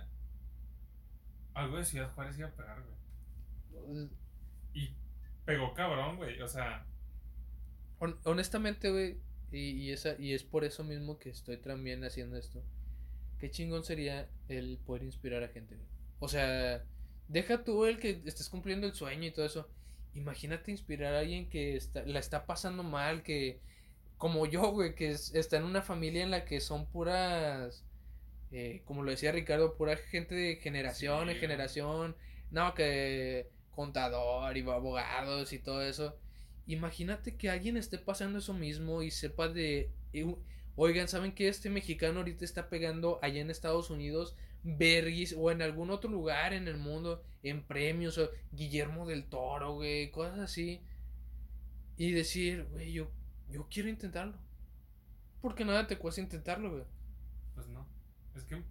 algo 1.54 1.76
de 1.76 1.84
Ciudad 1.84 2.12
Juárez 2.14 2.38
iba 2.38 2.48
a 2.48 2.52
pegar, 2.52 2.82
güey? 2.82 4.08
Y 4.74 4.94
pegó 5.44 5.74
cabrón, 5.74 6.16
güey. 6.16 6.40
O 6.40 6.48
sea, 6.48 6.86
hon- 7.98 8.18
honestamente, 8.24 8.90
güey. 8.90 9.18
Y, 9.50 9.70
y, 9.82 9.92
esa, 9.92 10.14
y 10.18 10.32
es 10.32 10.44
por 10.44 10.64
eso 10.64 10.82
mismo 10.82 11.18
que 11.18 11.28
estoy 11.30 11.58
también 11.58 12.02
haciendo 12.04 12.36
esto. 12.38 12.62
Qué 13.38 13.50
chingón 13.50 13.84
sería 13.84 14.28
el 14.48 14.78
poder 14.86 15.02
inspirar 15.02 15.42
a 15.42 15.48
gente, 15.48 15.74
güey. 15.74 15.86
O 16.20 16.28
sea, 16.28 16.82
deja 17.28 17.62
tú 17.64 17.84
el 17.84 17.98
que 17.98 18.22
estés 18.24 18.48
cumpliendo 18.48 18.86
el 18.86 18.94
sueño 18.94 19.26
y 19.26 19.30
todo 19.32 19.44
eso. 19.44 19.68
Imagínate 20.14 20.70
inspirar 20.70 21.14
a 21.14 21.18
alguien 21.20 21.48
que 21.50 21.76
está, 21.76 22.02
la 22.06 22.18
está 22.18 22.46
pasando 22.46 22.82
mal, 22.82 23.22
que 23.22 23.60
como 24.16 24.46
yo, 24.46 24.70
güey, 24.70 24.94
que 24.94 25.10
es- 25.10 25.34
está 25.34 25.56
en 25.58 25.64
una 25.64 25.82
familia 25.82 26.22
en 26.22 26.30
la 26.30 26.44
que 26.46 26.60
son 26.60 26.86
puras, 26.86 27.84
eh, 28.52 28.82
como 28.84 29.02
lo 29.02 29.10
decía 29.10 29.32
Ricardo, 29.32 29.76
pura 29.76 29.96
gente 29.96 30.34
de 30.34 30.56
generación 30.56 31.28
Sí, 31.28 31.34
en 31.34 31.40
generación. 31.40 32.16
No, 32.50 32.74
que 32.74 33.48
contador 33.70 34.56
y 34.56 34.60
abogados 34.60 35.52
y 35.52 35.58
todo 35.58 35.82
eso. 35.82 36.16
Imagínate 36.66 37.36
que 37.36 37.50
alguien 37.50 37.76
esté 37.76 37.98
pasando 37.98 38.38
eso 38.38 38.54
mismo 38.54 39.02
y 39.02 39.10
sepa 39.10 39.48
de... 39.48 39.90
Oigan, 40.76 41.08
¿saben 41.08 41.34
que 41.34 41.48
este 41.48 41.70
mexicano 41.70 42.20
ahorita 42.20 42.44
está 42.44 42.68
pegando 42.68 43.18
allá 43.22 43.40
en 43.40 43.50
Estados 43.50 43.90
Unidos 43.90 44.36
verguis 44.62 45.34
o 45.36 45.50
en 45.50 45.62
algún 45.62 45.90
otro 45.90 46.10
lugar 46.10 46.52
en 46.52 46.68
el 46.68 46.76
mundo 46.76 47.22
en 47.42 47.62
premios 47.64 48.18
o 48.18 48.30
Guillermo 48.52 49.06
del 49.06 49.24
Toro, 49.24 49.74
güey, 49.74 50.10
cosas 50.10 50.38
así? 50.38 50.82
Y 51.96 52.12
decir, 52.12 52.66
güey, 52.70 52.92
yo, 52.92 53.10
yo 53.50 53.66
quiero 53.70 53.88
intentarlo. 53.88 54.38
Porque 55.40 55.64
nada 55.64 55.86
te 55.86 55.98
cuesta 55.98 56.20
intentarlo, 56.20 56.70
güey. 56.70 56.84
Es 58.36 58.44
que. 58.44 58.62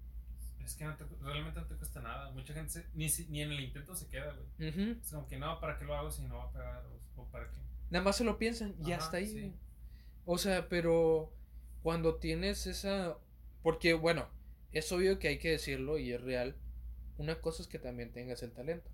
Es 0.63 0.75
que 0.75 0.85
no 0.85 0.95
te- 0.95 1.05
realmente 1.21 1.59
no 1.59 1.65
te 1.65 1.75
cuesta 1.75 2.01
nada. 2.01 2.31
Mucha 2.31 2.53
gente 2.53 2.71
se- 2.71 2.85
ni, 2.93 3.07
ni 3.29 3.41
en 3.41 3.51
el 3.51 3.59
intento 3.59 3.95
se 3.95 4.07
queda, 4.07 4.33
güey. 4.33 4.47
Es 5.01 5.09
como 5.11 5.27
que 5.27 5.37
no, 5.37 5.59
¿para 5.59 5.77
qué 5.77 5.85
lo 5.85 5.95
hago 5.95 6.11
si 6.11 6.21
no 6.23 6.37
va 6.37 6.43
a 6.45 6.51
pegar? 6.51 6.83
O, 7.15 7.25
para 7.25 7.49
qué. 7.49 7.57
Nada 7.89 8.05
más 8.05 8.15
se 8.17 8.23
lo 8.23 8.37
piensan 8.37 8.75
y 8.85 8.91
está 8.91 9.17
ahí. 9.17 9.27
sí. 9.27 9.53
O 10.25 10.37
sea, 10.37 10.69
pero 10.69 11.33
cuando 11.81 12.15
tienes 12.15 12.67
esa... 12.67 13.17
Porque, 13.63 13.93
bueno, 13.95 14.27
es 14.71 14.91
obvio 14.91 15.17
que 15.19 15.27
hay 15.29 15.39
que 15.39 15.49
decirlo 15.49 15.97
y 15.97 16.13
es 16.13 16.21
real. 16.21 16.55
Una 17.17 17.41
cosa 17.41 17.63
es 17.63 17.67
que 17.67 17.79
también 17.79 18.11
tengas 18.11 18.43
el 18.43 18.51
talento. 18.51 18.89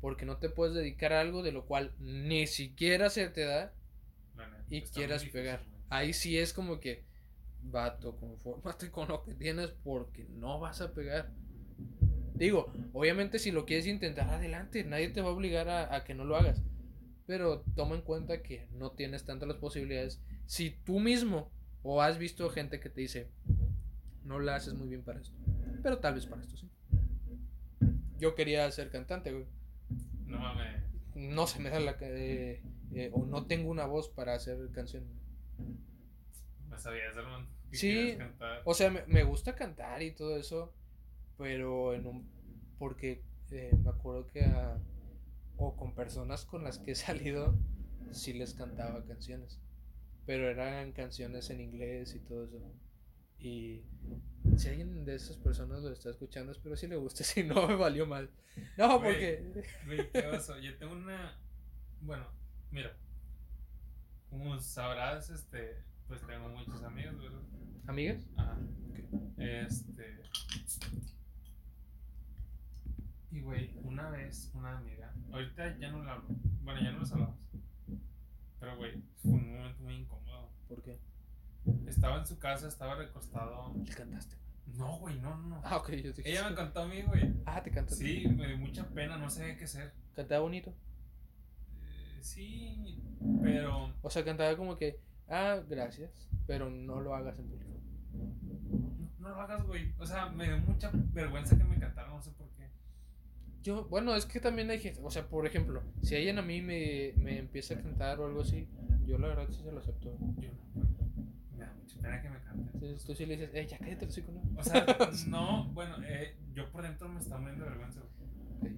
Porque 0.00 0.24
no 0.24 0.38
te 0.38 0.48
puedes 0.48 0.74
dedicar 0.74 1.12
a 1.12 1.20
algo 1.20 1.42
de 1.42 1.52
lo 1.52 1.66
cual 1.66 1.92
ni 1.98 2.46
siquiera 2.46 3.10
se 3.10 3.28
te 3.28 3.44
da 3.44 3.74
y 4.70 4.82
quieras 4.82 5.20
difícil, 5.22 5.32
pegar. 5.42 5.64
Ahí 5.90 6.12
sí 6.14 6.38
es 6.38 6.52
como 6.54 6.78
que, 6.80 7.04
vato, 7.62 8.16
confórmate 8.16 8.90
con 8.92 9.08
lo 9.08 9.22
que 9.24 9.34
tienes 9.34 9.70
porque 9.84 10.26
no 10.28 10.60
vas 10.60 10.80
a 10.80 10.92
pegar. 10.92 11.30
Digo, 12.34 12.72
obviamente 12.92 13.38
si 13.38 13.50
lo 13.50 13.66
quieres 13.66 13.86
intentar 13.86 14.30
adelante, 14.30 14.84
nadie 14.84 15.10
te 15.10 15.20
va 15.20 15.28
a 15.28 15.32
obligar 15.32 15.68
a, 15.68 15.94
a 15.94 16.04
que 16.04 16.14
no 16.14 16.24
lo 16.24 16.36
hagas. 16.36 16.62
Pero 17.26 17.62
toma 17.76 17.94
en 17.94 18.02
cuenta 18.02 18.42
que 18.42 18.66
no 18.72 18.92
tienes 18.92 19.24
tantas 19.24 19.48
las 19.48 19.58
posibilidades. 19.58 20.20
Si 20.46 20.70
tú 20.70 20.98
mismo 21.00 21.50
o 21.82 22.02
has 22.02 22.18
visto 22.18 22.48
gente 22.50 22.80
que 22.80 22.88
te 22.90 23.02
dice, 23.02 23.28
no 24.24 24.38
la 24.38 24.56
haces 24.56 24.74
muy 24.74 24.88
bien 24.88 25.02
para 25.02 25.20
esto. 25.20 25.36
Pero 25.82 25.98
tal 25.98 26.14
vez 26.14 26.26
para 26.26 26.42
esto 26.42 26.56
sí. 26.56 26.68
Yo 28.18 28.34
quería 28.34 28.70
ser 28.70 28.90
cantante, 28.90 29.32
güey. 29.32 29.46
No 30.26 30.38
mames. 30.38 30.82
No 31.14 31.46
se 31.46 31.58
me 31.58 31.70
da 31.70 31.80
la... 31.80 31.96
eh, 32.00 32.62
eh, 32.92 33.10
o 33.12 33.24
no 33.26 33.46
tengo 33.46 33.70
una 33.70 33.86
voz 33.86 34.08
para 34.08 34.34
hacer 34.34 34.70
canciones. 34.72 35.08
Sabías, 36.80 37.16
hermano. 37.16 37.46
Sí. 37.72 38.14
cantar. 38.18 38.62
O 38.64 38.74
sea, 38.74 38.90
me, 38.90 39.04
me 39.06 39.22
gusta 39.22 39.54
cantar 39.54 40.02
y 40.02 40.12
todo 40.12 40.36
eso, 40.36 40.72
pero 41.36 41.94
en 41.94 42.06
un... 42.06 42.30
Porque 42.78 43.22
eh, 43.50 43.76
me 43.82 43.90
acuerdo 43.90 44.26
que 44.28 44.44
a... 44.44 44.78
O 45.56 45.76
con 45.76 45.94
personas 45.94 46.46
con 46.46 46.64
las 46.64 46.78
que 46.78 46.92
he 46.92 46.94
salido, 46.96 47.54
sí 48.12 48.32
les 48.32 48.54
cantaba 48.54 49.04
canciones. 49.04 49.60
Pero 50.26 50.48
eran 50.48 50.92
canciones 50.92 51.50
en 51.50 51.60
inglés 51.60 52.14
y 52.14 52.20
todo 52.20 52.44
eso. 52.44 52.58
Y 53.38 53.84
si 54.56 54.68
alguien 54.68 55.04
de 55.04 55.14
esas 55.14 55.36
personas 55.36 55.82
lo 55.82 55.90
está 55.90 56.10
escuchando, 56.10 56.52
espero 56.52 56.76
si 56.76 56.86
le 56.86 56.96
guste, 56.96 57.24
si 57.24 57.42
no 57.42 57.66
me 57.66 57.76
valió 57.76 58.06
mal. 58.06 58.30
No, 58.76 59.00
porque... 59.00 59.64
Güey, 59.86 60.10
¿qué? 60.10 60.38
Yo 60.62 60.78
tengo 60.78 60.92
una. 60.92 61.38
Bueno, 62.00 62.26
mira. 62.70 62.96
Como 64.28 64.58
sabrás, 64.58 65.30
este. 65.30 65.89
Pues 66.10 66.26
tengo 66.26 66.48
muchos 66.48 66.82
amigos, 66.82 67.16
¿verdad? 67.20 67.40
¿Amigas? 67.86 68.26
Ajá. 68.36 68.58
Este. 69.36 70.20
Y 73.30 73.40
güey, 73.42 73.70
una 73.84 74.10
vez 74.10 74.50
una 74.54 74.76
amiga. 74.76 75.14
Ahorita 75.30 75.78
ya 75.78 75.92
no 75.92 76.02
la 76.02 76.14
hablo. 76.14 76.26
Bueno, 76.64 76.80
ya 76.80 76.90
no 76.90 76.98
nos 76.98 77.12
hablamos. 77.12 77.36
Pero 78.58 78.76
güey, 78.76 79.00
fue 79.22 79.34
un 79.34 79.56
momento 79.56 79.82
muy 79.84 79.94
incómodo. 79.94 80.50
¿Por 80.68 80.82
qué? 80.82 80.98
Estaba 81.86 82.18
en 82.18 82.26
su 82.26 82.40
casa, 82.40 82.66
estaba 82.66 82.96
recostado. 82.96 83.72
¿Le 83.76 83.94
cantaste? 83.94 84.34
No, 84.66 84.98
güey, 84.98 85.16
no, 85.20 85.36
no, 85.36 85.46
no. 85.46 85.60
Ah, 85.62 85.76
ok, 85.76 85.90
yo 85.90 86.12
dije... 86.12 86.28
Ella 86.28 86.48
me 86.50 86.56
cantó 86.56 86.80
a 86.80 86.88
mí, 86.88 87.02
güey. 87.02 87.34
Ah, 87.46 87.62
te 87.62 87.70
cantaste. 87.70 88.04
Sí, 88.04 88.26
me 88.26 88.48
dio 88.48 88.58
mucha 88.58 88.84
pena, 88.88 89.16
no 89.16 89.30
sabía 89.30 89.56
qué 89.56 89.62
hacer. 89.62 89.92
Cantaba 90.16 90.40
bonito. 90.40 90.74
Eh, 91.84 92.18
sí, 92.20 93.00
pero. 93.40 93.94
O 94.02 94.10
sea, 94.10 94.24
cantaba 94.24 94.56
como 94.56 94.76
que, 94.76 94.98
ah, 95.30 95.60
gracias, 95.68 96.10
pero 96.46 96.68
no 96.70 97.00
lo 97.00 97.14
hagas 97.14 97.38
en 97.38 97.46
público. 97.46 97.70
No, 98.12 99.28
no 99.28 99.28
lo 99.30 99.40
hagas, 99.40 99.66
güey. 99.66 99.92
O 99.98 100.06
sea, 100.06 100.26
me 100.26 100.46
dio 100.46 100.58
mucha 100.58 100.90
vergüenza 100.92 101.56
que 101.56 101.64
me 101.64 101.78
cantara, 101.78 102.08
no 102.08 102.22
sé 102.22 102.30
por 102.32 102.48
qué. 102.50 102.68
Yo, 103.62 103.86
bueno, 103.88 104.14
es 104.14 104.26
que 104.26 104.40
también 104.40 104.70
hay 104.70 104.80
gente, 104.80 105.00
o 105.02 105.10
sea, 105.10 105.28
por 105.28 105.46
ejemplo, 105.46 105.82
si 106.02 106.16
alguien 106.16 106.38
a 106.38 106.42
mí 106.42 106.60
me, 106.60 107.12
me 107.16 107.38
empieza 107.38 107.74
a 107.74 107.80
cantar 107.80 108.20
o 108.20 108.26
algo 108.26 108.42
así, 108.42 108.68
yo 109.10 109.18
la 109.18 109.28
verdad 109.28 109.46
sí 109.50 109.62
se 109.62 109.72
lo 109.72 109.80
acepto. 109.80 110.16
Yo 110.38 110.50
no, 110.52 110.64
güey. 110.74 110.88
Me 111.56 111.64
da 111.64 111.72
mucha 111.72 112.00
pena 112.00 112.22
que 112.22 112.30
me 112.30 112.40
canten. 112.40 112.70
Entonces 112.74 113.04
tú 113.04 113.14
sí 113.14 113.26
le 113.26 113.36
dices, 113.36 113.50
eh, 113.54 113.66
ya 113.66 113.78
cállate 113.78 114.06
¿no? 114.06 114.60
O 114.60 114.62
sea, 114.62 114.86
no, 115.26 115.64
bueno, 115.72 115.96
eh, 116.04 116.36
yo 116.54 116.70
por 116.70 116.82
dentro 116.82 117.08
me 117.08 117.20
estaba 117.20 117.40
muriendo 117.40 117.64
de 117.64 117.70
vergüenza, 117.70 118.00
güey. 118.60 118.72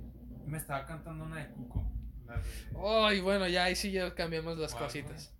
Me 0.46 0.58
estaba 0.58 0.86
cantando 0.86 1.24
una 1.24 1.36
de 1.36 1.48
Cuco. 1.48 1.84
La 2.26 2.36
de. 2.38 2.42
Ay, 2.82 3.20
bueno, 3.20 3.46
ya 3.46 3.64
ahí 3.64 3.76
sí 3.76 3.92
ya 3.92 4.14
cambiamos 4.14 4.58
las 4.58 4.72
¿Cuál, 4.72 4.84
cositas. 4.84 5.34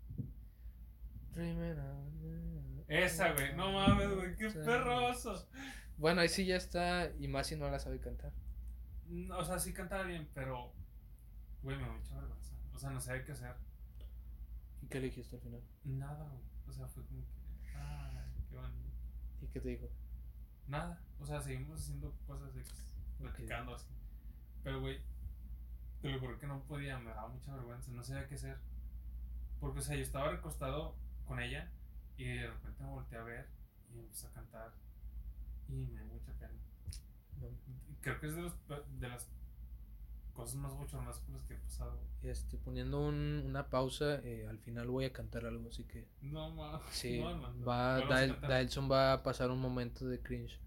Esa, 2.88 3.32
güey. 3.32 3.54
No 3.54 3.72
mames, 3.72 4.14
güey. 4.14 4.36
Qué 4.36 4.50
perroso. 4.50 5.48
Bueno, 5.96 6.20
ahí 6.20 6.28
sí 6.28 6.44
ya 6.44 6.56
está, 6.56 7.10
y 7.18 7.28
más 7.28 7.46
si 7.46 7.56
no 7.56 7.70
la 7.70 7.78
sabe 7.78 8.00
cantar. 8.00 8.32
No, 9.06 9.38
O 9.38 9.44
sea, 9.44 9.58
sí 9.58 9.72
cantaba 9.72 10.04
bien, 10.04 10.28
pero. 10.34 10.72
Güey, 11.62 11.76
me 11.76 11.84
da 11.84 11.92
mucha 11.92 12.16
vergüenza. 12.16 12.52
O 12.74 12.78
sea, 12.78 12.90
no 12.90 13.00
sabía 13.00 13.24
qué 13.24 13.32
hacer. 13.32 13.54
¿Y 14.82 14.88
qué 14.88 15.00
le 15.00 15.06
dijiste 15.06 15.36
al 15.36 15.42
final? 15.42 15.62
Nada, 15.84 16.24
güey. 16.24 16.42
O 16.68 16.72
sea, 16.72 16.86
fue 16.88 17.04
como 17.04 17.20
que. 17.24 17.78
Ay, 17.78 18.16
qué 18.50 18.56
bonito. 18.56 18.90
¿Y 19.40 19.46
qué 19.46 19.60
te 19.60 19.68
dijo? 19.68 19.88
Nada. 20.66 21.00
O 21.20 21.26
sea, 21.26 21.40
seguimos 21.40 21.80
haciendo 21.80 22.14
cosas 22.26 22.56
X. 22.56 22.94
Platicando 23.18 23.74
así. 23.74 23.88
Pero, 24.64 24.80
güey. 24.80 24.98
Te 26.00 26.08
lo 26.10 26.18
juro 26.18 26.38
que 26.38 26.46
no 26.46 26.62
podía. 26.64 26.98
Me 26.98 27.10
daba 27.10 27.28
mucha 27.28 27.54
vergüenza. 27.54 27.90
No 27.92 28.02
sabía 28.02 28.26
qué 28.26 28.34
hacer. 28.34 28.58
Porque, 29.60 29.78
o 29.78 29.82
sea, 29.82 29.94
yo 29.94 30.02
estaba 30.02 30.30
recostado 30.30 30.96
con 31.26 31.40
ella. 31.40 31.70
Y 32.16 32.24
de 32.24 32.46
repente 32.46 32.82
me 32.82 32.90
volteé 32.90 33.18
a 33.18 33.22
ver. 33.22 33.46
Y 33.94 33.98
empecé 33.98 34.26
a 34.26 34.30
cantar. 34.30 34.72
Y 35.68 35.72
me 35.72 36.02
dio 36.02 36.12
mucha 36.12 36.32
pena. 36.34 36.52
No. 37.40 37.48
Creo 38.00 38.20
que 38.20 38.26
es 38.26 38.34
de, 38.36 38.42
los, 38.42 38.54
de 39.00 39.08
las 39.08 39.28
cosas 40.34 40.54
más 40.56 40.72
bochornosas 40.72 41.22
por 41.22 41.34
las 41.36 41.44
que 41.44 41.54
he 41.54 41.58
pasado. 41.58 41.98
Este, 42.22 42.56
poniendo 42.56 43.00
un- 43.00 43.42
una 43.46 43.68
pausa, 43.68 44.20
eh, 44.24 44.46
al 44.48 44.58
final 44.58 44.86
voy 44.88 45.04
a 45.04 45.12
cantar 45.12 45.44
algo, 45.46 45.68
así 45.68 45.84
que 45.84 46.06
No, 46.22 46.50
mames. 46.50 46.80
sí, 46.90 47.20
no, 47.20 47.36
no, 47.36 47.52
no. 47.52 47.66
va, 47.66 47.96
¿Cuál 47.98 48.08
vas 48.08 48.20
a 48.22 48.26
Dael-? 48.26 48.40
Daelson 48.40 48.90
va 48.90 49.12
a 49.14 49.22
pasar 49.22 49.50
un 49.50 49.60
momento 49.60 50.06
de 50.06 50.20
cringe. 50.20 50.58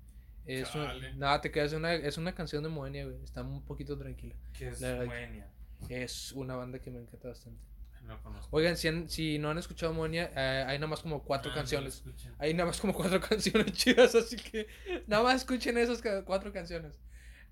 Es 0.46 0.74
un- 0.76 1.18
nada, 1.20 1.42
te 1.42 1.52
quedas, 1.52 1.74
una, 1.74 1.94
es 1.94 2.18
una 2.20 2.36
canción 2.36 2.62
de 2.64 2.70
Moenia, 2.70 3.06
güey, 3.06 3.22
está 3.24 3.42
un 3.42 3.64
poquito 3.64 3.98
tranquila. 3.98 4.36
Que 4.54 4.68
es 4.70 4.82
Moenia. 4.82 5.50
Es 5.90 6.32
una 6.34 6.56
banda 6.56 6.80
que 6.80 6.92
me 6.92 7.00
encanta 7.00 7.30
bastante. 7.30 7.60
No 8.06 8.22
conozco. 8.22 8.56
Oigan, 8.56 8.78
si, 8.78 8.88
han- 8.88 9.10
si 9.10 9.40
no 9.40 9.50
han 9.50 9.58
escuchado 9.58 9.92
Moenia, 9.94 10.32
eh, 10.36 10.64
hay 10.68 10.78
nada 10.78 10.88
más 10.88 11.02
como 11.02 11.24
cuatro 11.24 11.52
Ah, 11.52 11.56
canciones. 11.56 12.04
Hay 12.38 12.54
nada 12.54 12.68
más 12.68 12.80
como 12.80 12.94
cuatro 12.94 13.20
canciones 13.30 13.74
chidas, 13.74 14.14
así 14.16 14.36
que 14.38 14.68
nada 15.08 15.24
más 15.24 15.38
escuchen 15.38 15.78
esas 15.78 16.02
cuatro 16.26 16.54
canciones. 16.54 17.00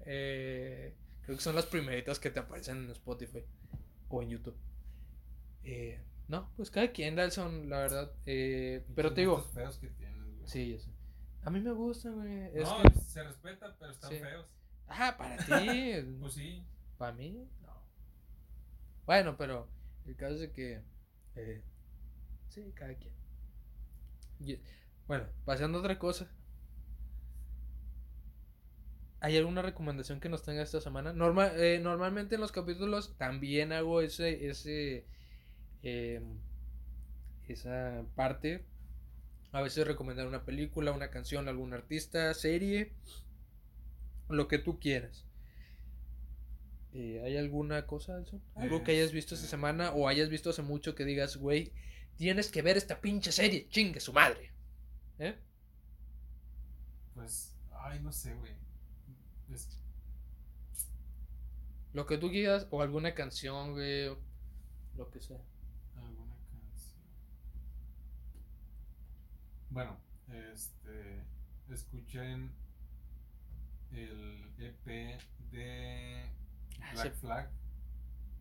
Eh, 0.05 0.93
creo 1.23 1.38
que 1.38 1.43
son 1.43 1.55
las 1.55 1.65
primeritas 1.65 2.19
que 2.19 2.30
te 2.30 2.39
aparecen 2.39 2.84
en 2.84 2.91
Spotify 2.91 3.43
o 4.09 4.21
en 4.21 4.30
YouTube. 4.30 4.55
Eh, 5.63 5.99
no, 6.27 6.51
pues 6.55 6.69
cada 6.69 6.91
quien, 6.91 7.15
Dalson, 7.15 7.69
la 7.69 7.80
verdad. 7.80 8.11
Eh, 8.25 8.85
pero 8.95 9.13
te 9.13 9.21
digo, 9.21 9.39
feos 9.41 9.77
que 9.77 9.88
tienes, 9.89 10.23
güey. 10.35 10.47
sí, 10.47 10.73
ya 10.73 10.80
sé. 10.80 10.89
A 11.45 11.49
mí 11.49 11.59
me 11.61 11.71
gusta, 11.71 12.09
güey. 12.11 12.45
Es 12.53 12.69
no, 12.69 12.81
que- 12.84 12.99
se 12.99 13.23
respeta, 13.23 13.75
pero 13.80 13.91
están 13.91 14.11
Sí. 14.11 14.19
feos. 14.19 14.45
Ah, 14.88 15.15
para 15.17 15.38
ti. 15.38 16.15
Pues 16.21 16.34
sí. 16.34 16.63
Para 16.97 17.13
mí, 17.13 17.47
no. 17.61 17.73
Bueno, 19.05 19.35
pero 19.38 19.67
el 20.05 20.15
caso 20.15 20.35
es 20.43 20.51
que. 20.51 20.81
eh, 21.35 21.61
sí, 22.49 22.71
cada 22.75 22.95
quien. 22.95 23.13
Bueno, 25.07 25.25
pasando 25.45 25.77
a 25.77 25.81
otra 25.81 25.97
cosa. 25.99 26.27
¿Hay 29.21 29.38
alguna 29.38 29.61
recomendación 29.61 30.19
que 30.19 30.30
nos 30.30 30.43
tenga 30.43 30.61
esta 30.61 30.81
semana? 30.81 31.13
Norma- 31.13 31.51
eh, 31.55 31.80
normalmente 31.81 32.35
en 32.35 32.41
los 32.41 32.51
capítulos 32.51 33.15
también 33.17 33.71
hago 33.71 34.01
ese. 34.01 34.49
ese 34.49 35.05
eh, 35.84 36.21
esa 37.47 38.03
parte. 38.15 38.65
A 39.51 39.61
veces 39.61 39.88
recomendar 39.88 40.27
una 40.27 40.45
película, 40.45 40.91
una 40.93 41.09
canción, 41.11 41.47
algún 41.49 41.73
artista, 41.73 42.34
serie. 42.34 42.93
Lo 44.27 44.49
que 44.49 44.57
tú 44.59 44.80
quieras. 44.81 45.23
Eh, 46.94 47.22
¿Hay 47.26 47.38
alguna 47.38 47.86
cosa, 47.88 48.15
Alson? 48.15 48.41
Algo 48.56 48.84
que 48.84 48.91
hayas 48.91 49.11
visto 49.11 49.34
esta 49.34 49.45
Este- 49.45 49.56
semana 49.56 49.91
o 49.94 50.07
hayas 50.07 50.30
visto 50.30 50.52
hace 50.52 50.61
mucho 50.61 50.94
que 50.94 51.06
digas, 51.06 51.38
güey, 51.38 51.72
tienes 52.18 52.52
que 52.52 52.61
ver 52.61 52.78
esta 52.78 53.02
pinche 53.02 53.32
serie, 53.32 53.68
chingue 53.70 53.99
su 53.99 54.14
madre. 54.14 54.52
¿Eh? 55.20 55.36
Pues, 57.15 57.56
ay, 57.80 57.99
no 57.99 58.11
sé, 58.11 58.34
güey. 58.36 58.52
Es- 59.52 59.80
Lo 61.94 62.06
que 62.07 62.18
tú 62.18 62.30
quieras 62.32 62.68
o 62.72 62.82
alguna 62.82 63.14
canción, 63.14 63.74
güey, 63.74 64.07
o 64.07 64.18
lo 64.98 65.10
que 65.11 65.22
sea. 65.22 65.38
alguna 65.95 66.36
canción. 66.52 67.02
Bueno, 69.70 69.98
este. 70.30 71.24
Escuchen 71.70 72.52
el 73.91 74.52
EP 74.60 75.18
de 75.52 76.24
Ah, 76.26 76.32
Black 76.93 77.14
Flag. 77.15 77.49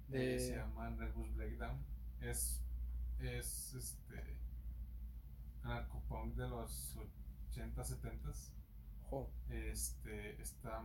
de- 0.08 0.36
eh, 0.36 0.40
Se 0.40 0.56
llama 0.56 0.90
Nervous 0.90 1.34
Breakdown. 1.36 1.78
Es. 2.20 2.62
Es 3.18 3.74
este. 3.74 4.38
Anarcopunk 5.62 6.34
de 6.34 6.48
los 6.48 6.96
80, 7.50 7.84
70 7.84 8.30
Oh, 9.10 9.30
Este. 9.48 10.40
Está. 10.40 10.82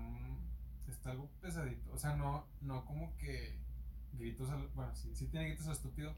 Está 0.88 1.12
algo 1.12 1.30
pesadito. 1.42 1.92
O 1.94 1.98
sea, 1.98 2.16
no, 2.16 2.48
no 2.62 2.86
como 2.86 3.16
que. 3.18 3.60
Gritos 4.14 4.50
al. 4.50 4.68
Bueno, 4.70 4.94
sí, 4.96 5.14
sí 5.16 5.28
tiene 5.28 5.48
gritos 5.50 5.68
estúpido. 5.68 6.16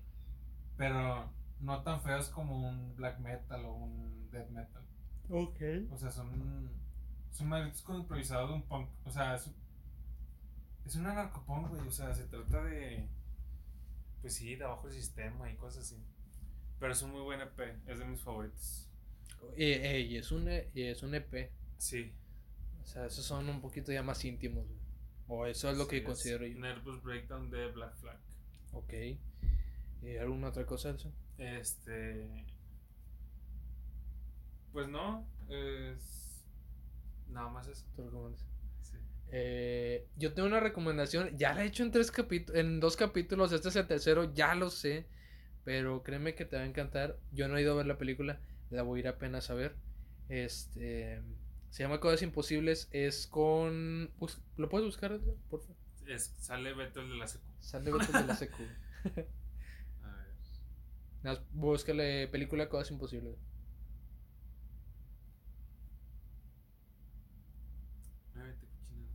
Pero 0.78 1.32
no 1.60 1.82
tan 1.84 2.02
feos 2.02 2.30
como 2.30 2.70
un 2.70 2.95
black 2.95 3.20
metal 3.20 3.66
o 3.66 3.74
un 3.74 4.30
death 4.32 4.49
metal. 4.49 4.84
ok. 5.30 5.60
O 5.91 5.98
sea, 5.98 6.11
son. 6.11 6.70
Son 7.32 7.49
gritos 7.49 7.84
improvisados 7.90 8.49
de 8.49 8.56
un 8.56 8.64
punk. 8.64 8.90
O 9.06 9.11
sea, 9.11 9.36
es. 9.36 9.49
Es 10.90 10.95
un 10.95 11.06
anarcopunk, 11.06 11.68
güey. 11.70 11.88
O 11.88 11.91
sea, 11.91 12.16
se 12.16 12.24
trata 12.24 12.64
de. 12.64 13.07
Pues 14.22 14.34
sí, 14.34 14.56
de 14.56 14.64
abajo 14.66 14.88
del 14.88 14.98
sistema 14.98 15.48
y 15.52 15.56
cosas 15.56 15.84
así. 15.86 16.03
Pero 16.80 16.94
es 16.94 17.02
un 17.03 17.11
muy 17.11 17.22
buen 17.22 17.40
EP. 17.41 17.60
Es 17.86 17.99
de 17.99 18.06
mis 18.06 18.22
favoritos. 18.22 18.90
Eh, 19.56 19.82
eh, 19.84 19.99
y 20.02 20.18
es 20.18 20.32
un, 20.32 20.48
E- 20.49 20.72
y 20.74 20.82
es 20.82 21.03
un 21.03 21.14
EP. 21.14 21.52
Sí. 21.78 22.11
O 22.82 22.88
sea, 22.88 23.06
esos 23.06 23.24
son 23.24 23.48
un 23.49 23.61
poquito 23.61 23.91
ya 23.91 24.02
más 24.02 24.26
íntimos, 24.26 24.66
güey. 24.66 24.80
O 25.28 25.45
eso 25.45 25.70
es 25.70 25.78
lo 25.78 25.84
Sí, 25.84 25.91
que 25.91 26.03
considero 26.03 26.48
yo. 26.48 26.57
Nervous 26.57 27.03
Breakdown 27.03 27.52
de 27.52 27.68
Black 27.72 27.95
Flag. 27.98 28.18
Ok. 28.74 28.94
¿Y 30.02 30.18
alguna 30.18 30.48
otra 30.49 30.66
cosa, 30.66 30.90
Alson? 30.90 31.14
Este. 31.38 32.45
Pues 34.74 34.88
no, 34.88 35.24
es. 35.49 36.44
Nada 37.28 37.49
más 37.49 37.68
eso. 37.68 37.86
¿Te 37.95 38.02
recomiendas? 38.02 38.49
Eh, 39.31 40.07
yo 40.18 40.34
tengo 40.34 40.47
una 40.47 40.60
recomendación, 40.60 41.38
ya 41.38 41.53
la 41.53 41.64
he 41.64 41.68
hecho 41.68 41.84
en 41.84 41.91
tres 41.91 42.11
capítulos, 42.11 42.60
en 42.60 42.80
dos 42.80 42.95
capítulos, 42.97 43.51
este 43.51 43.69
es 43.69 43.76
el 43.76 43.88
tercero, 43.88 44.34
ya 44.34 44.56
lo 44.56 44.69
sé, 44.72 45.07
pero 45.64 46.03
créeme 46.03 46.35
que 46.35 46.45
te 46.45 46.57
va 46.57 46.64
a 46.64 46.65
encantar. 46.65 47.19
Yo 47.31 47.47
no 47.47 47.57
he 47.57 47.61
ido 47.61 47.73
a 47.73 47.77
ver 47.77 47.85
la 47.85 47.97
película, 47.97 48.41
la 48.69 48.81
voy 48.84 48.99
a 48.99 49.01
ir 49.01 49.07
apenas 49.07 49.49
a 49.49 49.53
ver. 49.56 49.76
Este, 50.30 51.22
se 51.69 51.84
llama 51.84 51.99
Cosas 51.99 52.22
Imposibles, 52.23 52.88
es 52.91 53.27
con, 53.27 54.11
¿lo 54.57 54.69
puedes 54.69 54.85
buscar, 54.85 55.19
por 55.49 55.61
favor? 55.61 55.77
Es, 56.07 56.34
sale 56.39 56.73
Beto 56.73 57.01
el 57.01 57.10
de 57.10 57.15
la 57.18 57.27
secu. 57.27 57.45
Sale 57.60 57.91
Beto 57.91 58.11
de 58.11 58.26
la 58.26 58.35
secu. 58.35 58.64
A 60.03 60.11
ver. 61.23 61.39
Búscale 61.51 62.27
película 62.27 62.68
Cosas 62.69 62.91
Imposibles. 62.91 63.38
Ay, 68.35 68.41
vete 68.41 68.65
cochinado. 68.68 69.10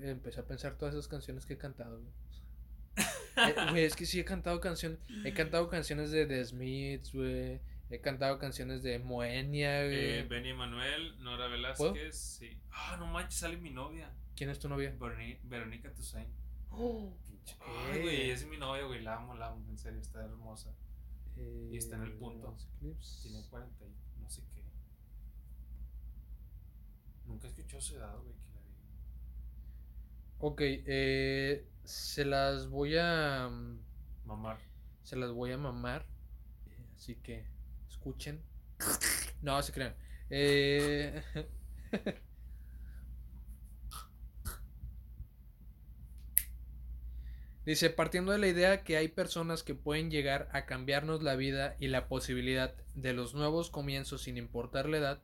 Empecé 0.00 0.40
a 0.40 0.44
pensar 0.46 0.76
todas 0.76 0.94
esas 0.94 1.08
canciones 1.08 1.46
que 1.46 1.54
he 1.54 1.58
cantado, 1.58 1.98
güey. 2.00 2.12
Eh, 3.36 3.54
güey, 3.70 3.84
es 3.84 3.96
que 3.96 4.06
sí 4.06 4.20
he 4.20 4.24
cantado 4.24 4.60
canciones. 4.60 4.98
He 5.24 5.32
cantado 5.32 5.68
canciones 5.68 6.10
de 6.12 6.26
The 6.26 6.44
Smiths, 6.44 7.12
güey. 7.12 7.60
He 7.90 8.00
cantado 8.00 8.38
canciones 8.38 8.82
de 8.82 8.98
Moenia, 8.98 9.84
güey. 9.84 10.18
Eh, 10.20 10.22
Benny 10.28 10.50
Emanuel, 10.50 11.20
Nora 11.22 11.48
Velázquez. 11.48 12.16
Sí. 12.16 12.56
Ah, 12.70 12.96
no 12.98 13.06
manches, 13.06 13.40
sale 13.40 13.56
mi 13.56 13.70
novia. 13.70 14.10
¿Quién 14.36 14.50
es 14.50 14.58
tu 14.58 14.68
novia? 14.68 14.94
Veroni- 14.98 15.38
Verónica 15.44 15.92
Toussaint. 15.92 16.28
Oh, 16.70 17.12
Ay, 17.92 18.00
güey, 18.00 18.30
es 18.30 18.46
mi 18.46 18.56
novia, 18.56 18.84
güey. 18.84 19.02
La 19.02 19.16
amo, 19.16 19.34
la 19.34 19.48
amo. 19.48 19.64
En 19.68 19.78
serio, 19.78 20.00
está 20.00 20.24
hermosa. 20.24 20.72
eh, 21.36 21.68
Y 21.72 21.76
está 21.76 21.96
en 21.96 22.02
el 22.04 22.12
punto. 22.12 22.56
clips. 22.80 23.20
Tiene 23.22 23.42
40 23.50 23.84
y 23.84 24.20
no 24.22 24.30
sé 24.30 24.42
qué. 24.54 24.62
Nunca 27.26 27.48
escuchó 27.48 27.80
su 27.80 27.96
edad, 27.96 28.16
güey. 28.18 28.34
Ok, 30.46 30.60
eh, 30.60 31.64
se 31.84 32.26
las 32.26 32.68
voy 32.68 32.98
a. 32.98 33.48
mm, 33.50 33.78
Mamar. 34.26 34.58
Se 35.02 35.16
las 35.16 35.30
voy 35.32 35.52
a 35.52 35.56
mamar. 35.56 36.04
Así 36.94 37.14
que 37.14 37.46
escuchen. 37.88 38.42
No, 39.40 39.62
se 39.62 39.72
crean. 39.72 39.94
Eh, 40.28 41.22
Dice, 47.64 47.88
partiendo 47.88 48.32
de 48.32 48.38
la 48.38 48.48
idea 48.48 48.84
que 48.84 48.98
hay 48.98 49.08
personas 49.08 49.62
que 49.62 49.74
pueden 49.74 50.10
llegar 50.10 50.50
a 50.52 50.66
cambiarnos 50.66 51.22
la 51.22 51.36
vida 51.36 51.74
y 51.80 51.88
la 51.88 52.06
posibilidad 52.06 52.74
de 52.94 53.14
los 53.14 53.34
nuevos 53.34 53.70
comienzos 53.70 54.20
sin 54.24 54.36
importar 54.36 54.90
la 54.90 54.98
edad, 54.98 55.22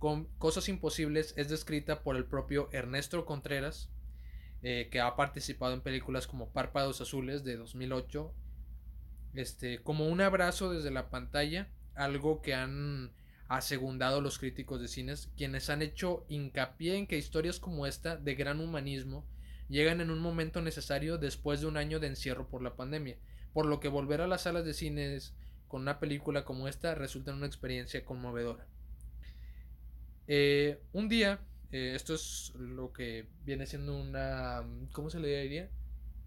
con 0.00 0.24
Cosas 0.38 0.68
Imposibles 0.68 1.32
es 1.36 1.48
descrita 1.48 2.02
por 2.02 2.16
el 2.16 2.24
propio 2.24 2.68
Ernesto 2.72 3.24
Contreras, 3.24 3.88
eh, 4.62 4.88
que 4.90 5.00
ha 5.00 5.16
participado 5.16 5.74
en 5.74 5.80
películas 5.80 6.26
como 6.26 6.50
Párpados 6.50 7.00
Azules 7.00 7.44
de 7.44 7.56
2008, 7.56 8.34
este, 9.34 9.82
como 9.82 10.08
un 10.08 10.20
abrazo 10.20 10.72
desde 10.72 10.90
la 10.90 11.10
pantalla, 11.10 11.68
algo 11.94 12.42
que 12.42 12.54
han 12.54 13.12
asegundado 13.48 14.20
los 14.20 14.38
críticos 14.38 14.80
de 14.80 14.88
cines, 14.88 15.30
quienes 15.36 15.70
han 15.70 15.82
hecho 15.82 16.26
hincapié 16.28 16.96
en 16.96 17.06
que 17.06 17.18
historias 17.18 17.58
como 17.60 17.86
esta, 17.86 18.16
de 18.16 18.34
gran 18.34 18.60
humanismo, 18.60 19.26
llegan 19.68 20.00
en 20.00 20.10
un 20.10 20.18
momento 20.18 20.60
necesario 20.60 21.18
después 21.18 21.60
de 21.60 21.66
un 21.66 21.76
año 21.76 22.00
de 22.00 22.08
encierro 22.08 22.48
por 22.48 22.62
la 22.62 22.76
pandemia, 22.76 23.16
por 23.52 23.66
lo 23.66 23.80
que 23.80 23.88
volver 23.88 24.20
a 24.20 24.26
las 24.26 24.42
salas 24.42 24.64
de 24.64 24.74
cines 24.74 25.34
con 25.66 25.82
una 25.82 25.98
película 25.98 26.44
como 26.44 26.68
esta 26.68 26.94
resulta 26.94 27.30
en 27.30 27.38
una 27.38 27.46
experiencia 27.46 28.04
conmovedora. 28.04 28.66
Eh, 30.26 30.80
un 30.92 31.08
día, 31.08 31.40
eh, 31.72 31.92
esto 31.94 32.14
es 32.14 32.52
lo 32.56 32.92
que 32.92 33.26
viene 33.44 33.66
siendo 33.66 33.96
una, 33.96 34.62
¿cómo 34.92 35.10
se 35.10 35.20
le 35.20 35.42
diría? 35.42 35.70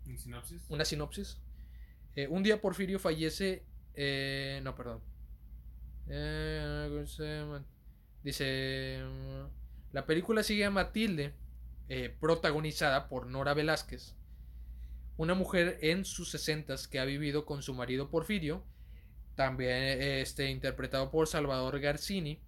¿En 0.06 0.18
sinopsis? 0.18 0.64
Una 0.70 0.86
sinopsis. 0.86 1.38
Eh, 2.16 2.28
un 2.28 2.44
día 2.44 2.62
Porfirio 2.62 3.00
fallece. 3.00 3.64
eh, 3.96 4.60
no, 4.64 4.76
perdón. 4.76 5.02
Dice. 8.24 9.02
mm, 9.04 9.46
La 9.94 10.06
película 10.06 10.44
sigue 10.44 10.66
a 10.66 10.70
Matilde, 10.72 11.34
protagonizada 12.20 13.10
por 13.10 13.28
Nora 13.28 13.54
Velázquez. 13.54 14.16
Una 15.18 15.34
mujer 15.36 15.78
en 15.82 16.06
sus 16.06 16.32
sesentas 16.32 16.88
que 16.88 17.00
ha 17.00 17.06
vivido 17.06 17.46
con 17.46 17.62
su 17.62 17.74
marido 17.74 18.10
Porfirio, 18.10 18.64
también 19.36 20.02
este, 20.02 20.50
interpretado 20.50 21.12
por 21.12 21.28
Salvador 21.28 21.80
Garcini, 21.80 22.42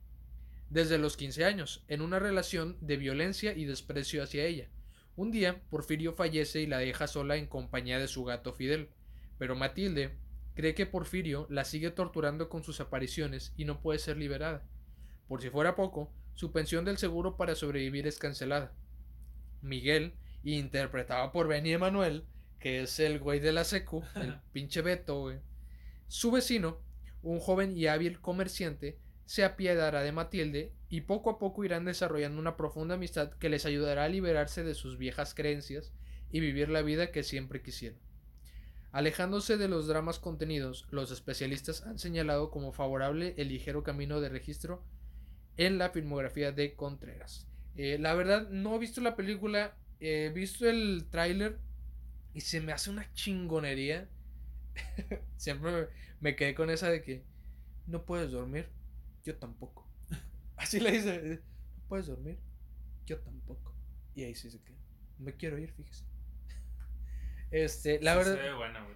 desde 0.73 0.97
los 0.97 1.17
15 1.17 1.45
años, 1.45 1.83
en 1.87 2.01
una 2.01 2.17
relación 2.17 2.77
de 2.81 2.97
violencia 2.97 3.53
y 3.53 3.65
desprecio 3.65 4.23
hacia 4.23 4.45
ella. 4.45 4.69
Un 5.15 5.29
día, 5.29 5.61
Porfirio 5.69 6.13
fallece 6.13 6.61
y 6.61 6.65
la 6.65 6.79
deja 6.79 7.05
sola 7.05 7.35
en 7.35 7.45
compañía 7.45 7.99
de 7.99 8.07
su 8.07 8.23
gato 8.23 8.53
Fidel, 8.53 8.89
pero 9.37 9.55
Matilde 9.55 10.17
cree 10.55 10.73
que 10.73 10.87
Porfirio 10.87 11.45
la 11.51 11.63
sigue 11.63 11.91
torturando 11.91 12.49
con 12.49 12.63
sus 12.63 12.79
apariciones 12.79 13.53
y 13.55 13.65
no 13.65 13.81
puede 13.81 13.99
ser 13.99 14.17
liberada. 14.17 14.65
Por 15.27 15.43
si 15.43 15.51
fuera 15.51 15.75
poco, 15.75 16.11
su 16.33 16.51
pensión 16.51 16.85
del 16.85 16.97
seguro 16.97 17.37
para 17.37 17.53
sobrevivir 17.53 18.07
es 18.07 18.17
cancelada. 18.17 18.73
Miguel, 19.61 20.15
interpretado 20.43 21.31
por 21.31 21.47
Benny 21.47 21.73
Emanuel, 21.73 22.25
que 22.59 22.81
es 22.81 22.99
el 22.99 23.19
güey 23.19 23.39
de 23.39 23.51
la 23.51 23.63
secu, 23.63 24.03
el 24.15 24.39
pinche 24.51 24.81
Beto, 24.81 25.19
güey. 25.19 25.37
Su 26.07 26.31
vecino, 26.31 26.79
un 27.21 27.39
joven 27.39 27.77
y 27.77 27.85
hábil 27.85 28.19
comerciante, 28.19 28.97
se 29.25 29.43
apiadará 29.43 30.01
de 30.01 30.11
Matilde 30.11 30.73
y 30.89 31.01
poco 31.01 31.29
a 31.29 31.39
poco 31.39 31.63
irán 31.63 31.85
desarrollando 31.85 32.39
una 32.39 32.57
profunda 32.57 32.95
amistad 32.95 33.31
que 33.33 33.49
les 33.49 33.65
ayudará 33.65 34.05
a 34.05 34.09
liberarse 34.09 34.63
de 34.63 34.75
sus 34.75 34.97
viejas 34.97 35.33
creencias 35.33 35.93
y 36.31 36.39
vivir 36.39 36.69
la 36.69 36.81
vida 36.81 37.11
que 37.11 37.23
siempre 37.23 37.61
quisieron. 37.61 37.99
Alejándose 38.91 39.57
de 39.57 39.67
los 39.67 39.87
dramas 39.87 40.19
contenidos, 40.19 40.85
los 40.91 41.11
especialistas 41.11 41.81
han 41.83 41.97
señalado 41.97 42.51
como 42.51 42.73
favorable 42.73 43.33
el 43.37 43.47
ligero 43.47 43.81
camino 43.83 44.21
de 44.21 44.29
registro 44.29 44.83
en 45.57 45.77
la 45.77 45.89
filmografía 45.89 46.51
de 46.51 46.75
Contreras. 46.75 47.47
Eh, 47.75 47.97
la 47.99 48.13
verdad, 48.13 48.49
no 48.49 48.75
he 48.75 48.79
visto 48.79 49.01
la 49.01 49.15
película, 49.15 49.75
he 49.99 50.29
visto 50.29 50.69
el 50.69 51.07
tráiler 51.09 51.57
y 52.35 52.41
se 52.41 52.61
me 52.61 52.71
hace 52.71 52.91
una 52.91 53.11
chingonería. 53.13 54.09
Siempre 55.37 55.89
me 56.19 56.35
quedé 56.35 56.53
con 56.53 56.69
esa 56.69 56.89
de 56.89 57.01
que 57.01 57.23
no 57.87 58.05
puedes 58.05 58.31
dormir, 58.31 58.69
yo 59.23 59.35
tampoco. 59.37 59.87
Así 60.55 60.79
le 60.79 60.91
dice, 60.91 61.41
no 61.77 61.83
puedes 61.87 62.07
dormir, 62.07 62.37
yo 63.05 63.19
tampoco. 63.19 63.73
Y 64.15 64.23
ahí 64.23 64.35
sí 64.35 64.49
se 64.49 64.59
queda. 64.61 64.77
Me 65.19 65.35
quiero 65.35 65.57
ir, 65.57 65.71
fíjese. 65.71 66.05
Este, 67.51 68.01
la 68.01 68.15
verdad. 68.15 68.39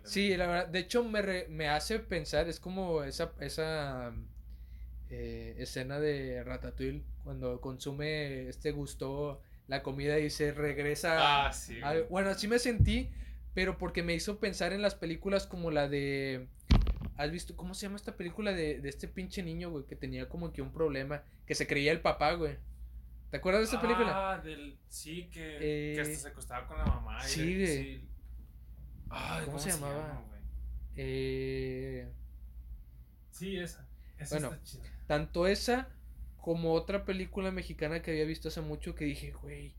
sí, 0.04 0.36
la 0.36 0.48
verdad. 0.48 0.68
De 0.68 0.80
hecho, 0.80 1.04
me, 1.04 1.46
me 1.48 1.70
hace 1.70 2.00
pensar, 2.00 2.48
es 2.48 2.60
como 2.60 3.04
esa, 3.04 3.32
esa 3.40 4.16
eh, 5.12 5.56
escena 5.60 6.00
de 6.00 6.44
Ratatouille 6.44 7.04
cuando 7.24 7.62
consume 7.62 8.50
este 8.50 8.72
gusto 8.72 9.42
la 9.68 9.84
comida 9.84 10.20
y 10.20 10.30
se 10.30 10.52
regresa. 10.52 11.48
Ah, 11.48 11.54
sí. 11.54 11.80
bueno, 12.10 12.30
así 12.30 12.48
me 12.48 12.58
sentí, 12.60 13.10
pero 13.54 13.78
porque 13.78 14.04
me 14.04 14.14
hizo 14.14 14.40
pensar 14.40 14.74
en 14.74 14.82
las 14.82 14.96
películas 14.96 15.46
como 15.46 15.72
la 15.72 15.88
de. 15.88 16.48
¿Has 17.18 17.32
visto 17.32 17.56
cómo 17.56 17.74
se 17.74 17.88
llama 17.88 17.96
esta 17.96 18.16
película 18.16 18.54
de, 18.54 18.80
de 18.80 18.90
este 18.90 19.08
pinche 19.08 19.42
niño, 19.42 19.72
güey, 19.72 19.86
que 19.86 19.96
tenía 19.96 20.30
como 20.30 20.54
que 20.54 20.62
un 20.62 20.72
problema, 20.72 21.24
que 21.46 21.56
se 21.56 21.66
creía 21.66 21.92
el 21.92 22.02
papá, 22.02 22.34
güey? 22.34 22.58
¿Te 23.32 23.38
acuerdas 23.38 23.62
de 23.62 23.66
esta 23.66 23.82
película? 23.82 24.34
Ah, 24.34 24.38
del. 24.38 24.78
Sí, 24.88 25.30
que, 25.34 25.94
que 25.96 26.02
hasta 26.02 26.16
se 26.16 26.28
acostaba 26.30 26.68
con 26.68 26.78
la 26.78 26.86
mamá. 26.86 27.22
Sí, 27.24 27.56
güey. 27.56 27.68
Sí. 27.68 28.10
¿cómo, 29.46 29.60
se, 29.60 29.70
llamaba? 29.72 30.24
eh. 30.96 32.08
Sí, 33.32 33.58
esa. 33.58 33.88
esa 34.18 34.40
bueno, 34.40 34.58
tanto 35.08 35.48
esa 35.48 35.90
como 36.38 36.74
otra 36.74 37.04
película 37.04 37.52
mexicana 37.52 38.02
que 38.02 38.12
había 38.12 38.26
visto 38.26 38.48
hace 38.48 38.62
mucho 38.62 38.96
que 38.96 39.06
dije, 39.06 39.32
güey, 39.32 39.74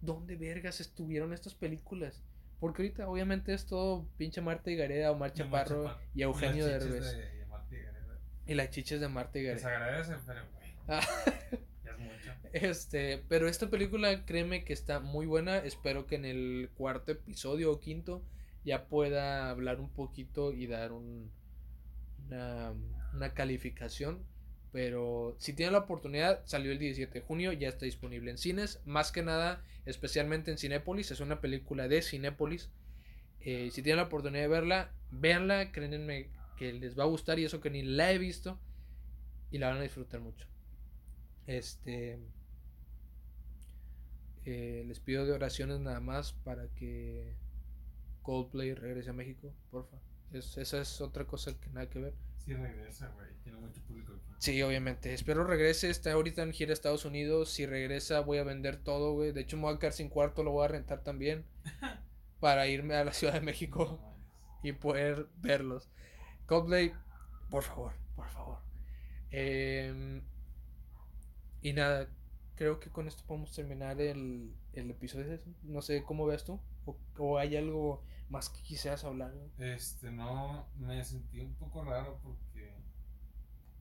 ¿dónde 0.00 0.36
vergas 0.36 0.80
estuvieron 0.80 1.32
estas 1.32 1.54
películas? 1.54 2.22
Porque 2.62 2.82
ahorita 2.82 3.08
obviamente 3.08 3.52
es 3.54 3.66
todo 3.66 4.06
pinche 4.16 4.40
Marta 4.40 4.70
y 4.70 4.76
Gareda, 4.76 5.10
Omar 5.10 5.32
Chaparro 5.32 5.98
y 6.14 6.22
Eugenio 6.22 6.64
Derbez. 6.64 7.18
y 8.46 8.54
las 8.54 8.70
chiches 8.70 9.00
de 9.00 9.08
Marta 9.08 9.40
y 9.40 9.42
Gareda. 9.42 9.58
Se 9.58 9.66
agradece, 9.66 10.14
pero 10.24 10.42
güey. 10.52 10.72
Ah. 10.86 11.00
ya 11.84 11.90
es 11.90 11.98
mucho. 11.98 12.32
Este, 12.52 13.24
pero 13.28 13.48
esta 13.48 13.68
película, 13.68 14.24
créeme 14.24 14.62
que 14.62 14.74
está 14.74 15.00
muy 15.00 15.26
buena. 15.26 15.56
Espero 15.58 16.06
que 16.06 16.14
en 16.14 16.24
el 16.24 16.70
cuarto 16.76 17.10
episodio 17.10 17.72
o 17.72 17.80
quinto 17.80 18.22
ya 18.64 18.86
pueda 18.86 19.50
hablar 19.50 19.80
un 19.80 19.90
poquito 19.90 20.52
y 20.52 20.68
dar 20.68 20.92
un, 20.92 21.32
una, 22.28 22.74
una 23.12 23.34
calificación 23.34 24.24
pero 24.72 25.36
si 25.38 25.52
tienen 25.52 25.74
la 25.74 25.80
oportunidad, 25.80 26.40
salió 26.46 26.72
el 26.72 26.78
17 26.78 27.12
de 27.12 27.24
junio, 27.24 27.52
ya 27.52 27.68
está 27.68 27.84
disponible 27.84 28.30
en 28.30 28.38
cines. 28.38 28.80
Más 28.86 29.12
que 29.12 29.22
nada, 29.22 29.62
especialmente 29.84 30.50
en 30.50 30.56
Cinépolis, 30.56 31.10
es 31.10 31.20
una 31.20 31.42
película 31.42 31.88
de 31.88 32.00
Cinépolis. 32.00 32.70
Eh, 33.40 33.70
si 33.70 33.82
tienen 33.82 33.98
la 33.98 34.04
oportunidad 34.04 34.42
de 34.42 34.48
verla, 34.48 34.92
véanla, 35.10 35.72
créanme 35.72 36.30
que 36.56 36.72
les 36.72 36.98
va 36.98 37.02
a 37.04 37.06
gustar 37.06 37.38
y 37.38 37.44
eso 37.44 37.60
que 37.60 37.70
ni 37.70 37.82
la 37.82 38.12
he 38.12 38.18
visto 38.18 38.58
y 39.50 39.58
la 39.58 39.68
van 39.68 39.78
a 39.78 39.82
disfrutar 39.82 40.20
mucho. 40.20 40.46
Este 41.46 42.18
eh, 44.46 44.84
les 44.86 45.00
pido 45.00 45.26
de 45.26 45.32
oraciones 45.32 45.80
nada 45.80 46.00
más 46.00 46.32
para 46.32 46.66
que 46.68 47.36
Coldplay 48.22 48.74
regrese 48.74 49.10
a 49.10 49.12
México, 49.12 49.52
porfa. 49.70 49.98
esa 50.32 50.80
es 50.80 51.00
otra 51.00 51.26
cosa 51.26 51.58
que 51.60 51.68
nada 51.70 51.90
que 51.90 51.98
ver. 51.98 52.14
Sí 52.44 52.54
regresa, 52.54 53.08
güey. 53.08 53.28
Tiene 53.42 53.58
mucho 53.58 53.80
público 53.82 54.14
aquí. 54.14 54.34
Sí, 54.38 54.62
obviamente. 54.62 55.14
Espero 55.14 55.44
regrese. 55.44 55.90
Está 55.90 56.12
ahorita 56.12 56.42
en 56.42 56.52
gira 56.52 56.70
a 56.70 56.74
Estados 56.74 57.04
Unidos. 57.04 57.50
Si 57.50 57.66
regresa, 57.66 58.20
voy 58.20 58.38
a 58.38 58.44
vender 58.44 58.76
todo, 58.76 59.12
güey. 59.12 59.32
De 59.32 59.42
hecho, 59.42 59.56
me 59.56 59.64
voy 59.64 59.74
a 59.74 59.78
quedar 59.78 59.92
sin 59.92 60.08
cuarto. 60.08 60.42
Lo 60.42 60.50
voy 60.50 60.64
a 60.64 60.68
rentar 60.68 61.02
también. 61.02 61.44
para 62.40 62.66
irme 62.66 62.96
a 62.96 63.04
la 63.04 63.12
Ciudad 63.12 63.34
de 63.34 63.40
México 63.40 64.00
y 64.64 64.72
poder 64.72 65.28
verlos. 65.40 65.88
Coldplay, 66.46 66.92
por 67.50 67.62
favor, 67.62 67.92
por 68.16 68.28
favor. 68.30 68.58
Em, 69.30 70.22
y 71.60 71.72
nada, 71.72 72.08
creo 72.56 72.80
que 72.80 72.90
con 72.90 73.06
esto 73.06 73.22
podemos 73.26 73.54
terminar 73.54 74.00
el, 74.00 74.52
el 74.72 74.90
episodio. 74.90 75.38
No 75.62 75.82
sé 75.82 76.02
cómo 76.02 76.26
ves 76.26 76.44
tú. 76.44 76.60
O, 76.84 76.96
o 77.18 77.38
hay 77.38 77.56
algo 77.56 78.02
más 78.32 78.48
que 78.48 78.62
quisieras 78.62 79.04
hablar. 79.04 79.30
Este, 79.58 80.10
no, 80.10 80.66
me 80.78 81.04
sentí 81.04 81.40
un 81.40 81.54
poco 81.54 81.84
raro 81.84 82.18
porque, 82.22 82.74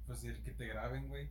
pues, 0.05 0.23
el 0.25 0.43
que 0.43 0.51
te 0.51 0.67
graben, 0.67 1.07
güey. 1.07 1.29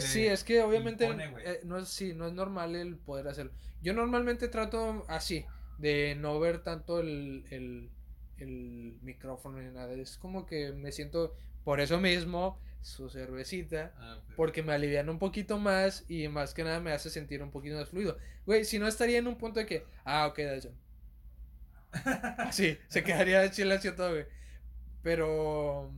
sí, 0.00 0.26
es 0.26 0.42
que 0.42 0.62
obviamente 0.62 1.04
eh, 1.06 1.60
no, 1.64 1.78
es, 1.78 1.88
sí, 1.88 2.14
no 2.14 2.26
es 2.26 2.32
normal 2.32 2.74
el 2.74 2.96
poder 2.96 3.28
hacerlo. 3.28 3.52
Yo 3.82 3.92
normalmente 3.92 4.48
trato 4.48 5.04
así, 5.06 5.44
de 5.78 6.16
no 6.18 6.40
ver 6.40 6.62
tanto 6.62 7.00
el, 7.00 7.44
el, 7.50 7.90
el 8.38 8.98
micrófono 9.02 9.60
ni 9.60 9.70
nada. 9.70 9.92
Es 9.92 10.16
como 10.16 10.46
que 10.46 10.72
me 10.72 10.92
siento, 10.92 11.36
por 11.62 11.78
eso 11.80 12.00
mismo, 12.00 12.58
su 12.80 13.10
cervecita, 13.10 13.92
ah, 13.98 14.18
porque 14.34 14.62
me 14.62 14.72
alivian 14.72 15.10
un 15.10 15.18
poquito 15.18 15.58
más 15.58 16.06
y 16.08 16.26
más 16.28 16.54
que 16.54 16.64
nada 16.64 16.80
me 16.80 16.92
hace 16.92 17.10
sentir 17.10 17.42
un 17.42 17.50
poquito 17.50 17.76
más 17.76 17.90
fluido. 17.90 18.16
Güey, 18.46 18.64
si 18.64 18.78
no 18.78 18.88
estaría 18.88 19.18
en 19.18 19.26
un 19.26 19.36
punto 19.36 19.60
de 19.60 19.66
que, 19.66 19.84
ah, 20.04 20.26
ok, 20.26 20.38
eso 20.38 20.72
Sí, 22.52 22.78
se 22.88 23.02
quedaría 23.02 23.40
de 23.40 23.52
silencio 23.52 23.94
todo, 23.94 24.10
güey. 24.10 24.26
Pero, 25.02 25.92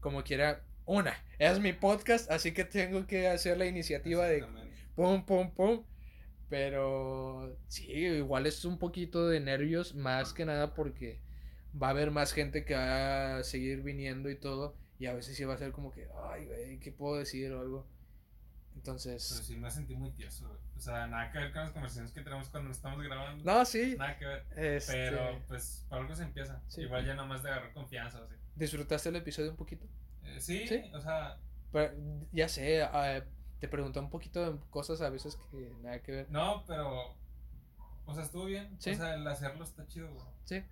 como 0.00 0.24
quiera, 0.24 0.64
una, 0.84 1.14
es 1.38 1.60
mi 1.60 1.72
podcast, 1.72 2.30
así 2.30 2.52
que 2.52 2.64
tengo 2.64 3.06
que 3.06 3.28
hacer 3.28 3.58
la 3.58 3.66
iniciativa 3.66 4.26
de 4.26 4.44
pum, 4.94 5.24
pum, 5.24 5.50
pum. 5.52 5.84
Pero, 6.48 7.56
sí, 7.68 7.92
igual 7.92 8.46
es 8.46 8.64
un 8.64 8.78
poquito 8.78 9.28
de 9.28 9.40
nervios, 9.40 9.94
más 9.94 10.32
que 10.32 10.44
nada 10.44 10.74
porque 10.74 11.20
va 11.80 11.88
a 11.88 11.90
haber 11.90 12.10
más 12.10 12.32
gente 12.32 12.64
que 12.64 12.74
va 12.74 13.36
a 13.38 13.44
seguir 13.44 13.82
viniendo 13.82 14.30
y 14.30 14.36
todo. 14.36 14.76
Y 14.98 15.06
a 15.06 15.14
veces 15.14 15.36
sí 15.36 15.44
va 15.44 15.54
a 15.54 15.58
ser 15.58 15.72
como 15.72 15.92
que, 15.92 16.08
ay, 16.30 16.46
güey, 16.46 16.78
¿qué 16.80 16.92
puedo 16.92 17.16
decir 17.16 17.52
o 17.52 17.60
algo? 17.60 17.86
Entonces. 18.80 19.28
Pero 19.30 19.44
sí 19.44 19.56
me 19.56 19.70
sentí 19.70 19.94
muy 19.94 20.10
tieso, 20.12 20.48
güey. 20.48 20.58
O 20.74 20.80
sea, 20.80 21.06
nada 21.06 21.30
que 21.30 21.38
ver 21.38 21.52
con 21.52 21.62
las 21.62 21.72
conversaciones 21.72 22.12
que 22.12 22.22
tenemos 22.22 22.48
cuando 22.48 22.70
estamos 22.70 23.02
grabando. 23.02 23.44
No, 23.44 23.64
sí. 23.66 23.94
Nada 23.98 24.16
que 24.18 24.24
ver. 24.24 24.46
Este... 24.56 24.92
Pero, 24.92 25.38
pues, 25.48 25.84
para 25.90 26.00
algo 26.00 26.16
se 26.16 26.22
empieza. 26.22 26.62
Igual 26.78 27.04
ya 27.04 27.14
nomás 27.14 27.42
de 27.42 27.50
agarrar 27.50 27.74
confianza. 27.74 28.26
¿Disfrutaste 28.56 29.10
el 29.10 29.16
episodio 29.16 29.50
un 29.50 29.58
poquito? 29.58 29.86
Eh, 30.24 30.40
sí, 30.40 30.64
o 30.94 31.00
sea. 31.00 31.38
ya 32.32 32.48
sé, 32.48 32.82
uh, 32.82 33.22
te 33.58 33.68
pregunté 33.68 34.00
un 34.00 34.08
poquito 34.08 34.52
de 34.52 34.58
cosas 34.70 35.02
a 35.02 35.10
veces 35.10 35.36
que 35.50 35.70
nada 35.82 36.02
que 36.02 36.12
ver. 36.12 36.30
No, 36.30 36.64
pero. 36.66 37.14
O 38.06 38.14
sea, 38.14 38.24
estuvo 38.24 38.46
bien. 38.46 38.74
¿Sí? 38.78 38.92
O 38.92 38.96
sea, 38.96 39.14
el 39.14 39.26
hacerlo 39.26 39.62
está 39.62 39.86
chido, 39.86 40.10
güey. 40.10 40.26
Sí. 40.44 40.64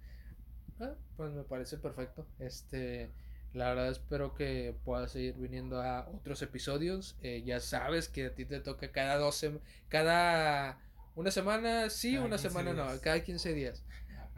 Ah, 0.81 0.95
pues 1.19 1.31
me 1.35 1.43
parece 1.43 1.77
perfecto. 1.77 2.27
Este. 2.39 3.13
La 3.55 3.71
verdad 3.71 3.89
espero 3.89 4.35
que 4.35 4.77
puedas 4.85 5.13
seguir 5.13 5.35
viniendo 5.35 5.81
a 5.81 6.09
otros 6.09 6.43
episodios. 6.43 7.17
Eh, 7.23 7.43
ya 7.45 7.61
sabes 7.61 8.09
que 8.09 8.27
a 8.27 8.35
ti 8.35 8.45
te 8.45 8.61
toca 8.61 8.93
cada 8.93 9.17
12, 9.17 9.61
cada 9.89 10.81
una 11.15 11.31
semana 11.31 11.91
sí, 11.91 12.19
una 12.19 12.39
semana 12.39 12.73
no, 12.73 12.87
cada 13.01 13.23
15 13.23 13.55
días. 13.55 13.83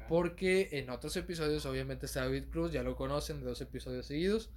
Porque 0.08 0.68
en 0.72 0.90
otros 0.90 1.16
episodios 1.16 1.66
obviamente 1.66 2.06
está 2.06 2.22
David 2.22 2.44
Cruz, 2.50 2.72
ya 2.72 2.82
lo 2.82 2.96
conocen 2.96 3.40
de 3.40 3.46
dos 3.46 3.60
episodios 3.60 4.06
seguidos. 4.06 4.50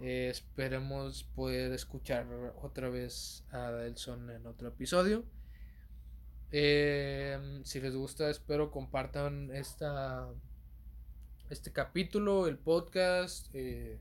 Eh, 0.00 0.28
esperemos 0.30 1.22
poder 1.22 1.72
escuchar 1.72 2.26
otra 2.60 2.88
vez 2.88 3.44
a 3.52 3.70
Delson 3.70 4.30
en 4.30 4.46
otro 4.46 4.68
episodio. 4.68 5.24
Eh, 6.50 7.60
si 7.64 7.80
les 7.80 7.94
gusta, 7.94 8.28
espero 8.28 8.70
compartan 8.70 9.50
esta 9.54 10.28
este 11.52 11.70
capítulo, 11.70 12.46
el 12.46 12.56
podcast. 12.56 13.48
Eh, 13.52 14.00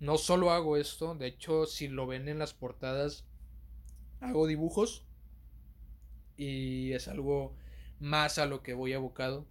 no 0.00 0.16
solo 0.16 0.50
hago 0.50 0.78
esto, 0.78 1.14
de 1.14 1.26
hecho, 1.26 1.66
si 1.66 1.88
lo 1.88 2.06
ven 2.06 2.26
en 2.28 2.38
las 2.38 2.54
portadas, 2.54 3.26
hago 4.20 4.46
dibujos. 4.46 5.04
Y 6.38 6.92
es 6.92 7.06
algo 7.08 7.54
más 8.00 8.38
a 8.38 8.46
lo 8.46 8.62
que 8.62 8.72
voy 8.72 8.94
abocado. 8.94 9.46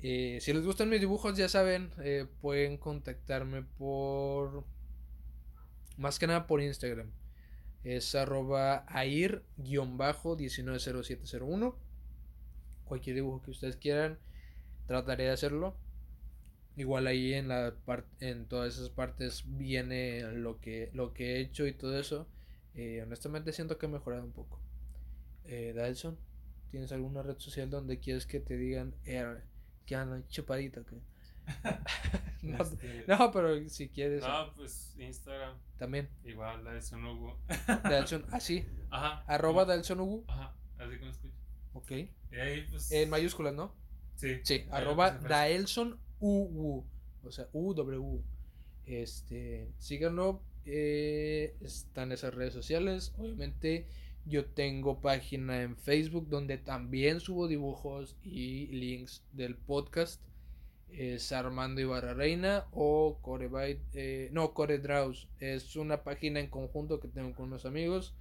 Eh, 0.00 0.36
si 0.42 0.52
les 0.52 0.66
gustan 0.66 0.90
mis 0.90 1.00
dibujos, 1.00 1.38
ya 1.38 1.48
saben, 1.48 1.94
eh, 1.98 2.26
pueden 2.42 2.76
contactarme 2.76 3.62
por... 3.62 4.66
Más 5.96 6.18
que 6.18 6.26
nada 6.26 6.46
por 6.46 6.60
Instagram. 6.60 7.10
Es 7.84 8.14
arroba 8.14 8.84
air-190701. 8.88 11.87
Cualquier 12.88 13.16
dibujo 13.16 13.42
que 13.42 13.50
ustedes 13.50 13.76
quieran, 13.76 14.18
trataré 14.86 15.24
de 15.24 15.30
hacerlo. 15.30 15.76
Igual 16.76 17.06
ahí 17.06 17.34
en 17.34 17.48
la 17.48 17.74
en 18.20 18.46
todas 18.46 18.74
esas 18.74 18.88
partes 18.88 19.44
viene 19.46 20.22
lo 20.32 20.60
que, 20.60 20.90
lo 20.94 21.12
que 21.12 21.36
he 21.36 21.40
hecho 21.40 21.66
y 21.66 21.72
todo 21.72 21.98
eso. 21.98 22.28
Eh, 22.74 23.02
honestamente 23.02 23.52
siento 23.52 23.78
que 23.78 23.86
he 23.86 23.88
mejorado 23.88 24.24
un 24.24 24.32
poco. 24.32 24.60
Eh, 25.44 25.72
Dalson, 25.74 26.16
¿tienes 26.70 26.92
alguna 26.92 27.22
red 27.22 27.38
social 27.38 27.68
donde 27.68 27.98
quieres 27.98 28.26
que 28.26 28.38
te 28.38 28.56
digan 28.56 28.94
eh, 29.04 29.24
que 29.86 29.96
anda 29.96 30.22
chupadito? 30.28 30.84
Que... 30.86 30.96
no, 32.42 32.62
este, 32.62 33.04
no, 33.08 33.32
pero 33.32 33.68
si 33.68 33.88
quieres. 33.88 34.22
No, 34.22 34.52
pues 34.54 34.94
Instagram. 34.98 35.56
También. 35.78 36.08
Igual, 36.24 36.62
Dalson 36.62 37.04
Hugo. 37.04 37.40
Dalson, 37.82 38.24
así. 38.30 38.66
Ajá. 38.90 39.24
Arroba 39.26 39.64
Dalson 39.64 40.00
Hugo. 40.00 40.24
Ajá, 40.28 40.54
así 40.78 40.98
como 40.98 41.10
escucho. 41.10 41.37
Ok. 41.78 41.90
Y 41.90 42.36
ahí, 42.36 42.66
pues... 42.70 42.90
En 42.92 43.08
mayúsculas, 43.08 43.54
¿no? 43.54 43.72
Sí. 44.16 44.40
Sí, 44.42 44.64
arroba 44.70 45.12
Daelson 45.12 45.98
UU. 46.20 46.84
O 47.22 47.30
sea, 47.30 47.48
UW. 47.52 48.22
Este, 48.84 49.70
síganlo. 49.78 50.42
Eh, 50.64 51.56
están 51.60 52.12
esas 52.12 52.34
redes 52.34 52.52
sociales. 52.52 53.14
Obviamente, 53.16 53.86
yo 54.26 54.44
tengo 54.44 55.00
página 55.00 55.62
en 55.62 55.76
Facebook 55.76 56.28
donde 56.28 56.58
también 56.58 57.20
subo 57.20 57.48
dibujos 57.48 58.16
y 58.22 58.66
links 58.66 59.22
del 59.32 59.56
podcast. 59.56 60.20
Es 60.90 61.32
Armando 61.32 61.80
Ibarra 61.80 62.14
Reina 62.14 62.66
o 62.72 63.18
Corebyte, 63.20 63.82
eh, 63.94 64.30
no, 64.32 64.52
Core 64.52 64.78
Draws. 64.78 65.28
Es 65.38 65.76
una 65.76 66.02
página 66.02 66.40
en 66.40 66.48
conjunto 66.48 66.98
que 66.98 67.08
tengo 67.08 67.34
con 67.34 67.46
unos 67.46 67.66
amigos. 67.66 68.14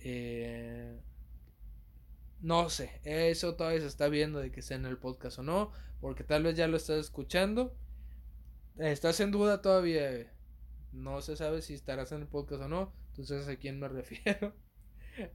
Eh, 0.00 0.96
no 2.40 2.70
sé, 2.70 3.00
eso 3.04 3.54
todavía 3.54 3.80
se 3.80 3.86
está 3.86 4.08
viendo 4.08 4.38
de 4.38 4.50
que 4.50 4.62
sea 4.62 4.76
en 4.76 4.86
el 4.86 4.98
podcast 4.98 5.38
o 5.38 5.42
no, 5.42 5.72
porque 6.00 6.24
tal 6.24 6.42
vez 6.44 6.56
ya 6.56 6.68
lo 6.68 6.76
estás 6.76 6.98
escuchando. 6.98 7.76
Estás 8.78 9.20
en 9.20 9.30
duda 9.30 9.60
todavía. 9.60 10.32
No 10.92 11.20
se 11.20 11.36
sabe 11.36 11.60
si 11.60 11.74
estarás 11.74 12.12
en 12.12 12.22
el 12.22 12.26
podcast 12.26 12.62
o 12.62 12.68
no. 12.68 12.92
Entonces 13.08 13.46
a 13.46 13.56
quién 13.56 13.78
me 13.78 13.88
refiero. 13.88 14.54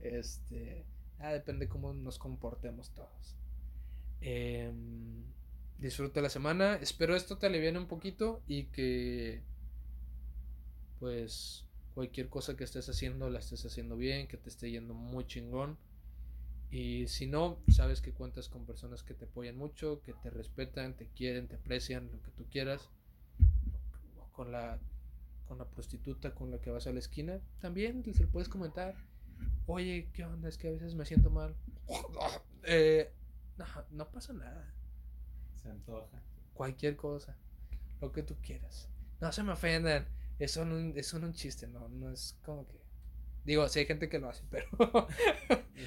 Este. 0.02 0.86
Ah, 1.20 1.32
depende 1.32 1.70
cómo 1.70 1.94
nos 1.94 2.18
comportemos 2.18 2.92
todos. 2.92 3.36
Eh, 4.22 4.72
disfruta 5.78 6.22
la 6.22 6.30
semana. 6.30 6.76
Espero 6.76 7.16
esto 7.16 7.38
te 7.38 7.46
aliviane 7.46 7.78
un 7.78 7.88
poquito 7.88 8.42
y 8.48 8.66
que. 8.66 9.44
Pues. 11.00 11.62
Cualquier 11.94 12.28
cosa 12.28 12.58
que 12.58 12.66
estés 12.66 12.90
haciendo 12.90 13.30
la 13.30 13.40
estés 13.40 13.66
haciendo 13.66 13.96
bien, 13.96 14.28
que 14.28 14.36
te 14.36 14.50
esté 14.50 14.70
yendo 14.70 14.94
muy 14.94 15.26
chingón. 15.26 15.78
Y 16.72 17.08
si 17.08 17.28
no, 17.28 17.60
sabes 17.70 18.02
que 18.02 18.12
cuentas 18.12 18.50
con 18.50 18.66
personas 18.66 19.04
que 19.04 19.14
te 19.14 19.26
apoyan 19.26 19.58
mucho, 19.58 20.02
que 20.02 20.14
te 20.14 20.30
respetan, 20.30 20.96
te 20.96 21.08
quieren, 21.08 21.48
te 21.48 21.56
aprecian, 21.56 22.10
lo 22.12 22.22
que 22.22 22.32
tú 22.32 22.46
quieras. 22.50 22.90
Con 24.34 24.52
la, 24.52 24.80
con 25.48 25.58
la 25.58 25.66
prostituta 25.66 26.36
con 26.36 26.52
la 26.52 26.60
que 26.60 26.72
vas 26.72 26.88
a 26.88 26.92
la 26.92 27.00
esquina, 27.00 27.40
también 27.60 28.04
se 28.04 28.24
le 28.24 28.28
puedes 28.28 28.50
comentar. 28.50 28.96
Oye, 29.68 30.10
¿qué 30.14 30.26
onda? 30.26 30.50
Es 30.50 30.58
que 30.58 30.68
a 30.68 30.72
veces 30.72 30.96
me 30.96 31.06
siento 31.06 31.30
mal. 31.30 31.56
Eh, 32.68 33.14
no, 33.58 33.66
no 33.92 34.10
pasa 34.10 34.34
nada. 34.34 34.74
Se 35.62 35.70
antoja. 35.70 36.20
Cualquier 36.56 36.96
cosa. 36.96 37.38
Lo 38.02 38.12
que 38.12 38.24
tú 38.24 38.36
quieras. 38.42 38.90
No 39.22 39.32
se 39.32 39.44
me 39.44 39.52
ofendan. 39.52 40.08
Eso 40.40 40.66
no 40.66 40.80
es 40.80 41.14
un 41.14 41.34
chiste, 41.34 41.68
no, 41.68 41.88
no 41.88 42.12
es 42.12 42.38
como 42.44 42.68
que 42.68 42.85
Digo, 43.46 43.68
sí 43.70 43.80
hay 43.80 43.86
gente 43.86 44.10
que 44.10 44.20
lo 44.20 44.30
hace, 44.30 44.44
pero. 44.50 44.68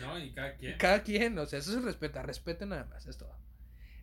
no, 0.00 0.18
y 0.18 0.30
cada 0.32 0.56
quien. 0.56 0.78
Cada 0.78 1.02
quien, 1.02 1.38
o 1.38 1.46
sea, 1.46 1.58
eso 1.58 1.72
se 1.72 1.80
respeta, 1.80 2.22
respeta 2.22 2.66
nada 2.66 2.84
más, 2.84 3.06
es 3.06 3.18
todo. 3.18 3.36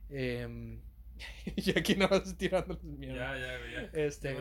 Eh, 0.10 0.80
y 1.56 1.78
aquí 1.78 1.96
no 1.96 2.08
vas 2.08 2.38
tirando 2.38 2.74
los 2.74 2.84
miedos. 2.84 3.18
Ya, 3.18 3.38
ya, 3.38 3.60
ya. 3.72 3.90
Este, 3.94 4.36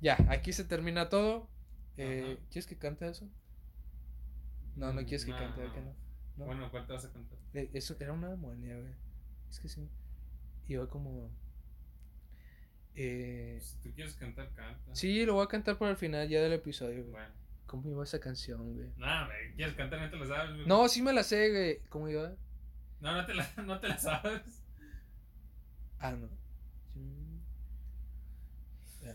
ya, 0.00 0.18
aquí 0.28 0.52
se 0.52 0.64
termina 0.64 1.08
todo. 1.08 1.48
Eh, 1.96 2.38
¿Quieres 2.50 2.66
que 2.66 2.76
cante 2.76 3.08
eso? 3.08 3.28
No, 4.76 4.92
no 4.92 5.00
quieres 5.02 5.24
que 5.24 5.32
cante, 5.32 5.62
no. 5.62 5.94
no. 6.36 6.46
Bueno, 6.46 6.70
¿cuál 6.70 6.86
te 6.86 6.92
vas 6.92 7.04
a 7.04 7.12
cantar? 7.12 7.38
Eh, 7.54 7.70
eso 7.72 7.96
era 8.00 8.12
una 8.12 8.30
demonia, 8.30 8.76
güey. 8.76 8.92
Es 9.50 9.60
que 9.60 9.68
sí. 9.68 9.88
Iba 10.68 10.88
como. 10.88 11.30
Eh, 12.94 13.58
si 13.62 13.76
tú 13.78 13.94
quieres 13.94 14.14
cantar, 14.14 14.52
canta. 14.54 14.94
Sí, 14.94 15.24
lo 15.24 15.34
voy 15.34 15.44
a 15.44 15.48
cantar 15.48 15.78
por 15.78 15.88
el 15.88 15.96
final 15.96 16.28
ya 16.28 16.42
del 16.42 16.52
episodio, 16.52 17.02
güey. 17.02 17.12
Bueno. 17.12 17.41
¿Cómo 17.72 17.88
iba 17.88 18.04
esa 18.04 18.20
canción, 18.20 18.74
güey? 18.74 18.92
No, 18.98 19.24
güey, 19.24 19.54
¿quieres 19.56 19.74
cantar? 19.74 19.98
No 19.98 20.10
te 20.10 20.18
la 20.18 20.26
sabes, 20.26 20.54
güey. 20.56 20.66
No, 20.66 20.88
sí 20.90 21.00
me 21.00 21.14
la 21.14 21.22
sé, 21.22 21.50
güey. 21.50 21.78
¿Cómo 21.88 22.06
iba? 22.06 22.34
No, 23.00 23.14
no 23.14 23.24
te 23.24 23.32
la, 23.32 23.48
no 23.64 23.80
te 23.80 23.88
la 23.88 23.96
sabes. 23.96 24.62
Ah, 25.98 26.12
no. 26.12 26.28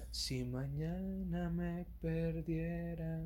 Si 0.10 0.44
mañana 0.44 1.52
me 1.52 1.86
perdiera 2.02 3.22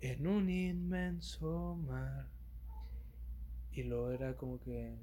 en 0.00 0.26
un 0.26 0.50
inmenso 0.50 1.76
mar 1.86 2.26
y 3.72 3.84
lo 3.84 4.12
era 4.12 4.36
como 4.36 4.60
que 4.60 4.94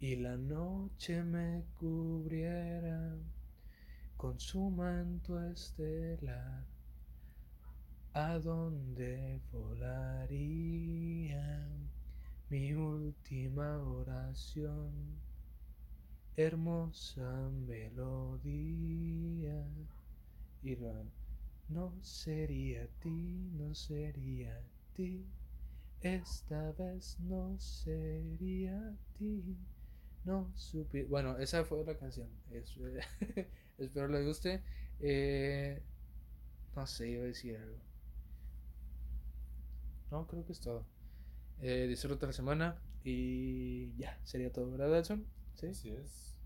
y 0.00 0.16
la 0.16 0.38
noche 0.38 1.22
me 1.22 1.62
cubriera 1.78 3.18
con 4.16 4.40
su 4.40 4.70
manto 4.70 5.38
estelar 5.50 6.71
¿A 8.14 8.38
dónde 8.38 9.40
volaría 9.50 10.98
mi 12.50 12.74
última 12.74 13.78
oración? 13.78 14.92
Hermosa 16.36 17.48
melodía. 17.66 18.44
Y 20.62 20.76
no 21.70 21.94
sería 22.02 22.86
ti, 23.00 23.48
no 23.54 23.74
sería 23.74 24.60
ti. 24.94 25.24
Esta 26.02 26.72
vez 26.72 27.18
no 27.20 27.58
sería 27.58 28.94
ti. 29.18 29.56
No 30.24 30.52
supe. 30.54 31.04
Bueno, 31.04 31.38
esa 31.38 31.64
fue 31.64 31.82
la 31.82 31.96
canción. 31.96 32.28
espero 33.78 34.08
les 34.08 34.26
guste. 34.26 34.62
Eh, 35.00 35.80
no 36.76 36.86
sé, 36.86 37.08
iba 37.08 37.22
a 37.24 37.26
decir 37.28 37.56
algo. 37.56 37.91
No, 40.12 40.26
creo 40.26 40.44
que 40.44 40.52
es 40.52 40.60
todo. 40.60 40.84
Eh, 41.62 41.86
disfruta 41.88 42.26
la 42.26 42.34
semana 42.34 42.76
y 43.02 43.96
ya, 43.96 44.20
sería 44.24 44.52
todo, 44.52 44.70
¿verdad, 44.70 44.98
Edson? 44.98 45.24
Sí. 45.54 45.68
Así 45.68 45.88
es. 45.88 46.36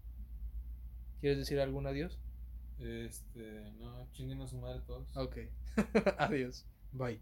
¿Quieres 1.20 1.38
decir 1.38 1.58
algún 1.58 1.84
adiós? 1.88 2.16
Este, 2.78 3.72
no, 3.72 4.06
chinguen 4.12 4.40
a 4.40 4.46
su 4.46 4.56
madre 4.58 4.82
todos. 4.86 5.08
Ok. 5.16 5.38
adiós. 6.18 6.64
Bye. 6.92 7.20